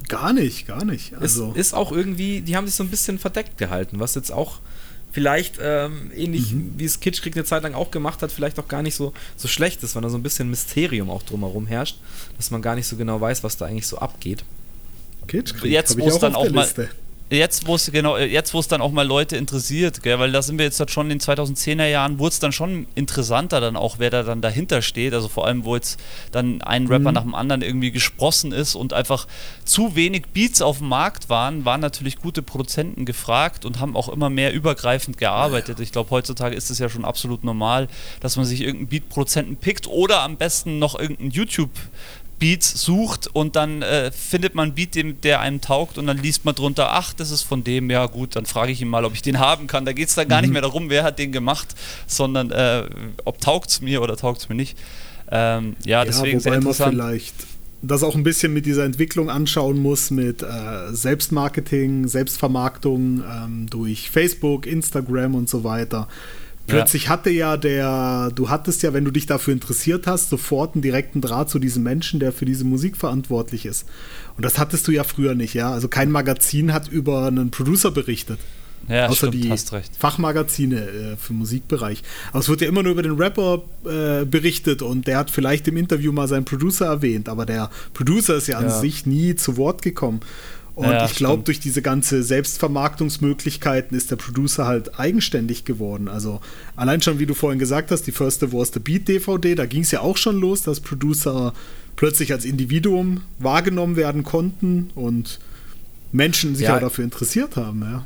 Gar 0.08 0.32
nicht, 0.32 0.68
gar 0.68 0.86
nicht. 0.86 1.14
Also 1.18 1.50
ist, 1.52 1.58
ist 1.58 1.74
auch 1.74 1.92
irgendwie, 1.92 2.40
die 2.40 2.56
haben 2.56 2.68
sich 2.68 2.76
so 2.76 2.84
ein 2.84 2.90
bisschen 2.90 3.20
verdeckt 3.20 3.58
gehalten, 3.58 4.00
was 4.00 4.16
jetzt 4.16 4.32
auch 4.32 4.60
vielleicht 5.12 5.60
ähm, 5.62 6.12
ähnlich 6.16 6.54
mhm. 6.54 6.74
wie 6.78 6.86
es 6.86 7.00
Kitschkrieg 7.00 7.36
eine 7.36 7.46
Zeit 7.46 7.64
lang 7.64 7.74
auch 7.74 7.92
gemacht 7.92 8.22
hat, 8.22 8.32
vielleicht 8.32 8.60
auch 8.60 8.68
gar 8.68 8.82
nicht 8.82 8.96
so, 8.96 9.14
so 9.36 9.48
schlecht 9.48 9.84
ist, 9.84 9.96
weil 9.96 10.02
da 10.02 10.10
so 10.10 10.18
ein 10.18 10.24
bisschen 10.24 10.50
Mysterium 10.50 11.10
auch 11.10 11.24
drumherum 11.24 11.68
herrscht, 11.68 11.98
dass 12.38 12.52
man 12.52 12.62
gar 12.62 12.76
nicht 12.76 12.88
so 12.88 12.96
genau 12.96 13.20
weiß, 13.20 13.44
was 13.44 13.58
da 13.58 13.66
eigentlich 13.66 13.88
so 13.88 13.98
abgeht. 13.98 14.44
Kitschkrieg, 15.28 15.72
jetzt 15.72 15.98
wo 16.00 16.08
es 16.08 16.20
dann 16.20 16.36
auch 16.36 16.50
mal 16.50 16.62
Liste 16.62 16.90
jetzt, 17.32 17.66
wo 17.66 17.76
es 17.76 17.92
genau, 17.92 18.18
jetzt, 18.18 18.54
wo 18.54 18.60
es 18.60 18.68
dann 18.68 18.82
auch 18.82 18.92
mal 18.92 19.08
Leute 19.08 19.38
interessiert, 19.38 20.04
gell, 20.04 20.20
weil 20.20 20.32
da 20.32 20.42
sind 20.42 20.58
wir 20.58 20.66
jetzt 20.66 20.80
halt 20.80 20.92
schon 20.92 21.10
in 21.10 21.18
den 21.18 21.22
2010er 21.22 21.86
Jahren, 21.86 22.20
wurde 22.20 22.34
es 22.34 22.40
dann 22.40 22.52
schon 22.52 22.88
interessanter 22.96 23.62
dann 23.62 23.76
auch, 23.76 24.00
wer 24.00 24.10
da 24.10 24.24
dann 24.24 24.42
dahinter 24.42 24.82
steht. 24.82 25.14
Also 25.14 25.30
vor 25.30 25.48
allem, 25.48 25.64
wo 25.64 25.76
jetzt 25.76 26.00
dann 26.32 26.62
ein 26.62 26.88
Rapper 26.88 27.10
mhm. 27.10 27.16
nach 27.16 27.24
dem 27.24 27.36
anderen 27.36 27.62
irgendwie 27.62 27.92
gesprossen 27.92 28.52
ist 28.52 28.76
und 28.76 28.94
einfach 28.94 29.28
zu 29.66 29.96
wenig 29.96 30.28
Beats 30.34 30.62
auf 30.62 30.80
dem 30.80 30.90
Markt 30.90 31.30
waren, 31.30 31.66
waren 31.66 31.82
natürlich 31.82 32.18
gute 32.18 32.42
Produzenten 32.42 33.06
gefragt 33.06 33.66
und 33.66 33.80
haben 33.80 33.96
auch 33.96 34.10
immer 34.10 34.30
mehr 34.30 34.54
übergreifend 34.54 35.18
gearbeitet. 35.18 35.80
Ich 35.80 35.92
glaube, 35.92 36.10
heutzutage 36.10 36.56
ist 36.56 36.70
es 36.70 36.80
ja 36.80 36.90
schon 36.90 37.06
absolut 37.06 37.44
normal, 37.44 37.88
dass 38.20 38.36
man 38.36 38.46
sich 38.46 38.62
irgendeinen 38.62 38.88
Beat-Produzenten 38.88 39.56
pickt 39.56 39.88
oder 39.88 40.22
am 40.22 40.38
besten 40.38 40.80
noch 40.80 41.00
irgendeinen 41.00 41.32
YouTube- 41.32 41.70
Beats 42.42 42.82
sucht 42.82 43.30
und 43.32 43.56
dann 43.56 43.84
äh, 43.84 44.12
findet 44.12 44.56
man 44.56 44.70
einen 44.70 44.76
Beat, 44.76 44.96
dem, 44.96 45.22
der 45.22 45.42
einem 45.42 45.62
taugt 45.62 46.00
und 46.00 46.08
dann 46.08 46.18
liest 46.18 46.44
man 46.44 46.56
drunter, 46.56 46.92
ach, 46.92 47.14
das 47.14 47.30
ist 47.30 47.44
von 47.44 47.64
dem, 47.64 47.92
ja 47.92 48.08
gut, 48.08 48.36
dann 48.36 48.48
frage 48.48 48.72
ich 48.72 48.82
ihn 48.82 48.88
mal, 48.88 49.06
ob 49.06 49.14
ich 49.14 49.22
den 49.22 49.38
haben 49.38 49.68
kann. 49.68 49.86
Da 49.86 49.94
geht 49.94 50.10
es 50.10 50.16
dann 50.16 50.28
gar 50.28 50.40
mhm. 50.40 50.46
nicht 50.46 50.54
mehr 50.54 50.64
darum, 50.64 50.90
wer 50.90 51.04
hat 51.04 51.20
den 51.20 51.32
gemacht, 51.32 51.76
sondern 52.08 52.50
äh, 52.50 52.86
ob 53.26 53.40
taugt 53.40 53.70
es 53.70 53.82
mir 53.82 54.02
oder 54.02 54.18
taugt 54.18 54.42
es 54.42 54.50
mir 54.50 54.56
nicht. 54.56 54.76
Ähm, 55.30 55.76
ja, 55.86 56.00
ja, 56.00 56.06
deswegen 56.06 56.40
sehr 56.40 56.56
interessant. 56.56 56.98
Man 56.98 57.06
vielleicht 57.06 57.36
das 57.84 58.02
auch 58.02 58.16
ein 58.16 58.24
bisschen 58.24 58.54
mit 58.54 58.66
dieser 58.66 58.86
Entwicklung 58.86 59.30
anschauen 59.30 59.80
muss, 59.80 60.10
mit 60.10 60.42
äh, 60.42 60.48
Selbstmarketing, 60.92 62.08
Selbstvermarktung 62.08 63.24
ähm, 63.24 63.68
durch 63.70 64.10
Facebook, 64.10 64.66
Instagram 64.66 65.36
und 65.36 65.48
so 65.48 65.64
weiter. 65.64 66.08
Plötzlich 66.68 67.06
ja. 67.06 67.10
hatte 67.10 67.30
ja 67.30 67.58
der, 67.58 68.32
du 68.34 68.50
hattest 68.50 68.84
ja, 68.84 68.94
wenn 68.94 69.06
du 69.06 69.12
dich 69.12 69.26
dafür 69.26 69.54
interessiert 69.54 70.08
hast, 70.08 70.30
sofort 70.30 70.76
einen 70.76 70.82
direkten 70.82 71.22
Draht 71.22 71.50
zu 71.50 71.60
diesem 71.60 71.84
Menschen, 71.84 72.20
der 72.20 72.32
für 72.32 72.46
diese 72.46 72.64
Musik 72.64 72.98
verantwortlich 72.98 73.66
ist. 73.66 73.86
Und 74.38 74.46
das 74.46 74.58
hattest 74.58 74.88
du 74.88 74.92
ja 74.92 75.04
früher 75.04 75.36
nicht, 75.36 75.54
ja. 75.54 75.72
Also 75.72 75.88
kein 75.88 76.12
Magazin 76.12 76.74
hat 76.74 76.88
über 76.88 77.28
einen 77.28 77.52
Producer 77.52 77.92
berichtet. 77.92 78.40
Ja, 78.88 79.08
außer 79.08 79.28
stimmt, 79.28 79.44
die 79.44 79.54
Fachmagazine 80.00 80.82
äh, 80.82 81.18
für 81.18 81.34
Musikbereich. 81.34 82.02
Aber 82.32 82.40
es 82.40 82.50
wird 82.50 82.62
ja 82.62 82.68
immer 82.68 82.84
nur 82.84 82.94
über 82.94 83.04
den 83.04 83.14
Rapper 83.14 83.62
äh, 83.86 84.26
berichtet 84.26 84.82
und 84.82 85.08
der 85.08 85.18
hat 85.18 85.30
vielleicht 85.30 85.68
im 85.68 85.78
Interview 85.78 86.12
mal 86.12 86.28
seinen 86.28 86.46
Producer 86.46 86.88
erwähnt, 86.88 87.30
aber 87.30 87.46
der 87.46 87.70
Producer 87.94 88.36
ist 88.36 88.48
ja 88.48 88.58
an 88.58 88.66
ja. 88.66 88.80
sich 88.80 89.06
nie 89.06 89.36
zu 89.36 89.58
Wort 89.58 89.82
gekommen. 89.82 90.22
Und 90.74 90.86
ja, 90.86 91.06
ich 91.06 91.16
glaube, 91.16 91.44
durch 91.44 91.60
diese 91.60 91.82
ganze 91.82 92.24
Selbstvermarktungsmöglichkeiten 92.24 93.96
ist 93.96 94.10
der 94.10 94.16
Producer 94.16 94.66
halt 94.66 95.00
eigenständig 95.00 95.66
geworden. 95.66 96.08
Also 96.08 96.40
allein 96.76 97.02
schon, 97.02 97.20
wie 97.20 97.26
du 97.26 97.34
vorhin 97.34 97.60
gesagt 97.60 97.92
hast, 97.92 98.04
die 98.04 98.12
First 98.12 98.42
Wars 98.54 98.72
the 98.74 98.80
Beat 98.80 99.08
DVD, 99.08 99.56
da 99.56 99.66
ging 99.66 99.82
es 99.82 99.92
ja 99.92 100.00
auch 100.00 100.18
schon 100.18 100.40
los, 100.40 100.64
dass 100.64 100.80
Producer 100.80 101.54
plötzlich 101.98 102.32
als 102.32 102.46
Individuum 102.46 103.22
wahrgenommen 103.38 103.98
werden 103.98 104.24
konnten 104.24 104.92
und 104.96 105.40
Menschen 106.14 106.56
sich 106.56 106.68
ja. 106.68 106.78
auch 106.78 106.82
dafür 106.82 107.04
interessiert 107.04 107.58
haben, 107.58 107.82
ja 107.82 108.06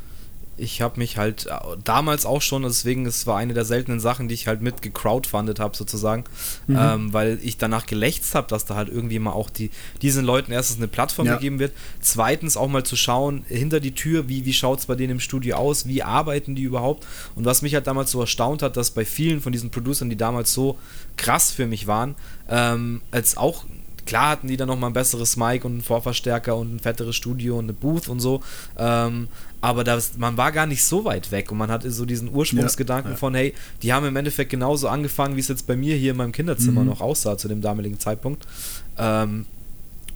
ich 0.56 0.80
habe 0.80 0.98
mich 0.98 1.18
halt 1.18 1.46
äh, 1.46 1.50
damals 1.84 2.24
auch 2.24 2.42
schon, 2.42 2.62
deswegen 2.62 3.06
es 3.06 3.26
war 3.26 3.36
eine 3.36 3.54
der 3.54 3.64
seltenen 3.64 4.00
Sachen, 4.00 4.28
die 4.28 4.34
ich 4.34 4.46
halt 4.46 4.62
mit 4.62 4.82
gecrowdfundet 4.82 5.60
habe 5.60 5.76
sozusagen, 5.76 6.24
mhm. 6.66 6.76
ähm, 6.78 7.12
weil 7.12 7.38
ich 7.42 7.58
danach 7.58 7.86
gelächzt 7.86 8.34
habe, 8.34 8.48
dass 8.48 8.64
da 8.64 8.74
halt 8.74 8.88
irgendwie 8.88 9.18
mal 9.18 9.32
auch 9.32 9.50
die, 9.50 9.70
diesen 10.02 10.24
Leuten 10.24 10.52
erstens 10.52 10.78
eine 10.78 10.88
Plattform 10.88 11.26
ja. 11.26 11.34
gegeben 11.34 11.58
wird, 11.58 11.72
zweitens 12.00 12.56
auch 12.56 12.68
mal 12.68 12.84
zu 12.84 12.96
schauen 12.96 13.44
hinter 13.48 13.80
die 13.80 13.94
Tür, 13.94 14.28
wie, 14.28 14.44
wie 14.44 14.54
schaut 14.54 14.80
es 14.80 14.86
bei 14.86 14.94
denen 14.94 15.12
im 15.12 15.20
Studio 15.20 15.56
aus, 15.56 15.86
wie 15.86 16.02
arbeiten 16.02 16.54
die 16.54 16.62
überhaupt 16.62 17.06
und 17.34 17.44
was 17.44 17.62
mich 17.62 17.74
halt 17.74 17.86
damals 17.86 18.10
so 18.10 18.20
erstaunt 18.20 18.62
hat, 18.62 18.76
dass 18.76 18.90
bei 18.90 19.04
vielen 19.04 19.40
von 19.40 19.52
diesen 19.52 19.70
Producern, 19.70 20.10
die 20.10 20.16
damals 20.16 20.52
so 20.52 20.78
krass 21.16 21.50
für 21.50 21.66
mich 21.66 21.86
waren, 21.86 22.14
ähm, 22.48 23.02
als 23.10 23.36
auch 23.36 23.64
Klar 24.06 24.30
hatten 24.30 24.46
die 24.46 24.56
dann 24.56 24.68
nochmal 24.68 24.90
ein 24.90 24.94
besseres 24.94 25.36
Mic 25.36 25.66
und 25.66 25.72
einen 25.72 25.82
Vorverstärker 25.82 26.56
und 26.56 26.76
ein 26.76 26.78
fetteres 26.78 27.16
Studio 27.16 27.58
und 27.58 27.64
eine 27.64 27.72
Booth 27.72 28.08
und 28.08 28.20
so. 28.20 28.40
Ähm, 28.78 29.28
aber 29.66 29.82
das, 29.82 30.16
man 30.16 30.36
war 30.36 30.52
gar 30.52 30.66
nicht 30.66 30.84
so 30.84 31.04
weit 31.04 31.32
weg 31.32 31.50
und 31.50 31.58
man 31.58 31.72
hatte 31.72 31.90
so 31.90 32.04
diesen 32.04 32.32
Ursprungsgedanken 32.32 33.10
ja, 33.10 33.14
ja. 33.14 33.18
von, 33.18 33.34
hey, 33.34 33.52
die 33.82 33.92
haben 33.92 34.06
im 34.06 34.14
Endeffekt 34.14 34.48
genauso 34.48 34.86
angefangen, 34.86 35.34
wie 35.34 35.40
es 35.40 35.48
jetzt 35.48 35.66
bei 35.66 35.74
mir 35.74 35.96
hier 35.96 36.12
in 36.12 36.16
meinem 36.16 36.30
Kinderzimmer 36.30 36.82
mhm. 36.82 36.86
noch 36.86 37.00
aussah 37.00 37.36
zu 37.36 37.48
dem 37.48 37.62
damaligen 37.62 37.98
Zeitpunkt. 37.98 38.46
Ähm, 38.96 39.44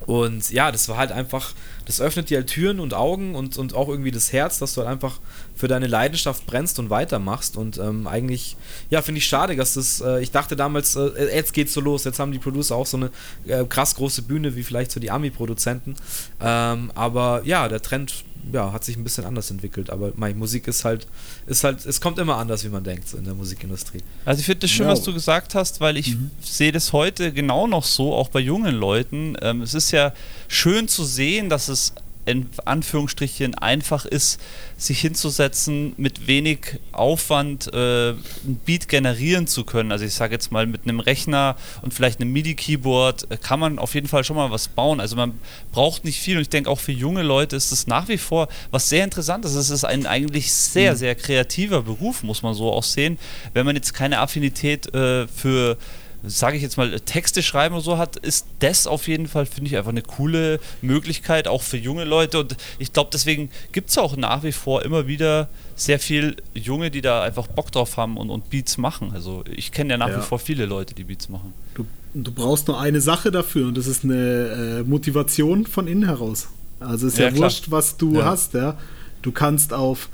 und 0.07 0.51
ja, 0.53 0.70
das 0.70 0.88
war 0.88 0.98
halt 0.98 1.11
einfach, 1.11 1.53
das 1.84 2.01
öffnet 2.01 2.30
dir 2.30 2.38
halt 2.38 2.46
Türen 2.46 2.78
und 2.78 2.94
Augen 2.94 3.34
und, 3.34 3.59
und 3.59 3.74
auch 3.74 3.88
irgendwie 3.88 4.12
das 4.12 4.32
Herz, 4.32 4.61
dass 4.61 4.74
du 4.74 4.82
halt 4.82 4.88
einfach 4.88 5.18
für 5.57 5.66
deine 5.66 5.88
Leidenschaft 5.88 6.46
brennst 6.46 6.78
und 6.78 6.88
weitermachst. 6.88 7.57
Und 7.57 7.78
ähm, 7.78 8.07
eigentlich, 8.07 8.57
ja, 8.88 9.03
finde 9.03 9.18
ich 9.18 9.26
schade, 9.26 9.57
dass 9.57 9.74
das, 9.74 10.01
äh, 10.01 10.22
ich 10.22 10.30
dachte 10.30 10.55
damals, 10.55 10.94
äh, 10.94 11.34
jetzt 11.34 11.53
geht's 11.53 11.74
so 11.74 11.80
los, 11.80 12.05
jetzt 12.05 12.20
haben 12.20 12.30
die 12.30 12.38
Producer 12.38 12.76
auch 12.76 12.86
so 12.86 12.98
eine 12.98 13.11
äh, 13.48 13.64
krass 13.64 13.96
große 13.96 14.22
Bühne 14.22 14.55
wie 14.55 14.62
vielleicht 14.62 14.92
so 14.92 15.01
die 15.01 15.11
Ami-Produzenten. 15.11 15.96
Ähm, 16.40 16.92
aber 16.94 17.42
ja, 17.44 17.66
der 17.66 17.82
Trend 17.82 18.24
ja, 18.53 18.72
hat 18.72 18.84
sich 18.84 18.97
ein 18.97 19.05
bisschen 19.05 19.24
anders 19.24 19.51
entwickelt. 19.51 19.91
Aber 19.91 20.12
meine 20.16 20.34
Musik 20.34 20.68
ist 20.68 20.84
halt, 20.84 21.07
ist 21.47 21.64
halt, 21.64 21.84
es 21.84 22.01
kommt 22.01 22.18
immer 22.18 22.36
anders, 22.36 22.64
wie 22.64 22.68
man 22.68 22.84
denkt, 22.84 23.09
so 23.09 23.16
in 23.16 23.24
der 23.24 23.34
Musikindustrie. 23.34 24.03
Also 24.24 24.41
ich 24.41 24.47
finde 24.47 24.61
das 24.61 24.70
schön, 24.70 24.86
no. 24.86 24.93
was 24.93 25.03
du 25.03 25.12
gesagt 25.12 25.55
hast, 25.55 25.80
weil 25.80 25.97
ich 25.97 26.16
mhm. 26.16 26.30
sehe 26.41 26.72
das 26.72 26.93
heute 26.93 27.32
genau 27.32 27.66
noch 27.66 27.84
so, 27.84 28.14
auch 28.14 28.28
bei 28.28 28.41
jungen 28.41 28.74
Leuten. 28.74 29.36
Ähm, 29.43 29.62
es 29.62 29.74
ist 29.74 29.91
ja 29.91 30.12
schön 30.49 30.88
zu 30.88 31.05
sehen, 31.05 31.49
dass 31.49 31.68
es 31.68 31.95
in 32.26 32.48
Anführungsstrichen 32.64 33.54
einfach 33.54 34.04
ist, 34.04 34.40
sich 34.76 35.00
hinzusetzen, 35.00 35.94
mit 35.96 36.26
wenig 36.26 36.78
Aufwand 36.92 37.72
äh, 37.72 38.10
ein 38.10 38.60
Beat 38.64 38.88
generieren 38.88 39.46
zu 39.46 39.64
können. 39.64 39.90
Also 39.90 40.04
ich 40.04 40.14
sage 40.14 40.34
jetzt 40.34 40.52
mal, 40.52 40.66
mit 40.66 40.82
einem 40.84 41.00
Rechner 41.00 41.56
und 41.82 41.94
vielleicht 41.94 42.20
einem 42.20 42.32
MIDI-Keyboard 42.32 43.30
äh, 43.30 43.36
kann 43.36 43.58
man 43.58 43.78
auf 43.78 43.94
jeden 43.94 44.06
Fall 44.06 44.24
schon 44.24 44.36
mal 44.36 44.50
was 44.50 44.68
bauen. 44.68 45.00
Also 45.00 45.16
man 45.16 45.38
braucht 45.72 46.04
nicht 46.04 46.20
viel 46.20 46.36
und 46.36 46.42
ich 46.42 46.50
denke 46.50 46.70
auch 46.70 46.78
für 46.78 46.92
junge 46.92 47.22
Leute 47.22 47.56
ist 47.56 47.72
es 47.72 47.86
nach 47.86 48.08
wie 48.08 48.18
vor 48.18 48.48
was 48.70 48.88
sehr 48.88 49.04
Interessantes. 49.04 49.54
Es 49.54 49.70
ist 49.70 49.84
ein 49.84 50.06
eigentlich 50.06 50.52
sehr, 50.52 50.92
mhm. 50.92 50.96
sehr 50.96 51.14
kreativer 51.14 51.82
Beruf, 51.82 52.22
muss 52.22 52.42
man 52.42 52.54
so 52.54 52.70
auch 52.70 52.84
sehen. 52.84 53.18
Wenn 53.54 53.66
man 53.66 53.76
jetzt 53.76 53.94
keine 53.94 54.18
Affinität 54.18 54.94
äh, 54.94 55.26
für 55.26 55.78
sage 56.22 56.56
ich 56.56 56.62
jetzt 56.62 56.76
mal, 56.76 57.00
Texte 57.00 57.42
schreiben 57.42 57.74
und 57.74 57.80
so 57.80 57.98
hat, 57.98 58.16
ist 58.16 58.46
das 58.58 58.86
auf 58.86 59.08
jeden 59.08 59.26
Fall, 59.26 59.46
finde 59.46 59.70
ich, 59.70 59.76
einfach 59.76 59.90
eine 59.90 60.02
coole 60.02 60.60
Möglichkeit, 60.82 61.48
auch 61.48 61.62
für 61.62 61.76
junge 61.76 62.04
Leute. 62.04 62.40
Und 62.40 62.56
ich 62.78 62.92
glaube, 62.92 63.10
deswegen 63.12 63.50
gibt 63.72 63.90
es 63.90 63.98
auch 63.98 64.16
nach 64.16 64.42
wie 64.42 64.52
vor 64.52 64.82
immer 64.84 65.06
wieder 65.06 65.48
sehr 65.76 65.98
viel 65.98 66.36
Junge, 66.54 66.90
die 66.90 67.00
da 67.00 67.22
einfach 67.22 67.46
Bock 67.46 67.72
drauf 67.72 67.96
haben 67.96 68.16
und, 68.16 68.30
und 68.30 68.50
Beats 68.50 68.76
machen. 68.76 69.12
Also 69.14 69.44
ich 69.50 69.72
kenne 69.72 69.90
ja 69.90 69.96
nach 69.96 70.08
ja. 70.08 70.18
wie 70.18 70.22
vor 70.22 70.38
viele 70.38 70.66
Leute, 70.66 70.94
die 70.94 71.04
Beats 71.04 71.28
machen. 71.28 71.54
Du, 71.74 71.86
du, 72.12 72.30
brauchst 72.32 72.68
nur 72.68 72.78
eine 72.78 73.00
Sache 73.00 73.30
dafür 73.30 73.68
und 73.68 73.78
das 73.78 73.86
ist 73.86 74.04
eine 74.04 74.80
äh, 74.80 74.82
Motivation 74.82 75.66
von 75.66 75.86
innen 75.86 76.04
heraus. 76.04 76.48
Also 76.80 77.06
ist 77.06 77.18
ja, 77.18 77.28
ja 77.28 77.36
wurscht, 77.36 77.70
was 77.70 77.96
du 77.96 78.16
ja. 78.16 78.24
hast, 78.24 78.54
ja. 78.54 78.76
Du 79.22 79.32
kannst 79.32 79.72
auf 79.72 80.08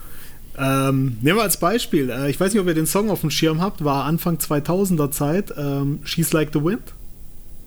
ähm, 0.59 1.19
nehmen 1.21 1.39
wir 1.39 1.43
als 1.43 1.59
Beispiel, 1.59 2.11
äh, 2.11 2.31
ich 2.31 2.41
weiß 2.41 2.53
nicht, 2.53 2.61
ob 2.61 2.67
ihr 2.67 2.75
den 2.75 2.87
Song 2.87 3.11
auf 3.11 3.21
dem 3.21 3.31
Schirm 3.31 3.61
habt, 3.61 3.85
war 3.85 4.05
Anfang 4.05 4.37
2000er 4.37 5.11
Zeit, 5.11 5.53
ähm, 5.57 6.01
She's 6.05 6.33
Like 6.33 6.51
the 6.53 6.63
Wind. 6.63 6.83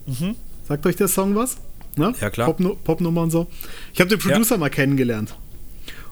Mhm. 0.06 0.34
Sagt 0.66 0.86
euch 0.86 0.96
der 0.96 1.08
Song 1.08 1.34
was? 1.36 1.58
Ne? 1.96 2.14
Ja, 2.20 2.30
klar. 2.30 2.46
Popnummer 2.46 2.76
Pop 2.84 3.00
und 3.00 3.30
so. 3.30 3.46
Ich 3.92 4.00
habe 4.00 4.08
den 4.08 4.18
Producer 4.18 4.54
ja. 4.54 4.58
mal 4.58 4.70
kennengelernt. 4.70 5.34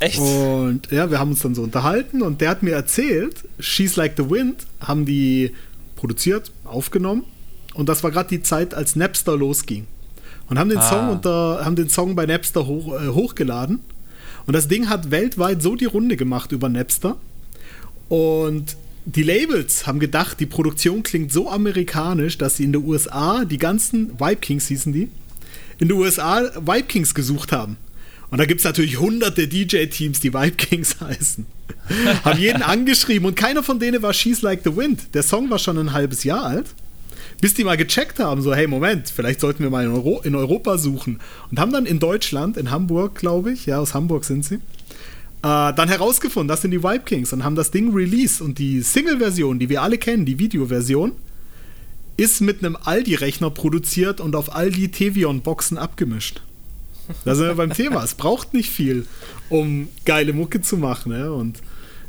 Echt? 0.01 0.21
Und 0.21 0.91
ja, 0.91 1.11
wir 1.11 1.19
haben 1.19 1.31
uns 1.31 1.41
dann 1.41 1.55
so 1.55 1.63
unterhalten 1.63 2.23
und 2.23 2.41
der 2.41 2.51
hat 2.51 2.63
mir 2.63 2.75
erzählt, 2.75 3.45
She's 3.59 3.97
Like 3.97 4.15
the 4.17 4.31
Wind 4.31 4.67
haben 4.81 5.05
die 5.05 5.53
produziert, 5.97 6.53
aufgenommen 6.65 7.25
und 7.75 7.89
das 7.89 8.05
war 8.05 8.13
gerade 8.13 8.29
die 8.29 8.43
Zeit, 8.43 8.75
als 8.75 8.95
Napster 8.95 9.37
losging. 9.37 9.87
Und 10.49 10.59
haben 10.59 10.69
den, 10.69 10.79
ah. 10.79 10.83
Song, 10.83 11.09
unter, 11.11 11.65
haben 11.65 11.77
den 11.77 11.89
Song 11.89 12.15
bei 12.15 12.25
Napster 12.27 12.67
hoch, 12.67 13.01
äh, 13.01 13.09
hochgeladen 13.09 13.81
und 14.49 14.55
das 14.55 14.67
Ding 14.67 14.89
hat 14.89 15.11
weltweit 15.11 15.61
so 15.61 15.77
die 15.77 15.85
Runde 15.85 16.17
gemacht 16.17 16.53
über 16.53 16.71
Napster. 16.71 17.19
Und 18.09 18.79
die 19.05 19.23
Labels 19.23 19.87
haben 19.87 20.01
gedacht, 20.01 20.41
die 20.41 20.47
Produktion 20.47 21.03
klingt 21.03 21.31
so 21.31 21.51
amerikanisch, 21.51 22.39
dass 22.39 22.57
sie 22.57 22.65
in 22.65 22.73
den 22.73 22.83
USA 22.83 23.45
die 23.45 23.59
ganzen 23.59 24.19
Vibe 24.19 24.37
Kings 24.37 24.69
hießen 24.69 24.95
die, 24.95 25.11
in 25.79 25.89
den 25.89 25.99
USA 25.99 26.51
Vibe 26.65 26.85
Kings 26.85 27.15
gesucht 27.15 27.53
haben. 27.53 27.77
Und 28.31 28.39
da 28.39 28.47
gibt 28.47 28.61
es 28.61 28.65
natürlich 28.65 28.99
hunderte 28.99 29.49
DJ-Teams, 29.49 30.21
die 30.21 30.33
Vibe 30.33 30.53
Kings 30.53 30.97
heißen. 31.01 31.45
haben 32.25 32.39
jeden 32.39 32.63
angeschrieben 32.63 33.29
und 33.29 33.35
keiner 33.35 33.63
von 33.63 33.79
denen 33.79 34.01
war 34.01 34.15
She's 34.15 34.41
Like 34.41 34.63
the 34.65 34.75
Wind. 34.75 35.13
Der 35.13 35.25
Song 35.25 35.51
war 35.51 35.59
schon 35.59 35.77
ein 35.77 35.93
halbes 35.93 36.25
Jahr 36.25 36.45
alt 36.45 36.69
bis 37.41 37.55
die 37.55 37.65
mal 37.65 37.77
gecheckt 37.77 38.19
haben, 38.19 38.43
so, 38.43 38.55
hey, 38.55 38.67
Moment, 38.67 39.11
vielleicht 39.15 39.41
sollten 39.41 39.63
wir 39.63 39.71
mal 39.71 39.85
in, 39.85 39.93
Euro 39.93 40.21
in 40.23 40.35
Europa 40.35 40.79
suchen. 40.79 41.21
Und 41.51 41.61
haben 41.61 41.73
dann 41.73 41.87
in 41.87 42.01
Deutschland, 42.01 42.57
in 42.57 42.71
Hamburg, 42.71 43.15
glaube 43.15 43.53
ich, 43.53 43.67
ja, 43.67 43.79
aus 43.79 43.95
Hamburg 43.95 44.25
sind 44.25 44.45
sie, 44.45 44.57
äh, 44.57 44.61
dann 45.43 45.89
herausgefunden, 45.89 46.49
das 46.49 46.63
sind 46.63 46.73
die 46.73 46.83
Vibe 46.83 47.05
Kings 47.05 47.33
und 47.33 47.45
haben 47.45 47.55
das 47.55 47.71
Ding 47.71 47.95
released. 47.95 48.41
Und 48.41 48.59
die 48.59 48.83
Single-Version, 48.83 49.59
die 49.59 49.69
wir 49.69 49.83
alle 49.83 49.99
kennen, 49.99 50.25
die 50.25 50.39
Videoversion, 50.39 51.13
ist 52.17 52.41
mit 52.41 52.65
einem 52.65 52.77
Aldi-Rechner 52.77 53.51
produziert 53.51 54.21
und 54.21 54.35
auf 54.35 54.55
Aldi 54.55 54.89
Tevion-Boxen 54.91 55.79
abgemischt. 55.79 56.43
Da 57.25 57.35
sind 57.35 57.47
wir 57.47 57.55
beim 57.55 57.73
Thema. 57.73 58.03
Es 58.03 58.15
braucht 58.15 58.53
nicht 58.53 58.71
viel, 58.71 59.07
um 59.49 59.89
geile 60.05 60.33
Mucke 60.33 60.61
zu 60.61 60.77
machen. 60.77 61.13
Ja? 61.13 61.31
Und 61.31 61.61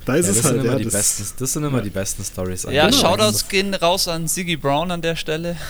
da 0.05 0.15
ist 0.15 0.25
ja, 0.27 0.31
es 0.31 0.43
halt. 0.43 0.63
Ja, 0.63 0.77
das, 0.77 0.93
besten, 0.93 1.25
das, 1.39 1.53
sind 1.53 1.63
immer 1.63 1.77
ja. 1.77 1.83
die 1.83 1.89
besten 1.89 2.23
Stories. 2.23 2.63
Ja, 2.63 2.89
genau. 2.89 2.97
Shoutouts 2.97 3.47
gehen 3.47 3.73
raus 3.73 4.07
an 4.07 4.27
Siggy 4.27 4.57
Brown 4.57 4.91
an 4.91 5.01
der 5.01 5.15
Stelle. 5.15 5.57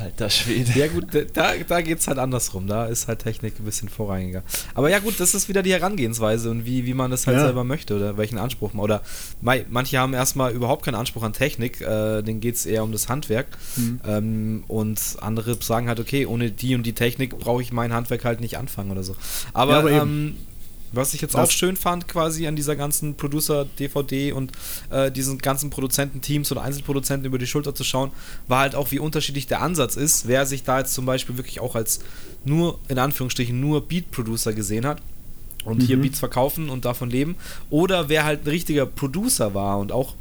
Alter 0.00 0.30
Schwede. 0.30 0.78
Ja 0.78 0.86
gut, 0.86 1.06
da, 1.34 1.52
da 1.66 1.80
geht 1.82 1.98
es 1.98 2.08
halt 2.08 2.18
andersrum. 2.18 2.66
Da 2.66 2.86
ist 2.86 3.08
halt 3.08 3.20
Technik 3.20 3.58
ein 3.58 3.64
bisschen 3.64 3.88
vorrangiger. 3.88 4.42
Aber 4.74 4.90
ja 4.90 4.98
gut, 4.98 5.20
das 5.20 5.34
ist 5.34 5.48
wieder 5.48 5.62
die 5.62 5.72
Herangehensweise 5.72 6.50
und 6.50 6.64
wie, 6.64 6.86
wie 6.86 6.94
man 6.94 7.10
das 7.10 7.26
halt 7.26 7.36
ja. 7.36 7.44
selber 7.44 7.64
möchte 7.64 7.96
oder 7.96 8.16
welchen 8.16 8.38
Anspruch 8.38 8.72
man. 8.72 8.84
Oder 8.84 9.02
manche 9.40 9.98
haben 9.98 10.14
erstmal 10.14 10.52
überhaupt 10.52 10.84
keinen 10.84 10.94
Anspruch 10.94 11.22
an 11.22 11.32
Technik, 11.32 11.80
äh, 11.80 12.22
denen 12.22 12.40
geht 12.40 12.54
es 12.54 12.66
eher 12.66 12.82
um 12.82 12.92
das 12.92 13.08
Handwerk. 13.08 13.46
Mhm. 13.76 14.00
Ähm, 14.06 14.64
und 14.68 15.00
andere 15.20 15.56
sagen 15.62 15.88
halt, 15.88 16.00
okay, 16.00 16.26
ohne 16.26 16.50
die 16.50 16.74
und 16.74 16.84
die 16.84 16.94
Technik 16.94 17.38
brauche 17.38 17.62
ich 17.62 17.72
mein 17.72 17.92
Handwerk 17.92 18.24
halt 18.24 18.40
nicht 18.40 18.56
anfangen 18.56 18.90
oder 18.90 19.02
so. 19.02 19.16
Aber, 19.52 19.72
ja, 19.72 19.78
aber 19.78 19.90
ähm, 19.92 20.36
was 20.92 21.14
ich 21.14 21.20
jetzt 21.20 21.34
das 21.34 21.48
auch 21.48 21.50
schön 21.52 21.76
fand, 21.76 22.08
quasi 22.08 22.46
an 22.46 22.56
dieser 22.56 22.76
ganzen 22.76 23.14
Producer-DVD 23.14 24.32
und 24.32 24.52
äh, 24.90 25.10
diesen 25.10 25.38
ganzen 25.38 25.70
Produzententeams 25.70 26.50
oder 26.52 26.62
Einzelproduzenten 26.62 27.26
über 27.26 27.38
die 27.38 27.46
Schulter 27.46 27.74
zu 27.74 27.84
schauen, 27.84 28.10
war 28.48 28.60
halt 28.60 28.74
auch, 28.74 28.90
wie 28.90 28.98
unterschiedlich 28.98 29.46
der 29.46 29.62
Ansatz 29.62 29.96
ist. 29.96 30.26
Wer 30.26 30.46
sich 30.46 30.64
da 30.64 30.80
jetzt 30.80 30.94
zum 30.94 31.06
Beispiel 31.06 31.36
wirklich 31.36 31.60
auch 31.60 31.74
als 31.74 32.00
nur, 32.44 32.78
in 32.88 32.98
Anführungsstrichen, 32.98 33.58
nur 33.58 33.86
Beat-Producer 33.86 34.52
gesehen 34.52 34.86
hat 34.86 35.00
und 35.64 35.82
mhm. 35.82 35.86
hier 35.86 36.00
Beats 36.00 36.18
verkaufen 36.18 36.70
und 36.70 36.84
davon 36.84 37.10
leben, 37.10 37.36
oder 37.68 38.08
wer 38.08 38.24
halt 38.24 38.44
ein 38.44 38.48
richtiger 38.48 38.86
Producer 38.86 39.54
war 39.54 39.78
und 39.78 39.92
auch 39.92 40.14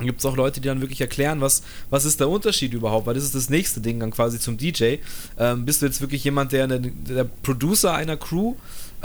gibt 0.00 0.18
es 0.18 0.26
auch 0.26 0.36
Leute, 0.36 0.60
die 0.60 0.66
dann 0.66 0.80
wirklich 0.80 1.00
erklären, 1.00 1.40
was, 1.40 1.62
was 1.88 2.04
ist 2.04 2.18
der 2.18 2.28
Unterschied 2.28 2.74
überhaupt, 2.74 3.06
weil 3.06 3.14
das 3.14 3.22
ist 3.22 3.34
das 3.34 3.48
nächste 3.48 3.80
Ding 3.80 4.00
dann 4.00 4.10
quasi 4.10 4.40
zum 4.40 4.56
DJ. 4.56 4.96
Ähm, 5.38 5.64
bist 5.64 5.82
du 5.82 5.86
jetzt 5.86 6.00
wirklich 6.00 6.24
jemand, 6.24 6.50
der, 6.50 6.66
der 6.66 7.24
Producer 7.42 7.94
einer 7.94 8.16
Crew 8.16 8.54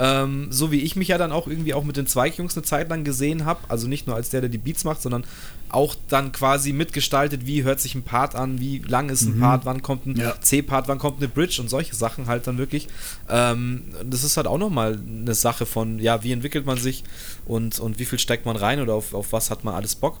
ähm, 0.00 0.46
so 0.50 0.72
wie 0.72 0.80
ich 0.80 0.96
mich 0.96 1.08
ja 1.08 1.18
dann 1.18 1.30
auch 1.30 1.46
irgendwie 1.46 1.74
auch 1.74 1.84
mit 1.84 1.98
den 1.98 2.06
Zweigjungs 2.06 2.56
eine 2.56 2.64
Zeit 2.64 2.88
lang 2.88 3.04
gesehen 3.04 3.44
habe, 3.44 3.60
also 3.68 3.86
nicht 3.86 4.06
nur 4.06 4.16
als 4.16 4.30
der, 4.30 4.40
der 4.40 4.48
die 4.48 4.56
Beats 4.56 4.84
macht, 4.84 5.02
sondern 5.02 5.24
auch 5.68 5.94
dann 6.08 6.32
quasi 6.32 6.72
mitgestaltet, 6.72 7.44
wie 7.44 7.64
hört 7.64 7.80
sich 7.80 7.94
ein 7.94 8.02
Part 8.02 8.34
an, 8.34 8.60
wie 8.60 8.78
lang 8.78 9.10
ist 9.10 9.22
ein 9.22 9.36
mhm. 9.36 9.40
Part, 9.40 9.66
wann 9.66 9.82
kommt 9.82 10.06
ein 10.06 10.16
ja. 10.16 10.40
C-Part, 10.40 10.88
wann 10.88 10.98
kommt 10.98 11.18
eine 11.18 11.28
Bridge 11.28 11.60
und 11.60 11.68
solche 11.68 11.94
Sachen 11.94 12.28
halt 12.28 12.46
dann 12.46 12.56
wirklich. 12.56 12.88
Ähm, 13.28 13.82
das 14.02 14.24
ist 14.24 14.38
halt 14.38 14.46
auch 14.46 14.58
nochmal 14.58 14.98
eine 15.06 15.34
Sache 15.34 15.66
von, 15.66 15.98
ja, 15.98 16.24
wie 16.24 16.32
entwickelt 16.32 16.64
man 16.64 16.78
sich 16.78 17.04
und, 17.44 17.78
und 17.78 17.98
wie 17.98 18.06
viel 18.06 18.18
steckt 18.18 18.46
man 18.46 18.56
rein 18.56 18.80
oder 18.80 18.94
auf, 18.94 19.12
auf 19.12 19.34
was 19.34 19.50
hat 19.50 19.64
man 19.64 19.74
alles 19.74 19.96
Bock. 19.96 20.18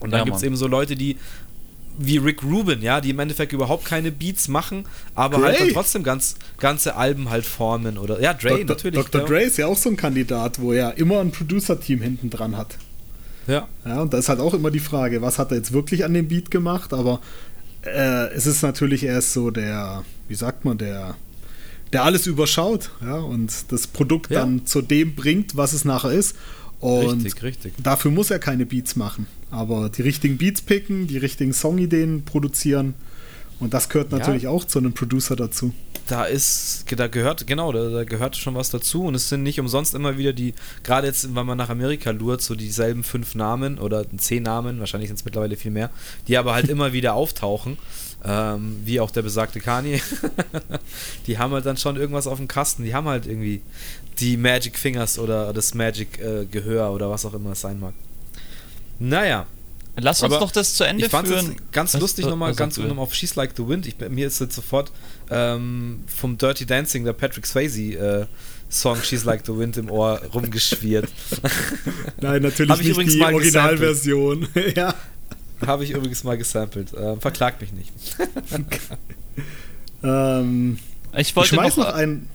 Und 0.00 0.12
dann 0.12 0.20
ja, 0.20 0.24
gibt 0.24 0.38
es 0.38 0.42
eben 0.42 0.56
so 0.56 0.66
Leute, 0.66 0.96
die 0.96 1.18
wie 2.00 2.16
Rick 2.16 2.42
Rubin, 2.42 2.82
ja, 2.82 3.00
die 3.00 3.10
im 3.10 3.18
Endeffekt 3.18 3.52
überhaupt 3.52 3.84
keine 3.84 4.10
Beats 4.10 4.48
machen, 4.48 4.84
aber 5.14 5.38
Dre. 5.38 5.58
halt 5.58 5.72
trotzdem 5.74 6.02
ganz, 6.02 6.36
ganze 6.58 6.96
Alben 6.96 7.30
halt 7.30 7.44
formen 7.44 7.98
oder 7.98 8.20
ja, 8.20 8.32
Dre 8.34 8.64
Dr. 8.64 8.64
natürlich. 8.64 9.04
Dr. 9.04 9.20
Ja. 9.20 9.26
Dre 9.26 9.42
ist 9.42 9.58
ja 9.58 9.66
auch 9.66 9.76
so 9.76 9.90
ein 9.90 9.96
Kandidat, 9.96 10.60
wo 10.60 10.72
er 10.72 10.96
immer 10.96 11.20
ein 11.20 11.30
Producer-Team 11.30 12.00
hinten 12.00 12.30
dran 12.30 12.56
hat. 12.56 12.78
Ja. 13.46 13.68
Ja, 13.84 14.02
und 14.02 14.12
da 14.12 14.18
ist 14.18 14.28
halt 14.28 14.40
auch 14.40 14.54
immer 14.54 14.70
die 14.70 14.80
Frage, 14.80 15.22
was 15.22 15.38
hat 15.38 15.50
er 15.50 15.58
jetzt 15.58 15.72
wirklich 15.72 16.04
an 16.04 16.14
dem 16.14 16.28
Beat 16.28 16.50
gemacht, 16.50 16.92
aber 16.92 17.20
äh, 17.82 18.32
es 18.34 18.46
ist 18.46 18.62
natürlich 18.62 19.04
erst 19.04 19.32
so 19.32 19.50
der, 19.50 20.04
wie 20.28 20.34
sagt 20.34 20.64
man, 20.64 20.78
der 20.78 21.16
der 21.92 22.04
alles 22.04 22.26
überschaut, 22.26 22.90
ja, 23.00 23.16
und 23.16 23.72
das 23.72 23.86
Produkt 23.88 24.30
ja. 24.30 24.40
dann 24.40 24.64
zu 24.64 24.80
dem 24.80 25.16
bringt, 25.16 25.56
was 25.56 25.72
es 25.72 25.84
nachher 25.84 26.12
ist. 26.12 26.36
Und 26.80 27.24
richtig, 27.24 27.42
richtig. 27.42 27.74
dafür 27.82 28.10
muss 28.10 28.30
er 28.30 28.38
keine 28.38 28.64
Beats 28.64 28.96
machen. 28.96 29.26
Aber 29.50 29.90
die 29.90 30.02
richtigen 30.02 30.38
Beats 30.38 30.62
picken, 30.62 31.06
die 31.06 31.18
richtigen 31.18 31.52
Songideen 31.52 32.24
produzieren. 32.24 32.94
Und 33.60 33.74
das 33.74 33.90
gehört 33.90 34.10
natürlich 34.10 34.44
ja. 34.44 34.50
auch 34.50 34.64
zu 34.64 34.78
einem 34.78 34.94
Producer 34.94 35.36
dazu. 35.36 35.74
Da 36.06 36.24
ist, 36.24 36.86
da 36.96 37.06
gehört, 37.08 37.46
genau, 37.46 37.70
da, 37.70 37.90
da, 37.90 38.04
gehört 38.04 38.34
schon 38.36 38.54
was 38.54 38.70
dazu. 38.70 39.04
Und 39.04 39.14
es 39.14 39.28
sind 39.28 39.42
nicht 39.42 39.60
umsonst 39.60 39.94
immer 39.94 40.16
wieder 40.16 40.32
die, 40.32 40.54
gerade 40.82 41.06
jetzt, 41.06 41.34
wenn 41.34 41.46
man 41.46 41.58
nach 41.58 41.68
Amerika 41.68 42.10
lurt, 42.10 42.40
so 42.40 42.54
dieselben 42.54 43.04
fünf 43.04 43.34
Namen 43.34 43.78
oder 43.78 44.04
zehn 44.16 44.42
Namen, 44.42 44.80
wahrscheinlich 44.80 45.08
sind 45.10 45.16
es 45.16 45.24
mittlerweile 45.26 45.56
viel 45.56 45.70
mehr, 45.70 45.90
die 46.26 46.38
aber 46.38 46.54
halt 46.54 46.68
immer 46.70 46.94
wieder 46.94 47.12
auftauchen. 47.12 47.76
Ähm, 48.22 48.76
wie 48.84 49.00
auch 49.00 49.10
der 49.10 49.22
besagte 49.22 49.60
Kanye. 49.60 50.00
die 51.26 51.38
haben 51.38 51.52
halt 51.52 51.64
dann 51.64 51.78
schon 51.78 51.96
irgendwas 51.96 52.26
auf 52.26 52.36
dem 52.36 52.48
Kasten. 52.48 52.84
Die 52.84 52.94
haben 52.94 53.08
halt 53.08 53.26
irgendwie 53.26 53.62
die 54.20 54.36
Magic 54.36 54.78
Fingers 54.78 55.18
oder 55.18 55.52
das 55.52 55.74
Magic 55.74 56.18
äh, 56.20 56.44
Gehör 56.44 56.92
oder 56.92 57.10
was 57.10 57.24
auch 57.24 57.34
immer 57.34 57.52
es 57.52 57.60
sein 57.60 57.80
mag. 57.80 57.94
Naja. 58.98 59.46
Lass 59.96 60.22
uns 60.22 60.38
doch 60.38 60.52
das 60.52 60.74
zu 60.74 60.84
Ende 60.84 61.04
ich 61.04 61.10
führen. 61.10 61.56
ganz 61.72 61.94
was, 61.94 62.00
lustig 62.00 62.24
nochmal, 62.26 62.54
ganz 62.54 62.78
nochmal 62.78 62.98
auf 63.00 63.14
She's 63.14 63.34
Like 63.34 63.52
the 63.56 63.66
Wind. 63.66 63.86
Ich, 63.86 63.98
mir 63.98 64.26
ist 64.26 64.40
jetzt 64.40 64.54
sofort 64.54 64.92
ähm, 65.30 66.04
vom 66.06 66.38
Dirty 66.38 66.64
Dancing, 66.64 67.04
der 67.04 67.12
Patrick 67.12 67.44
Swayze 67.44 67.80
äh, 67.80 68.26
Song 68.70 69.02
She's 69.02 69.24
Like 69.24 69.42
the 69.44 69.56
Wind 69.56 69.76
im 69.76 69.90
Ohr 69.90 70.20
rumgeschwirrt. 70.34 71.10
Nein, 72.20 72.42
natürlich 72.42 72.78
nicht 72.78 72.88
übrigens 72.88 73.14
die 73.14 73.22
Originalversion. 73.22 74.48
ja. 74.76 74.94
Habe 75.66 75.84
ich 75.84 75.90
übrigens 75.90 76.24
mal 76.24 76.38
gesampelt. 76.38 76.94
Äh, 76.94 77.16
verklagt 77.16 77.60
mich 77.60 77.72
nicht. 77.72 77.92
ähm, 80.02 80.78
ich 81.16 81.36
wollte 81.36 81.56
ich 81.56 81.60
noch, 81.60 81.76
noch 81.76 81.94
ein 81.94 82.28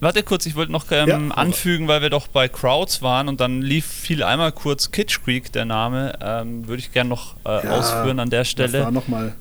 Warte 0.00 0.22
kurz, 0.22 0.46
ich 0.46 0.56
wollte 0.56 0.72
noch 0.72 0.86
ähm, 0.90 1.08
ja, 1.08 1.34
anfügen, 1.34 1.86
weil 1.86 2.00
wir 2.00 2.08
doch 2.08 2.26
bei 2.26 2.48
Crowds 2.48 3.02
waren 3.02 3.28
und 3.28 3.40
dann 3.40 3.60
lief 3.60 3.86
viel 3.86 4.22
einmal 4.22 4.50
kurz 4.50 4.90
Kitsch 4.90 5.20
Creek, 5.22 5.52
der 5.52 5.66
Name. 5.66 6.18
Ähm, 6.22 6.66
Würde 6.66 6.80
ich 6.80 6.92
gerne 6.92 7.10
noch 7.10 7.36
äh, 7.44 7.64
ja, 7.64 7.70
ausführen 7.70 8.18
an 8.18 8.30
der 8.30 8.44
Stelle, 8.44 8.90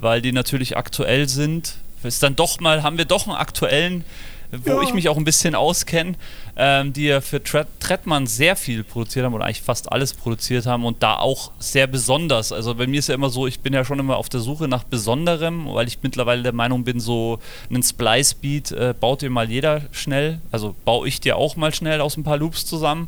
weil 0.02 0.22
die 0.22 0.34
natürlich 0.34 0.76
aktuell 0.76 1.30
sind. 1.30 1.76
Ist 2.04 2.24
dann 2.24 2.36
doch 2.36 2.60
mal, 2.60 2.84
haben 2.84 2.98
wir 2.98 3.06
doch 3.06 3.28
einen 3.28 3.36
aktuellen 3.36 4.04
wo 4.52 4.72
ja. 4.74 4.82
ich 4.82 4.94
mich 4.94 5.10
auch 5.10 5.18
ein 5.18 5.24
bisschen 5.24 5.56
auskenne, 5.56 6.16
ähm, 6.56 6.92
die 6.94 7.06
ja 7.06 7.22
für 7.22 7.42
Trettmann 7.44 8.28
sehr 8.28 8.56
viel 8.56 8.84
produziert 8.84 9.26
haben 9.26 9.34
oder 9.34 9.46
eigentlich 9.46 9.62
fast 9.62 9.92
alles 9.92 10.14
produziert 10.14 10.66
haben 10.66 10.86
und 10.86 11.04
da 11.04 11.16
auch 11.16 11.52
sehr 11.60 11.88
besonders. 11.88 12.52
Also 12.52 12.74
bei 12.76 12.88
mir 12.88 13.00
ist 13.00 13.10
ja 13.10 13.16
immer 13.16 13.30
so, 13.30 13.48
ich 13.48 13.60
bin 13.60 13.74
ja 13.74 13.86
schon 13.86 14.00
immer 14.00 14.18
auf 14.18 14.30
der 14.30 14.40
Suche 14.40 14.68
nach 14.68 14.84
Besonderem, 14.84 15.68
weil 15.68 15.88
ich 15.88 16.00
mittlerweile 16.02 16.44
der 16.44 16.54
Meinung 16.54 16.84
bin, 16.84 17.00
so 17.00 17.40
einen 17.70 17.84
Splice-Beat 17.84 18.72
äh, 18.72 18.94
baut 19.00 19.22
dir 19.22 19.30
mal 19.30 19.50
jeder 19.50 19.82
schnell. 19.92 20.40
Also 20.52 20.76
baue 20.86 21.08
ich 21.08 21.22
dir 21.22 21.38
auch 21.38 21.56
mal 21.56 21.74
schnell 21.74 22.02
aus 22.02 22.18
ein 22.18 22.24
paar 22.24 22.38
Loops 22.38 22.66
zusammen. 22.66 23.08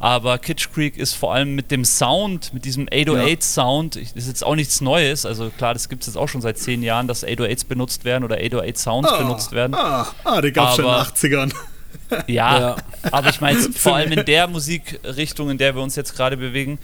Aber 0.00 0.38
Kitsch 0.38 0.68
Creek 0.72 0.96
ist 0.96 1.12
vor 1.12 1.34
allem 1.34 1.54
mit 1.54 1.70
dem 1.70 1.84
Sound, 1.84 2.54
mit 2.54 2.64
diesem 2.64 2.86
808-Sound, 2.86 3.96
ja. 3.96 4.00
ist 4.00 4.28
jetzt 4.28 4.42
auch 4.42 4.56
nichts 4.56 4.80
Neues. 4.80 5.26
Also 5.26 5.50
klar, 5.50 5.74
das 5.74 5.90
gibt 5.90 6.02
es 6.02 6.06
jetzt 6.06 6.16
auch 6.16 6.26
schon 6.26 6.40
seit 6.40 6.56
zehn 6.56 6.82
Jahren, 6.82 7.06
dass 7.06 7.22
808s 7.22 7.66
benutzt 7.66 8.06
werden 8.06 8.24
oder 8.24 8.36
808-Sounds 8.38 9.08
ah, 9.10 9.18
benutzt 9.18 9.52
werden. 9.52 9.74
Ah, 9.74 10.08
ah 10.24 10.40
die 10.40 10.52
gab 10.52 10.70
es 10.70 10.76
schon 10.76 10.86
in 10.86 10.90
den 10.90 11.00
80ern. 11.00 11.54
Ja, 12.26 12.58
ja, 12.58 12.76
aber 13.12 13.30
ich 13.30 13.40
meine 13.40 13.58
vor 13.74 13.94
allem 13.94 14.10
in 14.10 14.24
der 14.24 14.48
Musikrichtung, 14.48 15.48
in 15.48 15.58
der 15.58 15.76
wir 15.76 15.82
uns 15.82 15.94
jetzt 15.94 16.16
gerade 16.16 16.36
bewegen. 16.36 16.78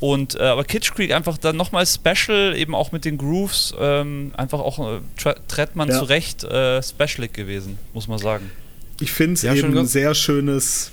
Und 0.00 0.36
äh, 0.36 0.44
aber 0.44 0.64
Kitsch 0.64 0.94
Creek 0.94 1.12
einfach 1.12 1.36
dann 1.36 1.56
nochmal 1.56 1.86
special, 1.86 2.56
eben 2.56 2.74
auch 2.74 2.90
mit 2.90 3.04
den 3.04 3.18
Grooves, 3.18 3.74
ähm, 3.78 4.32
einfach 4.36 4.60
auch 4.60 4.78
äh, 4.78 5.34
Trettmann 5.48 5.90
ja. 5.90 5.98
zurecht 5.98 6.44
äh, 6.44 6.82
special 6.82 7.28
gewesen, 7.28 7.78
muss 7.92 8.08
man 8.08 8.18
sagen. 8.18 8.50
Ich 9.00 9.12
finde 9.12 9.34
es 9.34 9.42
ja, 9.42 9.52
eben 9.52 9.76
ein 9.76 9.86
sehr 9.86 10.14
schönes 10.14 10.92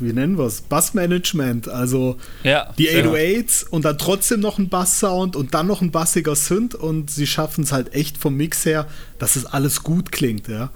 wie 0.00 0.12
nennen 0.12 0.38
wir 0.38 0.44
es, 0.44 0.60
Bassmanagement. 0.60 1.68
Also 1.68 2.16
ja, 2.42 2.72
die 2.78 2.90
808s 2.90 3.68
und 3.68 3.84
dann 3.84 3.98
trotzdem 3.98 4.40
noch 4.40 4.58
ein 4.58 4.68
Basssound 4.68 5.36
und 5.36 5.54
dann 5.54 5.66
noch 5.66 5.82
ein 5.82 5.90
bassiger 5.90 6.36
Synth 6.36 6.74
und 6.74 7.10
sie 7.10 7.26
schaffen 7.26 7.64
es 7.64 7.72
halt 7.72 7.94
echt 7.94 8.18
vom 8.18 8.36
Mix 8.36 8.64
her, 8.64 8.86
dass 9.18 9.36
es 9.36 9.46
alles 9.46 9.82
gut 9.82 10.12
klingt, 10.12 10.48
ja. 10.48 10.70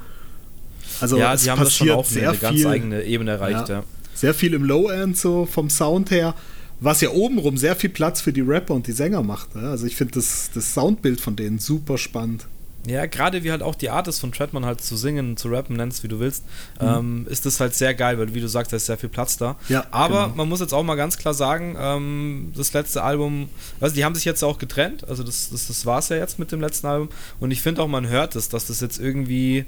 Also 1.00 1.18
ja, 1.18 1.34
es 1.34 1.48
haben 1.48 1.58
passiert 1.58 1.90
das 1.90 2.10
schon 2.10 2.24
auch 2.24 2.28
eine, 2.28 2.38
ganz 2.38 2.66
eigene 2.66 3.02
Ebene 3.04 3.32
erreicht, 3.32 3.68
ja. 3.68 3.78
ja. 3.78 3.84
Sehr 4.14 4.34
viel 4.34 4.54
im 4.54 4.64
Low-End 4.64 5.16
so 5.16 5.46
vom 5.46 5.70
Sound 5.70 6.10
her, 6.10 6.34
was 6.80 7.00
ja 7.00 7.10
obenrum 7.10 7.56
sehr 7.56 7.76
viel 7.76 7.90
Platz 7.90 8.20
für 8.20 8.32
die 8.32 8.40
Rapper 8.40 8.74
und 8.74 8.86
die 8.86 8.92
Sänger 8.92 9.22
macht. 9.22 9.54
Ja? 9.54 9.70
Also 9.70 9.86
ich 9.86 9.96
finde 9.96 10.14
das, 10.14 10.50
das 10.52 10.74
Soundbild 10.74 11.20
von 11.20 11.36
denen 11.36 11.58
super 11.58 11.98
spannend. 11.98 12.46
Ja, 12.86 13.06
gerade 13.06 13.44
wie 13.44 13.50
halt 13.50 13.62
auch 13.62 13.74
die 13.74 13.90
Art 13.90 14.08
ist 14.08 14.20
von 14.20 14.32
Treadman 14.32 14.64
halt 14.64 14.80
zu 14.80 14.96
singen, 14.96 15.36
zu 15.36 15.48
rappen, 15.48 15.76
nennst 15.76 16.04
wie 16.04 16.08
du 16.08 16.20
willst, 16.20 16.44
mhm. 16.80 16.86
ähm, 16.86 17.26
ist 17.28 17.44
das 17.44 17.60
halt 17.60 17.74
sehr 17.74 17.94
geil, 17.94 18.18
weil 18.18 18.34
wie 18.34 18.40
du 18.40 18.48
sagst, 18.48 18.72
da 18.72 18.76
ist 18.76 18.86
sehr 18.86 18.96
viel 18.96 19.08
Platz 19.08 19.36
da. 19.36 19.56
Ja, 19.68 19.86
Aber 19.90 20.24
genau. 20.24 20.36
man 20.36 20.48
muss 20.48 20.60
jetzt 20.60 20.72
auch 20.72 20.84
mal 20.84 20.94
ganz 20.94 21.18
klar 21.18 21.34
sagen, 21.34 21.76
ähm, 21.78 22.52
das 22.56 22.72
letzte 22.72 23.02
Album, 23.02 23.48
also 23.80 23.94
die 23.94 24.04
haben 24.04 24.14
sich 24.14 24.24
jetzt 24.24 24.42
auch 24.42 24.58
getrennt, 24.58 25.06
also 25.08 25.22
das, 25.22 25.50
das, 25.50 25.66
das 25.66 25.86
war 25.86 25.98
es 25.98 26.08
ja 26.08 26.16
jetzt 26.16 26.38
mit 26.38 26.52
dem 26.52 26.60
letzten 26.60 26.86
Album 26.86 27.08
und 27.40 27.50
ich 27.50 27.62
finde 27.62 27.82
auch, 27.82 27.88
man 27.88 28.08
hört 28.08 28.36
es, 28.36 28.48
dass 28.48 28.66
das 28.66 28.80
jetzt 28.80 28.98
irgendwie 28.98 29.66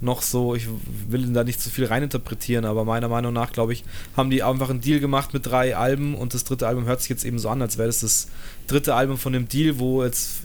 noch 0.00 0.22
so, 0.22 0.54
ich 0.54 0.68
will 1.08 1.26
da 1.32 1.44
nicht 1.44 1.60
zu 1.60 1.70
viel 1.70 1.86
reininterpretieren, 1.86 2.64
aber 2.64 2.84
meiner 2.84 3.08
Meinung 3.08 3.32
nach, 3.32 3.52
glaube 3.52 3.72
ich, 3.72 3.84
haben 4.16 4.30
die 4.30 4.42
einfach 4.42 4.70
einen 4.70 4.80
Deal 4.80 5.00
gemacht 5.00 5.32
mit 5.34 5.46
drei 5.46 5.76
Alben 5.76 6.14
und 6.14 6.34
das 6.34 6.44
dritte 6.44 6.68
Album 6.68 6.86
hört 6.86 7.00
sich 7.00 7.10
jetzt 7.10 7.24
eben 7.24 7.38
so 7.38 7.48
an, 7.48 7.62
als 7.62 7.78
wäre 7.78 7.88
das 7.88 8.00
das 8.00 8.28
dritte 8.66 8.94
Album 8.94 9.18
von 9.18 9.32
dem 9.32 9.48
Deal, 9.48 9.78
wo 9.78 10.04
jetzt 10.04 10.42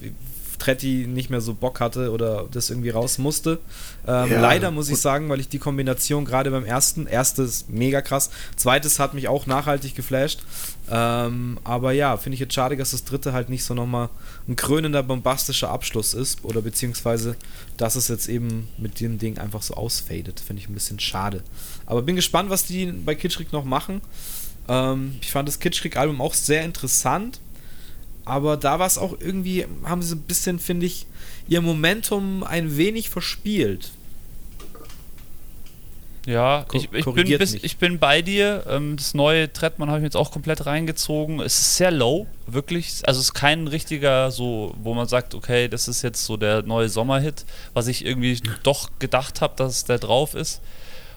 Tretti 0.58 1.06
nicht 1.08 1.30
mehr 1.30 1.40
so 1.40 1.54
Bock 1.54 1.80
hatte 1.80 2.10
oder 2.10 2.46
das 2.50 2.70
irgendwie 2.70 2.90
raus 2.90 3.18
musste. 3.18 3.58
Ähm, 4.06 4.30
ja, 4.30 4.40
leider 4.40 4.70
muss 4.70 4.88
ich 4.88 4.98
sagen, 4.98 5.28
weil 5.28 5.40
ich 5.40 5.48
die 5.48 5.58
Kombination 5.58 6.24
gerade 6.24 6.50
beim 6.50 6.64
ersten, 6.64 7.06
erstes 7.06 7.66
mega 7.68 8.02
krass, 8.02 8.30
zweites 8.56 8.98
hat 8.98 9.14
mich 9.14 9.28
auch 9.28 9.46
nachhaltig 9.46 9.94
geflasht. 9.94 10.42
Ähm, 10.90 11.58
aber 11.64 11.92
ja, 11.92 12.16
finde 12.16 12.34
ich 12.34 12.40
jetzt 12.40 12.54
schade, 12.54 12.76
dass 12.76 12.90
das 12.90 13.04
dritte 13.04 13.32
halt 13.32 13.48
nicht 13.48 13.64
so 13.64 13.74
nochmal 13.74 14.10
ein 14.46 14.56
krönender, 14.56 15.02
bombastischer 15.02 15.70
Abschluss 15.70 16.14
ist 16.14 16.44
oder 16.44 16.60
beziehungsweise, 16.60 17.36
dass 17.76 17.96
es 17.96 18.08
jetzt 18.08 18.28
eben 18.28 18.68
mit 18.76 19.00
dem 19.00 19.18
Ding 19.18 19.38
einfach 19.38 19.62
so 19.62 19.74
ausfadet. 19.74 20.40
Finde 20.40 20.60
ich 20.60 20.68
ein 20.68 20.74
bisschen 20.74 21.00
schade. 21.00 21.42
Aber 21.86 22.02
bin 22.02 22.16
gespannt, 22.16 22.50
was 22.50 22.66
die 22.66 22.86
bei 22.86 23.14
Kitschrik 23.14 23.52
noch 23.52 23.64
machen. 23.64 24.02
Ähm, 24.68 25.16
ich 25.20 25.30
fand 25.30 25.48
das 25.48 25.58
Kitschrik-Album 25.58 26.20
auch 26.20 26.34
sehr 26.34 26.64
interessant 26.64 27.40
aber 28.24 28.56
da 28.56 28.78
war 28.78 28.86
es 28.86 28.98
auch 28.98 29.16
irgendwie, 29.20 29.66
haben 29.84 30.02
sie 30.02 30.14
ein 30.14 30.22
bisschen, 30.22 30.58
finde 30.58 30.86
ich, 30.86 31.06
ihr 31.48 31.60
Momentum 31.60 32.42
ein 32.42 32.76
wenig 32.76 33.10
verspielt. 33.10 33.90
Ja, 36.26 36.64
ich, 36.72 36.90
ich, 36.90 37.04
bin, 37.04 37.38
bis, 37.38 37.54
ich, 37.54 37.76
bin, 37.76 37.98
bei 37.98 38.22
dir. 38.22 38.64
Ähm, 38.66 38.96
das 38.96 39.12
neue 39.12 39.52
Trettmann 39.52 39.88
habe 39.88 39.98
ich 39.98 40.02
mir 40.02 40.06
jetzt 40.06 40.16
auch 40.16 40.30
komplett 40.30 40.64
reingezogen. 40.64 41.40
Es 41.40 41.58
ist 41.58 41.76
sehr 41.76 41.90
low, 41.90 42.26
wirklich. 42.46 43.02
Also 43.04 43.20
es 43.20 43.26
ist 43.26 43.34
kein 43.34 43.68
richtiger, 43.68 44.30
so, 44.30 44.74
wo 44.82 44.94
man 44.94 45.06
sagt, 45.06 45.34
okay, 45.34 45.68
das 45.68 45.86
ist 45.86 46.00
jetzt 46.00 46.24
so 46.24 46.38
der 46.38 46.62
neue 46.62 46.88
Sommerhit, 46.88 47.44
was 47.74 47.88
ich 47.88 48.06
irgendwie 48.06 48.40
doch 48.62 48.90
gedacht 48.98 49.42
habe, 49.42 49.54
dass 49.56 49.84
der 49.84 49.98
drauf 49.98 50.34
ist. 50.34 50.62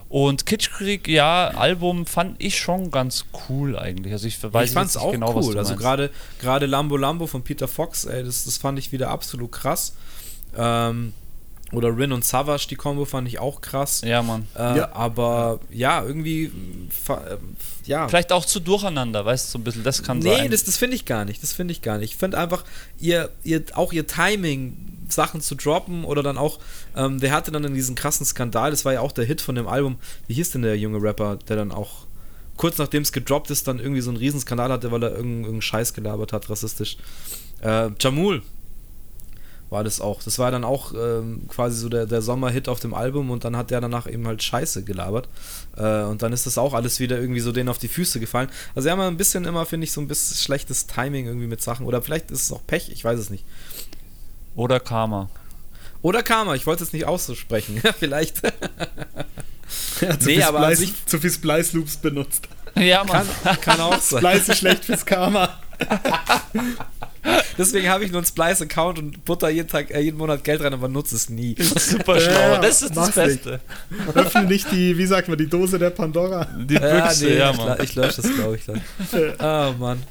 Und 0.10 0.46
Kitschkrieg, 0.46 1.08
ja, 1.08 1.50
Album 1.50 2.06
fand 2.06 2.42
ich 2.42 2.58
schon 2.58 2.92
ganz 2.92 3.26
cool 3.50 3.78
eigentlich. 3.78 4.14
Also 4.14 4.28
ich 4.28 4.42
weiß 4.42 4.70
ich 4.70 4.74
fand's 4.74 4.96
auch 4.96 5.12
genau, 5.12 5.36
cool. 5.36 5.58
also 5.58 5.76
gerade 5.76 6.10
gerade 6.40 6.66
Lambo 6.66 6.96
Lambo 6.96 7.28
von 7.28 7.44
Peter 7.44 7.68
Fox, 7.68 8.06
ey, 8.06 8.24
das, 8.24 8.46
das 8.46 8.58
fand 8.58 8.80
ich 8.80 8.92
wieder 8.92 9.10
absolut 9.10 9.52
krass. 9.52 9.94
Ähm, 10.58 11.14
oder 11.74 11.98
Rin 11.98 12.14
und 12.14 12.24
Savage, 12.24 12.68
die 12.70 12.76
Combo 12.76 13.04
fand 13.04 13.28
ich 13.28 13.40
auch 13.40 13.60
krass. 13.60 14.02
Ja, 14.06 14.22
Mann. 14.22 14.48
Äh, 14.56 14.78
ja. 14.78 14.92
Aber 14.94 15.60
ja, 15.70 16.02
irgendwie. 16.02 16.46
Äh, 16.46 17.38
ja. 17.86 18.08
Vielleicht 18.08 18.32
auch 18.32 18.46
zu 18.46 18.62
durcheinander, 18.62 19.26
weißt 19.26 19.48
du, 19.48 19.52
so 19.52 19.60
ein 19.60 19.64
bisschen. 19.66 19.84
Das 19.84 20.02
kann 20.02 20.20
nee, 20.20 20.30
sein. 20.30 20.44
Nee, 20.44 20.50
das, 20.50 20.64
das 20.64 20.78
finde 20.78 20.96
ich 20.96 21.04
gar 21.04 21.26
nicht. 21.26 21.44
Das 21.44 21.52
finde 21.52 21.74
ich 21.74 21.82
gar 21.82 21.98
nicht. 21.98 22.12
Ich 22.12 22.18
finde 22.18 22.38
einfach, 22.38 22.64
ihr, 23.00 23.30
ihr, 23.44 23.64
auch 23.74 23.92
ihr 23.92 24.08
Timing 24.08 24.87
Sachen 25.10 25.42
zu 25.42 25.56
droppen 25.56 26.04
oder 26.04 26.24
dann 26.24 26.38
auch, 26.38 26.60
ähm, 26.96 27.20
der 27.20 27.32
hatte 27.32 27.52
dann 27.52 27.64
in 27.64 27.74
diesen 27.74 27.96
krassen 27.96 28.26
Skandal, 28.26 28.72
das 28.72 28.86
war 28.86 28.94
ja 28.94 29.02
auch 29.02 29.12
der 29.12 29.26
Hit 29.26 29.42
von 29.42 29.56
dem 29.56 29.68
Album, 29.68 29.98
wie 30.28 30.34
hieß 30.34 30.52
denn 30.52 30.62
der 30.62 30.78
junge 30.78 31.02
Rapper, 31.02 31.38
der 31.48 31.56
dann 31.56 31.72
auch 31.72 32.08
kurz 32.58 32.78
nachdem 32.78 33.04
es 33.04 33.12
gedroppt 33.12 33.52
ist, 33.52 33.68
dann 33.68 33.80
irgendwie 33.80 34.02
so 34.02 34.10
einen 34.10 34.18
Riesenskandal 34.18 34.72
hatte, 34.72 34.92
weil 34.92 35.04
er 35.04 35.12
irgendeinen 35.12 35.44
irgendein 35.44 35.62
Scheiß 35.62 35.94
gelabert 35.94 36.34
hat, 36.34 36.50
rassistisch. 36.50 36.98
Äh, 37.62 37.90
Jamul 38.00 38.42
war 39.70 39.84
das 39.84 40.00
auch. 40.02 40.24
Das 40.24 40.40
war 40.40 40.52
dann 40.52 40.64
auch 40.64 40.94
ähm, 40.94 41.48
quasi 41.50 41.78
so 41.80 41.90
der, 41.90 42.06
der 42.06 42.22
Sommerhit 42.22 42.70
auf 42.70 42.80
dem 42.80 42.94
Album 42.94 43.30
und 43.30 43.44
dann 43.44 43.58
hat 43.58 43.70
der 43.72 43.82
danach 43.82 44.08
eben 44.08 44.26
halt 44.28 44.42
Scheiße 44.42 44.84
gelabert. 44.84 45.28
Äh, 45.76 46.04
und 46.04 46.22
dann 46.22 46.34
ist 46.34 46.46
das 46.46 46.58
auch 46.58 46.74
alles 46.74 47.00
wieder 47.00 47.20
irgendwie 47.20 47.42
so 47.42 47.52
denen 47.52 47.70
auf 47.70 47.78
die 47.78 47.88
Füße 47.88 48.20
gefallen. 48.20 48.50
Also 48.76 48.88
sie 48.88 48.92
haben 48.92 49.02
ein 49.02 49.18
bisschen 49.18 49.46
immer, 49.46 49.66
finde 49.66 49.86
ich, 49.86 49.92
so 49.92 50.02
ein 50.02 50.08
bisschen 50.08 50.38
schlechtes 50.38 50.88
Timing 50.88 51.26
irgendwie 51.26 51.48
mit 51.48 51.62
Sachen. 51.62 51.86
Oder 51.86 52.02
vielleicht 52.02 52.32
ist 52.32 52.44
es 52.44 52.52
auch 52.52 52.66
Pech, 52.66 52.90
ich 52.92 53.04
weiß 53.04 53.20
es 53.20 53.30
nicht. 53.30 53.44
Oder 54.58 54.80
Karma. 54.80 55.30
Oder 56.02 56.24
Karma, 56.24 56.56
ich 56.56 56.66
wollte 56.66 56.84
es 56.84 56.92
nicht 56.92 57.06
auszusprechen. 57.06 57.80
Vielleicht. 58.00 58.42
ja, 60.02 60.20
zu, 60.20 60.26
nee, 60.26 60.36
viel 60.36 60.44
aber 60.44 60.76
Splice, 60.76 61.06
zu 61.06 61.20
viel 61.20 61.32
Splice 61.32 61.74
Loops 61.74 61.98
benutzt. 61.98 62.50
Ja, 62.76 63.04
Mann. 63.04 63.28
Kann, 63.44 63.62
kann 63.62 63.80
auch 63.80 64.02
sein. 64.02 64.20
Splice 64.20 64.50
ist 64.50 64.58
schlecht 64.58 64.86
fürs 64.86 65.06
Karma. 65.06 65.60
Deswegen 67.58 67.88
habe 67.90 68.04
ich 68.04 68.12
nur 68.12 68.20
einen 68.20 68.26
Splice-Account 68.26 68.98
und 69.00 69.26
butter 69.26 69.50
jeden, 69.50 69.68
Tag, 69.68 69.92
äh, 69.92 70.00
jeden 70.00 70.18
Monat 70.18 70.44
Geld 70.44 70.62
rein, 70.62 70.74
aber 70.74 70.88
nutze 70.88 71.16
es 71.16 71.30
nie. 71.30 71.56
Super 71.60 72.20
schlau. 72.20 72.32
Ja, 72.32 72.58
das 72.60 72.82
ist 72.82 72.98
das 72.98 73.12
Beste. 73.12 73.60
Nicht. 73.90 74.16
Öffne 74.16 74.46
nicht 74.46 74.72
die, 74.72 74.98
wie 74.98 75.06
sagt 75.06 75.28
man, 75.28 75.38
die 75.38 75.48
Dose 75.48 75.78
der 75.78 75.92
Pandora. 75.92 76.46
Die 76.46 76.80
Büchse, 76.80 77.30
ja, 77.30 77.52
nee, 77.52 77.58
ja, 77.60 77.66
Mann. 77.66 77.78
Ich, 77.78 77.90
ich 77.90 77.96
lösche 77.96 78.22
das, 78.22 78.34
glaube 78.34 78.56
ich, 78.56 78.66
dann. 78.66 78.82
Oh, 79.40 79.74
Mann. 79.78 80.02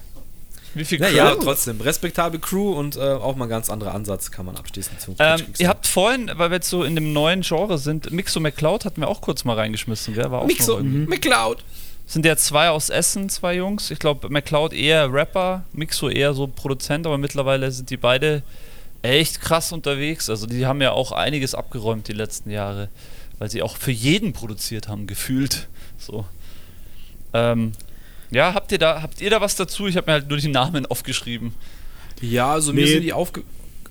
Wie 0.77 0.85
viel 0.85 0.99
Crew? 0.99 1.15
Ja, 1.15 1.35
trotzdem. 1.35 1.81
Respektable 1.81 2.39
Crew 2.39 2.73
und 2.73 2.97
äh, 2.97 3.01
auch 3.01 3.35
mal 3.37 3.47
ein 3.47 3.51
ganz 3.51 3.71
anderer 3.71 3.95
Ansatz 3.95 4.31
kann 4.31 4.47
man 4.47 4.57
abschließend 4.57 5.01
zum 5.01 5.17
ähm, 5.19 5.41
Ihr 5.59 5.69
habt 5.69 5.87
vorhin, 5.87 6.31
weil 6.35 6.51
wir 6.51 6.57
jetzt 6.57 6.69
so 6.69 6.85
in 6.85 6.95
dem 6.95 7.13
neuen 7.13 7.41
Genre 7.41 7.79
sind, 7.79 8.11
Mixo 8.11 8.41
McCloud 8.41 8.85
hatten 8.85 9.01
wir 9.01 9.09
auch 9.09 9.21
kurz 9.21 9.45
mal 9.45 9.55
reingeschmissen, 9.55 10.15
gell? 10.15 10.31
War 10.31 10.43
auch 10.43 10.47
Mixo 10.47 10.79
McCloud. 10.83 11.65
Sind 12.07 12.25
ja 12.25 12.37
zwei 12.37 12.69
aus 12.71 12.89
Essen, 12.89 13.29
zwei 13.29 13.57
Jungs. 13.57 13.91
Ich 13.91 13.99
glaube, 13.99 14.29
McCloud 14.29 14.73
eher 14.73 15.13
Rapper, 15.13 15.65
Mixo 15.73 16.09
eher 16.09 16.35
so 16.35 16.47
Produzent, 16.47 17.07
aber 17.07 17.19
mittlerweile 17.19 17.73
sind 17.73 17.91
die 17.91 17.97
beide 17.97 18.43
echt 19.03 19.41
krass 19.41 19.73
unterwegs. 19.73 20.31
Also 20.31 20.47
die 20.47 20.67
haben 20.67 20.81
ja 20.83 20.93
auch 20.93 21.13
einiges 21.13 21.55
abgeräumt 21.55 22.09
die 22.09 22.13
letzten 22.13 22.51
Jahre, 22.51 22.89
weil 23.39 23.51
sie 23.51 23.63
auch 23.63 23.77
für 23.77 23.91
jeden 23.91 24.33
produziert 24.33 24.89
haben, 24.89 25.07
gefühlt. 25.07 25.69
So. 25.99 26.25
Ähm, 27.33 27.73
ja, 28.31 28.55
habt 28.55 28.73
ihr 28.73 28.79
da, 28.79 29.03
habt 29.03 29.21
ihr 29.21 29.31
da 29.31 29.41
was 29.41 29.57
dazu? 29.57 29.87
Ich 29.87 29.97
habe 29.97 30.11
mir 30.11 30.15
halt 30.15 30.29
nur 30.29 30.39
die 30.39 30.49
Namen 30.49 30.87
aufgeschrieben. 30.87 31.55
Ja, 32.21 32.53
also 32.53 32.73
nee. 32.73 32.83
mir 32.83 32.89
sind 32.89 33.03
die 33.03 33.13
aufge 33.13 33.43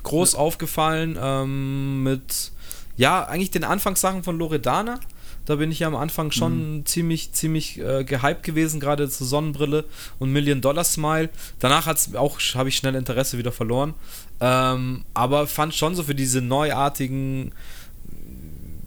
groß 0.03 0.35
aufgefallen 0.35 1.17
ähm, 1.19 2.03
mit, 2.03 2.51
ja, 2.95 3.25
eigentlich 3.25 3.49
den 3.49 3.63
Anfangssachen 3.63 4.21
von 4.21 4.37
Loredana. 4.37 4.99
Da 5.45 5.55
bin 5.55 5.71
ich 5.71 5.79
ja 5.79 5.87
am 5.87 5.95
Anfang 5.95 6.31
schon 6.31 6.77
mhm. 6.77 6.85
ziemlich, 6.85 7.33
ziemlich 7.33 7.79
äh, 7.79 8.03
gehypt 8.03 8.43
gewesen, 8.43 8.79
gerade 8.79 9.09
zur 9.09 9.25
Sonnenbrille 9.25 9.83
und 10.19 10.31
Million 10.31 10.61
Dollar 10.61 10.83
Smile. 10.83 11.29
Danach 11.59 11.87
auch, 12.15 12.39
habe 12.53 12.69
ich 12.69 12.77
schnell 12.77 12.93
Interesse 12.93 13.39
wieder 13.39 13.51
verloren. 13.51 13.95
Ähm, 14.41 15.05
aber 15.15 15.47
fand 15.47 15.73
schon 15.73 15.95
so 15.95 16.03
für 16.03 16.15
diese 16.15 16.41
neuartigen 16.41 17.51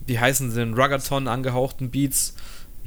wie 0.09 0.19
heißen 0.19 0.51
sie 0.51 0.59
denn, 0.59 0.73
Ruggathon 0.73 1.29
angehauchten 1.29 1.91
Beats. 1.91 2.35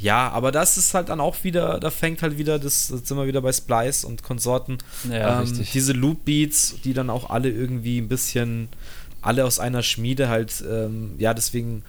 Ja, 0.03 0.31
aber 0.31 0.51
das 0.51 0.77
ist 0.77 0.95
halt 0.95 1.11
dann 1.11 1.21
auch 1.21 1.45
wieder, 1.45 1.79
da 1.79 1.91
fängt 1.91 2.23
halt 2.23 2.37
wieder, 2.37 2.59
das, 2.59 2.89
das 2.89 3.07
sind 3.07 3.17
wir 3.17 3.29
wieder 3.29 3.41
bei 3.41 3.53
Splice 3.53 4.05
und 4.05 4.25
Konsorten. 4.25 4.79
Ja, 5.09 5.41
ähm, 5.41 5.65
diese 5.73 5.93
Loop-Beats, 5.93 6.81
die 6.85 6.93
dann 6.93 7.09
auch 7.09 7.31
alle 7.31 7.49
irgendwie 7.49 7.99
ein 7.99 8.09
bisschen, 8.09 8.69
alle 9.21 9.45
aus 9.45 9.61
einer 9.61 9.85
Schmiede 9.85 10.29
halt, 10.29 10.65
ähm, 10.69 11.15
ja, 11.19 11.35
deswegen 11.35 11.85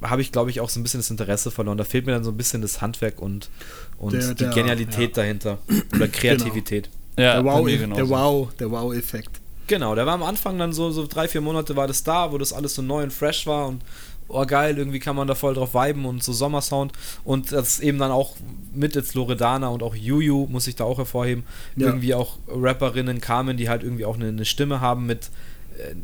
habe 0.00 0.22
ich, 0.22 0.30
glaube 0.30 0.50
ich, 0.50 0.60
auch 0.60 0.70
so 0.70 0.78
ein 0.78 0.84
bisschen 0.84 1.00
das 1.00 1.10
Interesse 1.10 1.50
verloren. 1.50 1.76
Da 1.76 1.82
fehlt 1.82 2.06
mir 2.06 2.12
dann 2.12 2.22
so 2.22 2.30
ein 2.30 2.36
bisschen 2.36 2.62
das 2.62 2.80
Handwerk 2.80 3.20
und, 3.20 3.50
und 3.98 4.12
der, 4.12 4.28
die 4.28 4.44
der, 4.44 4.50
Genialität 4.50 5.16
ja. 5.16 5.22
dahinter. 5.22 5.58
Oder 5.92 6.06
Kreativität. 6.06 6.88
Genau. 7.16 7.28
Ja, 7.28 7.42
der 7.42 7.44
Wow, 7.44 7.96
der 7.96 8.08
Wow, 8.08 8.48
der 8.58 8.70
Wow-Effekt. 8.70 9.40
Genau, 9.66 9.94
der 9.96 10.06
war 10.06 10.14
am 10.14 10.22
Anfang 10.22 10.56
dann 10.58 10.72
so, 10.72 10.90
so 10.90 11.06
drei, 11.06 11.28
vier 11.28 11.40
Monate 11.40 11.76
war 11.76 11.86
das 11.86 12.02
da, 12.04 12.32
wo 12.32 12.38
das 12.38 12.52
alles 12.52 12.74
so 12.74 12.82
neu 12.82 13.02
und 13.02 13.12
fresh 13.12 13.46
war 13.46 13.68
und 13.68 13.82
oh 14.32 14.46
geil, 14.46 14.78
irgendwie 14.78 14.98
kann 14.98 15.16
man 15.16 15.28
da 15.28 15.34
voll 15.34 15.54
drauf 15.54 15.74
viben 15.74 16.04
und 16.04 16.22
so 16.22 16.32
Sommersound 16.32 16.92
und 17.24 17.52
das 17.52 17.80
eben 17.80 17.98
dann 17.98 18.10
auch 18.10 18.36
mit 18.72 18.94
jetzt 18.94 19.14
Loredana 19.14 19.68
und 19.68 19.82
auch 19.82 19.94
Juju, 19.94 20.46
muss 20.48 20.66
ich 20.66 20.76
da 20.76 20.84
auch 20.84 20.98
hervorheben, 20.98 21.44
ja. 21.76 21.86
irgendwie 21.86 22.14
auch 22.14 22.38
Rapperinnen 22.48 23.20
kamen, 23.20 23.56
die 23.56 23.68
halt 23.68 23.82
irgendwie 23.82 24.04
auch 24.04 24.16
eine, 24.16 24.28
eine 24.28 24.44
Stimme 24.44 24.80
haben 24.80 25.06
mit 25.06 25.30
äh, 25.78 25.94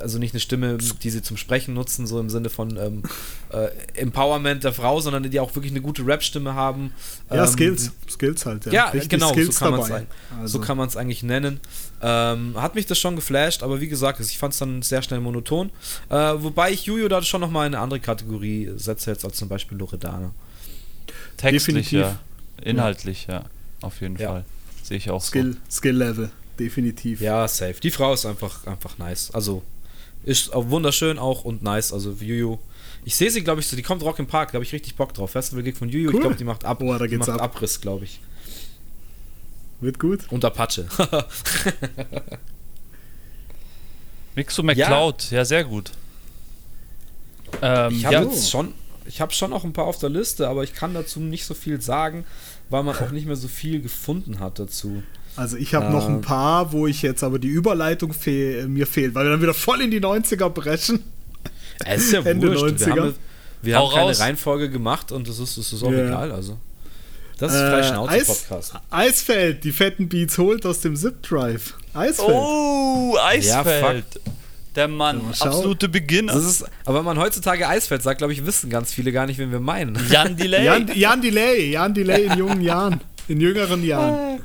also 0.00 0.18
nicht 0.18 0.34
eine 0.34 0.40
Stimme, 0.40 0.78
die 0.78 1.10
sie 1.10 1.22
zum 1.22 1.36
Sprechen 1.36 1.74
nutzen, 1.74 2.06
so 2.06 2.18
im 2.20 2.30
Sinne 2.30 2.50
von 2.50 2.76
ähm, 2.76 3.02
äh, 3.52 3.68
Empowerment 3.94 4.64
der 4.64 4.72
Frau, 4.72 5.00
sondern 5.00 5.28
die 5.30 5.40
auch 5.40 5.54
wirklich 5.54 5.72
eine 5.72 5.80
gute 5.80 6.06
Rap-Stimme 6.06 6.54
haben. 6.54 6.92
Ja, 7.30 7.44
ähm, 7.44 7.50
Skills, 7.50 7.92
Skills 8.08 8.46
halt. 8.46 8.66
Ja, 8.66 8.92
ja 8.94 9.02
genau, 9.08 9.32
Skills 9.32 9.56
so 9.56 9.64
kann 9.64 9.72
man 9.72 9.80
es 9.80 9.90
also. 10.40 10.88
so 10.88 10.98
eigentlich 10.98 11.22
nennen. 11.22 11.60
Ähm, 12.02 12.54
hat 12.56 12.74
mich 12.74 12.86
das 12.86 12.98
schon 12.98 13.16
geflasht, 13.16 13.62
aber 13.62 13.80
wie 13.80 13.88
gesagt, 13.88 14.20
ich 14.20 14.38
fand 14.38 14.52
es 14.54 14.58
dann 14.58 14.82
sehr 14.82 15.02
schnell 15.02 15.20
monoton. 15.20 15.70
Äh, 16.08 16.14
wobei 16.14 16.72
ich 16.72 16.86
Juju 16.86 17.08
da 17.08 17.22
schon 17.22 17.40
nochmal 17.40 17.66
in 17.66 17.74
eine 17.74 17.82
andere 17.82 18.00
Kategorie 18.00 18.70
setze, 18.76 19.10
jetzt 19.10 19.24
als 19.24 19.36
zum 19.36 19.48
Beispiel 19.48 19.78
Loredana. 19.78 20.32
Textlich, 21.36 21.90
Definitiv. 21.90 22.00
ja. 22.00 22.18
Inhaltlich, 22.62 23.26
ja. 23.26 23.34
ja. 23.34 23.44
Auf 23.82 24.00
jeden 24.00 24.16
ja. 24.16 24.28
Fall. 24.28 24.44
Sehe 24.82 24.96
ich 24.96 25.10
auch 25.10 25.22
Skill, 25.22 25.52
so. 25.52 25.76
Skill-Level, 25.76 26.30
definitiv. 26.58 27.20
Ja, 27.20 27.46
safe. 27.48 27.76
Die 27.82 27.90
Frau 27.90 28.12
ist 28.12 28.26
einfach, 28.26 28.66
einfach 28.66 28.98
nice. 28.98 29.30
Also 29.32 29.62
ist 30.24 30.52
auch 30.52 30.68
wunderschön 30.70 31.18
auch 31.18 31.44
und 31.44 31.62
nice. 31.62 31.92
Also 31.92 32.12
Juju. 32.12 32.58
Ich 33.04 33.16
sehe 33.16 33.30
sie, 33.30 33.42
glaube 33.42 33.60
ich, 33.60 33.66
so, 33.66 33.76
die 33.76 33.82
kommt 33.82 34.02
Rock 34.02 34.18
im 34.18 34.26
Park, 34.26 34.50
da 34.50 34.54
habe 34.54 34.64
ich 34.64 34.72
richtig 34.72 34.94
Bock 34.94 35.14
drauf. 35.14 35.30
Festival-Gig 35.30 35.76
von 35.76 35.88
Juju, 35.88 36.08
cool. 36.08 36.14
ich 36.14 36.20
glaube, 36.20 36.36
die 36.36 36.44
macht, 36.44 36.64
ab, 36.64 36.82
oh, 36.82 37.06
die 37.06 37.16
macht 37.16 37.30
ab. 37.30 37.40
Abriss, 37.40 37.80
glaube 37.80 38.04
ich. 38.04 38.20
Wird 39.80 39.98
gut. 39.98 40.20
Und 40.30 40.44
Apache. 40.44 40.86
Mixo 44.34 44.62
McCloud, 44.62 45.30
ja. 45.30 45.38
ja, 45.38 45.44
sehr 45.44 45.64
gut. 45.64 45.92
Ähm, 47.62 47.94
ich 47.94 48.04
habe 48.04 48.26
ja. 48.26 48.42
schon, 48.42 48.74
ich 49.06 49.20
habe 49.20 49.32
schon 49.32 49.52
auch 49.52 49.64
ein 49.64 49.72
paar 49.72 49.86
auf 49.86 49.98
der 49.98 50.10
Liste, 50.10 50.48
aber 50.48 50.62
ich 50.62 50.74
kann 50.74 50.94
dazu 50.94 51.20
nicht 51.20 51.46
so 51.46 51.54
viel 51.54 51.80
sagen, 51.80 52.24
weil 52.68 52.82
man 52.82 52.96
auch 52.96 53.10
nicht 53.10 53.26
mehr 53.26 53.36
so 53.36 53.48
viel 53.48 53.80
gefunden 53.80 54.38
hat 54.38 54.58
dazu. 54.58 55.02
Also 55.36 55.56
ich 55.56 55.74
habe 55.74 55.86
äh, 55.86 55.90
noch 55.90 56.06
ein 56.06 56.16
ähm. 56.16 56.20
paar, 56.20 56.72
wo 56.72 56.86
ich 56.86 57.02
jetzt 57.02 57.22
aber 57.22 57.38
die 57.38 57.48
Überleitung 57.48 58.12
fehl, 58.12 58.66
mir 58.68 58.86
fehlt, 58.86 59.14
weil 59.14 59.24
wir 59.24 59.30
dann 59.30 59.42
wieder 59.42 59.54
voll 59.54 59.80
in 59.80 59.90
die 59.90 60.00
90er 60.00 60.48
brechen. 60.48 61.04
Es 61.84 62.04
ist 62.04 62.12
ja 62.12 62.20
Ende 62.20 62.48
wurscht. 62.48 62.82
90er. 62.82 62.94
Wir 62.94 63.02
haben, 63.02 63.14
wir 63.62 63.78
haben 63.78 63.90
keine 63.90 64.10
raus. 64.10 64.20
Reihenfolge 64.20 64.70
gemacht 64.70 65.12
und 65.12 65.28
das 65.28 65.38
ist, 65.38 65.56
das 65.56 65.72
ist 65.72 65.82
auch 65.82 65.92
ja. 65.92 66.06
egal. 66.06 66.32
Also. 66.32 66.58
Das 67.38 67.54
ist 67.54 67.60
äh, 67.60 67.84
Schnauze-Podcast. 67.84 68.74
Eis, 68.90 69.08
Eisfeld, 69.08 69.64
die 69.64 69.72
fetten 69.72 70.08
Beats 70.10 70.36
holt 70.36 70.66
aus 70.66 70.80
dem 70.80 70.94
Zip-Drive. 70.94 71.74
Eisfeld. 71.94 72.28
Oh, 72.28 73.16
Eisfeld. 73.18 74.04
Ja, 74.14 74.32
der 74.76 74.88
Mann, 74.88 75.20
ja, 75.20 75.46
absolute 75.46 75.88
Beginner. 75.88 76.34
Ist, 76.34 76.64
aber 76.84 76.98
wenn 76.98 77.04
man 77.04 77.18
heutzutage 77.18 77.66
Eisfeld 77.66 78.02
sagt, 78.02 78.18
glaube 78.18 78.34
ich, 78.34 78.44
wissen 78.44 78.70
ganz 78.70 78.92
viele 78.92 79.10
gar 79.10 79.26
nicht, 79.26 79.38
wen 79.38 79.50
wir 79.50 79.58
meinen. 79.58 79.98
Jan 80.10 80.36
Delay. 80.36 80.64
Jan, 80.64 80.90
Jan 80.94 81.22
Delay, 81.22 81.70
Jan 81.72 81.94
Delay 81.94 82.26
in 82.26 82.38
jungen 82.38 82.60
Jahren, 82.60 83.00
in 83.26 83.40
jüngeren 83.40 83.82
Jahren. 83.82 84.40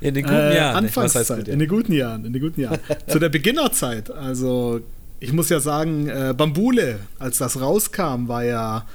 In 0.00 0.14
den 0.14 0.24
guten 0.24 0.36
äh, 0.36 0.56
Jahren. 0.56 0.84
Anfangszeit, 0.84 1.48
in 1.48 1.58
den 1.58 1.68
guten 1.68 1.92
Jahren, 1.92 2.24
in 2.24 2.32
den 2.32 2.42
guten 2.42 2.60
Jahren. 2.60 2.78
Zu 3.06 3.18
der 3.18 3.28
Beginnerzeit, 3.28 4.10
also 4.10 4.80
ich 5.20 5.32
muss 5.32 5.50
ja 5.50 5.60
sagen, 5.60 6.08
äh, 6.08 6.34
Bambule, 6.36 7.00
als 7.18 7.38
das 7.38 7.60
rauskam, 7.60 8.28
war 8.28 8.44
ja 8.44 8.86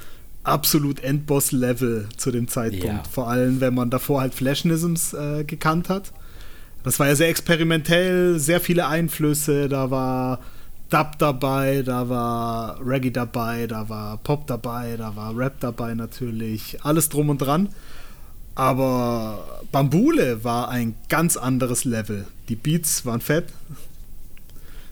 absolut 0.42 1.02
Endboss-Level 1.02 2.08
zu 2.16 2.30
dem 2.30 2.48
Zeitpunkt. 2.48 3.06
Ja. 3.06 3.10
Vor 3.10 3.28
allem, 3.28 3.60
wenn 3.60 3.74
man 3.74 3.90
davor 3.90 4.20
halt 4.20 4.34
Flashnisms 4.34 5.12
äh, 5.12 5.44
gekannt 5.44 5.88
hat. 5.88 6.12
Das 6.84 7.00
war 7.00 7.08
ja 7.08 7.16
sehr 7.16 7.28
experimentell, 7.28 8.38
sehr 8.38 8.60
viele 8.60 8.86
Einflüsse, 8.86 9.68
da 9.68 9.90
war 9.90 10.38
Dub 10.88 11.18
dabei, 11.18 11.82
da 11.82 12.08
war 12.08 12.78
Reggae 12.80 13.10
dabei, 13.10 13.66
da 13.66 13.88
war 13.88 14.18
Pop 14.18 14.46
dabei, 14.46 14.96
da 14.96 15.16
war 15.16 15.36
Rap 15.36 15.58
dabei 15.58 15.94
natürlich, 15.94 16.78
alles 16.84 17.08
drum 17.08 17.28
und 17.28 17.38
dran. 17.38 17.70
Aber 18.56 19.62
Bambule 19.70 20.42
war 20.42 20.70
ein 20.70 20.94
ganz 21.08 21.36
anderes 21.36 21.84
Level. 21.84 22.26
Die 22.48 22.56
Beats 22.56 23.04
waren 23.04 23.20
fett. 23.20 23.44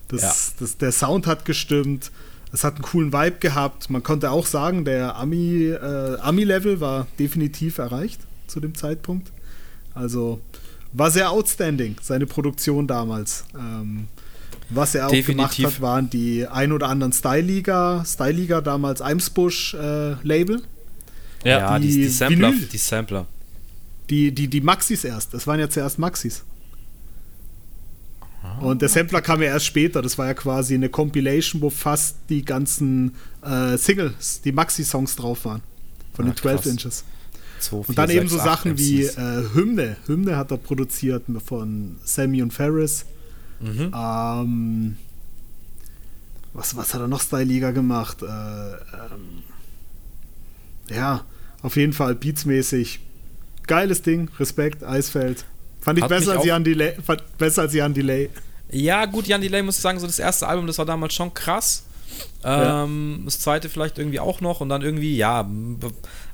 Das, 0.09 0.23
ja. 0.23 0.35
das, 0.61 0.77
der 0.77 0.93
Sound 0.93 1.27
hat 1.27 1.45
gestimmt. 1.45 2.13
Es 2.53 2.63
hat 2.63 2.75
einen 2.75 2.83
coolen 2.83 3.13
Vibe 3.13 3.39
gehabt. 3.41 3.91
Man 3.91 4.03
konnte 4.03 4.31
auch 4.31 4.47
sagen, 4.47 4.85
der 4.85 5.17
Ami, 5.17 5.65
äh, 5.71 6.19
Ami-Level 6.21 6.81
war 6.81 7.07
definitiv 7.19 7.79
erreicht 7.79 8.21
zu 8.47 8.61
dem 8.61 8.75
Zeitpunkt. 8.75 9.33
Also 9.95 10.41
war 10.93 11.11
sehr 11.11 11.31
outstanding, 11.31 11.97
seine 12.03 12.27
Produktion 12.27 12.87
damals. 12.87 13.45
Ähm, 13.59 14.09
was 14.71 14.95
er 14.95 15.07
auch 15.07 15.11
definitiv. 15.11 15.57
gemacht 15.57 15.75
hat, 15.75 15.81
waren 15.81 16.11
die 16.11 16.47
ein 16.47 16.71
oder 16.71 16.89
anderen 16.89 17.13
Style-Liga, 17.13 18.05
Style-Liga 18.07 18.61
damals 18.61 19.01
Eimsbusch-Label. 19.01 20.63
Äh, 21.45 21.49
ja, 21.49 21.79
die, 21.79 21.89
die, 21.89 21.97
die 22.03 22.09
Sampler. 22.09 22.53
Die 22.73 22.79
Sampler. 22.79 23.27
Die, 24.11 24.33
die, 24.33 24.49
die 24.49 24.61
Maxis 24.61 25.05
erst. 25.05 25.33
Das 25.35 25.47
waren 25.47 25.61
ja 25.61 25.69
zuerst 25.69 25.99
Maxis. 25.99 26.45
Und 28.61 28.83
der 28.83 28.89
Sampler 28.89 29.23
kam 29.23 29.41
ja 29.43 29.49
erst 29.49 29.67
später. 29.67 30.03
Das 30.03 30.19
war 30.19 30.27
ja 30.27 30.35
quasi 30.35 30.75
eine 30.75 30.89
Compilation, 30.89 31.63
wo 31.63 31.71
fast 31.71 32.17
die 32.29 32.45
ganzen 32.45 33.15
äh, 33.43 33.77
Singles, 33.77 34.43
die 34.43 34.53
Maxi-Songs 34.53 35.17
drauf 35.17 35.45
waren. 35.45 35.63
Von 36.13 36.27
Ach, 36.27 36.31
den 36.31 36.37
12 36.37 36.57
krass. 36.57 36.67
Inches. 36.67 37.05
2, 37.61 37.71
4, 37.71 37.89
und 37.89 37.99
dann 37.99 38.09
6, 38.09 38.21
eben 38.21 38.29
so 38.29 38.37
Sachen 38.39 38.73
MCs. 38.73 38.81
wie 38.81 39.03
äh, 39.05 39.45
Hymne. 39.55 39.97
Hymne 40.07 40.37
hat 40.37 40.51
er 40.51 40.59
produziert 40.59 41.25
von 41.45 41.97
Sammy 42.05 42.43
und 42.43 42.53
Ferris. 42.53 43.07
Mhm. 43.61 43.93
Ähm, 43.95 44.97
was, 46.53 46.77
was 46.77 46.95
hat 46.95 47.01
er 47.01 47.09
noch 47.09 47.21
Style-Liga 47.21 47.71
gemacht? 47.71 48.23
Äh, 48.23 48.27
ähm, 48.27 49.43
ja, 50.91 51.25
auf 51.63 51.77
jeden 51.77 51.95
Fall 51.95 52.15
beatsmäßig 52.15 53.01
Geiles 53.67 54.03
Ding, 54.03 54.31
Respekt, 54.39 54.85
Eisfeld. 54.85 55.45
Fand 55.81 55.99
ich 55.99 56.07
besser 56.07 56.33
als, 56.33 56.45
Jan 56.45 56.65
Delay, 56.65 56.95
besser 57.39 57.63
als 57.63 57.75
Jan 57.75 57.93
Delay. 57.93 58.31
Ja, 58.71 59.05
gut, 59.05 59.27
Jan 59.27 59.41
Delay 59.41 59.63
muss 59.63 59.77
ich 59.77 59.83
sagen, 59.83 60.01
so 60.01 60.07
das 60.07 60.19
erste 60.19 60.49
Album, 60.49 60.67
das 60.67 60.79
war 60.79 60.87
damals 60.87 61.15
schon 61.15 61.33
krass. 61.35 61.85
Ähm, 62.45 63.17
ja. 63.19 63.25
Das 63.25 63.41
zweite 63.41 63.69
vielleicht 63.69 63.99
irgendwie 63.99 64.21
auch 64.21 64.41
noch 64.41 64.61
und 64.61 64.69
dann 64.69 64.83
irgendwie, 64.83 65.17
ja, 65.17 65.49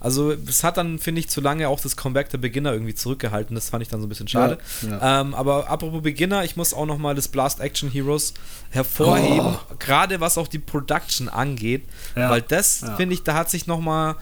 also 0.01 0.33
es 0.33 0.65
hat 0.65 0.77
dann, 0.77 0.99
finde 0.99 1.21
ich, 1.21 1.29
zu 1.29 1.41
lange 1.41 1.69
auch 1.69 1.81
das 1.81 1.97
Comeback 1.97 2.31
der 2.31 2.39
Beginner 2.39 2.73
irgendwie 2.73 2.95
zurückgehalten. 2.95 3.55
Das 3.55 3.71
fand 3.71 3.83
ich 3.83 3.89
dann 3.89 4.01
so 4.01 4.07
ein 4.07 4.09
bisschen 4.09 4.29
schade. 4.29 4.59
Ja, 4.83 4.89
ja. 4.89 5.21
Ähm, 5.21 5.35
aber 5.35 5.71
apropos 5.71 6.03
Beginner, 6.03 6.45
ich 6.45 6.57
muss 6.57 6.75
auch 6.75 6.87
nochmal 6.87 7.15
das 7.15 7.29
Blast 7.29 7.61
Action 7.61 7.91
Heroes 7.91 8.35
hervorheben, 8.71 9.57
oh. 9.57 9.75
gerade 9.79 10.21
was 10.21 10.37
auch 10.37 10.49
die 10.49 10.59
Production 10.59 11.29
angeht, 11.29 11.85
weil 12.15 12.43
das, 12.43 12.85
finde 12.97 13.15
ich, 13.15 13.23
da 13.23 13.35
hat 13.35 13.51
sich 13.51 13.67
nochmal 13.67 14.17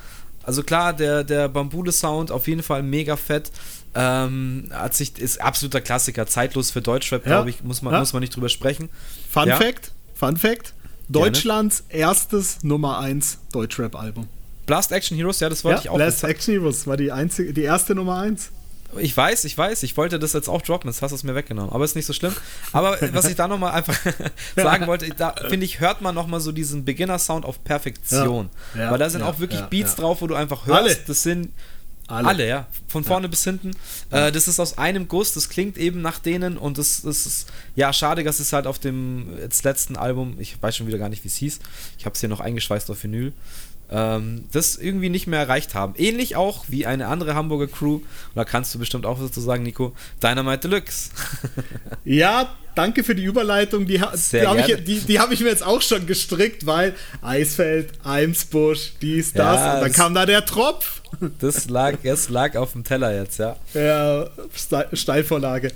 also 0.48 0.62
klar, 0.62 0.94
der, 0.94 1.24
der 1.24 1.46
Bambule-Sound 1.50 2.32
auf 2.32 2.48
jeden 2.48 2.62
Fall 2.62 2.82
mega 2.82 3.16
fett. 3.16 3.52
Ähm, 3.94 4.70
hat 4.72 4.94
sich, 4.94 5.18
ist 5.18 5.42
absoluter 5.42 5.82
Klassiker, 5.82 6.26
zeitlos 6.26 6.70
für 6.70 6.80
Deutschrap, 6.80 7.26
ja. 7.26 7.32
glaube 7.32 7.50
ich, 7.50 7.62
muss 7.62 7.82
man, 7.82 7.92
ja. 7.92 8.00
muss 8.00 8.14
man 8.14 8.20
nicht 8.20 8.34
drüber 8.34 8.48
sprechen. 8.48 8.88
Fun 9.30 9.46
ja. 9.46 9.56
Fact, 9.56 9.92
Fun 10.14 10.38
Fact, 10.38 10.72
Deutschlands 11.10 11.84
Gerne. 11.88 12.04
erstes 12.04 12.64
Nummer 12.64 12.98
1 12.98 13.40
Deutschrap-Album. 13.52 14.26
Blast 14.64 14.90
Action 14.90 15.18
Heroes, 15.18 15.40
ja, 15.40 15.50
das 15.50 15.64
wollte 15.64 15.82
ich 15.82 15.90
auch. 15.90 15.96
Blast 15.96 16.24
Action 16.24 16.54
Heroes 16.54 16.86
war 16.86 16.96
die, 16.96 17.12
einzige, 17.12 17.52
die 17.52 17.62
erste 17.62 17.94
Nummer 17.94 18.18
1. 18.18 18.50
Ich 18.96 19.14
weiß, 19.14 19.44
ich 19.44 19.56
weiß, 19.56 19.82
ich 19.82 19.96
wollte 19.96 20.18
das 20.18 20.32
jetzt 20.32 20.48
auch 20.48 20.62
droppen, 20.62 20.88
jetzt 20.88 21.02
hast 21.02 21.10
du 21.10 21.16
es 21.16 21.22
mir 21.22 21.34
weggenommen, 21.34 21.70
aber 21.70 21.84
ist 21.84 21.94
nicht 21.94 22.06
so 22.06 22.14
schlimm. 22.14 22.34
Aber 22.72 22.96
was 23.12 23.26
ich 23.28 23.36
da 23.36 23.46
nochmal 23.46 23.72
einfach 23.72 23.96
sagen 24.56 24.86
wollte, 24.86 25.10
da 25.10 25.34
finde 25.48 25.66
ich, 25.66 25.80
hört 25.80 26.00
man 26.00 26.14
nochmal 26.14 26.40
so 26.40 26.52
diesen 26.52 26.84
Beginner-Sound 26.84 27.44
auf 27.44 27.62
Perfektion. 27.64 28.48
Ja, 28.74 28.84
ja, 28.84 28.90
Weil 28.90 28.98
da 28.98 29.10
sind 29.10 29.20
ja, 29.20 29.28
auch 29.28 29.38
wirklich 29.40 29.60
Beats 29.62 29.94
drauf, 29.94 30.22
wo 30.22 30.26
du 30.26 30.34
einfach 30.34 30.66
hörst, 30.66 30.80
Alle. 30.80 30.96
das 31.06 31.22
sind 31.22 31.50
Alle. 32.06 32.28
Alle, 32.28 32.48
ja. 32.48 32.66
Von 32.86 33.04
vorne 33.04 33.28
bis 33.28 33.44
hinten. 33.44 33.72
Äh, 34.10 34.32
das 34.32 34.48
ist 34.48 34.58
aus 34.58 34.78
einem 34.78 35.06
Guss, 35.08 35.34
das 35.34 35.50
klingt 35.50 35.76
eben 35.76 36.00
nach 36.00 36.18
denen 36.18 36.56
und 36.56 36.78
das, 36.78 37.02
das 37.02 37.26
ist, 37.26 37.52
ja, 37.76 37.92
schade, 37.92 38.24
dass 38.24 38.40
es 38.40 38.54
halt 38.54 38.66
auf 38.66 38.78
dem 38.78 39.36
letzten 39.62 39.96
Album, 39.96 40.36
ich 40.38 40.60
weiß 40.62 40.74
schon 40.74 40.86
wieder 40.86 40.96
gar 40.96 41.10
nicht, 41.10 41.24
wie 41.24 41.28
es 41.28 41.36
hieß, 41.36 41.60
ich 41.98 42.06
habe 42.06 42.14
es 42.14 42.20
hier 42.20 42.30
noch 42.30 42.40
eingeschweißt 42.40 42.90
auf 42.90 43.02
Vinyl, 43.02 43.34
ähm, 43.90 44.44
das 44.52 44.76
irgendwie 44.76 45.08
nicht 45.08 45.26
mehr 45.26 45.40
erreicht 45.40 45.74
haben. 45.74 45.94
Ähnlich 45.96 46.36
auch 46.36 46.64
wie 46.68 46.86
eine 46.86 47.06
andere 47.06 47.34
Hamburger 47.34 47.66
Crew, 47.66 47.94
und 47.94 48.04
da 48.34 48.44
kannst 48.44 48.74
du 48.74 48.78
bestimmt 48.78 49.06
auch 49.06 49.18
sozusagen, 49.18 49.62
Nico, 49.62 49.94
Dynamite 50.22 50.68
Deluxe. 50.68 51.10
ja, 52.04 52.50
danke 52.74 53.02
für 53.02 53.14
die 53.14 53.24
Überleitung. 53.24 53.86
Die, 53.86 53.94
die 53.98 54.46
habe 54.46 54.60
ich, 54.60 54.84
die, 54.84 55.00
die 55.00 55.18
hab 55.18 55.32
ich 55.32 55.40
mir 55.40 55.48
jetzt 55.48 55.64
auch 55.64 55.82
schon 55.82 56.06
gestrickt, 56.06 56.66
weil 56.66 56.94
Eisfeld, 57.22 57.92
Eimsbusch, 58.04 58.92
dies, 59.02 59.32
das. 59.32 59.56
Ja, 59.56 59.74
und 59.74 59.80
dann 59.82 59.92
kam 59.92 60.14
da 60.14 60.26
der 60.26 60.44
Tropf. 60.44 61.02
Das 61.38 61.68
lag, 61.68 61.94
es 62.02 62.28
lag 62.28 62.56
auf 62.56 62.72
dem 62.72 62.84
Teller 62.84 63.14
jetzt, 63.14 63.38
ja. 63.38 63.56
Ja, 63.74 64.28
Steilvorlage. 64.92 65.72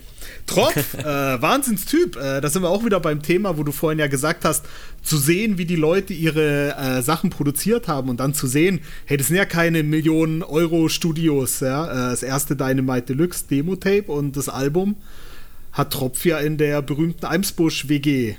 Tropf, 0.47 0.94
äh, 0.98 1.05
Wahnsinnstyp. 1.05 2.16
Äh, 2.16 2.40
da 2.40 2.48
sind 2.48 2.62
wir 2.62 2.70
auch 2.70 2.85
wieder 2.85 3.01
beim 3.01 3.23
Thema, 3.23 3.56
wo 3.59 3.62
du 3.62 3.73
vorhin 3.73 3.98
ja 3.98 4.06
gesagt 4.06 4.44
hast, 4.44 4.64
zu 5.02 5.16
sehen, 5.19 5.59
wie 5.59 5.64
die 5.64 5.77
Leute 5.77 6.12
ihre 6.12 6.77
äh, 6.77 7.02
Sachen 7.02 7.31
produziert 7.31 7.89
haben 7.89 8.09
und 8.09 8.20
dann 8.20 8.35
zu 8.35 8.47
sehen, 8.47 8.81
hey, 9.06 9.16
das 9.16 9.28
sind 9.28 9.36
ja 9.36 9.44
keine 9.44 9.82
Millionen 9.82 10.43
Euro 10.43 10.89
Studios, 10.89 11.60
ja. 11.60 11.86
Äh, 11.86 12.10
das 12.10 12.23
erste 12.23 12.56
Dynamite 12.56 13.14
Deluxe 13.14 13.44
Demo-Tape 13.51 14.05
und 14.06 14.36
das 14.36 14.48
Album 14.48 14.97
hat 15.73 15.93
Tropf 15.93 16.24
ja 16.24 16.39
in 16.39 16.59
der 16.59 16.82
berühmten 16.82 17.24
Eimsbusch 17.24 17.89
WG 17.89 18.36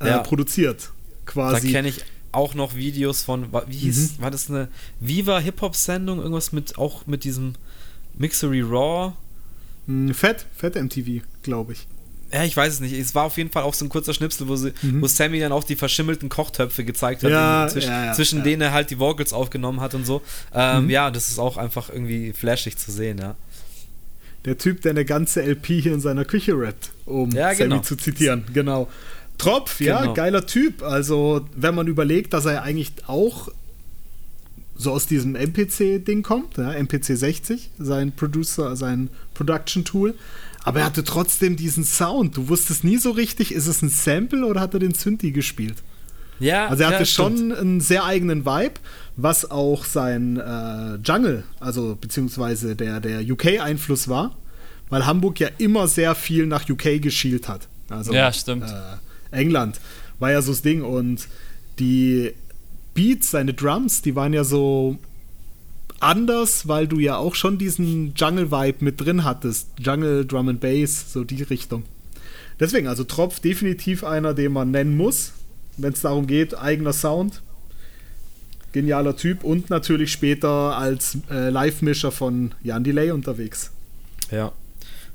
äh, 0.00 0.06
ja. 0.06 0.18
produziert. 0.18 0.90
Quasi. 1.26 1.66
Da 1.66 1.72
kenne 1.72 1.88
ich 1.88 2.04
auch 2.32 2.54
noch 2.54 2.74
Videos 2.74 3.22
von, 3.22 3.48
wie 3.68 3.76
hieß, 3.76 4.18
mhm. 4.18 4.22
war 4.22 4.30
das 4.30 4.50
eine 4.50 4.68
Viva 5.00 5.38
Hip-Hop-Sendung? 5.38 6.18
Irgendwas 6.18 6.52
mit, 6.52 6.78
auch 6.78 7.06
mit 7.06 7.24
diesem 7.24 7.54
Mixery 8.16 8.62
Raw? 8.62 9.12
Hm, 9.86 10.14
Fett, 10.14 10.46
Fett 10.56 10.74
MTV, 10.74 11.22
glaube 11.42 11.72
ich. 11.72 11.86
Ja, 12.32 12.44
ich 12.44 12.56
weiß 12.56 12.74
es 12.74 12.80
nicht. 12.80 12.92
Es 12.92 13.14
war 13.14 13.24
auf 13.24 13.36
jeden 13.36 13.50
Fall 13.50 13.62
auch 13.62 13.74
so 13.74 13.84
ein 13.84 13.88
kurzer 13.88 14.12
Schnipsel, 14.12 14.48
wo, 14.48 14.56
sie, 14.56 14.72
mhm. 14.82 15.00
wo 15.00 15.06
Sammy 15.06 15.38
dann 15.38 15.52
auch 15.52 15.64
die 15.64 15.76
verschimmelten 15.76 16.28
Kochtöpfe 16.28 16.84
gezeigt 16.84 17.22
hat, 17.22 17.30
ja, 17.30 17.68
zwischen, 17.70 17.90
ja, 17.90 18.06
ja, 18.06 18.12
zwischen 18.14 18.42
denen 18.42 18.62
er 18.62 18.72
halt 18.72 18.90
die 18.90 18.98
Vocals 18.98 19.32
aufgenommen 19.32 19.80
hat 19.80 19.94
und 19.94 20.04
so. 20.04 20.22
Ähm, 20.52 20.84
mhm. 20.84 20.90
Ja, 20.90 21.10
das 21.10 21.28
ist 21.28 21.38
auch 21.38 21.56
einfach 21.56 21.88
irgendwie 21.88 22.32
flashig 22.32 22.76
zu 22.76 22.90
sehen, 22.90 23.18
ja. 23.18 23.36
Der 24.44 24.58
Typ, 24.58 24.80
der 24.82 24.90
eine 24.90 25.04
ganze 25.04 25.42
LP 25.42 25.66
hier 25.66 25.92
in 25.92 26.00
seiner 26.00 26.24
Küche 26.24 26.52
rappt, 26.56 26.90
um 27.04 27.30
Sammy 27.30 27.56
genau. 27.56 27.78
zu 27.80 27.96
zitieren. 27.96 28.44
Genau. 28.52 28.88
Tropf, 29.38 29.78
genau. 29.78 30.04
ja, 30.04 30.12
geiler 30.12 30.46
Typ. 30.46 30.82
Also, 30.82 31.46
wenn 31.54 31.74
man 31.74 31.86
überlegt, 31.86 32.32
dass 32.32 32.46
er 32.46 32.62
eigentlich 32.62 32.92
auch 33.06 33.48
so 34.78 34.92
aus 34.92 35.06
diesem 35.06 35.34
MPC-Ding 35.34 36.22
kommt, 36.22 36.58
ja, 36.58 36.72
MPC 36.72 37.16
60, 37.16 37.70
sein 37.78 38.12
Producer, 38.12 38.76
sein 38.76 39.08
Production-Tool. 39.34 40.14
Aber 40.64 40.80
er 40.80 40.86
hatte 40.86 41.04
trotzdem 41.04 41.56
diesen 41.56 41.84
Sound. 41.84 42.36
Du 42.36 42.48
wusstest 42.48 42.82
nie 42.82 42.96
so 42.96 43.12
richtig, 43.12 43.52
ist 43.52 43.68
es 43.68 43.82
ein 43.82 43.88
Sample 43.88 44.44
oder 44.44 44.60
hat 44.60 44.74
er 44.74 44.80
den 44.80 44.94
Synthi 44.94 45.30
gespielt? 45.30 45.76
Ja. 46.38 46.66
Also 46.66 46.82
er 46.82 46.88
hatte 46.88 46.98
ja, 47.00 47.06
schon 47.06 47.52
einen 47.52 47.80
sehr 47.80 48.04
eigenen 48.04 48.44
Vibe, 48.44 48.74
was 49.16 49.50
auch 49.50 49.84
sein 49.84 50.36
äh, 50.38 50.96
Jungle, 50.96 51.44
also 51.60 51.96
beziehungsweise 51.98 52.76
der, 52.76 53.00
der 53.00 53.20
UK-Einfluss 53.20 54.08
war, 54.08 54.36
weil 54.90 55.06
Hamburg 55.06 55.40
ja 55.40 55.48
immer 55.58 55.88
sehr 55.88 56.14
viel 56.14 56.46
nach 56.46 56.68
UK 56.68 57.00
geschielt 57.00 57.48
hat. 57.48 57.68
Also, 57.88 58.12
ja, 58.12 58.32
stimmt. 58.32 58.64
Äh, 58.64 59.05
England 59.30 59.80
war 60.18 60.30
ja 60.30 60.42
so 60.42 60.52
das 60.52 60.62
Ding 60.62 60.82
und 60.82 61.28
die 61.78 62.32
Beats, 62.94 63.30
seine 63.30 63.52
Drums, 63.52 64.02
die 64.02 64.16
waren 64.16 64.32
ja 64.32 64.44
so 64.44 64.98
anders, 66.00 66.68
weil 66.68 66.86
du 66.86 66.98
ja 66.98 67.16
auch 67.16 67.34
schon 67.34 67.58
diesen 67.58 68.14
Jungle-Vibe 68.14 68.84
mit 68.84 69.00
drin 69.00 69.24
hattest. 69.24 69.68
Jungle, 69.78 70.24
Drum 70.24 70.48
and 70.48 70.60
Bass, 70.60 71.12
so 71.12 71.24
die 71.24 71.42
Richtung. 71.42 71.84
Deswegen, 72.58 72.86
also 72.88 73.04
Tropf 73.04 73.40
definitiv 73.40 74.02
einer, 74.04 74.32
den 74.32 74.52
man 74.52 74.70
nennen 74.70 74.96
muss, 74.96 75.32
wenn 75.76 75.92
es 75.92 76.00
darum 76.00 76.26
geht, 76.26 76.56
eigener 76.56 76.92
Sound. 76.92 77.42
Genialer 78.72 79.16
Typ 79.16 79.44
und 79.44 79.70
natürlich 79.70 80.12
später 80.12 80.76
als 80.76 81.18
äh, 81.30 81.50
Live-Mischer 81.50 82.12
von 82.12 82.54
Jan 82.62 82.84
Delay 82.84 83.10
unterwegs. 83.10 83.72
Ja, 84.30 84.52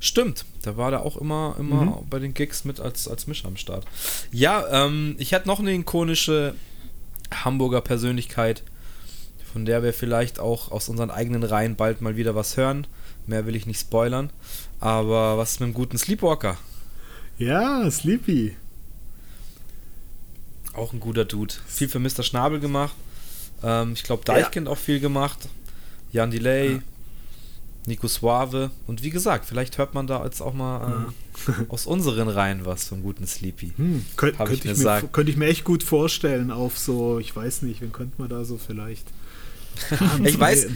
Stimmt, 0.04 0.46
da 0.64 0.78
war 0.78 0.90
der 0.90 1.06
auch 1.06 1.16
immer, 1.16 1.56
immer 1.60 1.84
mhm. 1.84 2.10
bei 2.10 2.18
den 2.18 2.34
Gigs 2.34 2.66
mit 2.66 2.80
als, 2.80 3.08
als 3.08 3.28
Mischer 3.28 3.48
am 3.48 3.56
Start. 3.56 3.86
Ja, 4.32 4.86
ähm, 4.86 5.16
ich 5.20 5.32
hätte 5.32 5.48
noch 5.48 5.60
eine 5.60 5.72
ikonische 5.72 6.56
Hamburger 7.32 7.82
Persönlichkeit, 7.82 8.64
von 9.54 9.64
der 9.64 9.84
wir 9.84 9.94
vielleicht 9.94 10.40
auch 10.40 10.72
aus 10.72 10.90
unseren 10.90 11.12
eigenen 11.12 11.44
Reihen 11.44 11.76
bald 11.76 12.02
mal 12.02 12.18
wieder 12.18 12.34
was 12.34 12.58
hören. 12.58 12.88
Mehr 13.28 13.46
will 13.46 13.56
ich 13.56 13.68
nicht 13.68 13.80
spoilern. 13.80 14.32
Aber 14.80 15.38
was 15.38 15.52
ist 15.52 15.60
mit 15.60 15.70
dem 15.70 15.76
guten 15.76 16.00
Sleepwalker? 16.00 16.58
Ja, 17.38 17.90
Sleepy. 17.92 18.58
Auch 20.74 20.94
ein 20.94 21.00
guter 21.00 21.26
Dude. 21.26 21.54
Viel 21.68 21.90
für 21.90 22.00
Mr. 22.00 22.24
Schnabel 22.24 22.60
gemacht. 22.60 22.96
Ähm, 23.64 23.94
ich 23.94 24.02
glaube, 24.02 24.26
Deichkind 24.26 24.66
ja. 24.66 24.74
auch 24.74 24.80
viel 24.80 25.00
gemacht. 25.00 25.38
Jan 26.12 26.32
Delay. 26.32 26.72
Ja. 26.72 26.80
Nico 27.86 28.08
Suave. 28.08 28.72
Und 28.88 29.04
wie 29.04 29.10
gesagt, 29.10 29.46
vielleicht 29.46 29.78
hört 29.78 29.94
man 29.94 30.08
da 30.08 30.24
jetzt 30.24 30.42
auch 30.42 30.54
mal 30.54 31.08
äh, 31.48 31.52
aus 31.70 31.86
unseren 31.86 32.28
Reihen 32.28 32.66
was 32.66 32.86
vom 32.86 33.02
guten 33.02 33.28
Sleepy. 33.28 33.74
Hm, 33.76 34.06
könnt, 34.16 34.38
könnte 34.38 34.54
ich, 34.54 34.66
ich, 34.66 34.78
mir, 34.78 35.02
könnt 35.12 35.30
ich 35.30 35.38
mir 35.38 35.48
echt 35.48 35.64
gut 35.64 35.84
vorstellen 35.84 36.52
auf 36.52 36.78
so, 36.78 37.20
ich 37.20 37.36
weiß 37.36 37.64
nicht, 37.64 37.82
wen 37.82 37.92
könnte 37.92 38.16
man 38.18 38.30
da 38.30 38.44
so 38.46 38.58
vielleicht 38.58 39.08
ich, 40.24 40.40
weiß, 40.40 40.68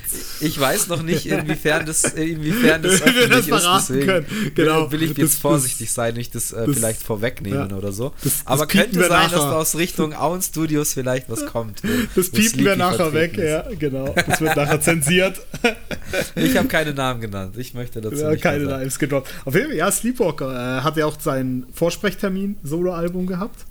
ich 0.41 0.59
weiß 0.59 0.87
noch 0.87 1.01
nicht, 1.01 1.25
inwiefern 1.25 1.85
das, 1.85 2.03
inwiefern 2.13 2.81
das 2.81 3.01
öffentlich 3.01 3.47
das 3.47 3.63
ist. 3.63 3.89
Deswegen 3.89 4.05
können. 4.05 4.51
Genau. 4.55 4.91
will 4.91 5.03
ich 5.03 5.17
jetzt 5.17 5.39
vorsichtig 5.39 5.91
sein, 5.91 6.15
nicht 6.15 6.35
das, 6.35 6.51
äh, 6.51 6.65
das 6.65 6.75
vielleicht 6.75 7.01
vorwegnehmen 7.01 7.69
ja. 7.69 7.75
oder 7.75 7.91
so. 7.91 8.13
Das, 8.23 8.41
Aber 8.45 8.67
könnte 8.67 8.99
sein, 8.99 9.09
nachher. 9.09 9.29
dass 9.29 9.41
da 9.41 9.51
aus 9.53 9.75
Richtung 9.77 10.13
Auen 10.13 10.41
Studios 10.41 10.93
vielleicht 10.93 11.29
was 11.29 11.45
kommt. 11.45 11.81
das 12.15 12.29
piepen 12.29 12.65
wir 12.65 12.75
nachher 12.75 13.13
weg, 13.13 13.37
ist. 13.37 13.43
ja, 13.43 13.65
genau. 13.77 14.13
Das 14.27 14.41
wird 14.41 14.55
nachher 14.55 14.81
zensiert. 14.81 15.41
ich 16.35 16.57
habe 16.57 16.67
keine 16.67 16.93
Namen 16.93 17.21
genannt. 17.21 17.55
Ich 17.57 17.73
möchte 17.73 18.01
dazu 18.01 18.15
ja, 18.15 18.31
nicht 18.31 18.43
keine 18.43 18.65
Names 18.65 18.99
gedroppt. 18.99 19.31
Auf 19.45 19.55
jeden 19.55 19.67
Fall, 19.67 19.77
ja, 19.77 19.91
Sleepwalker 19.91 20.79
äh, 20.79 20.81
hat 20.81 20.97
ja 20.97 21.05
auch 21.05 21.19
seinen 21.19 21.67
Vorsprechtermin 21.73 22.57
Soloalbum 22.63 23.27
gehabt. 23.27 23.65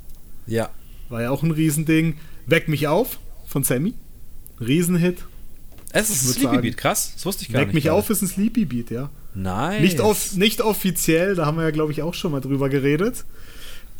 Ja. 0.46 0.70
War 1.09 1.22
ja 1.22 1.30
auch 1.30 1.42
ein 1.42 1.51
Riesending. 1.51 2.18
Weck 2.46 2.68
mich 2.68 2.88
auf 2.88 3.18
von 3.46 3.64
Sammy. 3.64 3.94
Riesenhit. 4.66 5.24
Es 5.93 6.11
ist 6.11 6.24
ein 6.24 6.32
Sleepy 6.35 6.59
Beat, 6.59 6.77
krass. 6.77 7.12
Das 7.15 7.24
wusste 7.24 7.43
ich 7.43 7.53
gar 7.53 7.61
Weck 7.61 7.69
nicht. 7.69 7.77
Weck 7.77 7.85
mich 7.85 7.91
auf 7.91 8.11
ist 8.11 8.23
ein 8.23 8.28
Sleepy 8.28 8.65
Beat, 8.65 8.91
ja. 8.91 9.11
Nein. 9.35 9.82
Nicht, 9.82 10.01
off 10.01 10.35
nicht 10.35 10.61
offiziell, 10.61 11.35
da 11.35 11.47
haben 11.47 11.57
wir 11.57 11.65
ja, 11.65 11.70
glaube 11.70 11.93
ich, 11.93 12.03
auch 12.03 12.15
schon 12.15 12.32
mal 12.32 12.41
drüber 12.41 12.69
geredet. 12.69 13.24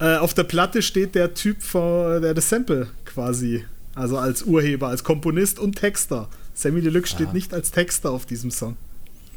Äh, 0.01 0.17
auf 0.17 0.35
der 0.35 0.45
Platte 0.45 0.83
steht 0.83 1.15
der 1.15 1.35
Typ, 1.35 1.63
vor, 1.63 2.21
der 2.21 2.35
das 2.35 2.49
Sample 2.49 2.89
quasi, 3.05 3.65
also 3.95 4.19
als 4.19 4.43
Urheber, 4.43 4.89
als 4.89 5.05
Komponist 5.05 5.59
und 5.59 5.77
Texter. 5.77 6.29
Sammy 6.55 6.81
Deluxe 6.81 7.13
steht 7.13 7.29
ah. 7.29 7.33
nicht 7.33 7.55
als 7.55 7.71
Texter 7.71 8.11
auf 8.11 8.27
diesem 8.27 8.51
Song. 8.51 8.77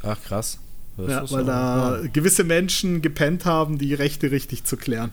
Ach, 0.04 0.22
krass. 0.24 0.60
Das 0.98 1.12
ja, 1.12 1.32
weil 1.32 1.46
da 1.46 2.00
ja. 2.02 2.08
gewisse 2.12 2.44
Menschen 2.44 3.04
gepennt 3.04 3.46
haben, 3.46 3.78
die 3.78 3.94
Rechte 3.94 4.32
richtig 4.32 4.64
zu 4.64 4.78
klären. 4.78 5.12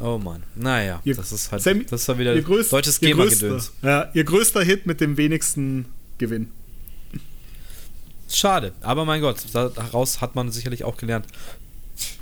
Oh 0.00 0.18
Mann, 0.18 0.42
naja, 0.56 1.00
ihr, 1.04 1.14
das 1.14 1.30
ist 1.30 1.52
halt 1.52 1.62
Sammy, 1.62 1.84
das 1.84 2.06
war 2.08 2.18
wieder 2.18 2.40
größt, 2.40 2.72
deutsches 2.72 2.98
GEMA-Gedöns. 3.00 3.72
Ja, 3.82 4.10
ihr 4.12 4.24
größter 4.24 4.62
Hit 4.62 4.86
mit 4.86 5.00
dem 5.00 5.16
wenigsten 5.16 5.86
Gewinn. 6.18 6.50
Schade, 8.28 8.72
aber 8.80 9.04
mein 9.04 9.20
Gott, 9.20 9.36
daraus 9.52 10.20
hat 10.20 10.34
man 10.34 10.50
sicherlich 10.50 10.84
auch 10.84 10.96
gelernt. 10.96 11.26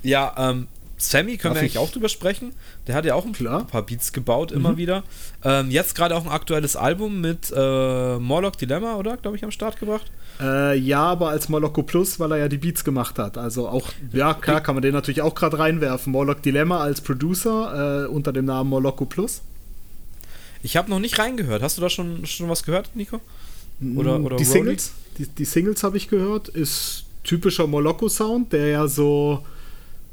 Ja, 0.02 0.34
ähm, 0.36 0.68
Sammy 1.02 1.36
können 1.36 1.54
Darf 1.54 1.62
wir 1.62 1.66
eigentlich 1.66 1.78
auch 1.78 1.90
drüber 1.90 2.08
sprechen. 2.08 2.52
Der 2.86 2.94
hat 2.94 3.04
ja 3.04 3.14
auch 3.14 3.24
ein 3.24 3.32
Klar. 3.32 3.66
paar 3.66 3.82
Beats 3.82 4.12
gebaut, 4.12 4.52
immer 4.52 4.72
mhm. 4.72 4.76
wieder. 4.76 5.04
Ähm, 5.42 5.70
jetzt 5.70 5.94
gerade 5.94 6.16
auch 6.16 6.24
ein 6.24 6.30
aktuelles 6.30 6.76
Album 6.76 7.20
mit 7.20 7.52
äh, 7.54 8.18
Morlock 8.18 8.56
Dilemma, 8.58 8.96
oder? 8.96 9.16
Glaube 9.16 9.36
ich, 9.36 9.44
am 9.44 9.50
Start 9.50 9.78
gebracht. 9.80 10.10
Äh, 10.42 10.76
ja, 10.78 11.04
aber 11.04 11.28
als 11.28 11.48
Moloko 11.48 11.84
Plus, 11.84 12.18
weil 12.18 12.32
er 12.32 12.38
ja 12.38 12.48
die 12.48 12.58
Beats 12.58 12.82
gemacht 12.84 13.18
hat. 13.18 13.38
Also 13.38 13.68
auch, 13.68 13.88
ja, 14.12 14.34
klar, 14.34 14.60
kann 14.60 14.74
man 14.74 14.82
den 14.82 14.92
natürlich 14.92 15.22
auch 15.22 15.36
gerade 15.36 15.58
reinwerfen. 15.58 16.12
Morlock 16.12 16.42
Dilemma 16.42 16.80
als 16.80 17.00
Producer 17.00 18.04
äh, 18.04 18.08
unter 18.08 18.32
dem 18.32 18.46
Namen 18.46 18.70
Moloko 18.70 19.04
Plus. 19.04 19.42
Ich 20.62 20.76
habe 20.76 20.90
noch 20.90 20.98
nicht 20.98 21.16
reingehört. 21.18 21.62
Hast 21.62 21.78
du 21.78 21.82
da 21.82 21.88
schon, 21.88 22.26
schon 22.26 22.48
was 22.48 22.64
gehört, 22.64 22.90
Nico? 22.94 23.20
Oder, 23.96 24.20
oder 24.20 24.36
die 24.36 24.44
Singles? 24.44 24.92
Die, 25.18 25.26
die 25.26 25.44
Singles 25.44 25.82
habe 25.84 25.96
ich 25.96 26.08
gehört. 26.08 26.48
Ist 26.48 27.04
typischer 27.24 27.66
Moloko-Sound, 27.66 28.52
der 28.52 28.68
ja 28.68 28.86
so, 28.88 29.44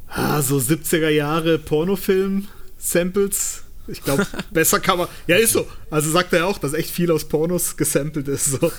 ah, 0.09 0.41
so 0.41 0.57
70er 0.57 1.09
Jahre 1.09 1.57
Pornofilm-Samples 1.57 3.63
ich 3.89 4.03
glaube, 4.03 4.25
besser 4.51 4.79
kann 4.79 4.97
man. 4.97 5.07
Ja, 5.27 5.37
ist 5.37 5.53
so. 5.53 5.67
Also 5.89 6.11
sagt 6.11 6.33
er 6.33 6.45
auch, 6.45 6.57
dass 6.57 6.73
echt 6.73 6.91
viel 6.91 7.11
aus 7.11 7.25
Pornos 7.25 7.75
gesampelt 7.75 8.27
ist. 8.27 8.45
So. 8.45 8.59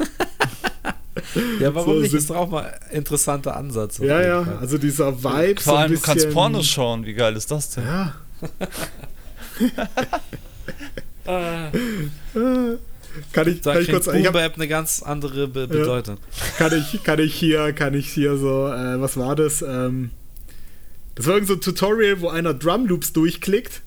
Ja, 1.61 1.75
warum 1.75 1.95
so 1.95 2.01
nicht? 2.01 2.15
Ist 2.15 2.31
doch 2.31 2.37
auch 2.37 2.51
mal 2.51 2.65
ein 2.91 2.97
interessanter 2.97 3.57
Ansatz. 3.57 3.99
Ja, 3.99 4.21
ja, 4.21 4.45
Fall. 4.45 4.59
also 4.59 4.79
dieser 4.79 5.23
Vibe. 5.23 5.61
Vor 5.61 5.79
allem, 5.79 5.95
so 5.95 6.01
du 6.01 6.07
kannst 6.07 6.31
Pornos 6.31 6.67
schauen, 6.67 7.05
wie 7.07 7.15
geil 7.15 7.37
ist 7.37 7.51
das 7.51 7.71
denn? 7.71 7.85
Ja. 7.85 8.15
Kann 13.33 13.49
ich, 13.49 13.61
da 13.61 13.73
kann 13.73 13.83
ich 13.83 13.91
kurz 13.91 14.07
Boom 14.07 14.17
ich 14.17 14.29
eine 14.29 14.69
ganz 14.69 15.03
andere 15.03 15.49
Be 15.49 15.67
Bedeutung. 15.67 16.19
Ja, 16.59 16.69
kann, 16.69 16.79
ich, 16.79 17.03
kann 17.03 17.19
ich 17.19 17.35
hier, 17.35 17.73
kann 17.73 17.95
ich 17.95 18.09
hier 18.09 18.37
so, 18.37 18.69
äh, 18.69 19.01
was 19.01 19.17
war 19.17 19.37
das? 19.37 19.63
Ähm, 19.63 20.11
das 21.15 21.27
war 21.27 21.35
irgend 21.35 21.49
so 21.49 21.55
ein 21.55 21.61
Tutorial, 21.61 22.21
wo 22.21 22.29
einer 22.29 22.55
Drumloops 22.55 23.13
durchklickt 23.13 23.83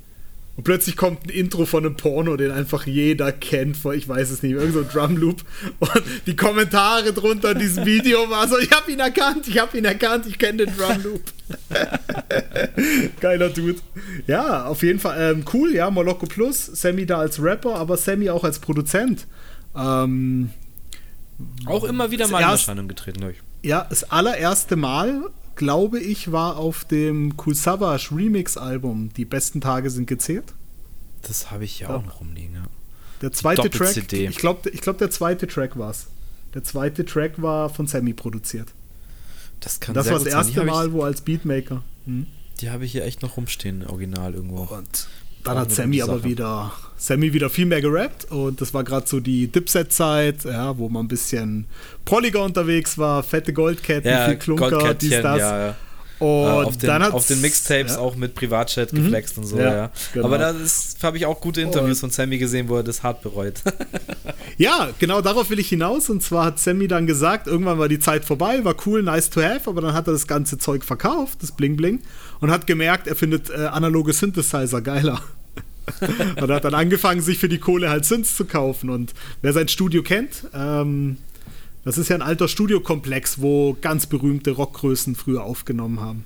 und 0.55 0.63
plötzlich 0.65 0.95
kommt 0.95 1.25
ein 1.25 1.29
Intro 1.29 1.65
von 1.65 1.83
einem 1.83 1.95
Porno, 1.95 2.37
den 2.37 2.51
einfach 2.51 2.85
jeder 2.85 3.31
kennt, 3.31 3.75
vor, 3.75 3.95
ich 3.95 4.07
weiß 4.07 4.29
es 4.29 4.43
nicht, 4.43 4.51
irgend 4.51 4.73
so 4.73 4.81
ein 4.81 4.87
Drumloop. 4.87 5.43
Und 5.79 6.03
die 6.27 6.35
Kommentare 6.35 7.11
drunter 7.11 7.53
in 7.53 7.59
diesem 7.59 7.85
Video 7.85 8.29
war 8.29 8.47
so, 8.47 8.59
ich 8.59 8.69
hab 8.69 8.87
ihn 8.87 8.99
erkannt, 8.99 9.47
ich 9.47 9.57
hab 9.57 9.73
ihn 9.73 9.85
erkannt, 9.85 10.27
ich 10.27 10.37
kenne 10.37 10.65
den 10.65 10.77
Drumloop. 10.77 11.21
Geiler 13.19 13.49
Dude. 13.49 13.79
Ja, 14.27 14.65
auf 14.65 14.83
jeden 14.83 14.99
Fall 14.99 15.31
ähm, 15.31 15.45
cool, 15.53 15.73
ja, 15.73 15.89
Moloko 15.89 16.27
Plus, 16.27 16.67
Sammy 16.67 17.07
da 17.07 17.17
als 17.17 17.41
Rapper, 17.41 17.75
aber 17.75 17.97
Sammy 17.97 18.29
auch 18.29 18.43
als 18.43 18.59
Produzent. 18.59 19.25
Ähm, 19.75 20.51
auch 21.65 21.83
immer 21.83 22.11
wieder 22.11 22.27
mal 22.27 22.41
in 22.41 22.49
Erscheinung 22.49 22.87
getreten, 22.87 23.19
glaube 23.19 23.33
ich. 23.33 23.67
Ja, 23.67 23.87
das 23.89 24.11
allererste 24.11 24.75
Mal 24.75 25.31
glaube 25.55 25.99
ich, 25.99 26.31
war 26.31 26.57
auf 26.57 26.85
dem 26.85 27.33
Cool 27.37 27.55
Savage 27.55 28.09
Remix-Album 28.15 29.11
Die 29.15 29.25
besten 29.25 29.61
Tage 29.61 29.89
sind 29.89 30.07
gezählt. 30.07 30.53
Das 31.21 31.51
habe 31.51 31.65
ich 31.65 31.79
ja, 31.79 31.89
ja, 31.89 31.95
auch 31.95 32.05
noch 32.05 32.19
rumliegen, 32.19 32.55
ja. 32.55 32.65
Der 33.21 33.31
zweite 33.31 33.69
Track, 33.69 34.11
ich 34.11 34.37
glaube, 34.37 34.69
ich 34.69 34.81
glaub, 34.81 34.97
der 34.97 35.09
zweite 35.09 35.47
Track 35.47 35.77
war 35.77 35.91
es. 35.91 36.07
Der 36.53 36.63
zweite 36.63 37.05
Track 37.05 37.41
war 37.41 37.69
von 37.69 37.87
Sammy 37.87 38.13
produziert. 38.13 38.67
Das 39.61 39.79
kann 39.79 39.95
Das 39.95 40.09
war 40.09 40.19
das 40.19 40.25
erste 40.27 40.65
Mal, 40.65 40.91
wo 40.91 41.03
als 41.03 41.21
Beatmaker. 41.21 41.83
Hm? 42.05 42.27
Die 42.59 42.69
habe 42.69 42.85
ich 42.85 42.91
hier 42.91 43.05
echt 43.05 43.21
noch 43.21 43.37
rumstehen, 43.37 43.85
original 43.87 44.33
irgendwo. 44.33 44.63
Und 44.63 45.07
dann 45.43 45.57
hat 45.57 45.71
Sammy 45.71 46.01
aber 46.01 46.23
wieder 46.23 46.71
Sammy 46.97 47.33
wieder 47.33 47.49
viel 47.49 47.65
mehr 47.65 47.81
gerappt 47.81 48.31
und 48.31 48.61
das 48.61 48.73
war 48.73 48.83
gerade 48.83 49.07
so 49.07 49.19
die 49.19 49.47
Dipset-Zeit, 49.47 50.45
ja, 50.45 50.77
wo 50.77 50.87
man 50.87 51.05
ein 51.05 51.07
bisschen 51.09 51.65
prolliger 52.05 52.43
unterwegs 52.43 52.97
war, 52.97 53.23
fette 53.23 53.51
Goldketten, 53.51 54.09
ja, 54.09 54.25
viel 54.25 54.37
Klunker, 54.37 54.93
dies, 54.93 55.21
das. 55.21 55.39
Ja, 55.39 55.67
ja. 55.67 55.75
Und 56.23 56.65
auf, 56.65 56.77
den, 56.77 56.89
auf 56.89 57.27
den 57.27 57.41
Mixtapes 57.41 57.95
ja. 57.95 57.99
auch 57.99 58.15
mit 58.15 58.33
Privatchat 58.33 58.93
mhm. 58.93 59.03
geflext 59.03 59.37
und 59.37 59.43
so, 59.43 59.57
ja. 59.57 59.75
ja. 59.75 59.91
Genau. 60.13 60.25
Aber 60.25 60.37
da 60.37 60.55
habe 61.03 61.17
ich 61.17 61.25
auch 61.25 61.41
gute 61.41 61.59
Interviews 61.61 61.97
und 61.97 62.09
von 62.09 62.09
Sammy 62.11 62.37
gesehen, 62.37 62.69
wo 62.69 62.77
er 62.77 62.83
das 62.83 63.03
hart 63.03 63.21
bereut. 63.21 63.55
ja, 64.57 64.89
genau 64.99 65.19
darauf 65.19 65.49
will 65.49 65.59
ich 65.59 65.67
hinaus. 65.67 66.09
Und 66.09 66.23
zwar 66.23 66.45
hat 66.45 66.59
Sammy 66.59 66.87
dann 66.87 67.07
gesagt, 67.07 67.47
irgendwann 67.47 67.77
war 67.77 67.89
die 67.89 67.99
Zeit 67.99 68.23
vorbei, 68.23 68.63
war 68.63 68.75
cool, 68.85 69.03
nice 69.03 69.29
to 69.29 69.41
have, 69.41 69.69
aber 69.69 69.81
dann 69.81 69.93
hat 69.93 70.07
er 70.07 70.13
das 70.13 70.25
ganze 70.25 70.57
Zeug 70.57 70.85
verkauft, 70.85 71.39
das 71.41 71.51
Bling 71.51 71.75
Bling, 71.75 71.99
und 72.39 72.51
hat 72.51 72.67
gemerkt, 72.67 73.07
er 73.07 73.17
findet 73.17 73.49
äh, 73.49 73.65
analoge 73.65 74.13
Synthesizer 74.13 74.81
geiler. 74.81 75.21
und 76.41 76.49
hat 76.49 76.63
dann 76.63 76.73
angefangen, 76.73 77.19
sich 77.19 77.37
für 77.37 77.49
die 77.49 77.59
Kohle 77.59 77.89
halt 77.89 78.05
Synths 78.05 78.37
zu 78.37 78.45
kaufen. 78.45 78.89
Und 78.89 79.13
wer 79.41 79.51
sein 79.51 79.67
Studio 79.67 80.01
kennt, 80.03 80.45
ähm, 80.53 81.17
das 81.85 81.97
ist 81.97 82.09
ja 82.09 82.15
ein 82.15 82.21
alter 82.21 82.47
Studiokomplex, 82.47 83.41
wo 83.41 83.77
ganz 83.81 84.05
berühmte 84.07 84.51
Rockgrößen 84.51 85.15
früher 85.15 85.43
aufgenommen 85.43 85.99
haben. 85.99 86.25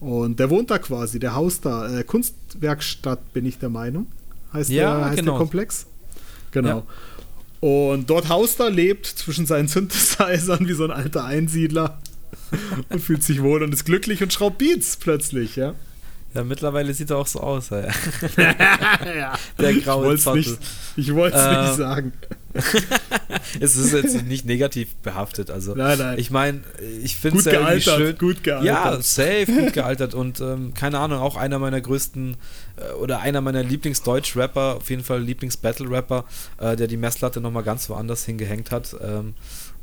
Und 0.00 0.38
der 0.38 0.50
wohnt 0.50 0.70
da 0.70 0.78
quasi, 0.78 1.18
der 1.18 1.34
Haus 1.34 1.60
da. 1.60 1.98
Äh, 1.98 2.04
Kunstwerkstatt, 2.04 3.32
bin 3.32 3.44
ich 3.46 3.58
der 3.58 3.68
Meinung. 3.68 4.06
Heißt, 4.52 4.70
ja, 4.70 4.96
der, 4.96 5.06
heißt 5.06 5.16
genau. 5.18 5.32
der 5.32 5.38
Komplex? 5.38 5.86
Genau. 6.52 6.68
Ja. 6.68 7.68
Und 7.68 8.08
dort 8.08 8.28
haust 8.28 8.60
er, 8.60 8.70
lebt 8.70 9.06
zwischen 9.06 9.46
seinen 9.46 9.66
Synthesizern 9.68 10.68
wie 10.68 10.74
so 10.74 10.84
ein 10.84 10.92
alter 10.92 11.24
Einsiedler 11.24 12.00
und 12.88 13.00
fühlt 13.00 13.24
sich 13.24 13.42
wohl 13.42 13.62
und 13.62 13.74
ist 13.74 13.84
glücklich 13.84 14.22
und 14.22 14.32
schraubt 14.32 14.58
Beats 14.58 14.96
plötzlich, 14.96 15.56
ja. 15.56 15.74
Ja, 16.34 16.44
mittlerweile 16.44 16.92
sieht 16.92 17.10
er 17.10 17.16
auch 17.16 17.26
so 17.26 17.40
aus. 17.40 17.70
Ja. 17.70 17.80
ja. 18.36 19.38
Der 19.58 19.74
graue 19.74 20.14
Ich 20.14 20.26
wollte 20.26 21.36
es 21.36 21.46
nicht, 21.46 21.56
äh, 21.56 21.62
nicht 21.62 21.76
sagen. 21.76 22.12
es 23.60 23.76
ist 23.76 23.92
jetzt 23.92 24.26
nicht 24.26 24.44
negativ 24.44 24.94
behaftet. 24.96 25.50
Also, 25.50 25.74
nein, 25.74 25.98
nein. 25.98 26.18
Ich 26.18 26.30
meine, 26.30 26.60
ich 27.02 27.16
finde 27.16 27.38
es 27.38 27.44
ja 27.46 27.52
gealtert, 27.52 27.96
schön. 27.96 28.18
Gut 28.18 28.42
gealtert. 28.42 28.66
Ja, 28.66 29.00
safe, 29.00 29.46
gut 29.46 29.72
gealtert. 29.72 30.14
Und 30.14 30.40
ähm, 30.40 30.74
keine 30.74 30.98
Ahnung, 30.98 31.20
auch 31.20 31.36
einer 31.36 31.58
meiner 31.58 31.80
größten 31.80 32.36
oder 33.00 33.20
einer 33.20 33.40
meiner 33.40 33.62
Lieblings-Deutsch-Rapper, 33.62 34.76
auf 34.76 34.90
jeden 34.90 35.04
Fall 35.04 35.22
Lieblings-Battle-Rapper, 35.22 36.24
äh, 36.58 36.76
der 36.76 36.86
die 36.86 36.96
Messlatte 36.96 37.40
nochmal 37.40 37.62
ganz 37.62 37.88
woanders 37.88 38.24
hingehängt 38.24 38.70
hat. 38.70 38.96
Ähm, 39.02 39.34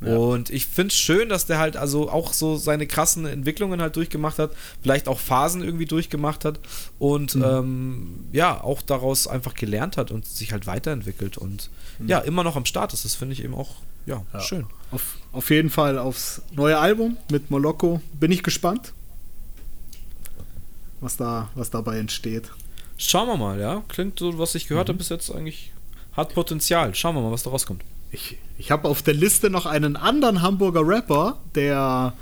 und 0.01 0.49
ich 0.49 0.65
finde 0.65 0.91
es 0.91 0.99
schön, 0.99 1.29
dass 1.29 1.45
der 1.45 1.57
halt 1.57 1.77
also 1.77 2.09
auch 2.09 2.33
so 2.33 2.57
seine 2.57 2.85
krassen 2.85 3.25
Entwicklungen 3.25 3.81
halt 3.81 3.95
durchgemacht 3.95 4.39
hat, 4.39 4.51
vielleicht 4.81 5.07
auch 5.07 5.19
Phasen 5.19 5.63
irgendwie 5.63 5.85
durchgemacht 5.85 6.45
hat 6.45 6.59
und 6.99 7.35
mhm. 7.35 7.43
ähm, 7.43 8.25
ja, 8.31 8.61
auch 8.61 8.81
daraus 8.81 9.27
einfach 9.27 9.53
gelernt 9.53 9.97
hat 9.97 10.11
und 10.11 10.25
sich 10.25 10.51
halt 10.51 10.67
weiterentwickelt 10.67 11.37
und 11.37 11.69
mhm. 11.97 12.09
ja, 12.09 12.19
immer 12.19 12.43
noch 12.43 12.55
am 12.55 12.65
Start 12.65 12.93
ist. 12.93 13.05
Das 13.05 13.15
finde 13.15 13.33
ich 13.33 13.43
eben 13.43 13.55
auch 13.55 13.77
ja, 14.05 14.23
ja. 14.33 14.39
schön. 14.41 14.65
Auf, 14.91 15.15
auf 15.31 15.49
jeden 15.49 15.69
Fall 15.69 15.97
aufs 15.97 16.41
neue 16.51 16.77
Album 16.77 17.17
mit 17.31 17.49
Moloko. 17.49 18.01
Bin 18.13 18.31
ich 18.31 18.43
gespannt, 18.43 18.93
was, 20.99 21.17
da, 21.17 21.49
was 21.55 21.69
dabei 21.71 21.97
entsteht. 21.97 22.51
Schauen 22.97 23.27
wir 23.27 23.37
mal, 23.37 23.59
ja. 23.59 23.83
Klingt 23.87 24.19
so, 24.19 24.37
was 24.37 24.55
ich 24.55 24.67
gehört 24.67 24.87
mhm. 24.87 24.93
habe 24.93 24.97
bis 24.99 25.09
jetzt 25.09 25.33
eigentlich, 25.33 25.73
hat 26.13 26.33
Potenzial. 26.33 26.95
Schauen 26.95 27.15
wir 27.15 27.21
mal, 27.21 27.31
was 27.31 27.43
da 27.43 27.49
rauskommt. 27.49 27.83
Ich, 28.11 28.37
ich 28.57 28.71
habe 28.71 28.87
auf 28.87 29.01
der 29.01 29.13
Liste 29.13 29.49
noch 29.49 29.65
einen 29.65 29.95
anderen 29.95 30.41
Hamburger 30.41 30.87
Rapper, 30.87 31.37
der 31.55 32.13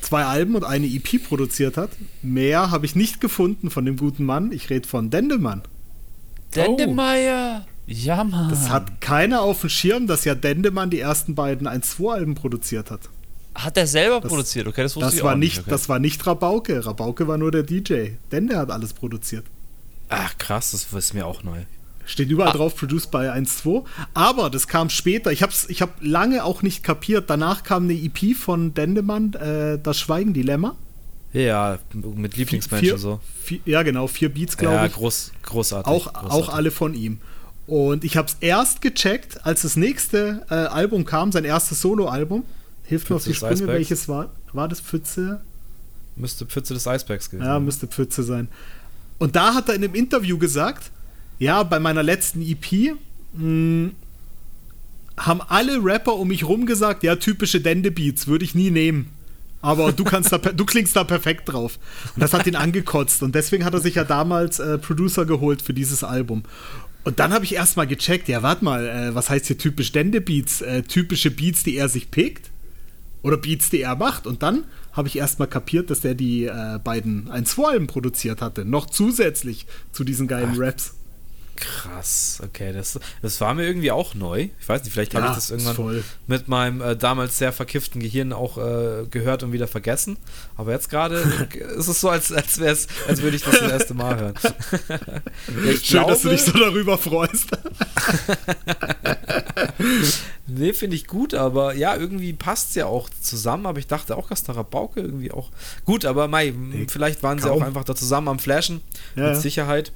zwei 0.00 0.24
Alben 0.24 0.54
und 0.54 0.64
eine 0.64 0.86
EP 0.86 1.22
produziert 1.26 1.76
hat. 1.76 1.90
Mehr 2.22 2.70
habe 2.70 2.86
ich 2.86 2.94
nicht 2.94 3.20
gefunden 3.20 3.70
von 3.70 3.84
dem 3.84 3.96
guten 3.96 4.24
Mann. 4.24 4.52
Ich 4.52 4.70
rede 4.70 4.88
von 4.88 5.10
Dendemann. 5.10 5.62
Dendemeyer! 6.54 7.66
Oh. 7.66 7.72
Ja, 7.88 8.24
Mann. 8.24 8.50
Das 8.50 8.68
hat 8.68 9.00
keiner 9.00 9.42
auf 9.42 9.60
dem 9.60 9.70
Schirm, 9.70 10.06
dass 10.06 10.24
ja 10.24 10.34
Dendemann 10.34 10.90
die 10.90 11.00
ersten 11.00 11.34
beiden 11.34 11.68
1-2-Alben 11.68 12.34
produziert 12.34 12.90
hat. 12.90 13.00
Hat 13.54 13.76
er 13.76 13.86
selber 13.86 14.20
das, 14.20 14.28
produziert? 14.28 14.66
Okay, 14.66 14.82
das 14.82 14.96
wusste 14.96 15.06
das 15.06 15.14
ich 15.14 15.22
war 15.22 15.34
auch 15.34 15.38
nicht. 15.38 15.60
Okay. 15.60 15.70
Das 15.70 15.88
war 15.88 15.98
nicht 15.98 16.26
Rabauke. 16.26 16.84
Rabauke 16.84 17.26
war 17.26 17.38
nur 17.38 17.50
der 17.50 17.62
DJ. 17.62 18.10
Dende 18.32 18.58
hat 18.58 18.70
alles 18.70 18.92
produziert. 18.92 19.44
Ach, 20.08 20.38
krass, 20.38 20.70
das 20.70 20.92
ist 20.92 21.14
mir 21.14 21.26
auch 21.26 21.42
neu. 21.42 21.62
Steht 22.04 22.30
überall 22.30 22.50
ah. 22.50 22.56
drauf, 22.56 22.76
produced 22.76 23.10
by 23.10 23.18
1.2. 23.18 23.84
Aber 24.14 24.48
das 24.48 24.68
kam 24.68 24.90
später. 24.90 25.32
Ich 25.32 25.42
habe 25.42 25.52
ich 25.68 25.82
hab 25.82 25.96
lange 26.00 26.44
auch 26.44 26.62
nicht 26.62 26.84
kapiert. 26.84 27.28
Danach 27.28 27.64
kam 27.64 27.84
eine 27.84 27.94
EP 27.94 28.36
von 28.36 28.74
Dendemann, 28.74 29.34
äh, 29.34 29.78
Das 29.82 29.98
Schweigen-Dilemma. 29.98 30.76
Ja, 31.32 31.78
mit 31.92 32.36
Lieblingsmenschen 32.36 32.96
so. 32.96 33.20
Vier, 33.42 33.58
ja, 33.66 33.82
genau, 33.82 34.06
vier 34.06 34.32
Beats, 34.32 34.56
glaube 34.56 34.76
ja, 34.76 34.86
ich. 34.86 34.92
Groß, 34.92 35.32
großartig, 35.42 35.92
auch, 35.92 36.12
großartig. 36.12 36.30
Auch 36.30 36.48
alle 36.48 36.70
von 36.70 36.94
ihm. 36.94 37.20
Und 37.66 38.04
ich 38.04 38.16
habe 38.16 38.28
es 38.28 38.36
erst 38.40 38.80
gecheckt, 38.80 39.44
als 39.44 39.62
das 39.62 39.76
nächste 39.76 40.46
äh, 40.48 40.54
Album 40.54 41.04
kam, 41.04 41.32
sein 41.32 41.44
erstes 41.44 41.80
Solo-Album. 41.80 42.44
Hilft 42.84 43.10
mir 43.10 43.16
auf 43.16 43.24
die 43.24 43.34
Sprünge, 43.34 43.66
welches 43.66 44.08
war. 44.08 44.30
War 44.52 44.68
das 44.68 44.80
Pfütze? 44.80 45.40
Müsste 46.14 46.46
Pfütze 46.46 46.72
des 46.72 46.86
Eisbergs 46.86 47.28
gewesen 47.28 47.46
Ja, 47.46 47.58
müsste 47.58 47.88
Pfütze 47.88 48.22
sein. 48.22 48.48
Und 49.18 49.36
da 49.36 49.54
hat 49.54 49.68
er 49.68 49.74
in 49.74 49.84
einem 49.84 49.94
Interview 49.94 50.38
gesagt, 50.38 50.90
ja, 51.38 51.62
bei 51.62 51.80
meiner 51.80 52.02
letzten 52.02 52.42
EP 52.42 52.96
mh, 53.32 53.38
hm, 53.38 53.92
haben 55.16 55.40
alle 55.48 55.82
Rapper 55.82 56.14
um 56.14 56.28
mich 56.28 56.44
rum 56.44 56.66
gesagt, 56.66 57.02
ja, 57.02 57.16
typische 57.16 57.60
Dende-Beats 57.60 58.26
würde 58.26 58.44
ich 58.44 58.54
nie 58.54 58.70
nehmen. 58.70 59.10
Aber 59.62 59.92
du 59.92 60.04
kannst 60.04 60.32
da, 60.32 60.38
du 60.38 60.64
klingst 60.64 60.94
da 60.94 61.04
perfekt 61.04 61.48
drauf. 61.48 61.78
Und 62.14 62.22
das 62.22 62.34
hat 62.34 62.46
ihn 62.46 62.56
angekotzt. 62.56 63.22
Und 63.22 63.34
deswegen 63.34 63.64
hat 63.64 63.74
er 63.74 63.80
sich 63.80 63.94
ja 63.94 64.04
damals 64.04 64.58
äh, 64.58 64.78
Producer 64.78 65.24
geholt 65.24 65.62
für 65.62 65.72
dieses 65.72 66.04
Album. 66.04 66.44
Und 67.04 67.18
dann 67.18 67.32
habe 67.32 67.44
ich 67.44 67.54
erstmal 67.54 67.86
gecheckt, 67.86 68.28
ja, 68.28 68.42
warte 68.42 68.64
mal, 68.64 68.86
äh, 68.86 69.14
was 69.14 69.30
heißt 69.30 69.46
hier 69.46 69.58
typisch 69.58 69.92
Dende-Beats? 69.92 70.60
Äh, 70.60 70.82
typische 70.82 71.30
Beats, 71.30 71.62
die 71.62 71.76
er 71.76 71.88
sich 71.88 72.10
pickt? 72.10 72.50
Oder 73.22 73.38
Beats, 73.38 73.70
die 73.70 73.80
er 73.80 73.96
macht? 73.96 74.26
Und 74.26 74.42
dann 74.42 74.64
habe 74.96 75.08
ich 75.08 75.18
erstmal 75.18 75.48
kapiert, 75.48 75.90
dass 75.90 76.00
der 76.00 76.14
die 76.14 76.44
äh, 76.44 76.78
beiden 76.82 77.28
1-2-Alben 77.30 77.86
produziert 77.86 78.40
hatte. 78.40 78.64
Noch 78.64 78.86
zusätzlich 78.86 79.66
zu 79.92 80.04
diesen 80.04 80.26
geilen 80.26 80.52
Ach, 80.54 80.58
Raps. 80.58 80.94
Krass, 81.56 82.40
okay, 82.44 82.72
das, 82.72 82.98
das 83.22 83.40
war 83.40 83.54
mir 83.54 83.66
irgendwie 83.66 83.90
auch 83.90 84.14
neu. 84.14 84.48
Ich 84.60 84.68
weiß 84.68 84.84
nicht, 84.84 84.92
vielleicht 84.92 85.14
ja, 85.14 85.20
habe 85.20 85.30
ich 85.30 85.36
das 85.36 85.50
irgendwann 85.50 86.04
mit 86.26 86.48
meinem 86.48 86.80
äh, 86.80 86.96
damals 86.96 87.38
sehr 87.38 87.52
verkifften 87.52 88.00
Gehirn 88.00 88.32
auch 88.32 88.58
äh, 88.58 89.06
gehört 89.10 89.42
und 89.42 89.52
wieder 89.52 89.66
vergessen. 89.66 90.16
Aber 90.56 90.72
jetzt 90.72 90.88
gerade 90.88 91.16
ist 91.76 91.88
es 91.88 92.00
so, 92.00 92.10
als, 92.10 92.32
als, 92.32 92.60
als 92.60 93.22
würde 93.22 93.36
ich 93.36 93.42
das 93.42 93.58
das 93.58 93.70
erste 93.70 93.94
Mal 93.94 94.18
hören. 94.18 94.34
Schön, 95.46 95.80
glaube, 95.82 96.12
dass 96.12 96.22
du 96.22 96.28
dich 96.28 96.42
so 96.42 96.52
darüber 96.52 96.98
freust. 96.98 97.46
nee, 100.46 100.72
finde 100.72 100.96
ich 100.96 101.06
gut, 101.06 101.34
aber 101.34 101.74
ja, 101.74 101.96
irgendwie 101.96 102.32
passt 102.32 102.70
es 102.70 102.74
ja 102.76 102.86
auch 102.86 103.08
zusammen. 103.20 103.66
Aber 103.66 103.78
ich 103.78 103.86
dachte 103.86 104.16
auch, 104.16 104.28
dass 104.28 104.44
da 104.44 104.52
Rabauke 104.52 105.00
irgendwie 105.00 105.32
auch. 105.32 105.50
Gut, 105.84 106.04
aber 106.04 106.28
Mai, 106.28 106.52
nee, 106.56 106.86
vielleicht 106.88 107.22
waren 107.22 107.38
sie 107.38 107.50
auch 107.50 107.62
einfach 107.62 107.84
da 107.84 107.94
zusammen 107.94 108.28
am 108.28 108.38
Flashen. 108.38 108.82
Ja, 109.14 109.30
mit 109.30 109.40
Sicherheit. 109.40 109.92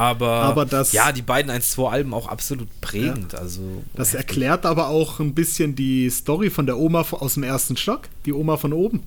Aber, 0.00 0.30
aber 0.30 0.64
das, 0.64 0.92
ja, 0.92 1.12
die 1.12 1.20
beiden 1.20 1.52
1-2-Alben 1.52 2.14
auch 2.14 2.26
absolut 2.26 2.68
prägend. 2.80 3.34
Ja. 3.34 3.40
Also, 3.40 3.84
das 3.94 4.14
erklärt 4.14 4.64
aber 4.64 4.88
auch 4.88 5.20
ein 5.20 5.34
bisschen 5.34 5.74
die 5.74 6.08
Story 6.08 6.48
von 6.48 6.64
der 6.64 6.78
Oma 6.78 7.04
aus 7.10 7.34
dem 7.34 7.42
ersten 7.42 7.76
Stock, 7.76 8.08
die 8.24 8.32
Oma 8.32 8.56
von 8.56 8.72
oben. 8.72 9.02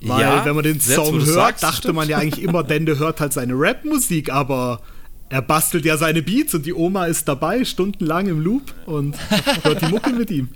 Weil, 0.00 0.20
ja, 0.20 0.44
wenn 0.44 0.56
man 0.56 0.64
den 0.64 0.80
Song 0.80 1.14
hört, 1.14 1.28
sagst, 1.28 1.62
dachte 1.62 1.76
stimmt. 1.76 1.94
man 1.94 2.08
ja 2.08 2.18
eigentlich 2.18 2.42
immer, 2.42 2.64
Dende 2.64 2.98
hört 2.98 3.20
halt 3.20 3.32
seine 3.32 3.54
Rap-Musik, 3.54 4.32
aber 4.32 4.80
er 5.28 5.42
bastelt 5.42 5.84
ja 5.84 5.96
seine 5.96 6.22
Beats 6.22 6.52
und 6.54 6.66
die 6.66 6.74
Oma 6.74 7.06
ist 7.06 7.28
dabei, 7.28 7.64
stundenlang 7.64 8.26
im 8.26 8.40
Loop 8.40 8.74
und 8.86 9.14
hört 9.62 9.80
die 9.80 9.86
Mucke 9.86 10.10
mit 10.10 10.32
ihm. 10.32 10.48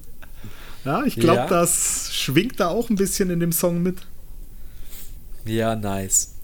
Ja, 0.85 1.05
ich 1.05 1.15
glaube, 1.15 1.43
ja. 1.43 1.47
das 1.47 2.13
schwingt 2.13 2.59
da 2.59 2.71
auch 2.71 2.91
ein 2.91 2.97
bisschen 2.97 3.31
in 3.31 3.39
dem 3.39 3.53
Song 3.53 3.85
mit. 3.85 3.99
Ja, 5.45 5.77
nice. 5.77 6.35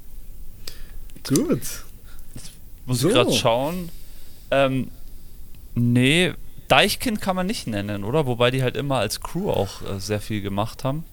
Gut. 1.27 1.59
Muss 2.90 3.00
so. 3.00 3.08
ich 3.08 3.14
gerade 3.14 3.32
schauen. 3.32 3.88
Ähm, 4.50 4.88
nee, 5.76 6.32
Deichkind 6.66 7.20
kann 7.20 7.36
man 7.36 7.46
nicht 7.46 7.68
nennen, 7.68 8.02
oder? 8.02 8.26
Wobei 8.26 8.50
die 8.50 8.64
halt 8.64 8.76
immer 8.76 8.96
als 8.96 9.20
Crew 9.20 9.48
auch 9.48 9.82
äh, 9.82 10.00
sehr 10.00 10.20
viel 10.20 10.40
gemacht 10.40 10.82
haben. 10.82 11.04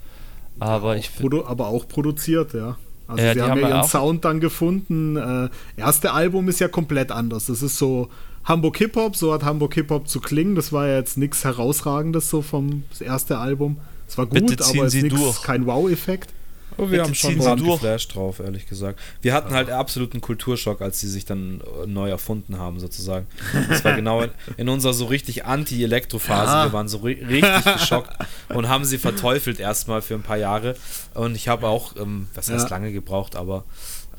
Aber 0.60 0.96
ja, 0.96 1.02
ich 1.02 1.12
aber 1.46 1.68
auch 1.68 1.88
produziert, 1.88 2.56
ja. 2.56 2.78
Also 3.08 3.24
ja, 3.24 3.34
sie 3.34 3.42
haben, 3.44 3.52
haben 3.52 3.60
ja 3.62 3.70
ihren 3.70 3.84
Sound 3.84 4.26
dann 4.26 4.40
gefunden. 4.40 5.18
Äh, 5.18 5.50
erste 5.80 6.14
Album 6.14 6.50
ist 6.50 6.60
ja 6.60 6.68
komplett 6.68 7.12
anders. 7.12 7.46
Das 7.46 7.62
ist 7.62 7.78
so 7.78 8.10
Hamburg 8.44 8.78
Hip 8.78 8.96
Hop, 8.96 9.16
so 9.16 9.32
hat 9.32 9.44
Hamburg 9.44 9.76
Hip 9.76 9.92
Hop 9.92 10.08
zu 10.10 10.20
klingen. 10.20 10.56
Das 10.56 10.74
war 10.74 10.88
ja 10.88 10.96
jetzt 10.96 11.16
nichts 11.16 11.44
herausragendes 11.44 12.28
so 12.28 12.42
vom 12.42 12.86
erste 13.00 13.38
Album. 13.38 13.78
Es 14.08 14.18
war 14.18 14.26
gut, 14.26 14.62
aber 14.62 14.86
es 14.86 14.96
ist 14.96 15.44
kein 15.44 15.68
Wow-Effekt. 15.68 16.34
Oh, 16.78 16.92
wir 16.92 17.04
haben 17.04 17.16
schon 17.16 17.40
hart 17.44 17.64
geflasht 17.64 18.16
drauf, 18.16 18.40
ehrlich 18.40 18.68
gesagt. 18.68 19.00
Wir 19.22 19.34
hatten 19.34 19.54
halt 19.54 19.70
absoluten 19.70 20.22
Kulturschock, 20.22 20.82
als 20.82 21.00
sie 21.00 21.08
sich 21.08 21.26
dann 21.26 21.62
äh, 21.62 21.88
neu 21.88 22.10
erfunden 22.10 22.58
haben, 22.60 22.80
sozusagen. 22.80 23.28
Das 23.70 23.84
war 23.84 23.96
genau 23.96 24.22
in, 24.22 24.32
in 24.58 24.70
unserer 24.70 24.94
so 24.94 25.06
richtig 25.06 25.46
Anti-Elektro-Phase. 25.46 26.52
Ja. 26.52 26.66
Wir 26.66 26.74
waren 26.74 26.88
so 26.88 26.98
richtig 27.00 27.44
geschockt 27.64 28.16
und 28.50 28.70
haben 28.70 28.86
sie 28.86 28.98
verteufelt 28.98 29.60
erstmal 29.60 30.02
für 30.02 30.16
ein 30.16 30.24
paar 30.24 30.38
Jahre. 30.38 30.76
Und 31.14 31.36
ich 31.36 31.48
habe 31.48 31.68
auch, 31.68 31.96
ähm, 31.96 32.28
was 32.34 32.50
heißt 32.50 32.70
ja. 32.70 32.70
lange 32.70 32.92
gebraucht, 32.92 33.36
aber 33.36 33.64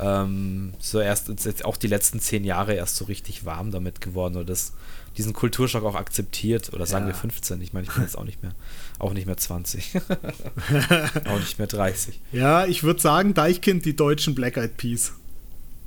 ähm, 0.00 0.74
so 0.78 1.00
erst 1.00 1.28
jetzt 1.28 1.64
auch 1.64 1.76
die 1.76 1.88
letzten 1.88 2.20
zehn 2.20 2.44
Jahre 2.44 2.74
erst 2.74 2.96
so 2.96 3.06
richtig 3.06 3.44
warm 3.44 3.70
damit 3.70 4.00
geworden 4.00 4.36
oder 4.36 4.44
das, 4.44 4.72
diesen 5.18 5.32
Kulturschock 5.32 5.84
auch 5.84 5.96
akzeptiert 5.96 6.72
oder 6.72 6.86
sagen 6.86 7.06
ja. 7.06 7.12
wir 7.12 7.14
15. 7.14 7.60
Ich 7.60 7.72
meine, 7.72 7.86
ich 7.86 7.92
bin 7.92 8.02
jetzt 8.02 8.16
auch 8.16 8.24
nicht 8.24 8.42
mehr, 8.42 8.52
auch 8.98 9.12
nicht 9.12 9.26
mehr 9.26 9.36
20. 9.36 9.96
auch 11.28 11.38
nicht 11.38 11.58
mehr 11.58 11.66
30. 11.66 12.20
Ja, 12.32 12.64
ich 12.66 12.84
würde 12.84 13.00
sagen, 13.00 13.34
Deichkind, 13.34 13.84
die 13.84 13.96
deutschen 13.96 14.34
Black 14.34 14.56
Eyed 14.56 14.76
Peas. 14.76 15.12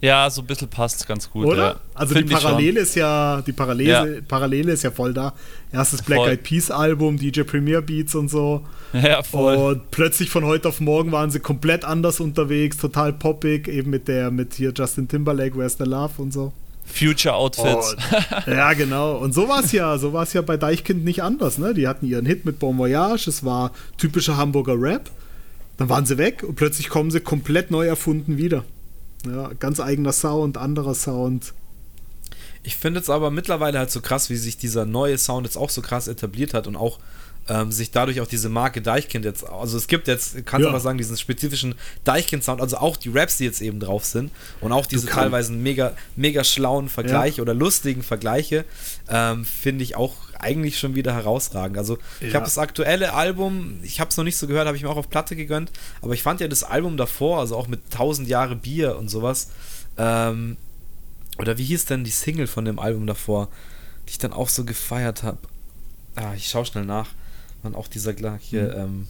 Ja, 0.01 0.27
so 0.31 0.41
ein 0.41 0.47
bisschen 0.47 0.67
passt 0.67 1.07
ganz 1.07 1.29
gut. 1.29 1.45
Oder? 1.45 1.63
Ja. 1.63 1.79
Also 1.93 2.15
Find 2.15 2.29
die 2.29 2.33
Parallele 2.33 2.79
ist 2.79 2.95
ja, 2.95 3.41
die 3.45 3.51
Parallele, 3.51 4.15
ja. 4.15 4.21
Parallele 4.27 4.71
ist 4.71 4.83
ja 4.83 4.89
voll 4.89 5.13
da. 5.13 5.33
Erstes 5.71 6.01
Black 6.01 6.27
Eyed 6.27 6.43
Peas 6.43 6.71
Album, 6.71 7.17
DJ 7.17 7.41
Premier 7.43 7.81
Beats 7.81 8.15
und 8.15 8.27
so. 8.27 8.65
Ja, 8.93 9.21
voll. 9.23 9.55
Und 9.55 9.91
plötzlich 9.91 10.31
von 10.31 10.43
heute 10.43 10.67
auf 10.67 10.81
morgen 10.81 11.11
waren 11.11 11.29
sie 11.29 11.39
komplett 11.39 11.85
anders 11.85 12.19
unterwegs, 12.19 12.77
total 12.77 13.13
poppig, 13.13 13.67
eben 13.67 13.91
mit 13.91 14.07
der, 14.07 14.31
mit 14.31 14.55
hier 14.55 14.73
Justin 14.75 15.07
Timberlake, 15.07 15.55
Where's 15.55 15.77
the 15.77 15.85
Love 15.85 16.21
und 16.21 16.33
so. 16.33 16.51
Future 16.85 17.35
Outfits. 17.35 17.93
Und, 17.93 18.47
ja, 18.47 18.73
genau. 18.73 19.17
Und 19.17 19.33
so 19.33 19.47
war 19.47 19.63
es 19.63 19.71
ja, 19.71 19.97
so 19.97 20.13
war 20.13 20.23
es 20.23 20.33
ja 20.33 20.41
bei 20.41 20.57
Deichkind 20.57 21.03
nicht 21.03 21.23
anders, 21.23 21.57
ne? 21.57 21.73
Die 21.73 21.87
hatten 21.87 22.05
ihren 22.05 22.25
Hit 22.25 22.45
mit 22.45 22.59
Bon 22.59 22.77
Voyage, 22.77 23.29
es 23.29 23.43
war 23.43 23.71
typischer 23.97 24.37
Hamburger 24.37 24.75
Rap. 24.79 25.09
Dann 25.77 25.89
waren 25.89 26.05
sie 26.05 26.17
weg 26.17 26.43
und 26.43 26.55
plötzlich 26.55 26.89
kommen 26.89 27.11
sie 27.11 27.21
komplett 27.21 27.71
neu 27.71 27.87
erfunden 27.87 28.37
wieder. 28.37 28.63
Ja, 29.25 29.51
ganz 29.59 29.79
eigener 29.79 30.11
Sound, 30.11 30.57
anderer 30.57 30.95
Sound. 30.95 31.53
Ich 32.63 32.75
finde 32.75 32.99
es 32.99 33.09
aber 33.09 33.31
mittlerweile 33.31 33.79
halt 33.79 33.91
so 33.91 34.01
krass, 34.01 34.29
wie 34.29 34.35
sich 34.35 34.57
dieser 34.57 34.85
neue 34.85 35.17
Sound 35.17 35.47
jetzt 35.47 35.57
auch 35.57 35.69
so 35.69 35.81
krass 35.81 36.07
etabliert 36.07 36.53
hat 36.53 36.67
und 36.67 36.75
auch 36.75 36.99
ähm, 37.49 37.71
sich 37.71 37.91
dadurch 37.91 38.21
auch 38.21 38.27
diese 38.27 38.49
Marke 38.49 38.81
Deichkind 38.81 39.25
jetzt, 39.25 39.47
also 39.47 39.77
es 39.77 39.87
gibt 39.87 40.07
jetzt, 40.07 40.45
kannst 40.45 40.63
du 40.63 40.67
ja. 40.67 40.71
mal 40.71 40.79
sagen, 40.79 40.97
diesen 40.97 41.17
spezifischen 41.17 41.75
Deichkind-Sound, 42.03 42.61
also 42.61 42.77
auch 42.77 42.97
die 42.97 43.09
Raps, 43.09 43.37
die 43.37 43.45
jetzt 43.45 43.61
eben 43.61 43.79
drauf 43.79 44.05
sind 44.05 44.31
und 44.61 44.71
auch 44.71 44.85
diese 44.85 45.07
teilweise 45.07 45.51
mega, 45.51 45.93
mega 46.15 46.43
schlauen 46.43 46.87
Vergleiche 46.87 47.37
ja. 47.37 47.41
oder 47.41 47.53
lustigen 47.53 48.03
Vergleiche, 48.03 48.65
ähm, 49.09 49.45
finde 49.45 49.83
ich 49.83 49.95
auch 49.95 50.15
eigentlich 50.39 50.79
schon 50.79 50.95
wieder 50.95 51.13
herausragend. 51.13 51.77
Also 51.77 51.97
ja. 52.19 52.27
ich 52.27 52.35
habe 52.35 52.45
das 52.45 52.57
aktuelle 52.57 53.13
Album, 53.13 53.79
ich 53.83 53.99
habe 53.99 54.09
es 54.09 54.17
noch 54.17 54.23
nicht 54.23 54.37
so 54.37 54.47
gehört, 54.47 54.67
habe 54.67 54.77
ich 54.77 54.83
mir 54.83 54.89
auch 54.89 54.97
auf 54.97 55.09
Platte 55.09 55.35
gegönnt, 55.35 55.71
aber 56.01 56.13
ich 56.13 56.23
fand 56.23 56.41
ja 56.41 56.47
das 56.47 56.63
Album 56.63 56.97
davor, 56.97 57.39
also 57.39 57.55
auch 57.57 57.67
mit 57.67 57.81
1000 57.91 58.27
Jahre 58.27 58.55
Bier 58.55 58.97
und 58.97 59.09
sowas, 59.09 59.49
ähm, 59.97 60.57
oder 61.37 61.57
wie 61.57 61.63
hieß 61.63 61.85
denn 61.85 62.03
die 62.03 62.11
Single 62.11 62.47
von 62.47 62.65
dem 62.65 62.77
Album 62.77 63.07
davor, 63.07 63.49
die 64.07 64.11
ich 64.11 64.17
dann 64.19 64.33
auch 64.33 64.49
so 64.49 64.63
gefeiert 64.63 65.23
habe? 65.23 65.39
Ah, 66.15 66.33
ich 66.35 66.47
schaue 66.47 66.65
schnell 66.65 66.85
nach. 66.85 67.07
Man, 67.63 67.75
auch 67.75 67.87
dieser 67.87 68.13
hier, 68.39 68.63
mhm. 68.63 68.73
ähm, 68.75 69.07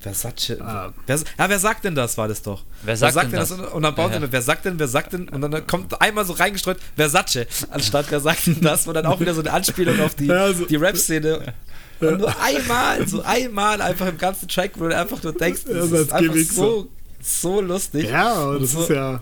Versace. 0.00 0.60
Ah. 0.60 0.92
Wer, 1.06 1.16
ja, 1.16 1.48
wer 1.48 1.58
sagt 1.58 1.84
denn 1.84 1.94
das, 1.94 2.16
war 2.16 2.28
das 2.28 2.42
doch. 2.42 2.64
Wer 2.82 2.96
sagt, 2.96 3.14
wer 3.14 3.22
sagt 3.22 3.32
denn 3.32 3.40
das? 3.40 3.48
das? 3.48 3.72
Und 3.72 3.82
dann 3.82 3.94
baut 3.94 4.12
ja. 4.12 4.20
er, 4.20 4.32
wer 4.32 4.42
sagt 4.42 4.64
denn, 4.64 4.78
wer 4.78 4.88
sagt 4.88 5.12
denn? 5.12 5.28
Und 5.28 5.40
dann 5.40 5.66
kommt 5.66 6.00
einmal 6.00 6.24
so 6.24 6.34
reingestreut, 6.34 6.78
Versace, 6.96 7.46
anstatt 7.70 8.06
wer 8.10 8.20
sagt 8.20 8.46
denn 8.46 8.60
das? 8.60 8.86
Und 8.86 8.94
dann 8.94 9.06
auch 9.06 9.18
wieder 9.20 9.34
so 9.34 9.40
eine 9.40 9.52
Anspielung 9.52 10.00
auf 10.00 10.14
die, 10.14 10.26
ja, 10.26 10.44
also, 10.44 10.66
die 10.66 10.76
Rap-Szene. 10.76 11.54
Ja. 12.00 12.08
Und 12.08 12.18
nur 12.18 12.40
einmal, 12.40 13.08
so 13.08 13.22
einmal 13.22 13.82
einfach 13.82 14.06
im 14.06 14.18
ganzen 14.18 14.46
Track, 14.46 14.72
wo 14.76 14.86
du 14.86 14.96
einfach 14.96 15.20
nur 15.22 15.32
denkst, 15.32 15.62
das, 15.64 15.90
das 15.90 16.00
ist 16.00 16.12
einfach 16.12 16.36
so, 16.36 16.88
so 17.20 17.60
lustig. 17.60 18.08
Ja, 18.08 18.56
das 18.56 18.72
so, 18.72 18.82
ist 18.82 18.90
ja. 18.90 19.20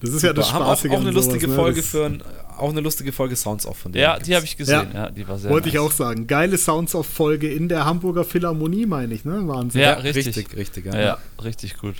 Das 0.00 0.10
ist 0.10 0.22
ja 0.22 0.32
das 0.32 0.48
Spaßige. 0.48 0.90
Haben 0.90 0.96
auch, 0.96 1.02
auch 1.02 1.06
eine 1.06 1.10
lustige 1.12 1.46
sowas, 1.46 1.50
ne? 1.50 1.62
Folge 1.62 1.82
für 1.82 2.06
ein 2.06 2.22
auch 2.60 2.70
eine 2.70 2.80
lustige 2.80 3.12
Folge 3.12 3.36
Sounds 3.36 3.66
Off 3.66 3.78
von 3.78 3.92
der. 3.92 4.02
Ja, 4.02 4.18
die 4.18 4.34
habe 4.34 4.44
ich 4.44 4.56
gesehen. 4.56 4.90
Ja. 4.92 5.04
ja. 5.06 5.10
die 5.10 5.26
war 5.26 5.38
sehr 5.38 5.50
Wollte 5.50 5.68
nice. 5.68 5.74
ich 5.74 5.80
auch 5.80 5.92
sagen. 5.92 6.26
Geile 6.26 6.58
Sounds 6.58 6.94
Off 6.94 7.06
Folge 7.06 7.52
in 7.52 7.68
der 7.68 7.84
Hamburger 7.84 8.24
Philharmonie, 8.24 8.86
meine 8.86 9.14
ich, 9.14 9.24
ne? 9.24 9.46
Wahnsinn. 9.46 9.80
Ja, 9.80 9.94
richtig. 9.94 10.26
Richtig, 10.26 10.56
richtig, 10.56 10.84
ja. 10.86 11.00
ja 11.00 11.18
richtig 11.42 11.78
gut. 11.78 11.96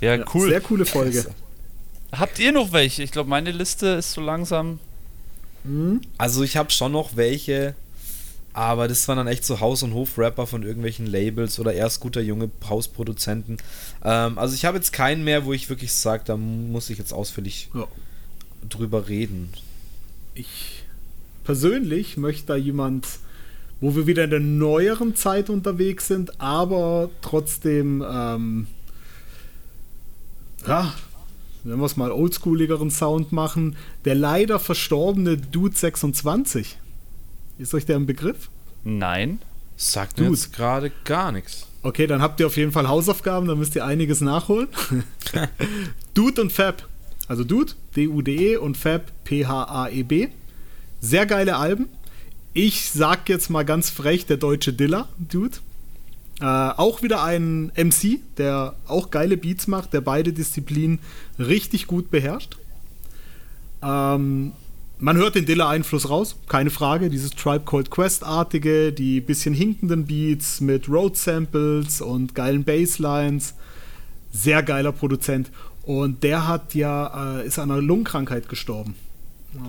Ja, 0.00 0.16
ja, 0.16 0.24
cool. 0.34 0.48
Sehr 0.48 0.60
coole 0.60 0.84
Folge. 0.84 1.24
Habt 2.12 2.38
ihr 2.38 2.52
noch 2.52 2.72
welche? 2.72 3.02
Ich 3.02 3.10
glaube, 3.10 3.30
meine 3.30 3.50
Liste 3.50 3.86
ist 3.88 4.12
so 4.12 4.20
langsam. 4.20 4.78
Hm? 5.64 6.00
Also, 6.18 6.42
ich 6.42 6.56
habe 6.56 6.70
schon 6.70 6.92
noch 6.92 7.16
welche, 7.16 7.74
aber 8.52 8.86
das 8.86 9.08
waren 9.08 9.16
dann 9.16 9.26
echt 9.26 9.44
so 9.44 9.60
Haus- 9.60 9.82
und 9.82 9.94
Hof-Rapper 9.94 10.46
von 10.46 10.62
irgendwelchen 10.62 11.06
Labels 11.06 11.58
oder 11.58 11.72
erst 11.72 12.00
guter 12.00 12.20
junge 12.20 12.50
Hausproduzenten. 12.68 13.56
Ähm, 14.04 14.38
also, 14.38 14.54
ich 14.54 14.64
habe 14.64 14.76
jetzt 14.76 14.92
keinen 14.92 15.24
mehr, 15.24 15.44
wo 15.44 15.52
ich 15.52 15.70
wirklich 15.70 15.92
sage, 15.92 16.22
da 16.26 16.36
muss 16.36 16.90
ich 16.90 16.98
jetzt 16.98 17.12
ausführlich 17.12 17.70
ja. 17.74 17.86
drüber 18.68 19.08
reden 19.08 19.52
ich 20.34 20.84
persönlich 21.44 22.16
möchte 22.16 22.46
da 22.46 22.56
jemand, 22.56 23.06
wo 23.80 23.94
wir 23.94 24.06
wieder 24.06 24.24
in 24.24 24.30
der 24.30 24.40
neueren 24.40 25.14
Zeit 25.14 25.50
unterwegs 25.50 26.08
sind, 26.08 26.40
aber 26.40 27.10
trotzdem, 27.20 28.04
ähm, 28.08 28.66
ja, 30.66 30.94
wenn 31.64 31.78
wir 31.78 31.86
es 31.86 31.96
mal 31.96 32.12
oldschooligeren 32.12 32.90
Sound 32.90 33.32
machen, 33.32 33.76
der 34.04 34.14
leider 34.14 34.58
verstorbene 34.58 35.36
Dude 35.36 35.76
26. 35.76 36.78
Ist 37.58 37.74
euch 37.74 37.86
der 37.86 37.96
ein 37.96 38.06
Begriff? 38.06 38.50
Nein. 38.84 39.40
Sagt 39.76 40.20
mir 40.20 40.28
jetzt 40.28 40.52
gerade 40.52 40.92
gar 41.04 41.32
nichts. 41.32 41.66
Okay, 41.82 42.06
dann 42.06 42.22
habt 42.22 42.40
ihr 42.40 42.46
auf 42.46 42.56
jeden 42.56 42.72
Fall 42.72 42.88
Hausaufgaben, 42.88 43.48
da 43.48 43.54
müsst 43.54 43.74
ihr 43.74 43.84
einiges 43.84 44.20
nachholen. 44.20 44.68
Dude 46.14 46.40
und 46.40 46.52
Fab 46.52 46.88
also 47.28 47.44
Dude, 47.44 47.72
D-U-D-E 47.96 48.56
und 48.56 48.76
Fab, 48.76 49.12
P-H-A-E-B. 49.24 50.28
Sehr 51.00 51.26
geile 51.26 51.56
Alben. 51.56 51.88
Ich 52.52 52.90
sag 52.90 53.28
jetzt 53.28 53.50
mal 53.50 53.64
ganz 53.64 53.90
frech, 53.90 54.26
der 54.26 54.36
deutsche 54.36 54.72
Dilla, 54.72 55.08
Dude. 55.18 55.56
Äh, 56.40 56.44
auch 56.44 57.02
wieder 57.02 57.22
ein 57.22 57.72
MC, 57.76 58.20
der 58.38 58.74
auch 58.86 59.10
geile 59.10 59.36
Beats 59.36 59.66
macht, 59.66 59.92
der 59.92 60.00
beide 60.00 60.32
Disziplinen 60.32 60.98
richtig 61.38 61.86
gut 61.86 62.10
beherrscht. 62.10 62.56
Ähm, 63.82 64.52
man 64.98 65.16
hört 65.16 65.34
den 65.34 65.46
Dilla-Einfluss 65.46 66.08
raus, 66.08 66.36
keine 66.48 66.70
Frage. 66.70 67.10
Dieses 67.10 67.32
Tribe 67.32 67.64
Called 67.64 67.90
Quest-artige, 67.90 68.92
die 68.92 69.20
bisschen 69.20 69.54
hinkenden 69.54 70.06
Beats 70.06 70.60
mit 70.60 70.88
Road-Samples 70.88 72.00
und 72.00 72.34
geilen 72.34 72.64
Basslines. 72.64 73.54
Sehr 74.32 74.62
geiler 74.62 74.92
Produzent. 74.92 75.50
Und 75.86 76.22
der 76.22 76.48
hat 76.48 76.74
ja, 76.74 77.38
äh, 77.38 77.46
ist 77.46 77.58
an 77.58 77.70
einer 77.70 77.82
Lungenkrankheit 77.82 78.48
gestorben. 78.48 78.94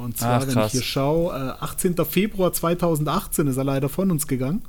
Und 0.03 0.17
zwar, 0.17 0.41
Ach, 0.41 0.47
wenn 0.47 0.65
ich 0.65 0.71
hier 0.71 0.81
schaue, 0.81 1.33
äh, 1.33 1.63
18. 1.63 1.95
Februar 2.05 2.53
2018 2.53 3.47
ist 3.47 3.57
er 3.57 3.63
leider 3.63 3.89
von 3.89 4.09
uns 4.11 4.27
gegangen. 4.27 4.61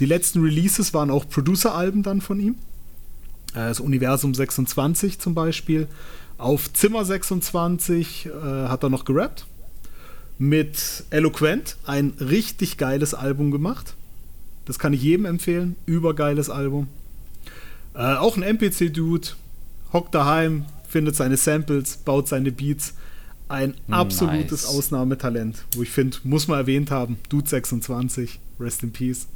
Die 0.00 0.06
letzten 0.06 0.42
Releases 0.42 0.94
waren 0.94 1.10
auch 1.10 1.28
Producer-Alben 1.28 2.02
dann 2.02 2.20
von 2.20 2.40
ihm. 2.40 2.56
Äh, 3.54 3.68
das 3.68 3.80
Universum 3.80 4.34
26 4.34 5.18
zum 5.18 5.34
Beispiel. 5.34 5.88
Auf 6.38 6.72
Zimmer 6.72 7.04
26 7.04 8.26
äh, 8.26 8.30
hat 8.68 8.82
er 8.82 8.90
noch 8.90 9.04
gerappt. 9.04 9.46
Mit 10.38 11.04
Eloquent 11.10 11.76
ein 11.86 12.14
richtig 12.18 12.78
geiles 12.78 13.14
Album 13.14 13.50
gemacht. 13.50 13.94
Das 14.64 14.78
kann 14.78 14.92
ich 14.92 15.02
jedem 15.02 15.26
empfehlen. 15.26 15.76
Übergeiles 15.86 16.50
Album. 16.50 16.88
Äh, 17.94 18.14
auch 18.14 18.36
ein 18.36 18.42
MPC-Dude, 18.42 19.28
hockt 19.92 20.14
daheim, 20.14 20.66
findet 20.88 21.16
seine 21.16 21.36
Samples, 21.36 21.98
baut 21.98 22.28
seine 22.28 22.52
Beats. 22.52 22.94
Ein 23.48 23.74
absolutes 23.90 24.62
nice. 24.62 24.74
Ausnahmetalent, 24.74 25.64
wo 25.76 25.82
ich 25.82 25.90
finde, 25.90 26.16
muss 26.24 26.48
man 26.48 26.58
erwähnt 26.58 26.90
haben. 26.90 27.18
Dude 27.28 27.48
26, 27.48 28.40
Rest 28.58 28.82
in 28.82 28.92
Peace. 28.92 29.26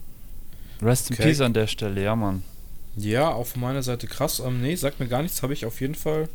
Rest 0.81 1.11
in 1.11 1.15
okay. 1.15 1.25
Peace 1.25 1.41
an 1.43 1.53
der 1.53 1.67
Stelle, 1.67 2.03
ja, 2.03 2.17
Mann. 2.17 2.43
Ja, 2.97 3.29
auf 3.29 3.57
meiner 3.57 3.83
Seite 3.83 4.07
krass. 4.07 4.41
Ähm, 4.41 4.63
nee, 4.63 4.75
sagt 4.75 5.01
mir 5.01 5.09
gar 5.09 5.23
nichts, 5.23 5.43
habe 5.43 5.53
ich 5.53 5.67
auf 5.67 5.83
jeden 5.83 5.95
Fall 5.95 6.31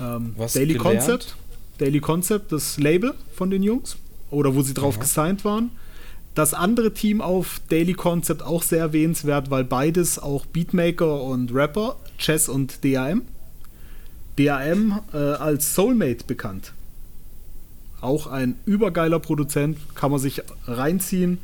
ähm, 0.00 0.32
was 0.38 0.54
Daily 0.54 0.74
gelernt. 0.74 1.00
Concept 1.00 1.36
Daily 1.78 2.00
Concept, 2.00 2.52
das 2.52 2.78
Label 2.78 3.14
von 3.32 3.50
den 3.50 3.62
Jungs, 3.62 3.96
oder 4.30 4.54
wo 4.54 4.62
sie 4.62 4.74
drauf 4.74 4.96
ja. 4.96 5.00
gesigned 5.00 5.44
waren. 5.44 5.70
Das 6.34 6.54
andere 6.54 6.92
Team 6.92 7.20
auf 7.20 7.60
Daily 7.68 7.94
Concept 7.94 8.42
auch 8.42 8.62
sehr 8.62 8.80
erwähnenswert, 8.80 9.50
weil 9.50 9.64
beides 9.64 10.18
auch 10.18 10.44
Beatmaker 10.46 11.22
und 11.22 11.54
Rapper, 11.54 11.96
Chess 12.18 12.48
und 12.48 12.84
DAM. 12.84 13.22
DAM 14.38 15.00
äh, 15.12 15.16
als 15.16 15.74
Soulmate 15.74 16.24
bekannt. 16.26 16.72
Auch 18.00 18.26
ein 18.28 18.56
übergeiler 18.64 19.18
Produzent, 19.18 19.78
kann 19.94 20.10
man 20.10 20.20
sich 20.20 20.42
reinziehen. 20.66 21.38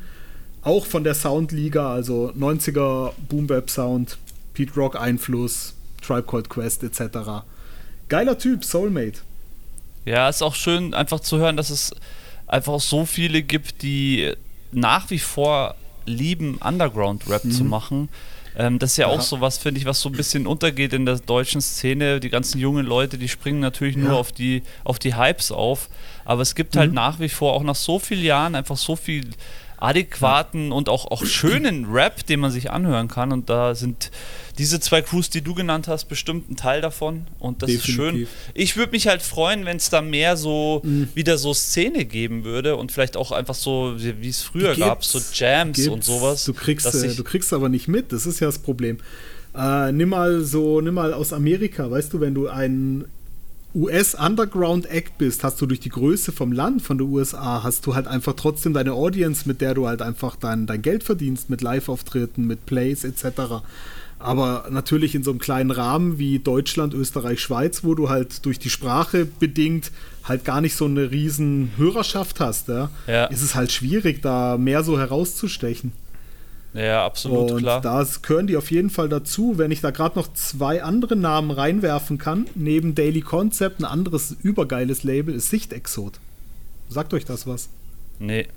Auch 0.61 0.85
von 0.85 1.03
der 1.03 1.13
Soundliga, 1.13 1.93
also 1.93 2.31
90er 2.37 3.11
Boom 3.29 3.47
Bap 3.47 3.69
Sound, 3.69 4.17
Pete 4.53 4.73
Rock 4.75 4.95
Einfluss, 4.95 5.75
Tribe 6.01 6.23
Called 6.23 6.49
Quest 6.49 6.83
etc. 6.83 7.43
Geiler 8.07 8.37
Typ, 8.37 8.63
Soulmate. 8.63 9.19
Ja, 10.05 10.29
ist 10.29 10.41
auch 10.41 10.55
schön 10.55 10.93
einfach 10.93 11.19
zu 11.19 11.37
hören, 11.37 11.57
dass 11.57 11.69
es 11.69 11.93
einfach 12.47 12.79
so 12.79 13.05
viele 13.05 13.41
gibt, 13.41 13.81
die 13.81 14.33
nach 14.71 15.09
wie 15.09 15.19
vor 15.19 15.75
lieben, 16.05 16.57
Underground-Rap 16.57 17.45
mhm. 17.45 17.51
zu 17.51 17.63
machen. 17.63 18.09
Ähm, 18.57 18.79
das 18.79 18.91
ist 18.91 18.97
ja, 18.97 19.09
ja. 19.09 19.13
auch 19.13 19.21
so 19.21 19.41
was, 19.41 19.57
finde 19.57 19.79
ich, 19.79 19.85
was 19.85 20.01
so 20.01 20.09
ein 20.09 20.13
bisschen 20.13 20.47
untergeht 20.47 20.93
in 20.93 21.05
der 21.05 21.19
deutschen 21.19 21.61
Szene. 21.61 22.19
Die 22.19 22.29
ganzen 22.29 22.59
jungen 22.59 22.85
Leute, 22.85 23.17
die 23.17 23.27
springen 23.27 23.59
natürlich 23.59 23.97
nur 23.97 24.13
auf, 24.15 24.31
die, 24.31 24.63
auf 24.83 24.99
die 24.99 25.15
Hypes 25.15 25.51
auf. 25.51 25.89
Aber 26.23 26.41
es 26.41 26.55
gibt 26.55 26.75
halt 26.75 26.91
mhm. 26.91 26.99
halt 26.99 27.13
nach 27.13 27.19
wie 27.19 27.29
vor, 27.29 27.53
auch 27.53 27.63
nach 27.63 27.75
so 27.75 27.99
vielen 27.99 28.23
Jahren, 28.23 28.55
einfach 28.55 28.77
so 28.77 28.95
viel 28.95 29.29
adäquaten 29.77 30.71
und 30.71 30.89
auch, 30.89 31.11
auch 31.11 31.25
schönen 31.25 31.85
Rap, 31.91 32.25
den 32.25 32.39
man 32.39 32.51
sich 32.51 32.71
anhören 32.71 33.07
kann. 33.07 33.31
Und 33.31 33.49
da 33.49 33.75
sind 33.75 34.11
diese 34.57 34.79
zwei 34.79 35.01
Crews, 35.01 35.29
die 35.29 35.41
du 35.41 35.53
genannt 35.53 35.87
hast, 35.87 36.05
bestimmt 36.05 36.49
ein 36.49 36.55
Teil 36.55 36.81
davon. 36.81 37.27
Und 37.39 37.61
das 37.61 37.69
Definitiv. 37.69 37.89
ist 37.89 37.95
schön. 37.95 38.27
Ich 38.53 38.77
würde 38.77 38.91
mich 38.91 39.07
halt 39.07 39.21
freuen, 39.21 39.65
wenn 39.65 39.77
es 39.77 39.89
da 39.89 40.01
mehr 40.01 40.37
so 40.37 40.81
mhm. 40.83 41.09
wieder 41.13 41.37
so 41.37 41.53
Szene 41.53 42.05
geben 42.05 42.43
würde 42.43 42.75
und 42.75 42.91
vielleicht 42.91 43.17
auch 43.17 43.31
einfach 43.31 43.55
so, 43.55 43.95
wie 43.97 44.29
es 44.29 44.41
früher 44.41 44.75
gab, 44.75 45.03
so 45.03 45.19
Jams 45.33 45.77
gibt's. 45.77 45.91
und 45.91 46.03
sowas. 46.03 46.45
Du 46.45 46.53
kriegst, 46.53 46.93
äh, 46.93 47.13
du 47.13 47.23
kriegst 47.23 47.53
aber 47.53 47.69
nicht 47.69 47.87
mit, 47.87 48.11
das 48.11 48.25
ist 48.25 48.39
ja 48.39 48.47
das 48.47 48.59
Problem. 48.59 48.97
Äh, 49.55 49.91
nimm 49.91 50.09
mal 50.09 50.43
so, 50.43 50.81
nimm 50.81 50.95
mal 50.95 51.13
aus 51.13 51.33
Amerika, 51.33 51.89
weißt 51.89 52.13
du, 52.13 52.19
wenn 52.19 52.33
du 52.33 52.47
einen 52.47 53.05
US-Underground-Act 53.75 55.17
bist, 55.17 55.43
hast 55.43 55.59
du 55.59 55.65
durch 55.65 55.81
die 55.81 55.89
Größe 55.89 56.31
vom 56.31 56.53
Land, 56.53 56.81
von 56.81 56.97
der 56.97 57.07
USA, 57.07 57.61
hast 57.61 57.85
du 57.85 57.93
halt 57.93 58.07
einfach 58.07 58.33
trotzdem 58.33 58.73
deine 58.73 58.93
Audience, 58.93 59.43
mit 59.47 59.59
der 59.59 59.73
du 59.73 59.87
halt 59.87 60.01
einfach 60.01 60.37
dein, 60.37 60.65
dein 60.65 60.81
Geld 60.81 61.03
verdienst, 61.03 61.49
mit 61.49 61.61
Live-Auftritten, 61.61 62.47
mit 62.47 62.65
Plays 62.65 63.03
etc. 63.03 63.61
Aber 64.17 64.67
natürlich 64.69 65.13
in 65.13 65.23
so 65.23 65.31
einem 65.31 65.39
kleinen 65.39 65.71
Rahmen 65.71 66.17
wie 66.17 66.39
Deutschland, 66.39 66.93
Österreich, 66.93 67.41
Schweiz, 67.41 67.83
wo 67.83 67.95
du 67.95 68.09
halt 68.09 68.45
durch 68.45 68.59
die 68.59 68.69
Sprache 68.69 69.25
bedingt 69.25 69.91
halt 70.23 70.45
gar 70.45 70.61
nicht 70.61 70.75
so 70.75 70.85
eine 70.85 71.11
riesen 71.11 71.71
Hörerschaft 71.77 72.39
hast, 72.39 72.67
ja, 72.69 72.89
ja. 73.07 73.25
ist 73.25 73.41
es 73.41 73.55
halt 73.55 73.71
schwierig, 73.71 74.21
da 74.21 74.57
mehr 74.57 74.83
so 74.83 74.97
herauszustechen. 74.97 75.91
Ja, 76.73 77.05
absolut, 77.05 77.51
und 77.51 77.57
klar. 77.59 77.79
Da 77.79 78.05
gehören 78.21 78.47
die 78.47 78.57
auf 78.57 78.69
jeden 78.69 78.89
Fall 78.89 79.07
dazu. 79.07 79.57
Wenn 79.57 79.71
ich 79.71 79.79
da 79.79 79.91
gerade 79.91 80.19
noch 80.19 80.33
zwei 80.33 80.83
andere 80.83 81.15
Namen 81.15 81.51
reinwerfen 81.51 82.17
kann, 82.17 82.47
neben 82.53 82.95
Daily 82.95 83.21
Concept, 83.21 83.79
ein 83.79 83.85
anderes 83.85 84.35
übergeiles 84.43 85.03
Label 85.03 85.33
ist 85.33 85.49
Sichtexot. 85.49 86.19
Sagt 86.89 87.13
euch 87.13 87.23
das 87.23 87.47
was? 87.47 87.69
Nee. 88.19 88.47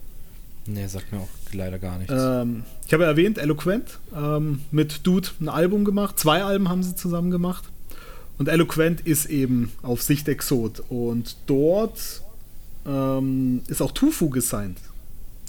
Nee, 0.69 0.86
sagt 0.86 1.11
mir 1.12 1.20
auch 1.20 1.28
leider 1.53 1.78
gar 1.78 1.99
nichts. 1.99 2.12
Ähm, 2.15 2.62
ich 2.86 2.93
habe 2.93 3.05
ja 3.05 3.09
erwähnt, 3.09 3.39
Eloquent 3.39 3.99
ähm, 4.15 4.61
mit 4.70 5.07
Dude 5.07 5.28
ein 5.40 5.49
Album 5.49 5.85
gemacht. 5.85 6.19
Zwei 6.19 6.45
Alben 6.45 6.69
haben 6.69 6.82
sie 6.82 6.95
zusammen 6.95 7.31
gemacht. 7.31 7.65
Und 8.39 8.49
Eloquent 8.49 9.01
ist 9.01 9.27
eben 9.27 9.73
auf 9.82 10.03
Sicht 10.03 10.28
Exot. 10.28 10.82
Und 10.90 11.36
dort 11.47 12.23
ähm, 12.86 13.62
ist 13.69 13.81
auch 13.81 13.93
Tufu 13.93 14.28
gesigned. 14.28 14.78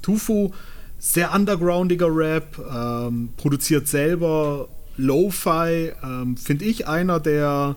Tufu 0.02 0.52
sehr 1.00 1.34
undergroundiger 1.34 2.08
Rap, 2.10 2.58
ähm, 2.74 3.30
produziert 3.36 3.88
selber 3.88 4.70
Lo-Fi, 4.98 5.91
ähm, 6.04 6.38
finde 6.38 6.66
ich 6.66 6.88
einer 6.88 7.20
der, 7.20 7.76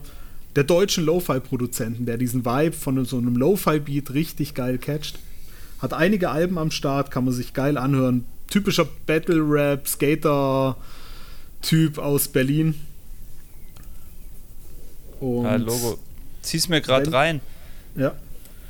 der 0.56 0.64
deutschen 0.64 1.04
Lo-Fi-Produzenten, 1.04 2.06
der 2.06 2.18
diesen 2.18 2.44
Vibe 2.44 2.72
von 2.72 3.04
so 3.04 3.18
einem 3.18 3.36
Lo-Fi-Beat 3.36 4.14
richtig 4.14 4.54
geil 4.54 4.78
catcht. 4.78 5.18
Hat 5.82 5.92
einige 5.92 6.30
Alben 6.30 6.56
am 6.58 6.70
Start, 6.70 7.10
kann 7.10 7.24
man 7.24 7.34
sich 7.34 7.52
geil 7.52 7.76
anhören. 7.76 8.24
Typischer 8.48 8.86
Battle-Rap, 9.06 9.88
Skater-Typ 9.88 10.78
aus 11.98 12.28
Berlin. 12.28 12.76
Und 15.18 15.44
ja, 15.44 15.56
Logo. 15.56 15.98
Zieh's 16.40 16.68
mir 16.68 16.80
gerade 16.80 17.12
rein. 17.12 17.40
Ja. 17.96 18.12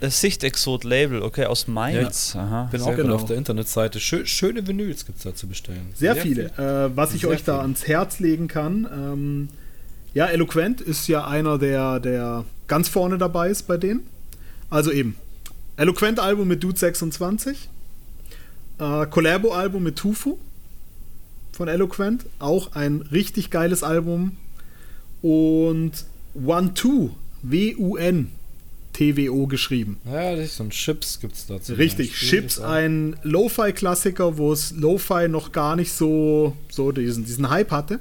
Sichtexot-Label, 0.00 1.22
okay, 1.22 1.44
aus 1.44 1.68
Mainz. 1.68 2.32
Ja, 2.34 2.40
Aha, 2.40 2.68
bin 2.72 2.82
auch 2.82 2.96
genau. 2.96 3.14
auf 3.14 3.26
der 3.26 3.36
Internetseite. 3.36 4.00
Schö 4.00 4.26
schöne 4.26 4.66
Vinyls 4.66 5.06
gibt 5.06 5.18
es 5.18 5.24
da 5.24 5.34
zu 5.34 5.46
bestellen. 5.46 5.92
Sehr, 5.94 6.14
Sehr 6.14 6.22
viele. 6.22 6.48
Viel. 6.48 6.64
Äh, 6.64 6.96
was 6.96 7.14
ich 7.14 7.20
Sehr 7.20 7.30
euch 7.30 7.38
viel. 7.38 7.46
da 7.46 7.60
ans 7.60 7.86
Herz 7.86 8.18
legen 8.18 8.48
kann, 8.48 8.88
ähm, 8.92 9.48
ja, 10.14 10.26
Eloquent 10.26 10.80
ist 10.80 11.08
ja 11.08 11.26
einer, 11.26 11.58
der, 11.58 12.00
der 12.00 12.44
ganz 12.66 12.88
vorne 12.88 13.16
dabei 13.18 13.48
ist 13.48 13.66
bei 13.66 13.76
denen. 13.76 14.00
Also 14.70 14.90
eben, 14.90 15.16
Eloquent-Album 15.76 16.46
mit 16.46 16.62
Dude 16.62 16.78
26, 16.78 17.68
äh, 18.78 19.06
Collabo-Album 19.06 19.82
mit 19.82 19.96
Tufu 19.96 20.38
von 21.52 21.68
Eloquent, 21.68 22.24
auch 22.38 22.72
ein 22.74 23.02
richtig 23.12 23.50
geiles 23.50 23.82
Album. 23.82 24.36
Und 25.22 25.92
One 26.34 26.74
Two, 26.74 27.10
W-U-N, 27.42 28.30
TWO 28.92 29.46
geschrieben. 29.46 29.98
Ja, 30.04 30.34
das 30.36 30.46
ist 30.46 30.56
so 30.56 30.64
ein 30.64 30.70
Chips 30.70 31.20
gibt 31.20 31.34
es 31.34 31.46
dazu. 31.46 31.74
Richtig, 31.74 32.12
Chips, 32.12 32.60
ein 32.60 33.16
Lo-Fi-Klassiker, 33.22 34.36
wo 34.38 34.52
es 34.52 34.72
Lo-Fi 34.72 35.28
noch 35.28 35.52
gar 35.52 35.76
nicht 35.76 35.92
so, 35.92 36.56
so 36.70 36.92
diesen, 36.92 37.24
diesen 37.24 37.48
Hype 37.50 37.70
hatte. 37.70 38.00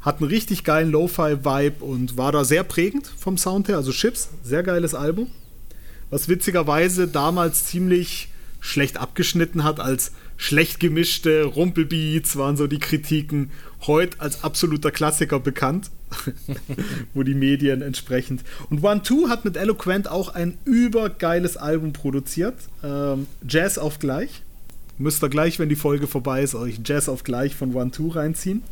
Hat 0.00 0.20
einen 0.20 0.30
richtig 0.30 0.64
geilen 0.64 0.90
Lo-Fi-Vibe 0.90 1.84
und 1.84 2.16
war 2.16 2.32
da 2.32 2.44
sehr 2.44 2.62
prägend 2.64 3.06
vom 3.06 3.36
Sound 3.36 3.68
her. 3.68 3.76
Also 3.76 3.92
Chips, 3.92 4.28
sehr 4.42 4.62
geiles 4.62 4.94
Album. 4.94 5.28
Was 6.10 6.28
witzigerweise 6.28 7.08
damals 7.08 7.66
ziemlich 7.66 8.28
schlecht 8.60 8.96
abgeschnitten 8.96 9.64
hat 9.64 9.80
als 9.80 10.12
schlecht 10.36 10.80
gemischte 10.80 11.44
Rumpelbeats, 11.44 12.36
waren 12.36 12.56
so 12.56 12.66
die 12.66 12.78
Kritiken. 12.78 13.50
Heute 13.86 14.20
als 14.20 14.42
absoluter 14.42 14.90
Klassiker 14.90 15.40
bekannt. 15.40 15.90
wo 17.14 17.22
die 17.22 17.34
Medien 17.34 17.82
entsprechend. 17.82 18.42
Und 18.70 18.82
One 18.82 19.02
Two 19.02 19.28
hat 19.28 19.44
mit 19.44 19.56
Eloquent 19.56 20.08
auch 20.08 20.34
ein 20.34 20.56
übergeiles 20.64 21.56
Album 21.56 21.92
produziert. 21.92 22.54
Ähm, 22.82 23.26
Jazz 23.46 23.78
auf 23.78 23.98
gleich. 23.98 24.42
Müsst 24.96 25.22
ihr 25.22 25.28
gleich, 25.28 25.58
wenn 25.58 25.68
die 25.68 25.76
Folge 25.76 26.06
vorbei 26.06 26.42
ist, 26.42 26.54
euch 26.54 26.80
Jazz 26.84 27.08
auf 27.08 27.24
gleich 27.24 27.54
von 27.54 27.74
One 27.74 27.90
Two 27.90 28.08
reinziehen. 28.08 28.62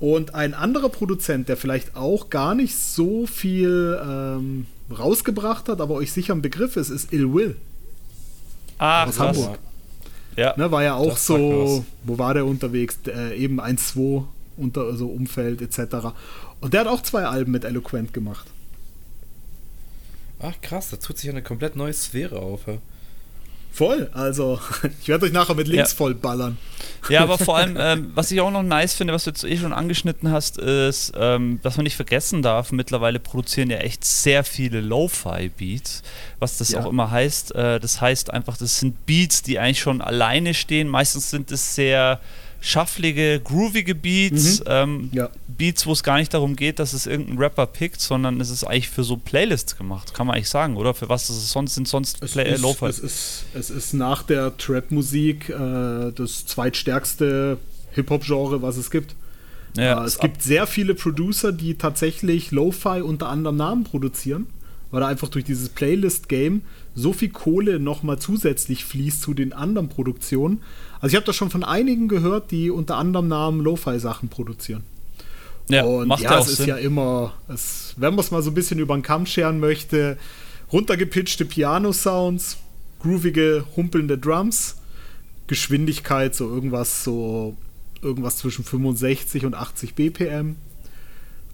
Und 0.00 0.34
ein 0.34 0.54
anderer 0.54 0.88
Produzent, 0.88 1.48
der 1.48 1.56
vielleicht 1.56 1.96
auch 1.96 2.30
gar 2.30 2.54
nicht 2.54 2.76
so 2.76 3.26
viel 3.26 4.00
ähm, 4.04 4.66
rausgebracht 4.90 5.68
hat, 5.68 5.80
aber 5.80 5.94
euch 5.94 6.12
sicher 6.12 6.34
ein 6.34 6.42
Begriff 6.42 6.76
ist, 6.76 6.90
ist 6.90 7.12
Ill 7.12 7.32
Will. 7.32 7.56
Ah, 8.78 9.04
aus 9.04 9.16
krass. 9.16 9.36
Hamburg. 9.36 9.58
Ja. 10.36 10.54
Ne, 10.56 10.70
war 10.70 10.82
ja 10.82 10.94
auch 10.94 11.16
so, 11.16 11.84
wo 12.02 12.18
war 12.18 12.34
der 12.34 12.44
unterwegs? 12.44 12.98
Äh, 13.06 13.36
eben 13.36 13.60
1-2 13.60 14.24
unter 14.56 14.96
so 14.96 15.08
Umfeld 15.08 15.62
etc. 15.62 16.08
Und 16.60 16.74
der 16.74 16.80
hat 16.80 16.88
auch 16.88 17.02
zwei 17.02 17.24
Alben 17.24 17.52
mit 17.52 17.64
Eloquent 17.64 18.12
gemacht. 18.12 18.46
Ach 20.40 20.54
krass, 20.60 20.90
da 20.90 20.96
tut 20.96 21.18
sich 21.18 21.30
eine 21.30 21.42
komplett 21.42 21.76
neue 21.76 21.92
Sphäre 21.92 22.38
auf. 22.38 22.66
Ja. 22.66 22.78
Voll, 23.74 24.08
also 24.12 24.60
ich 25.02 25.08
werde 25.08 25.26
euch 25.26 25.32
nachher 25.32 25.54
mit 25.54 25.66
Links 25.66 25.90
ja. 25.90 25.96
voll 25.96 26.14
ballern. 26.14 26.58
Ja, 27.08 27.22
aber 27.22 27.38
vor 27.44 27.56
allem, 27.56 27.76
ähm, 27.76 28.12
was 28.14 28.30
ich 28.30 28.40
auch 28.40 28.52
noch 28.52 28.62
nice 28.62 28.94
finde, 28.94 29.12
was 29.12 29.24
du 29.24 29.30
jetzt 29.30 29.42
eh 29.42 29.56
schon 29.56 29.72
angeschnitten 29.72 30.30
hast, 30.30 30.58
ist, 30.58 31.12
ähm, 31.16 31.58
dass 31.64 31.76
man 31.76 31.82
nicht 31.82 31.96
vergessen 31.96 32.40
darf, 32.40 32.70
mittlerweile 32.70 33.18
produzieren 33.18 33.70
ja 33.70 33.78
echt 33.78 34.04
sehr 34.04 34.44
viele 34.44 34.80
Lo-Fi-Beats, 34.80 36.04
was 36.38 36.58
das 36.58 36.70
ja. 36.70 36.80
auch 36.80 36.88
immer 36.88 37.10
heißt. 37.10 37.52
Äh, 37.56 37.80
das 37.80 38.00
heißt 38.00 38.32
einfach, 38.32 38.56
das 38.56 38.78
sind 38.78 39.06
Beats, 39.06 39.42
die 39.42 39.58
eigentlich 39.58 39.80
schon 39.80 40.00
alleine 40.00 40.54
stehen. 40.54 40.86
Meistens 40.86 41.30
sind 41.30 41.50
es 41.50 41.74
sehr 41.74 42.20
schafflige, 42.64 43.40
groovige 43.44 43.94
Beats, 43.94 44.60
mhm. 44.60 44.66
ähm, 44.68 45.10
ja. 45.12 45.28
Beats, 45.46 45.86
wo 45.86 45.92
es 45.92 46.02
gar 46.02 46.16
nicht 46.16 46.32
darum 46.32 46.56
geht, 46.56 46.78
dass 46.78 46.94
es 46.94 47.06
irgendein 47.06 47.36
Rapper 47.36 47.66
pickt, 47.66 48.00
sondern 48.00 48.40
es 48.40 48.48
ist 48.48 48.64
eigentlich 48.64 48.88
für 48.88 49.04
so 49.04 49.18
Playlists 49.18 49.76
gemacht, 49.76 50.14
kann 50.14 50.26
man 50.26 50.36
eigentlich 50.36 50.48
sagen, 50.48 50.76
oder? 50.76 50.94
Für 50.94 51.10
was 51.10 51.28
ist 51.28 51.50
sonst 51.50 51.74
sind 51.74 51.86
sonst 51.86 52.22
es 52.22 52.32
Play 52.32 52.54
ist, 52.54 52.62
Lo-Fi. 52.62 52.86
Es 52.86 52.98
ist, 52.98 53.44
es 53.52 53.68
ist 53.68 53.92
nach 53.92 54.22
der 54.22 54.56
Trap-Musik 54.56 55.50
äh, 55.50 56.10
das 56.12 56.46
zweitstärkste 56.46 57.58
Hip-Hop-Genre, 57.92 58.62
was 58.62 58.78
es 58.78 58.90
gibt. 58.90 59.14
Ja, 59.76 60.02
äh, 60.02 60.06
es 60.06 60.18
gibt 60.18 60.42
sehr 60.42 60.66
viele 60.66 60.94
Producer, 60.94 61.52
die 61.52 61.74
tatsächlich 61.74 62.50
Lo-Fi 62.50 63.02
unter 63.02 63.28
anderem 63.28 63.58
Namen 63.58 63.84
produzieren, 63.84 64.46
weil 64.90 65.00
da 65.00 65.08
einfach 65.08 65.28
durch 65.28 65.44
dieses 65.44 65.68
Playlist-Game 65.68 66.62
so 66.94 67.12
viel 67.12 67.28
Kohle 67.28 67.78
nochmal 67.78 68.18
zusätzlich 68.18 68.86
fließt 68.86 69.20
zu 69.20 69.34
den 69.34 69.52
anderen 69.52 69.90
Produktionen. 69.90 70.62
Also 71.04 71.12
ich 71.12 71.16
habe 71.16 71.26
das 71.26 71.36
schon 71.36 71.50
von 71.50 71.64
einigen 71.64 72.08
gehört, 72.08 72.50
die 72.50 72.70
unter 72.70 72.96
anderem 72.96 73.28
Namen 73.28 73.60
Lo-Fi-Sachen 73.60 74.30
produzieren. 74.30 74.84
Ja, 75.68 75.84
und 75.84 76.08
macht 76.08 76.22
ja, 76.22 76.38
es 76.38 76.48
ist 76.48 76.64
ja 76.64 76.76
immer, 76.76 77.34
es, 77.46 77.92
wenn 77.98 78.14
man 78.14 78.24
es 78.24 78.30
mal 78.30 78.40
so 78.40 78.50
ein 78.50 78.54
bisschen 78.54 78.78
über 78.78 78.96
den 78.96 79.02
Kamm 79.02 79.26
scheren 79.26 79.60
möchte, 79.60 80.16
runtergepitchte 80.72 81.44
Piano-Sounds, 81.44 82.56
groovige, 83.00 83.66
humpelnde 83.76 84.16
Drums, 84.16 84.76
Geschwindigkeit, 85.46 86.34
so 86.34 86.48
irgendwas, 86.48 87.04
so 87.04 87.54
irgendwas 88.00 88.38
zwischen 88.38 88.64
65 88.64 89.44
und 89.44 89.54
80 89.54 89.94
BPM. 89.96 90.56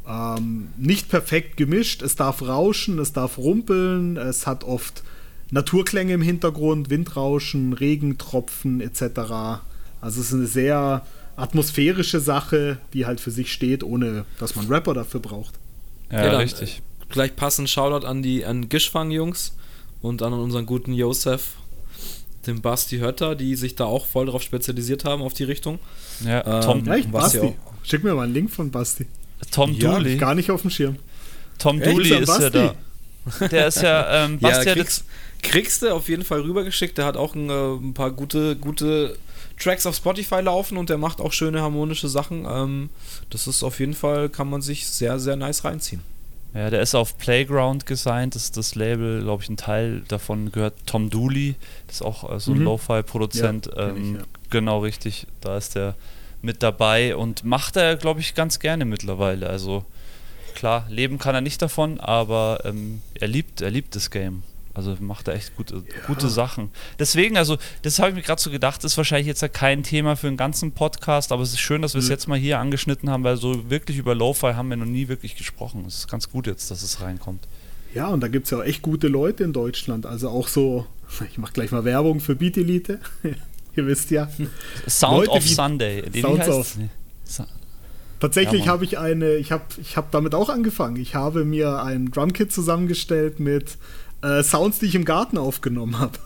Ähm, 0.07 0.69
nicht 0.79 1.09
perfekt 1.09 1.57
gemischt, 1.57 2.03
es 2.03 2.15
darf 2.15 2.41
rauschen, 2.43 3.01
es 3.01 3.13
darf 3.13 3.37
rumpeln, 3.37 4.17
es 4.17 4.47
hat 4.47 4.63
oft 4.63 5.03
Naturklänge 5.51 6.15
im 6.15 6.23
Hintergrund, 6.23 6.91
Windrauschen, 6.91 7.73
Regentropfen 7.73 8.81
etc. 8.81 9.03
Also 10.01 10.21
es 10.21 10.29
ist 10.29 10.35
eine 10.35 10.47
sehr 10.47 11.07
atmosphärische 11.37 12.21
Sache, 12.21 12.79
die 12.93 13.07
halt 13.07 13.21
für 13.21 13.31
sich 13.31 13.53
steht, 13.53 13.83
ohne 13.83 14.25
dass 14.39 14.55
man 14.57 14.67
Rapper 14.67 14.95
dafür 14.95 15.21
braucht. 15.21 15.55
Ja, 16.11 16.27
ja 16.27 16.39
richtig. 16.39 16.83
Gleich 17.09 17.35
passend 17.35 17.69
Shoutout 17.69 18.07
an 18.07 18.23
die 18.23 18.45
an 18.45 18.69
Gishfang-Jungs 18.69 19.57
und 20.03 20.23
an 20.23 20.33
unseren 20.33 20.67
guten 20.67 20.93
Josef, 20.93 21.55
dem 22.47 22.61
Basti 22.61 22.99
Hötter, 22.99 23.35
die 23.35 23.57
sich 23.57 23.75
da 23.75 23.85
auch 23.85 24.07
voll 24.07 24.27
drauf 24.27 24.43
spezialisiert 24.43 25.05
haben 25.05 25.23
auf 25.23 25.35
die 25.35 25.45
Richtung. 25.45 25.79
Ja, 26.25 26.59
ähm, 26.59 26.61
Tom, 26.63 26.89
Echt, 26.89 27.11
Basti. 27.11 27.55
Schick 27.83 28.05
mir 28.05 28.15
mal 28.15 28.25
einen 28.25 28.35
Link 28.35 28.51
von 28.51 28.71
Basti. 28.71 29.07
Tom 29.51 29.73
ja, 29.73 29.93
Dooley. 29.93 30.17
Gar 30.17 30.35
nicht 30.35 30.51
auf 30.51 30.63
dem 30.63 30.71
Schirm. 30.71 30.97
Tom 31.59 31.81
Dooley 31.81 32.15
ist, 32.15 32.29
ist 32.29 32.41
ja 32.41 32.51
da. 32.51 32.75
Der 33.51 33.67
ist 33.67 33.83
ja, 33.83 34.25
ähm, 34.25 34.39
Basti 34.39 34.69
ja, 34.69 34.75
kriegst, 34.75 35.05
kriegst 35.43 35.83
du 35.83 35.95
auf 35.95 36.09
jeden 36.09 36.25
Fall 36.25 36.41
rübergeschickt. 36.41 36.99
Der 36.99 37.05
hat 37.05 37.17
auch 37.17 37.35
ein, 37.35 37.49
äh, 37.51 37.75
ein, 37.75 37.95
paar 37.95 38.11
gute, 38.11 38.57
gute 38.57 39.17
Tracks 39.59 39.87
auf 39.87 39.97
Spotify 39.97 40.41
laufen 40.41 40.77
und 40.77 40.91
der 40.91 40.99
macht 40.99 41.21
auch 41.21 41.33
schöne 41.33 41.61
harmonische 41.61 42.09
Sachen. 42.09 42.47
Ähm, 42.49 42.91
das 43.31 43.47
ist 43.47 43.63
auf 43.63 43.79
jeden 43.81 43.95
Fall, 43.95 44.29
kann 44.29 44.49
man 44.49 44.63
sich 44.63 44.87
sehr, 44.87 45.19
sehr 45.19 45.37
nice 45.37 45.65
reinziehen. 45.65 46.03
Ja, 46.55 46.69
der 46.69 46.83
ist 46.83 46.97
auf 46.97 47.17
Playground 47.17 47.87
gesigned, 47.87 48.35
das 48.35 48.45
ist 48.45 48.57
das 48.57 48.75
Label, 48.75 49.23
glaube 49.23 49.43
ich, 49.43 49.49
ein 49.49 49.57
Teil 49.57 50.03
davon 50.09 50.51
gehört 50.51 50.75
Tom 50.85 51.09
Dooley, 51.09 51.55
das 51.87 51.97
ist 51.97 52.03
auch 52.03 52.29
äh, 52.29 52.41
so 52.41 52.53
ein 52.53 52.59
mhm. 52.59 52.65
Lo-Fi-Produzent. 52.65 53.67
Ja, 53.67 53.89
ähm, 53.91 54.17
ja. 54.17 54.23
Genau, 54.51 54.81
richtig, 54.81 55.29
da 55.41 55.57
ist 55.57 55.77
der 55.77 55.95
mit 56.43 56.63
dabei 56.63 57.15
und 57.15 57.45
macht 57.45 57.77
er, 57.77 57.97
glaube 57.97 58.21
ich, 58.21 58.35
ganz 58.35 58.59
gerne 58.59 58.85
mittlerweile. 58.85 59.49
Also 59.49 59.85
klar, 60.61 60.87
leben 60.91 61.19
kann 61.19 61.35
er 61.35 61.41
nicht 61.41 61.63
davon, 61.63 61.99
aber 62.01 62.61
ähm, 62.65 63.01
er 63.15 63.29
liebt, 63.29 63.63
er 63.63 63.71
liebt 63.71 63.97
das 63.97 64.11
Game. 64.11 64.43
Also 64.75 64.95
macht 65.01 65.27
er 65.27 65.35
echt 65.35 65.57
gute, 65.57 65.77
ja. 65.77 66.07
gute 66.07 66.29
Sachen. 66.29 66.71
Deswegen, 66.99 67.39
also, 67.39 67.57
das 67.83 67.99
habe 67.99 68.11
ich 68.11 68.15
mir 68.15 68.23
gerade 68.23 68.41
so 68.41 68.51
gedacht, 68.51 68.85
ist 68.85 68.97
wahrscheinlich 68.97 69.27
jetzt 69.27 69.41
ja 69.41 69.49
kein 69.49 69.83
Thema 69.83 70.17
für 70.17 70.29
einen 70.29 70.37
ganzen 70.37 70.73
Podcast, 70.73 71.33
aber 71.33 71.43
es 71.43 71.53
ist 71.53 71.61
schön, 71.61 71.83
dass 71.83 71.95
wir 71.95 71.99
es 71.99 72.05
mhm. 72.05 72.11
jetzt 72.11 72.29
mal 72.29 72.39
hier 72.39 72.59
angeschnitten 72.59 73.09
haben, 73.09 73.25
weil 73.25 73.39
so 73.39 73.71
wirklich 73.71 73.97
über 73.97 74.15
Lo-Fi 74.15 74.53
haben 74.53 74.69
wir 74.69 74.77
noch 74.77 74.85
nie 74.85 75.09
wirklich 75.09 75.35
gesprochen. 75.35 75.85
Es 75.89 76.01
ist 76.01 76.09
ganz 76.09 76.31
gut 76.31 76.47
jetzt, 76.47 76.71
dass 76.71 76.83
es 76.83 77.01
reinkommt. 77.01 77.49
Ja, 77.95 78.09
und 78.09 78.21
da 78.21 78.29
gibt 78.29 78.45
es 78.45 78.51
ja 78.51 78.59
auch 78.59 78.65
echt 78.65 78.83
gute 78.83 79.09
Leute 79.09 79.43
in 79.43 79.55
Deutschland. 79.55 80.05
Also 80.05 80.29
auch 80.29 80.47
so, 80.47 80.87
ich 81.31 81.39
mache 81.39 81.55
gleich 81.55 81.73
mal 81.73 81.85
Werbung 81.85 82.21
für 82.21 82.37
Beat 82.37 82.59
Elite. 82.59 83.01
Ihr 83.77 83.87
wisst 83.87 84.11
ja. 84.11 84.29
Sound 84.87 85.27
Leute, 85.27 85.31
of 85.31 85.49
Sunday. 85.49 86.05
Sounds 86.21 86.49
of. 86.49 86.77
Tatsächlich 88.21 88.67
ja, 88.67 88.73
habe 88.73 88.85
ich 88.85 88.99
eine, 88.99 89.37
ich 89.37 89.51
habe 89.51 89.65
ich 89.81 89.97
hab 89.97 90.11
damit 90.11 90.35
auch 90.35 90.51
angefangen. 90.51 90.97
Ich 90.97 91.15
habe 91.15 91.45
mir 91.45 91.83
ein 91.83 92.11
Drumkit 92.11 92.53
zusammengestellt 92.53 93.41
mit 93.41 93.79
äh, 94.23 94.43
Sounds, 94.43 94.79
die 94.79 94.87
ich 94.87 94.95
im 94.95 95.07
Garten 95.07 95.39
aufgenommen 95.39 95.99
habe. 95.99 96.19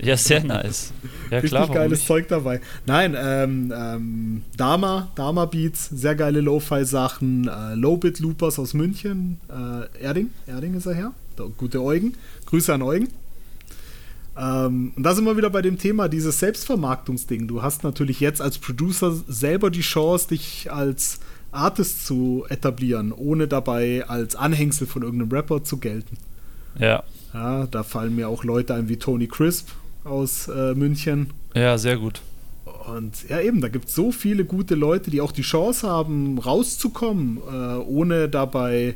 Ja, 0.00 0.16
sehr 0.16 0.44
nice. 0.44 0.92
Ja, 1.30 1.38
Richtig 1.38 1.50
klar, 1.50 1.68
geiles 1.68 2.04
Zeug 2.04 2.28
dabei. 2.28 2.60
Nein, 2.86 3.16
ähm, 3.18 3.72
ähm, 3.74 4.42
Dama, 4.56 5.08
Dama 5.14 5.46
Beats, 5.46 5.88
sehr 5.88 6.14
geile 6.14 6.42
Lo-Fi-Sachen, 6.42 7.48
äh, 7.48 7.74
Low-Bit 7.74 8.20
Loopers 8.20 8.58
aus 8.58 8.74
München, 8.74 9.40
äh, 9.48 10.02
Erding, 10.02 10.30
Erding 10.46 10.74
ist 10.74 10.86
er 10.86 10.94
her, 10.94 11.12
Der 11.38 11.46
gute 11.56 11.82
Eugen, 11.82 12.14
Grüße 12.46 12.72
an 12.74 12.82
Eugen. 12.82 13.08
Ähm, 14.38 14.92
und 14.94 15.02
da 15.02 15.14
sind 15.14 15.24
wir 15.24 15.36
wieder 15.36 15.50
bei 15.50 15.62
dem 15.62 15.78
Thema, 15.78 16.08
dieses 16.08 16.38
Selbstvermarktungsding. 16.38 17.48
Du 17.48 17.62
hast 17.62 17.82
natürlich 17.82 18.20
jetzt 18.20 18.40
als 18.40 18.58
Producer 18.58 19.12
selber 19.26 19.70
die 19.70 19.80
Chance, 19.80 20.28
dich 20.28 20.70
als 20.70 21.20
Artist 21.50 22.06
zu 22.06 22.44
etablieren, 22.48 23.12
ohne 23.12 23.48
dabei 23.48 24.04
als 24.06 24.36
Anhängsel 24.36 24.86
von 24.86 25.02
irgendeinem 25.02 25.32
Rapper 25.32 25.64
zu 25.64 25.78
gelten. 25.78 26.16
Ja. 26.78 27.02
Ja, 27.34 27.66
da 27.66 27.82
fallen 27.82 28.16
mir 28.16 28.28
auch 28.28 28.44
Leute 28.44 28.74
ein 28.74 28.88
wie 28.88 28.96
Tony 28.96 29.26
Crisp 29.26 29.68
aus 30.04 30.48
äh, 30.48 30.74
München. 30.74 31.30
Ja, 31.54 31.76
sehr 31.78 31.96
gut. 31.96 32.22
Und 32.86 33.28
ja, 33.28 33.40
eben, 33.40 33.60
da 33.60 33.68
gibt 33.68 33.88
es 33.88 33.94
so 33.94 34.12
viele 34.12 34.44
gute 34.44 34.74
Leute, 34.74 35.10
die 35.10 35.20
auch 35.20 35.32
die 35.32 35.42
Chance 35.42 35.86
haben, 35.88 36.38
rauszukommen, 36.38 37.38
äh, 37.38 37.76
ohne 37.76 38.28
dabei 38.28 38.94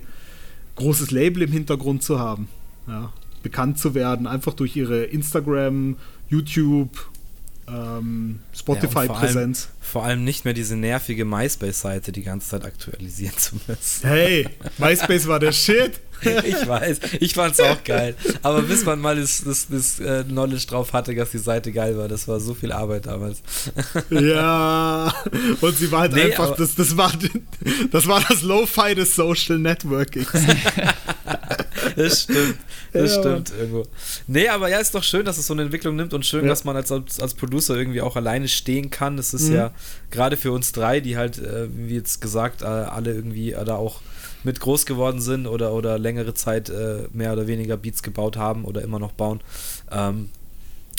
großes 0.76 1.10
Label 1.10 1.42
im 1.42 1.52
Hintergrund 1.52 2.02
zu 2.02 2.18
haben. 2.18 2.48
Ja, 2.86 3.12
bekannt 3.42 3.78
zu 3.78 3.94
werden, 3.94 4.26
einfach 4.26 4.54
durch 4.54 4.76
ihre 4.76 5.04
Instagram, 5.04 5.96
YouTube, 6.28 7.10
ähm, 7.72 8.40
Spotify-Präsenz. 8.54 9.64
Ja, 9.64 9.68
vor, 9.80 10.02
vor, 10.02 10.04
allem 10.04 10.24
nicht 10.24 10.44
mehr 10.44 10.54
diese 10.54 10.76
nervige 10.76 11.24
MySpace-Seite 11.24 12.12
die 12.12 12.22
ganze 12.22 12.50
Zeit 12.50 12.64
aktualisieren 12.64 13.36
zu 13.36 13.56
müssen. 13.66 14.08
Hey, 14.08 14.48
MySpace 14.78 15.26
war 15.26 15.40
der 15.40 15.52
Shit. 15.52 16.00
ich 16.44 16.68
weiß, 16.68 17.00
ich 17.20 17.34
fand's 17.34 17.58
auch 17.60 17.82
geil. 17.84 18.14
Aber 18.42 18.62
bis 18.62 18.84
man 18.84 19.00
mal 19.00 19.16
das, 19.16 19.42
das, 19.44 19.66
das 19.68 20.00
uh, 20.00 20.24
Knowledge 20.24 20.66
drauf 20.68 20.92
hatte, 20.92 21.14
dass 21.14 21.30
die 21.30 21.38
Seite 21.38 21.72
geil 21.72 21.96
war, 21.96 22.08
das 22.08 22.28
war 22.28 22.38
so 22.38 22.54
viel 22.54 22.72
Arbeit 22.72 23.06
damals. 23.06 23.42
ja, 24.10 25.12
und 25.60 25.76
sie 25.76 25.90
war 25.90 26.02
halt 26.02 26.12
nee, 26.12 26.22
einfach, 26.22 26.56
das, 26.56 26.74
das, 26.74 26.96
war, 26.96 27.12
das 27.90 28.06
war 28.06 28.22
das 28.28 28.42
Lo-Fi 28.42 28.94
des 28.94 29.16
Social 29.16 29.58
Networking. 29.58 30.26
das 31.96 32.22
stimmt, 32.22 32.56
das 32.92 33.14
ja, 33.14 33.20
stimmt 33.20 33.50
Mann. 33.50 33.58
irgendwo. 33.58 33.86
Nee, 34.26 34.48
aber 34.48 34.68
ja, 34.68 34.78
ist 34.78 34.94
doch 34.94 35.02
schön, 35.02 35.24
dass 35.24 35.38
es 35.38 35.46
so 35.46 35.54
eine 35.54 35.62
Entwicklung 35.62 35.96
nimmt 35.96 36.14
und 36.14 36.24
schön, 36.26 36.42
ja. 36.42 36.48
dass 36.48 36.64
man 36.64 36.76
als, 36.76 36.90
als 36.90 37.34
Producer 37.34 37.76
irgendwie 37.76 38.00
auch 38.00 38.16
alleine 38.16 38.48
stehen 38.48 38.90
kann. 38.90 39.16
Das 39.16 39.34
ist 39.34 39.48
mhm. 39.48 39.54
ja 39.54 39.70
gerade 40.10 40.36
für 40.36 40.52
uns 40.52 40.72
drei, 40.72 41.00
die 41.00 41.16
halt, 41.16 41.38
äh, 41.38 41.68
wie 41.70 41.94
jetzt 41.94 42.20
gesagt, 42.20 42.62
äh, 42.62 42.66
alle 42.66 43.12
irgendwie 43.12 43.52
äh, 43.52 43.64
da 43.64 43.76
auch 43.76 44.00
mit 44.44 44.60
groß 44.60 44.86
geworden 44.86 45.20
sind 45.20 45.46
oder, 45.46 45.72
oder 45.72 45.98
längere 45.98 46.34
Zeit 46.34 46.68
äh, 46.68 47.08
mehr 47.12 47.32
oder 47.32 47.46
weniger 47.46 47.76
Beats 47.76 48.02
gebaut 48.02 48.36
haben 48.36 48.64
oder 48.64 48.82
immer 48.82 48.98
noch 48.98 49.12
bauen. 49.12 49.40
Ähm, 49.90 50.30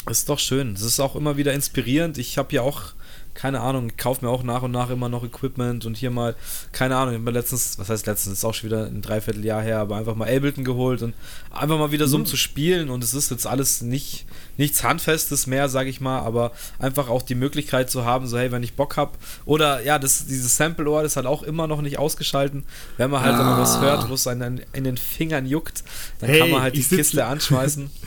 ist 0.10 0.30
doch 0.30 0.40
schön. 0.40 0.74
Es 0.74 0.82
ist 0.82 1.00
auch 1.00 1.16
immer 1.16 1.38
wieder 1.38 1.54
inspirierend. 1.54 2.18
Ich 2.18 2.38
habe 2.38 2.54
ja 2.56 2.62
auch 2.62 2.94
keine 3.34 3.62
Ahnung, 3.62 3.88
ich 3.88 3.98
kaufe 3.98 4.24
mir 4.24 4.32
auch 4.32 4.44
nach 4.44 4.62
und 4.62 4.72
nach 4.72 4.90
immer 4.90 5.10
noch 5.10 5.24
Equipment 5.24 5.86
und 5.86 5.98
hier 5.98 6.12
mal, 6.12 6.36
keine 6.72 6.96
Ahnung, 6.96 7.14
ich 7.14 7.20
habe 7.20 7.26
mir 7.26 7.32
letztens, 7.32 7.80
was 7.80 7.90
heißt 7.90 8.06
letztens, 8.06 8.38
ist 8.38 8.46
auch 8.46 8.54
schon 8.54 8.70
wieder 8.70 8.86
ein 8.86 9.02
Dreivierteljahr 9.02 9.62
her, 9.62 9.80
aber 9.80 9.96
einfach 9.96 10.16
mal 10.16 10.34
Ableton 10.34 10.64
geholt 10.64 11.02
und 11.02 11.14
einfach 11.52 11.78
mal 11.78 11.92
wieder 11.92 12.08
so 12.08 12.18
um 12.18 12.22
mhm. 12.24 12.28
zu 12.28 12.38
spielen 12.38 12.90
und 12.90 13.04
es 13.04 13.14
ist 13.14 13.32
jetzt 13.32 13.48
alles 13.48 13.82
nicht, 13.82 14.26
nichts 14.58 14.84
Handfestes 14.84 15.48
mehr, 15.48 15.68
sage 15.70 15.90
ich 15.90 16.00
mal, 16.00 16.20
aber 16.20 16.52
einfach 16.80 17.10
auch 17.10 17.22
die 17.22 17.36
Möglichkeit 17.36 17.90
zu 17.90 18.06
haben, 18.06 18.28
so 18.28 18.38
hey, 18.38 18.52
wenn 18.52 18.64
ich 18.64 18.76
Bock 18.76 18.98
habe 18.98 19.12
oder 19.46 19.82
ja, 19.82 19.98
das, 19.98 20.26
dieses 20.28 20.56
Sample-Ohr, 20.58 21.04
das 21.04 21.16
hat 21.16 21.26
auch 21.26 21.44
immer 21.44 21.68
noch 21.68 21.82
nicht 21.82 21.98
ausgeschalten, 21.98 22.64
wenn 22.98 23.10
man 23.10 23.24
halt 23.24 23.36
ah. 23.36 23.42
immer 23.42 23.60
was 23.60 23.82
hört, 23.82 24.10
wo 24.10 24.14
es 24.14 24.28
einen 24.28 24.62
in 24.74 24.84
den 24.84 24.98
Fingern 24.98 25.46
juckt, 25.46 25.84
dann 26.20 26.30
hey, 26.30 26.40
kann 26.40 26.52
man 26.52 26.62
halt 26.62 26.76
die 26.76 26.84
Kiste 26.84 27.26
anschmeißen. 27.26 27.90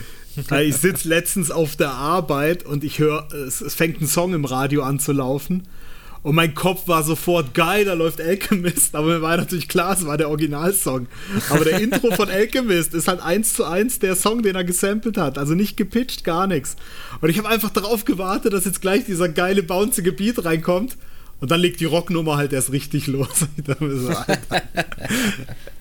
ich 0.61 0.75
sitze 0.75 1.07
letztens 1.07 1.51
auf 1.51 1.75
der 1.75 1.91
Arbeit 1.91 2.65
und 2.65 2.83
ich 2.83 2.99
höre, 2.99 3.27
es, 3.33 3.61
es, 3.61 3.75
fängt 3.75 4.01
ein 4.01 4.07
Song 4.07 4.33
im 4.33 4.45
Radio 4.45 4.83
an 4.83 4.99
zu 4.99 5.11
laufen. 5.11 5.63
Und 6.23 6.35
mein 6.35 6.55
Kopf 6.55 6.87
war 6.87 7.03
sofort 7.03 7.53
geil, 7.53 7.85
da 7.85 7.93
läuft 7.93 8.19
Alchemist. 8.19 8.95
Aber 8.95 9.07
mir 9.07 9.21
war 9.21 9.37
natürlich 9.37 9.67
klar, 9.67 9.93
es 9.93 10.05
war 10.05 10.17
der 10.17 10.29
Originalsong. 10.29 11.07
Aber 11.49 11.63
der 11.63 11.79
Intro 11.79 12.11
von 12.11 12.29
Alchemist 12.29 12.93
ist 12.93 13.07
halt 13.07 13.21
eins 13.21 13.53
zu 13.53 13.63
eins 13.63 13.99
der 13.99 14.15
Song, 14.15 14.41
den 14.41 14.55
er 14.55 14.63
gesampelt 14.63 15.17
hat. 15.17 15.37
Also 15.37 15.53
nicht 15.53 15.77
gepitcht, 15.77 16.23
gar 16.23 16.47
nichts. 16.47 16.75
Und 17.21 17.29
ich 17.29 17.37
habe 17.37 17.47
einfach 17.47 17.69
darauf 17.69 18.03
gewartet, 18.03 18.53
dass 18.53 18.65
jetzt 18.65 18.81
gleich 18.81 19.05
dieser 19.05 19.29
geile, 19.29 19.63
bouncige 19.63 20.11
Beat 20.11 20.43
reinkommt. 20.43 20.97
Und 21.39 21.51
dann 21.51 21.59
legt 21.59 21.79
die 21.79 21.85
Rocknummer 21.85 22.35
halt 22.35 22.51
erst 22.51 22.71
richtig 22.71 23.07
los. 23.07 23.29
so, 23.79 24.15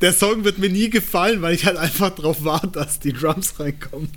der 0.00 0.12
Song 0.12 0.44
wird 0.44 0.58
mir 0.58 0.68
nie 0.68 0.90
gefallen, 0.90 1.40
weil 1.40 1.54
ich 1.54 1.64
halt 1.64 1.78
einfach 1.78 2.10
darauf 2.10 2.44
warte, 2.44 2.68
dass 2.68 3.00
die 3.00 3.14
Drums 3.14 3.58
reinkommen. 3.58 4.10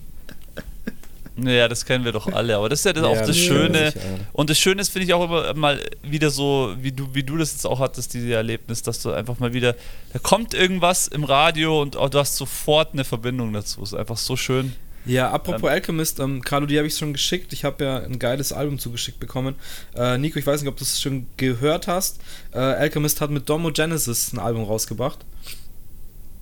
Ja, 1.44 1.68
das 1.68 1.86
kennen 1.86 2.06
wir 2.06 2.12
doch 2.12 2.28
alle, 2.28 2.56
aber 2.56 2.70
das 2.70 2.80
ist 2.80 2.86
ja, 2.86 2.94
das 2.94 3.04
ja 3.04 3.10
auch 3.10 3.26
das 3.26 3.38
Schöne. 3.38 3.94
Und 4.34 4.50
das 4.50 4.60
Schöne 4.60 4.82
ist, 4.82 4.90
finde 4.90 5.06
ich 5.06 5.14
auch 5.14 5.24
immer 5.24 5.54
mal 5.54 5.82
wieder 6.04 6.30
so, 6.30 6.76
wie 6.80 6.92
du, 6.92 7.14
wie 7.14 7.24
du 7.24 7.38
das 7.38 7.52
jetzt 7.54 7.66
auch 7.66 7.80
hattest, 7.80 8.14
diese 8.14 8.34
Erlebnis, 8.34 8.82
dass 8.84 9.02
du 9.02 9.12
einfach 9.12 9.40
mal 9.40 9.54
wieder, 9.54 9.76
da 10.14 10.20
kommt 10.20 10.54
irgendwas 10.54 11.08
im 11.08 11.24
Radio 11.24 11.82
und 11.82 11.96
du 11.96 12.20
hast 12.20 12.36
sofort 12.36 12.94
eine 12.94 13.04
Verbindung 13.04 13.54
dazu. 13.54 13.84
Ist 13.84 13.94
einfach 13.94 14.18
so 14.18 14.36
schön. 14.36 14.74
Ja, 15.06 15.32
apropos 15.32 15.64
ähm, 15.64 15.70
Alchemist, 15.70 16.20
ähm, 16.20 16.42
Carlo, 16.42 16.66
die 16.66 16.78
habe 16.78 16.88
ich 16.88 16.96
schon 16.96 17.14
geschickt. 17.14 17.54
Ich 17.54 17.64
habe 17.64 17.84
ja 17.84 17.98
ein 17.98 18.20
geiles 18.20 18.52
Album 18.52 18.80
zugeschickt 18.80 19.20
bekommen. 19.20 19.56
Äh, 19.96 20.18
Nico, 20.18 20.38
ich 20.38 20.46
weiß 20.46 20.62
nicht, 20.62 20.70
ob 20.70 20.78
du 20.78 20.84
es 20.84 21.02
schon 21.02 21.26
gehört 21.38 21.88
hast. 21.88 22.20
Äh, 22.52 22.60
Alchemist 22.60 23.22
hat 23.22 23.32
mit 23.32 23.50
Domo 23.50 23.72
Genesis 23.72 24.34
ein 24.34 24.40
Album 24.40 24.64
rausgebracht. 24.66 25.20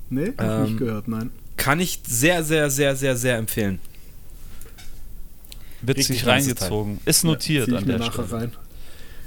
Nee, 0.09 0.33
hab 0.37 0.41
ähm, 0.45 0.63
nicht 0.63 0.77
gehört, 0.77 1.07
nein. 1.07 1.31
Kann 1.55 1.79
ich 1.79 2.01
sehr, 2.05 2.43
sehr, 2.43 2.69
sehr, 2.69 2.95
sehr, 2.95 3.15
sehr 3.15 3.37
empfehlen. 3.37 3.79
Wird 5.81 6.03
sich 6.03 6.25
reingezogen. 6.25 6.99
Ist 7.05 7.23
notiert 7.23 7.67
ja, 7.67 7.77
an 7.77 7.85
der 7.85 8.01
Stelle. 8.01 8.31
Rein. 8.31 8.51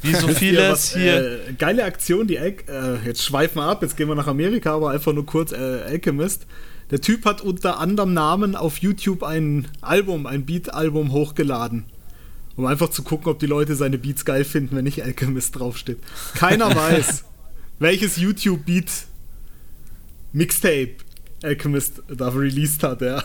Wie 0.02 0.14
so 0.14 0.28
vieles 0.34 0.94
hier. 0.94 1.48
Äh, 1.48 1.52
geile 1.54 1.84
Aktion, 1.84 2.26
die 2.26 2.38
Al 2.38 2.54
äh, 2.68 3.06
jetzt 3.06 3.22
schweifen 3.22 3.56
wir 3.58 3.64
ab, 3.64 3.82
jetzt 3.82 3.96
gehen 3.96 4.08
wir 4.08 4.14
nach 4.14 4.26
Amerika, 4.26 4.74
aber 4.74 4.90
einfach 4.90 5.12
nur 5.12 5.26
kurz 5.26 5.52
äh, 5.52 5.56
Alchemist. 5.56 6.46
Der 6.90 7.00
Typ 7.00 7.24
hat 7.24 7.40
unter 7.40 7.78
anderem 7.78 8.14
Namen 8.14 8.56
auf 8.56 8.78
YouTube 8.78 9.22
ein 9.22 9.68
Album, 9.80 10.26
ein 10.26 10.44
Beat-Album 10.44 11.12
hochgeladen. 11.12 11.84
Um 12.56 12.66
einfach 12.66 12.90
zu 12.90 13.04
gucken, 13.04 13.30
ob 13.30 13.38
die 13.38 13.46
Leute 13.46 13.76
seine 13.76 13.96
Beats 13.96 14.24
geil 14.24 14.44
finden, 14.44 14.76
wenn 14.76 14.84
nicht 14.84 15.02
Alchemist 15.04 15.58
draufsteht. 15.58 15.98
Keiner 16.34 16.74
weiß, 16.74 17.24
welches 17.78 18.16
YouTube-Beat 18.16 18.90
Mixtape 20.32 20.96
Alchemist 21.42 22.02
da 22.08 22.28
released 22.28 22.82
hat, 22.82 23.00
ja. 23.02 23.22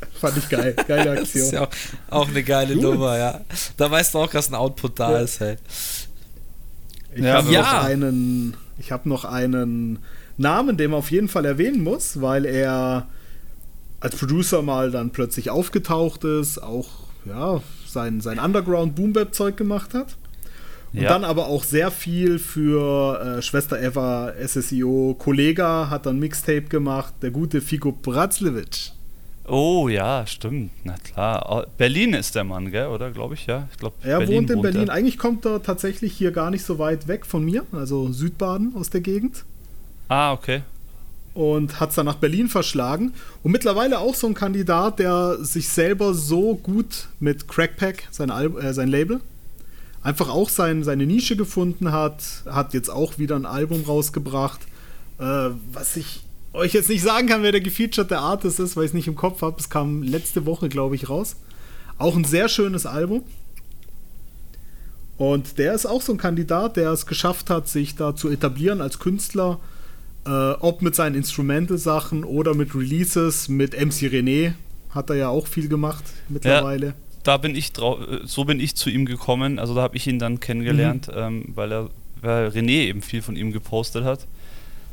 Fand 0.20 0.36
ich 0.36 0.48
geil. 0.48 0.74
Geile 0.86 1.12
Aktion. 1.12 1.22
das 1.22 1.34
ist 1.34 1.52
ja 1.52 1.62
auch, 1.62 1.68
auch 2.10 2.28
eine 2.28 2.42
geile 2.42 2.74
Gut. 2.74 2.82
Nummer, 2.82 3.18
ja. 3.18 3.40
Da 3.76 3.90
weißt 3.90 4.14
du 4.14 4.18
auch, 4.18 4.30
dass 4.30 4.48
ein 4.48 4.54
Output 4.54 4.98
da 4.98 5.12
ja. 5.12 5.18
ist, 5.18 5.40
hey. 5.40 5.56
Ich 7.14 7.24
ja, 7.24 7.34
habe 7.34 7.52
ja. 7.52 7.60
noch 7.62 7.84
einen, 7.84 8.56
ich 8.78 8.92
habe 8.92 9.08
noch 9.08 9.24
einen 9.24 9.98
Namen, 10.36 10.76
den 10.76 10.90
man 10.90 10.98
auf 10.98 11.10
jeden 11.10 11.28
Fall 11.28 11.44
erwähnen 11.44 11.82
muss, 11.82 12.20
weil 12.20 12.44
er 12.44 13.08
als 14.00 14.16
Producer 14.16 14.62
mal 14.62 14.90
dann 14.90 15.10
plötzlich 15.10 15.50
aufgetaucht 15.50 16.24
ist, 16.24 16.62
auch 16.62 16.88
ja, 17.24 17.60
sein, 17.86 18.20
sein 18.20 18.38
Underground 18.38 18.94
Boom 18.94 19.12
Bap 19.12 19.34
Zeug 19.34 19.56
gemacht 19.56 19.94
hat. 19.94 20.16
Und 20.92 21.02
ja. 21.02 21.08
dann 21.08 21.24
aber 21.24 21.48
auch 21.48 21.64
sehr 21.64 21.90
viel 21.90 22.38
für 22.38 23.20
äh, 23.20 23.42
Schwester 23.42 23.80
Eva, 23.80 24.32
SSIO, 24.42 25.16
Kollega 25.18 25.90
hat 25.90 26.06
dann 26.06 26.18
Mixtape 26.18 26.62
gemacht, 26.62 27.14
der 27.20 27.30
gute 27.30 27.60
Figo 27.60 27.92
Bratzlewitsch. 27.92 28.92
Oh 29.48 29.88
ja, 29.88 30.26
stimmt. 30.26 30.70
Na 30.84 30.96
klar. 30.98 31.66
Berlin 31.78 32.12
ist 32.12 32.34
der 32.34 32.44
Mann, 32.44 32.70
gell? 32.70 32.88
Oder 32.88 33.10
glaube 33.10 33.34
ich, 33.34 33.46
ja. 33.46 33.66
Ich 33.72 33.78
glaub, 33.78 33.94
er 34.02 34.18
Berlin 34.18 34.36
wohnt 34.36 34.50
in 34.50 34.56
wohnt 34.56 34.62
Berlin. 34.62 34.88
Er. 34.88 34.94
Eigentlich 34.94 35.18
kommt 35.18 35.46
er 35.46 35.62
tatsächlich 35.62 36.12
hier 36.12 36.32
gar 36.32 36.50
nicht 36.50 36.64
so 36.64 36.78
weit 36.78 37.08
weg 37.08 37.24
von 37.24 37.44
mir, 37.44 37.64
also 37.72 38.12
Südbaden 38.12 38.74
aus 38.76 38.90
der 38.90 39.00
Gegend. 39.00 39.44
Ah, 40.08 40.32
okay. 40.32 40.62
Und 41.34 41.80
hat 41.80 41.90
es 41.90 41.94
dann 41.94 42.06
nach 42.06 42.16
Berlin 42.16 42.48
verschlagen. 42.48 43.14
Und 43.42 43.52
mittlerweile 43.52 44.00
auch 44.00 44.14
so 44.14 44.26
ein 44.26 44.34
Kandidat, 44.34 44.98
der 44.98 45.38
sich 45.40 45.68
selber 45.68 46.12
so 46.12 46.56
gut 46.56 47.08
mit 47.20 47.48
Crackpack, 47.48 48.08
sein, 48.10 48.30
äh, 48.30 48.74
sein 48.74 48.88
Label, 48.88 49.20
einfach 50.02 50.28
auch 50.28 50.48
sein, 50.50 50.84
seine 50.84 51.06
Nische 51.06 51.36
gefunden 51.36 51.92
hat. 51.92 52.22
Hat 52.46 52.74
jetzt 52.74 52.90
auch 52.90 53.18
wieder 53.18 53.36
ein 53.36 53.46
Album 53.46 53.84
rausgebracht, 53.84 54.60
äh, 55.18 55.50
was 55.72 55.96
ich 55.96 56.20
euch 56.58 56.74
jetzt 56.74 56.88
nicht 56.88 57.02
sagen 57.02 57.28
kann, 57.28 57.42
wer 57.42 57.52
der 57.52 57.60
gefeaturete 57.60 58.18
Artist 58.18 58.60
ist, 58.60 58.76
weil 58.76 58.84
ich 58.84 58.90
es 58.90 58.94
nicht 58.94 59.08
im 59.08 59.14
Kopf 59.14 59.42
habe. 59.42 59.56
Es 59.58 59.70
kam 59.70 60.02
letzte 60.02 60.46
Woche, 60.46 60.68
glaube 60.68 60.94
ich, 60.94 61.08
raus. 61.08 61.36
Auch 61.96 62.16
ein 62.16 62.24
sehr 62.24 62.48
schönes 62.48 62.86
Album. 62.86 63.22
Und 65.16 65.58
der 65.58 65.74
ist 65.74 65.86
auch 65.86 66.02
so 66.02 66.12
ein 66.12 66.18
Kandidat, 66.18 66.76
der 66.76 66.90
es 66.92 67.06
geschafft 67.06 67.50
hat, 67.50 67.68
sich 67.68 67.96
da 67.96 68.14
zu 68.14 68.28
etablieren 68.28 68.80
als 68.80 68.98
Künstler. 68.98 69.58
Äh, 70.26 70.30
ob 70.30 70.82
mit 70.82 70.94
seinen 70.94 71.16
Instrumental-Sachen 71.16 72.24
oder 72.24 72.54
mit 72.54 72.74
Releases, 72.74 73.48
mit 73.48 73.72
MC 73.72 74.12
René 74.12 74.52
hat 74.90 75.10
er 75.10 75.16
ja 75.16 75.28
auch 75.28 75.46
viel 75.46 75.68
gemacht 75.68 76.04
mittlerweile. 76.28 76.86
Ja, 76.86 76.94
da 77.24 77.36
bin 77.36 77.54
ich 77.54 77.72
drauf, 77.72 77.98
so 78.24 78.44
bin 78.44 78.60
ich 78.60 78.74
zu 78.74 78.90
ihm 78.90 79.06
gekommen. 79.06 79.58
Also 79.58 79.74
da 79.74 79.82
habe 79.82 79.96
ich 79.96 80.06
ihn 80.06 80.18
dann 80.18 80.40
kennengelernt, 80.40 81.08
mhm. 81.08 81.14
ähm, 81.16 81.44
weil 81.54 81.72
er 81.72 81.90
weil 82.20 82.48
René 82.48 82.86
eben 82.88 83.02
viel 83.02 83.22
von 83.22 83.36
ihm 83.36 83.52
gepostet 83.52 84.04
hat. 84.04 84.26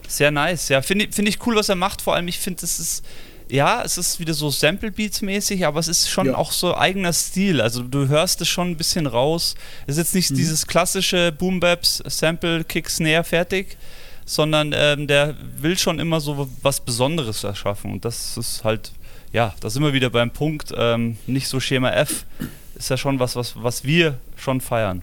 Sehr 0.07 0.31
nice, 0.31 0.69
ja. 0.69 0.81
Finde 0.81 1.07
find 1.11 1.27
ich 1.27 1.45
cool, 1.45 1.55
was 1.55 1.69
er 1.69 1.75
macht. 1.75 2.01
Vor 2.01 2.15
allem, 2.15 2.27
ich 2.27 2.39
finde, 2.39 2.63
es 2.63 2.79
ist, 2.79 3.05
ja, 3.49 3.81
es 3.83 3.97
ist 3.97 4.19
wieder 4.19 4.33
so 4.33 4.49
Sample 4.49 4.91
Beats 4.91 5.21
mäßig, 5.21 5.65
aber 5.65 5.79
es 5.79 5.87
ist 5.87 6.09
schon 6.09 6.27
ja. 6.27 6.35
auch 6.35 6.51
so 6.51 6.75
eigener 6.75 7.13
Stil. 7.13 7.61
Also 7.61 7.83
du 7.83 8.07
hörst 8.07 8.41
es 8.41 8.47
schon 8.47 8.71
ein 8.71 8.77
bisschen 8.77 9.07
raus. 9.07 9.55
Es 9.87 9.93
ist 9.93 9.97
jetzt 9.97 10.15
nicht 10.15 10.31
mhm. 10.31 10.35
dieses 10.35 10.67
klassische 10.67 11.31
Boom 11.31 11.59
Baps, 11.59 12.03
Sample, 12.07 12.63
Kick, 12.63 12.89
Snare, 12.89 13.23
fertig, 13.23 13.77
sondern 14.25 14.73
ähm, 14.75 15.07
der 15.07 15.35
will 15.57 15.77
schon 15.77 15.99
immer 15.99 16.19
so 16.19 16.49
was 16.61 16.79
Besonderes 16.79 17.43
erschaffen. 17.43 17.91
Und 17.91 18.05
das 18.05 18.37
ist 18.37 18.63
halt, 18.63 18.91
ja, 19.31 19.53
da 19.59 19.69
sind 19.69 19.83
wir 19.83 19.93
wieder 19.93 20.09
beim 20.09 20.31
Punkt, 20.31 20.73
ähm, 20.75 21.17
nicht 21.27 21.47
so 21.47 21.59
Schema 21.59 21.91
F. 21.91 22.25
Ist 22.75 22.89
ja 22.89 22.97
schon 22.97 23.19
was, 23.19 23.35
was, 23.35 23.53
was 23.61 23.83
wir 23.83 24.17
schon 24.35 24.59
feiern. 24.59 25.01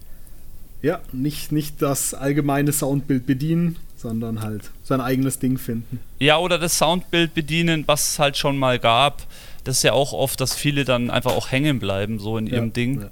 Ja, 0.83 1.01
nicht, 1.12 1.53
nicht 1.53 1.81
das 1.81 2.12
allgemeine 2.12 2.73
Soundbild 2.73 3.24
bedienen, 3.24 3.79
sondern 4.03 4.43
halt 4.43 4.70
sein 4.83 5.01
eigenes 5.01 5.39
Ding 5.39 5.57
finden. 5.57 6.01
Ja, 6.19 6.39
oder 6.39 6.59
das 6.59 6.77
Soundbild 6.77 7.35
bedienen, 7.35 7.85
was 7.87 8.11
es 8.11 8.19
halt 8.19 8.37
schon 8.37 8.59
mal 8.59 8.79
gab. 8.79 9.27
Das 9.65 9.79
ist 9.79 9.83
ja 9.85 9.93
auch 9.93 10.12
oft, 10.12 10.41
dass 10.41 10.55
viele 10.55 10.85
dann 10.85 11.09
einfach 11.09 11.33
auch 11.33 11.51
hängen 11.51 11.79
bleiben, 11.79 12.19
so 12.19 12.37
in 12.37 12.49
ihrem 12.49 12.66
ja, 12.66 12.73
Ding. 12.73 13.01
Ja. 13.03 13.11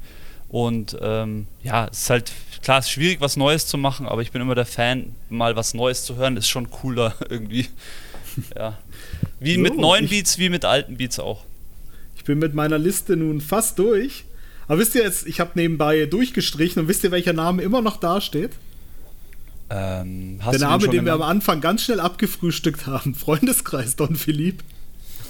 Und 0.48 0.98
ähm, 1.00 1.46
ja, 1.62 1.86
es 1.90 2.02
ist 2.02 2.10
halt, 2.10 2.32
klar, 2.62 2.80
es 2.80 2.86
ist 2.86 2.90
schwierig, 2.90 3.20
was 3.20 3.36
Neues 3.36 3.68
zu 3.68 3.78
machen, 3.78 4.06
aber 4.06 4.20
ich 4.20 4.32
bin 4.32 4.42
immer 4.42 4.56
der 4.56 4.66
Fan, 4.66 5.14
mal 5.28 5.54
was 5.54 5.74
Neues 5.74 6.04
zu 6.04 6.16
hören, 6.16 6.36
ist 6.36 6.48
schon 6.48 6.70
cooler 6.70 7.14
irgendwie. 7.30 7.68
ja. 8.56 8.76
Wie 9.38 9.54
so, 9.54 9.60
mit 9.60 9.78
neuen 9.78 10.08
Beats, 10.08 10.38
wie 10.38 10.48
mit 10.48 10.64
alten 10.64 10.96
Beats 10.96 11.20
auch. 11.20 11.44
Ich 12.16 12.24
bin 12.24 12.38
mit 12.40 12.52
meiner 12.52 12.78
Liste 12.78 13.16
nun 13.16 13.40
fast 13.40 13.78
durch. 13.78 14.24
Aber 14.66 14.78
wisst 14.78 14.94
ihr 14.94 15.02
jetzt, 15.02 15.26
ich 15.26 15.40
habe 15.40 15.52
nebenbei 15.54 16.06
durchgestrichen 16.06 16.82
und 16.82 16.88
wisst 16.88 17.02
ihr, 17.04 17.10
welcher 17.10 17.32
Name 17.32 17.62
immer 17.62 17.80
noch 17.80 17.96
dasteht? 17.96 18.52
Ähm, 19.70 20.40
der 20.50 20.58
Name, 20.58 20.84
den, 20.84 20.90
den 20.90 21.04
wir 21.04 21.12
am 21.12 21.22
Anfang 21.22 21.60
ganz 21.60 21.84
schnell 21.84 22.00
abgefrühstückt 22.00 22.86
haben, 22.86 23.14
Freundeskreis 23.14 23.94
Don 23.96 24.16
Philipp. 24.16 24.64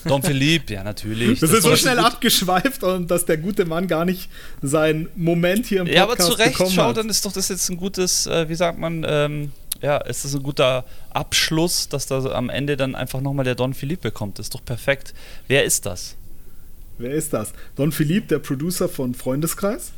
Don 0.04 0.22
Philipp, 0.22 0.70
ja, 0.70 0.82
natürlich. 0.82 1.42
Wir 1.42 1.48
sind 1.48 1.62
so 1.62 1.76
schnell 1.76 1.98
abgeschweift 1.98 2.82
und 2.82 3.10
dass 3.10 3.26
der 3.26 3.36
gute 3.36 3.66
Mann 3.66 3.86
gar 3.86 4.06
nicht 4.06 4.30
seinen 4.62 5.08
Moment 5.14 5.66
hier 5.66 5.80
im 5.80 5.86
Podcast 5.86 5.96
Ja, 5.96 6.04
aber 6.04 6.16
zu 6.16 6.32
Recht, 6.32 6.74
schau, 6.74 6.92
dann 6.94 7.10
ist 7.10 7.26
doch 7.26 7.32
das 7.32 7.48
jetzt 7.48 7.68
ein 7.68 7.76
gutes, 7.76 8.26
äh, 8.26 8.48
wie 8.48 8.54
sagt 8.54 8.78
man, 8.78 9.04
ähm, 9.06 9.52
ja, 9.82 9.98
ist 9.98 10.24
das 10.24 10.34
ein 10.34 10.42
guter 10.42 10.84
Abschluss, 11.10 11.88
dass 11.88 12.06
da 12.06 12.24
am 12.32 12.48
Ende 12.48 12.76
dann 12.76 12.94
einfach 12.94 13.20
nochmal 13.20 13.44
der 13.44 13.54
Don 13.54 13.74
Philipp 13.74 14.00
bekommt. 14.00 14.38
Das 14.38 14.46
ist 14.46 14.54
doch 14.54 14.64
perfekt. 14.64 15.14
Wer 15.48 15.64
ist 15.64 15.86
das? 15.86 16.16
Wer 16.98 17.12
ist 17.12 17.32
das? 17.32 17.52
Don 17.76 17.92
Philipp, 17.92 18.28
der 18.28 18.38
Producer 18.38 18.88
von 18.88 19.14
Freundeskreis, 19.14 19.92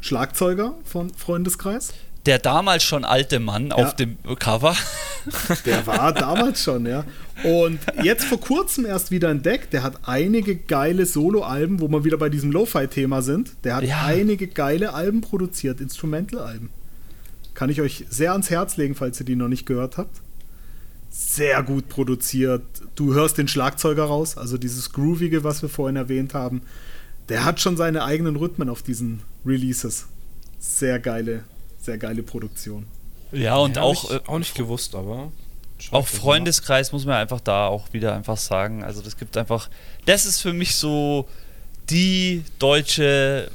Schlagzeuger 0.00 0.74
von 0.84 1.12
Freundeskreis 1.14 1.92
der 2.26 2.38
damals 2.38 2.82
schon 2.82 3.04
alte 3.04 3.38
Mann 3.38 3.68
ja. 3.68 3.76
auf 3.76 3.94
dem 3.94 4.16
Cover. 4.38 4.76
Der 5.64 5.86
war 5.86 6.12
damals 6.14 6.62
schon, 6.62 6.86
ja. 6.86 7.04
Und 7.44 7.78
jetzt 8.02 8.24
vor 8.24 8.40
kurzem 8.40 8.86
erst 8.86 9.10
wieder 9.10 9.30
entdeckt, 9.30 9.72
der 9.72 9.82
hat 9.82 10.00
einige 10.08 10.56
geile 10.56 11.06
Solo-Alben, 11.06 11.80
wo 11.80 11.88
wir 11.88 12.04
wieder 12.04 12.16
bei 12.16 12.28
diesem 12.28 12.50
Lo-Fi-Thema 12.50 13.22
sind. 13.22 13.52
Der 13.64 13.76
hat 13.76 13.84
ja. 13.84 14.04
einige 14.04 14.48
geile 14.48 14.94
Alben 14.94 15.20
produziert, 15.20 15.80
Instrumental-Alben. 15.80 16.70
Kann 17.54 17.70
ich 17.70 17.80
euch 17.80 18.04
sehr 18.10 18.32
ans 18.32 18.50
Herz 18.50 18.76
legen, 18.76 18.94
falls 18.94 19.20
ihr 19.20 19.26
die 19.26 19.36
noch 19.36 19.48
nicht 19.48 19.66
gehört 19.66 19.96
habt. 19.96 20.20
Sehr 21.10 21.62
gut 21.62 21.88
produziert. 21.88 22.62
Du 22.94 23.14
hörst 23.14 23.38
den 23.38 23.48
Schlagzeuger 23.48 24.04
raus, 24.04 24.36
also 24.36 24.58
dieses 24.58 24.92
Groovige, 24.92 25.44
was 25.44 25.62
wir 25.62 25.68
vorhin 25.68 25.96
erwähnt 25.96 26.34
haben. 26.34 26.62
Der 27.28 27.44
hat 27.44 27.60
schon 27.60 27.76
seine 27.76 28.04
eigenen 28.04 28.36
Rhythmen 28.36 28.68
auf 28.68 28.82
diesen 28.82 29.20
Releases. 29.44 30.06
Sehr 30.58 30.98
geile 30.98 31.44
sehr 31.86 31.98
geile 31.98 32.22
Produktion. 32.22 32.86
Ja, 33.32 33.56
und 33.56 33.76
ja, 33.76 33.82
auch. 33.82 34.10
Äh, 34.10 34.20
auch 34.26 34.38
nicht 34.38 34.54
gewusst, 34.54 34.94
aber. 34.94 35.32
Auch 35.90 36.06
Freundeskreis 36.06 36.92
muss 36.92 37.04
man 37.04 37.16
einfach 37.16 37.40
da 37.40 37.66
auch 37.66 37.92
wieder 37.92 38.14
einfach 38.14 38.38
sagen. 38.38 38.82
Also, 38.84 39.02
das 39.02 39.16
gibt 39.16 39.36
einfach. 39.36 39.68
Das 40.04 40.26
ist 40.26 40.40
für 40.40 40.52
mich 40.52 40.74
so 40.76 41.28
die 41.90 42.44
deutsche 42.58 43.50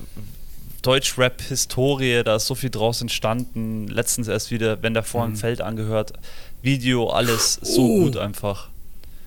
Deutsch-Rap-Historie. 0.82 2.24
Da 2.24 2.36
ist 2.38 2.48
so 2.48 2.56
viel 2.56 2.70
draus 2.70 3.02
entstanden. 3.02 3.88
Letztens 3.88 4.28
erst 4.28 4.52
wieder, 4.52 4.82
wenn 4.82 4.94
der 4.94 5.04
Vorhang 5.04 5.32
mhm. 5.32 5.38
fällt, 5.38 5.62
angehört. 5.62 6.14
Video, 6.62 7.10
alles 7.10 7.60
so 7.62 7.82
oh. 7.82 8.04
gut 8.04 8.18
einfach. 8.18 8.70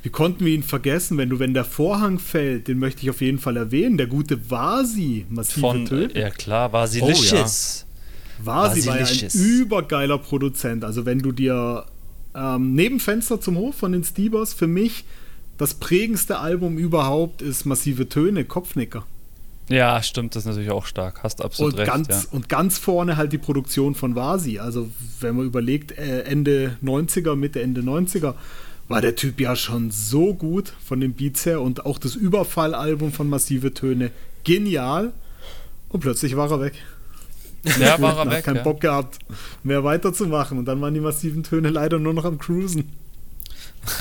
Wie 0.05 0.11
konnten 0.11 0.45
wir 0.45 0.53
ihn 0.53 0.63
vergessen, 0.63 1.17
wenn 1.17 1.31
du, 1.31 1.39
wenn 1.39 1.55
der 1.55 1.65
Vorhang 1.65 2.19
fällt, 2.19 2.69
den 2.69 2.79
möchte 2.79 3.03
ich 3.03 3.11
auf 3.11 3.23
jeden 3.23 3.39
Fall 3.39 3.57
erwähnen. 3.57 3.97
Der 3.97 4.07
gute 4.07 4.51
Vasi, 4.51 5.25
massive 5.31 5.61
Von. 5.61 6.11
Ja 6.15 6.29
klar, 6.29 6.73
Vasilicious. 6.73 7.33
Oh, 7.33 7.37
ja. 7.37 7.84
Vasi 8.47 8.87
war 8.87 9.01
ja 9.01 9.07
ein 9.07 9.31
übergeiler 9.33 10.19
Produzent. 10.19 10.85
Also 10.85 11.07
wenn 11.07 11.21
du 11.21 11.33
dir 11.33 11.87
ähm, 12.35 12.75
neben 12.75 13.01
Fenster 13.01 13.41
zum 13.41 13.57
Hof 13.57 13.77
von 13.77 13.93
den 13.93 14.05
Steebers 14.05 14.55
für 14.55 14.67
mich 14.67 15.05
das 15.57 15.75
prägendste 15.75 16.39
Album 16.39 16.79
überhaupt 16.79 17.43
ist 17.43 17.65
Massive 17.65 18.09
Töne, 18.09 18.45
Kopfnicker. 18.45 19.07
Ja, 19.69 20.03
stimmt, 20.03 20.35
das 20.35 20.43
ist 20.43 20.47
natürlich 20.47 20.71
auch 20.71 20.85
stark. 20.85 21.23
Hast 21.23 21.43
absolut 21.43 21.75
und 21.75 21.79
recht. 21.81 21.91
Ganz, 21.91 22.09
ja. 22.09 22.23
Und 22.33 22.49
ganz 22.49 22.79
vorne 22.79 23.17
halt 23.17 23.33
die 23.33 23.39
Produktion 23.39 23.95
von 23.95 24.15
Vasi. 24.15 24.59
Also, 24.59 24.91
wenn 25.21 25.37
man 25.37 25.47
überlegt, 25.47 25.93
äh, 25.93 26.23
Ende 26.23 26.77
90er, 26.85 27.35
Mitte, 27.35 27.63
Ende 27.63 27.81
90er, 27.81 28.35
war 28.89 29.01
der 29.01 29.17
Typ 29.17 29.41
ja 29.41 29.57
schon 29.57 29.91
so 29.91 30.35
gut 30.35 30.75
von 30.85 31.01
den 31.01 31.15
Beats 31.15 31.47
her 31.47 31.63
und 31.63 31.87
auch 31.87 31.99
das 31.99 32.15
Überfallalbum 32.15 33.13
von 33.13 33.31
Massive 33.31 33.73
Töne 33.73 34.11
genial. 34.45 35.13
Und 35.89 36.01
plötzlich 36.01 36.37
war 36.37 36.51
er 36.51 36.61
weg. 36.61 36.75
Ja, 37.79 38.01
war 38.01 38.19
er 38.19 38.31
weg. 38.31 38.45
keinen 38.45 38.57
ja. 38.57 38.63
Bock 38.63 38.81
gehabt, 38.81 39.19
mehr 39.63 39.85
weiterzumachen. 39.85 40.59
Und 40.59 40.67
dann 40.67 40.81
waren 40.81 40.95
die 40.95 41.01
massiven 41.01 41.43
Töne 41.43 41.71
leider 41.71 41.99
nur 41.99 42.15
noch 42.15 42.25
am 42.25 42.39
Cruisen. 42.39 42.91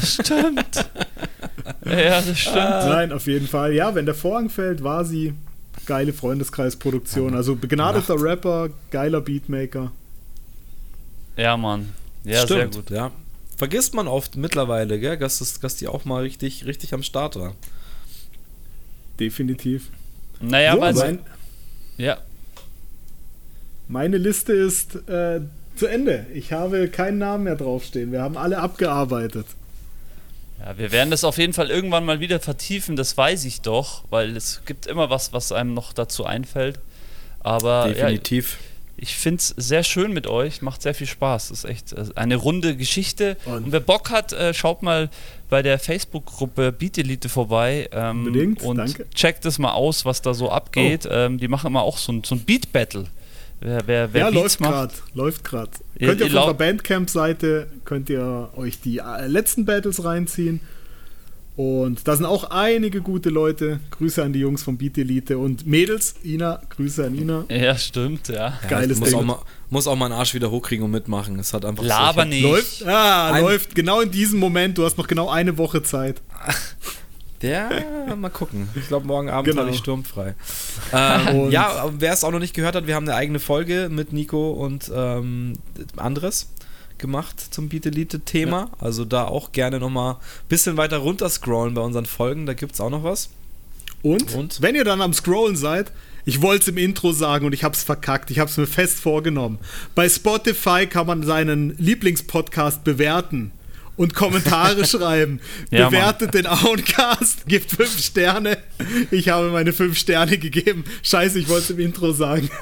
Stimmt. 0.03 0.85
ja, 1.85 2.21
das 2.21 2.39
stimmt. 2.39 2.55
Nein, 2.55 3.11
auf 3.11 3.27
jeden 3.27 3.47
Fall. 3.47 3.73
Ja, 3.73 3.95
wenn 3.95 4.05
der 4.05 4.15
Vorhang 4.15 4.49
fällt, 4.49 4.83
war 4.83 5.05
sie 5.05 5.33
geile 5.85 6.13
Freundeskreisproduktion. 6.13 7.35
Also 7.35 7.55
begnadeter 7.55 8.15
Rapper, 8.19 8.69
geiler 8.91 9.21
Beatmaker. 9.21 9.91
Ja, 11.35 11.57
Mann. 11.57 11.89
Ja, 12.23 12.43
Stimmt, 12.43 12.73
sehr 12.73 12.81
gut. 12.81 12.89
Ja. 12.89 13.11
vergisst 13.57 13.93
man 13.93 14.07
oft 14.07 14.37
mittlerweile, 14.37 14.99
gell, 14.99 15.17
dass, 15.17 15.39
das, 15.39 15.59
dass 15.59 15.75
die 15.75 15.87
auch 15.87 16.05
mal 16.05 16.21
richtig, 16.21 16.65
richtig 16.65 16.93
am 16.93 17.03
Start 17.03 17.35
war. 17.35 17.55
Definitiv. 19.19 19.89
Naja, 20.39 20.75
so, 20.75 20.81
weil 20.81 20.93
mein, 20.93 21.19
ja. 21.97 22.17
Meine 23.87 24.17
Liste 24.17 24.53
ist 24.53 24.95
äh, 25.09 25.41
zu 25.75 25.87
Ende. 25.87 26.25
Ich 26.33 26.53
habe 26.53 26.87
keinen 26.87 27.17
Namen 27.17 27.45
mehr 27.45 27.55
draufstehen. 27.55 28.11
Wir 28.11 28.21
haben 28.21 28.37
alle 28.37 28.59
abgearbeitet. 28.59 29.45
Ja, 30.59 30.77
wir 30.77 30.91
werden 30.91 31.11
das 31.11 31.23
auf 31.23 31.37
jeden 31.37 31.53
Fall 31.53 31.69
irgendwann 31.69 32.05
mal 32.05 32.19
wieder 32.19 32.39
vertiefen, 32.39 32.95
das 32.95 33.17
weiß 33.17 33.43
ich 33.45 33.61
doch, 33.61 34.03
weil 34.09 34.37
es 34.37 34.61
gibt 34.65 34.85
immer 34.85 35.09
was, 35.09 35.33
was 35.33 35.51
einem 35.51 35.73
noch 35.73 35.91
dazu 35.91 36.25
einfällt. 36.25 36.79
Aber 37.41 37.89
definitiv. 37.89 38.57
Ja, 38.61 38.67
ich 38.95 39.15
finde 39.15 39.39
es 39.39 39.47
sehr 39.57 39.83
schön 39.83 40.13
mit 40.13 40.27
euch, 40.27 40.61
macht 40.61 40.81
sehr 40.81 40.93
viel 40.93 41.07
Spaß. 41.07 41.49
Das 41.49 41.65
ist 41.65 41.69
echt 41.69 41.91
äh, 41.91 42.05
eine 42.15 42.37
runde 42.37 42.77
Geschichte. 42.77 43.35
Und, 43.43 43.65
und 43.65 43.71
wer 43.73 43.81
Bock 43.81 44.09
hat, 44.11 44.31
äh, 44.31 44.53
schaut 44.53 44.81
mal 44.81 45.09
bei 45.49 45.61
der 45.61 45.77
Facebook-Gruppe 45.79 46.71
Beat 46.71 46.97
Elite 46.97 47.27
vorbei 47.27 47.89
ähm, 47.91 48.27
Unbedingt, 48.27 48.61
und 48.61 48.77
danke. 48.77 49.09
checkt 49.13 49.45
es 49.45 49.59
mal 49.59 49.73
aus, 49.73 50.05
was 50.05 50.21
da 50.21 50.33
so 50.33 50.49
abgeht. 50.49 51.05
Oh. 51.05 51.13
Ähm, 51.13 51.37
die 51.37 51.49
machen 51.49 51.67
immer 51.67 51.81
auch 51.81 51.97
so 51.97 52.13
ein, 52.13 52.23
so 52.23 52.35
ein 52.35 52.39
Beat-Battle. 52.39 53.07
Wer, 53.65 53.87
wer, 53.87 54.13
wer 54.13 54.21
ja, 54.21 54.29
Beats 54.29 54.59
läuft 54.59 54.59
gerade, 54.59 54.93
läuft 55.13 55.43
gerade. 55.45 55.71
Könnt 55.97 56.19
ihr 56.19 56.25
auf 56.25 56.33
unserer 56.33 56.53
Bandcamp-Seite, 56.53 57.67
könnt 57.85 58.09
ihr 58.09 58.49
euch 58.57 58.81
die 58.81 58.97
äh, 58.97 59.27
letzten 59.27 59.63
Battles 59.63 60.03
reinziehen. 60.03 60.59
Und 61.55 62.07
da 62.07 62.15
sind 62.17 62.25
auch 62.25 62.49
einige 62.49 62.99
gute 62.99 63.29
Leute. 63.29 63.79
Grüße 63.91 64.21
an 64.21 64.33
die 64.33 64.39
Jungs 64.39 64.63
von 64.63 64.77
Beat 64.77 64.97
Elite 64.97 65.37
und 65.37 65.65
Mädels. 65.65 66.15
Ina, 66.25 66.61
Grüße 66.69 67.05
an 67.05 67.15
Ina. 67.15 67.45
Ja, 67.49 67.77
stimmt, 67.77 68.27
ja. 68.27 68.59
Geiles 68.67 68.99
muss 68.99 69.09
Ding. 69.09 69.19
Auch 69.19 69.23
mal, 69.23 69.39
muss 69.69 69.87
auch 69.87 69.95
mal 69.95 70.07
einen 70.07 70.15
Arsch 70.15 70.33
wieder 70.33 70.51
hochkriegen 70.51 70.83
und 70.83 70.91
mitmachen. 70.91 71.39
Es 71.39 71.53
hat 71.53 71.63
einfach 71.63 71.85
Laber 71.85 72.23
so, 72.23 72.27
nicht. 72.27 72.43
Läuft, 72.43 72.85
ah, 72.85 73.37
läuft 73.39 73.75
genau 73.75 74.01
in 74.01 74.11
diesem 74.11 74.39
Moment. 74.39 74.77
Du 74.77 74.83
hast 74.83 74.97
noch 74.97 75.07
genau 75.07 75.29
eine 75.29 75.57
Woche 75.57 75.83
Zeit. 75.83 76.21
Ja, 77.43 77.69
mal 78.15 78.29
gucken. 78.29 78.69
Ich 78.75 78.87
glaube, 78.87 79.05
morgen 79.05 79.29
Abend 79.29 79.49
genau. 79.49 79.63
habe 79.63 79.71
ich 79.71 79.77
sturmfrei. 79.77 80.35
Ähm, 80.95 81.49
ja, 81.49 81.91
wer 81.97 82.13
es 82.13 82.23
auch 82.23 82.31
noch 82.31 82.39
nicht 82.39 82.53
gehört 82.53 82.75
hat, 82.75 82.85
wir 82.85 82.93
haben 82.93 83.07
eine 83.07 83.17
eigene 83.17 83.39
Folge 83.39 83.89
mit 83.91 84.13
Nico 84.13 84.51
und 84.51 84.91
ähm, 84.93 85.53
Andres 85.97 86.49
gemacht 86.99 87.39
zum 87.39 87.67
Beat 87.67 87.87
Elite 87.87 88.19
Thema. 88.19 88.69
Ja. 88.71 88.77
Also 88.79 89.03
da 89.03 89.25
auch 89.25 89.53
gerne 89.53 89.79
nochmal 89.79 90.13
ein 90.13 90.47
bisschen 90.49 90.77
weiter 90.77 90.97
runter 90.97 91.29
scrollen 91.29 91.73
bei 91.73 91.81
unseren 91.81 92.05
Folgen. 92.05 92.45
Da 92.45 92.53
gibt 92.53 92.73
es 92.73 92.81
auch 92.81 92.91
noch 92.91 93.03
was. 93.03 93.29
Und, 94.03 94.35
und, 94.35 94.61
wenn 94.61 94.75
ihr 94.75 94.83
dann 94.83 95.01
am 95.01 95.13
Scrollen 95.13 95.55
seid, 95.55 95.91
ich 96.25 96.43
wollte 96.43 96.61
es 96.63 96.67
im 96.67 96.77
Intro 96.77 97.11
sagen 97.11 97.45
und 97.47 97.53
ich 97.53 97.63
habe 97.63 97.73
es 97.73 97.83
verkackt. 97.83 98.29
Ich 98.29 98.37
habe 98.37 98.51
es 98.51 98.57
mir 98.57 98.67
fest 98.67 98.99
vorgenommen. 98.99 99.57
Bei 99.95 100.07
Spotify 100.07 100.85
kann 100.85 101.07
man 101.07 101.23
seinen 101.23 101.75
Lieblingspodcast 101.77 102.83
bewerten 102.83 103.51
und 103.95 104.13
Kommentare 104.13 104.85
schreiben. 104.87 105.39
Ja, 105.71 105.89
Bewertet 105.89 106.33
Mann. 106.33 106.43
den 106.43 106.47
Auencast, 106.47 107.45
gibt 107.47 107.71
fünf 107.71 107.99
Sterne. 108.03 108.57
Ich 109.11 109.29
habe 109.29 109.49
meine 109.49 109.73
fünf 109.73 109.97
Sterne 109.97 110.37
gegeben. 110.37 110.83
Scheiße, 111.03 111.39
ich 111.39 111.49
wollte 111.49 111.63
es 111.63 111.69
im 111.71 111.79
Intro 111.79 112.11
sagen. 112.11 112.49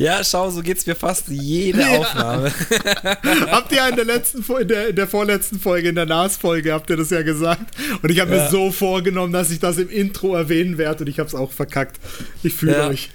Ja, 0.00 0.24
schau, 0.24 0.48
so 0.48 0.62
geht's 0.62 0.86
mir 0.86 0.94
fast 0.94 1.28
jede 1.28 1.82
ja. 1.82 1.98
Aufnahme. 1.98 2.50
habt 3.50 3.70
ihr 3.70 3.86
in 3.86 3.96
der 3.96 4.06
letzten, 4.06 4.42
in 4.58 4.66
der, 4.66 4.88
in 4.88 4.96
der 4.96 5.06
vorletzten 5.06 5.60
Folge, 5.60 5.90
in 5.90 5.94
der 5.94 6.06
NAS-Folge, 6.06 6.72
habt 6.72 6.88
ihr 6.88 6.96
das 6.96 7.10
ja 7.10 7.20
gesagt. 7.20 7.76
Und 8.00 8.08
ich 8.10 8.18
habe 8.18 8.34
ja. 8.34 8.44
mir 8.44 8.48
so 8.48 8.70
vorgenommen, 8.70 9.30
dass 9.30 9.50
ich 9.50 9.58
das 9.58 9.76
im 9.76 9.90
Intro 9.90 10.34
erwähnen 10.34 10.78
werde 10.78 11.04
und 11.04 11.10
ich 11.10 11.18
habe 11.18 11.28
es 11.28 11.34
auch 11.34 11.52
verkackt. 11.52 12.00
Ich 12.42 12.54
fühle 12.54 12.78
ja. 12.78 12.88
euch. 12.88 13.10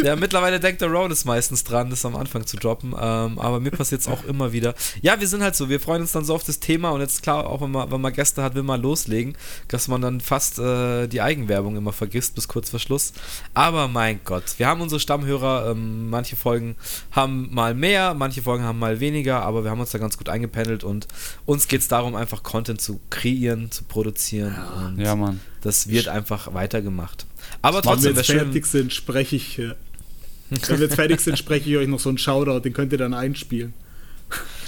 Ja, 0.00 0.14
mittlerweile 0.14 0.60
denkt 0.60 0.80
der 0.80 0.90
Road 0.90 1.10
ist 1.10 1.24
meistens 1.24 1.64
dran, 1.64 1.90
das 1.90 2.04
am 2.04 2.14
Anfang 2.14 2.46
zu 2.46 2.56
droppen. 2.56 2.92
Ähm, 2.92 3.40
aber 3.40 3.58
mir 3.58 3.72
passiert 3.72 4.02
es 4.02 4.06
auch 4.06 4.24
immer 4.24 4.52
wieder. 4.52 4.76
Ja, 5.02 5.18
wir 5.18 5.26
sind 5.26 5.42
halt 5.42 5.56
so, 5.56 5.68
wir 5.68 5.80
freuen 5.80 6.02
uns 6.02 6.12
dann 6.12 6.24
so 6.24 6.36
auf 6.36 6.44
das 6.44 6.60
Thema 6.60 6.90
und 6.90 6.97
jetzt 7.00 7.22
klar, 7.22 7.46
auch 7.46 7.60
wenn 7.60 7.70
man, 7.70 7.90
wenn 7.90 8.00
man 8.00 8.12
Gäste 8.12 8.42
hat, 8.42 8.54
will 8.54 8.62
man 8.62 8.80
loslegen, 8.80 9.36
dass 9.68 9.88
man 9.88 10.00
dann 10.00 10.20
fast 10.20 10.58
äh, 10.58 11.06
die 11.06 11.20
Eigenwerbung 11.20 11.76
immer 11.76 11.92
vergisst 11.92 12.34
bis 12.34 12.48
kurz 12.48 12.70
vor 12.70 12.80
Schluss. 12.80 13.12
Aber 13.54 13.88
mein 13.88 14.20
Gott, 14.24 14.44
wir 14.58 14.66
haben 14.66 14.80
unsere 14.80 15.00
Stammhörer, 15.00 15.70
ähm, 15.70 16.10
manche 16.10 16.36
Folgen 16.36 16.76
haben 17.12 17.48
mal 17.52 17.74
mehr, 17.74 18.14
manche 18.14 18.42
Folgen 18.42 18.64
haben 18.64 18.78
mal 18.78 19.00
weniger, 19.00 19.42
aber 19.42 19.64
wir 19.64 19.70
haben 19.70 19.80
uns 19.80 19.90
da 19.90 19.98
ganz 19.98 20.18
gut 20.18 20.28
eingependelt 20.28 20.84
und 20.84 21.08
uns 21.46 21.68
geht 21.68 21.80
es 21.80 21.88
darum, 21.88 22.14
einfach 22.14 22.42
Content 22.42 22.80
zu 22.80 23.00
kreieren, 23.10 23.70
zu 23.70 23.84
produzieren. 23.84 24.56
Und 24.76 24.98
ja, 25.00 25.14
Mann. 25.16 25.40
Das 25.60 25.88
wird 25.88 26.08
einfach 26.08 26.54
weitergemacht. 26.54 27.26
Aber 27.62 27.82
trotzdem, 27.82 28.16
wenn 28.16 28.16
wir 28.16 28.22
jetzt 28.22 28.30
fertig 28.30 28.66
sind, 28.66 28.92
spreche 28.92 29.36
ich. 29.36 29.58
Äh, 29.58 29.74
wenn 30.50 30.78
wir 30.78 30.86
jetzt 30.86 30.94
fertig 30.94 31.20
sind, 31.20 31.38
spreche 31.38 31.68
ich 31.70 31.76
euch 31.76 31.88
noch 31.88 32.00
so 32.00 32.08
einen 32.08 32.18
Shoutout, 32.18 32.60
den 32.60 32.72
könnt 32.72 32.92
ihr 32.92 32.98
dann 32.98 33.14
einspielen. 33.14 33.74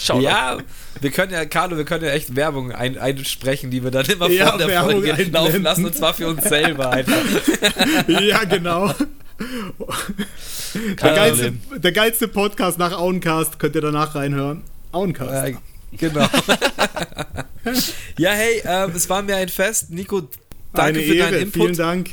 Shoutout. 0.01 0.23
Ja, 0.23 0.59
wir 1.01 1.11
können 1.11 1.33
ja, 1.33 1.45
Carlo, 1.45 1.77
wir 1.77 1.85
können 1.85 2.05
ja 2.05 2.11
echt 2.11 2.35
Werbung 2.35 2.73
ein, 2.73 2.97
einsprechen, 2.97 3.71
die 3.71 3.85
wir 3.85 3.91
dann 3.91 4.07
immer 4.07 4.31
ja, 4.31 4.51
vor 4.51 4.59
der 4.59 4.69
Werbung 4.69 5.03
Folge 5.03 5.25
laufen 5.25 5.63
lassen 5.63 5.85
und 5.85 5.95
zwar 5.95 6.15
für 6.15 6.29
uns 6.29 6.45
selber 6.45 6.91
einfach. 6.91 7.17
ja, 8.09 8.45
genau. 8.45 8.95
Der 10.75 11.15
geilste, 11.15 11.53
der 11.77 11.93
geilste, 11.93 12.29
Podcast 12.29 12.79
nach 12.79 12.93
Auencast 12.97 13.59
könnt 13.59 13.75
ihr 13.75 13.83
danach 13.83 14.15
reinhören. 14.15 14.63
Auencast. 14.93 15.49
Äh, 15.49 15.55
genau. 15.93 16.21
ja, 18.19 18.31
hey, 18.31 18.61
äh, 18.65 18.91
es 18.95 19.09
war 19.09 19.23
mir 19.23 19.37
ein 19.37 19.49
Fest. 19.49 19.91
Nico, 19.91 20.23
danke 20.73 20.99
Eine 20.99 21.03
für 21.03 21.15
Ehre. 21.15 21.31
deinen 21.31 21.43
Input. 21.43 21.63
Vielen 21.63 21.77
Dank. 21.77 22.11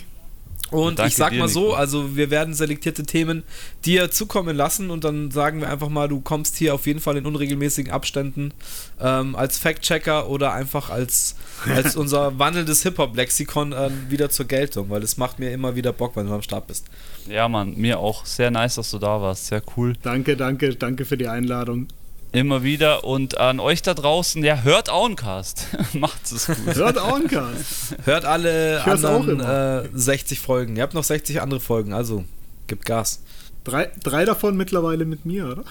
Und 0.71 0.99
ich 0.99 1.15
sag 1.15 1.31
dir, 1.31 1.39
mal 1.39 1.47
so, 1.47 1.67
Nico. 1.67 1.75
also 1.75 2.15
wir 2.15 2.29
werden 2.29 2.53
selektierte 2.53 3.03
Themen 3.03 3.43
dir 3.85 4.11
zukommen 4.11 4.55
lassen 4.55 4.89
und 4.89 5.03
dann 5.03 5.31
sagen 5.31 5.61
wir 5.61 5.69
einfach 5.69 5.89
mal, 5.89 6.07
du 6.07 6.19
kommst 6.19 6.57
hier 6.57 6.73
auf 6.73 6.87
jeden 6.87 6.99
Fall 6.99 7.17
in 7.17 7.25
unregelmäßigen 7.25 7.91
Abständen 7.91 8.53
ähm, 8.99 9.35
als 9.35 9.57
Fact-Checker 9.57 10.29
oder 10.29 10.53
einfach 10.53 10.89
als, 10.89 11.35
als 11.73 11.95
unser 11.97 12.37
wandelndes 12.37 12.83
Hip-Hop-Lexikon 12.83 13.71
äh, 13.71 13.89
wieder 14.09 14.29
zur 14.29 14.45
Geltung, 14.45 14.89
weil 14.89 15.03
es 15.03 15.17
macht 15.17 15.39
mir 15.39 15.51
immer 15.51 15.75
wieder 15.75 15.93
Bock, 15.93 16.15
wenn 16.15 16.27
du 16.27 16.33
am 16.33 16.41
Start 16.41 16.67
bist. 16.67 16.85
Ja, 17.29 17.47
Mann, 17.47 17.75
mir 17.77 17.99
auch. 17.99 18.25
Sehr 18.25 18.51
nice, 18.51 18.75
dass 18.75 18.91
du 18.91 18.99
da 18.99 19.21
warst. 19.21 19.47
Sehr 19.47 19.61
cool. 19.75 19.93
Danke, 20.01 20.35
danke, 20.37 20.75
danke 20.75 21.05
für 21.05 21.17
die 21.17 21.27
Einladung. 21.27 21.87
Immer 22.33 22.61
wieder 22.61 23.03
und 23.03 23.37
an 23.37 23.59
euch 23.59 23.81
da 23.81 23.93
draußen, 23.93 24.43
ja, 24.43 24.61
hört 24.63 24.89
Auencast. 24.89 25.67
Macht 25.93 26.31
es 26.31 26.47
gut. 26.47 26.75
Hört 26.75 26.97
Auencast. 26.97 27.95
hört 28.03 28.25
alle 28.25 28.83
anderen 28.85 29.39
äh, 29.39 29.89
60 29.93 30.39
Folgen. 30.39 30.75
Ihr 30.75 30.83
habt 30.83 30.93
noch 30.93 31.03
60 31.05 31.41
andere 31.41 31.59
Folgen, 31.59 31.93
also 31.93 32.25
gibt 32.67 32.85
Gas. 32.85 33.21
Drei, 33.63 33.91
drei 34.03 34.25
davon 34.25 34.55
mittlerweile 34.57 35.05
mit 35.05 35.25
mir, 35.25 35.47
oder? 35.47 35.63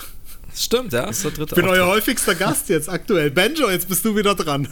Stimmt, 0.55 0.93
ja. 0.93 1.05
Ist 1.05 1.25
der 1.25 1.31
dritte 1.31 1.55
ich 1.55 1.57
bin 1.57 1.67
Auftrag. 1.67 1.81
euer 1.81 1.87
häufigster 1.89 2.35
Gast 2.35 2.69
jetzt 2.69 2.89
aktuell. 2.89 3.31
Benjo, 3.31 3.71
jetzt 3.71 3.89
bist 3.89 4.05
du 4.05 4.17
wieder 4.17 4.35
dran. 4.35 4.69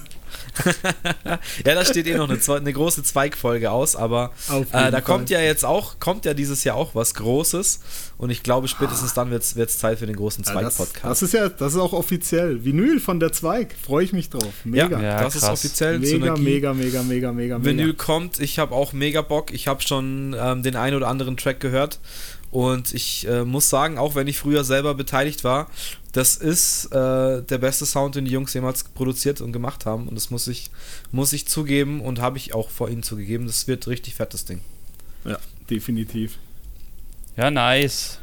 ja, 1.66 1.74
da 1.74 1.84
steht 1.84 2.06
eh 2.06 2.16
noch 2.16 2.28
eine, 2.28 2.38
eine 2.56 2.72
große 2.72 3.02
Zweigfolge 3.02 3.70
aus, 3.70 3.96
aber 3.96 4.32
äh, 4.48 4.62
da 4.72 4.90
Fall. 4.90 5.02
kommt 5.02 5.30
ja 5.30 5.40
jetzt 5.40 5.64
auch, 5.64 5.98
kommt 5.98 6.24
ja 6.24 6.34
dieses 6.34 6.64
Jahr 6.64 6.76
auch 6.76 6.94
was 6.94 7.14
Großes 7.14 7.80
und 8.18 8.30
ich 8.30 8.42
glaube, 8.42 8.68
spätestens 8.68 9.14
dann 9.14 9.30
wird 9.30 9.42
es 9.42 9.78
Zeit 9.78 9.98
für 9.98 10.06
den 10.06 10.16
großen 10.16 10.44
Zweig-Podcast. 10.44 11.02
Ja, 11.02 11.08
das, 11.08 11.20
das, 11.20 11.22
ist 11.22 11.32
ja, 11.32 11.48
das 11.48 11.74
ist 11.74 11.80
auch 11.80 11.92
offiziell. 11.92 12.64
Vinyl 12.64 13.00
von 13.00 13.20
der 13.20 13.32
Zweig, 13.32 13.74
freue 13.80 14.04
ich 14.04 14.12
mich 14.12 14.30
drauf. 14.30 14.52
Mega. 14.64 14.88
Ja, 14.88 15.02
ja 15.02 15.22
das 15.22 15.34
krass. 15.34 15.42
ist 15.42 15.48
offiziell. 15.48 15.98
Mega, 15.98 16.36
mega, 16.36 16.72
mega, 16.72 17.02
mega, 17.02 17.32
mega, 17.32 17.64
Vinyl 17.64 17.94
kommt, 17.94 18.40
ich 18.40 18.58
habe 18.58 18.74
auch 18.74 18.92
mega 18.92 19.22
Bock. 19.22 19.52
Ich 19.52 19.68
habe 19.68 19.82
schon 19.82 20.36
ähm, 20.38 20.62
den 20.62 20.76
einen 20.76 20.96
oder 20.96 21.08
anderen 21.08 21.36
Track 21.36 21.60
gehört 21.60 21.98
und 22.54 22.94
ich 22.94 23.26
äh, 23.26 23.44
muss 23.44 23.68
sagen, 23.68 23.98
auch 23.98 24.14
wenn 24.14 24.28
ich 24.28 24.38
früher 24.38 24.62
selber 24.62 24.94
beteiligt 24.94 25.42
war, 25.42 25.68
das 26.12 26.36
ist 26.36 26.84
äh, 26.92 27.42
der 27.42 27.58
beste 27.58 27.84
Sound, 27.84 28.14
den 28.14 28.26
die 28.26 28.30
Jungs 28.30 28.54
jemals 28.54 28.84
produziert 28.84 29.40
und 29.40 29.52
gemacht 29.52 29.86
haben. 29.86 30.06
Und 30.06 30.14
das 30.14 30.30
muss 30.30 30.46
ich, 30.46 30.70
muss 31.10 31.32
ich 31.32 31.48
zugeben 31.48 32.00
und 32.00 32.20
habe 32.20 32.38
ich 32.38 32.54
auch 32.54 32.70
vor 32.70 32.88
ihnen 32.88 33.02
zugegeben. 33.02 33.48
Das 33.48 33.66
wird 33.66 33.88
richtig 33.88 34.14
fettes 34.14 34.44
Ding. 34.44 34.60
Ja, 35.24 35.36
definitiv. 35.68 36.38
Ja, 37.36 37.50
nice. 37.50 38.20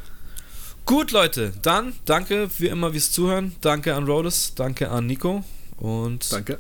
Gut, 0.86 1.12
Leute, 1.12 1.52
dann 1.62 1.92
danke 2.06 2.50
wie 2.58 2.68
immer 2.68 2.94
fürs 2.94 3.12
Zuhören. 3.12 3.58
Danke 3.60 3.96
an 3.96 4.06
Rhodes, 4.06 4.56
danke 4.56 4.90
an 4.92 5.08
Nico 5.08 5.44
und 5.76 6.32
danke. 6.32 6.58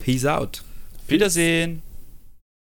Peace 0.00 0.24
out. 0.24 0.64
Wiedersehen. 1.06 1.82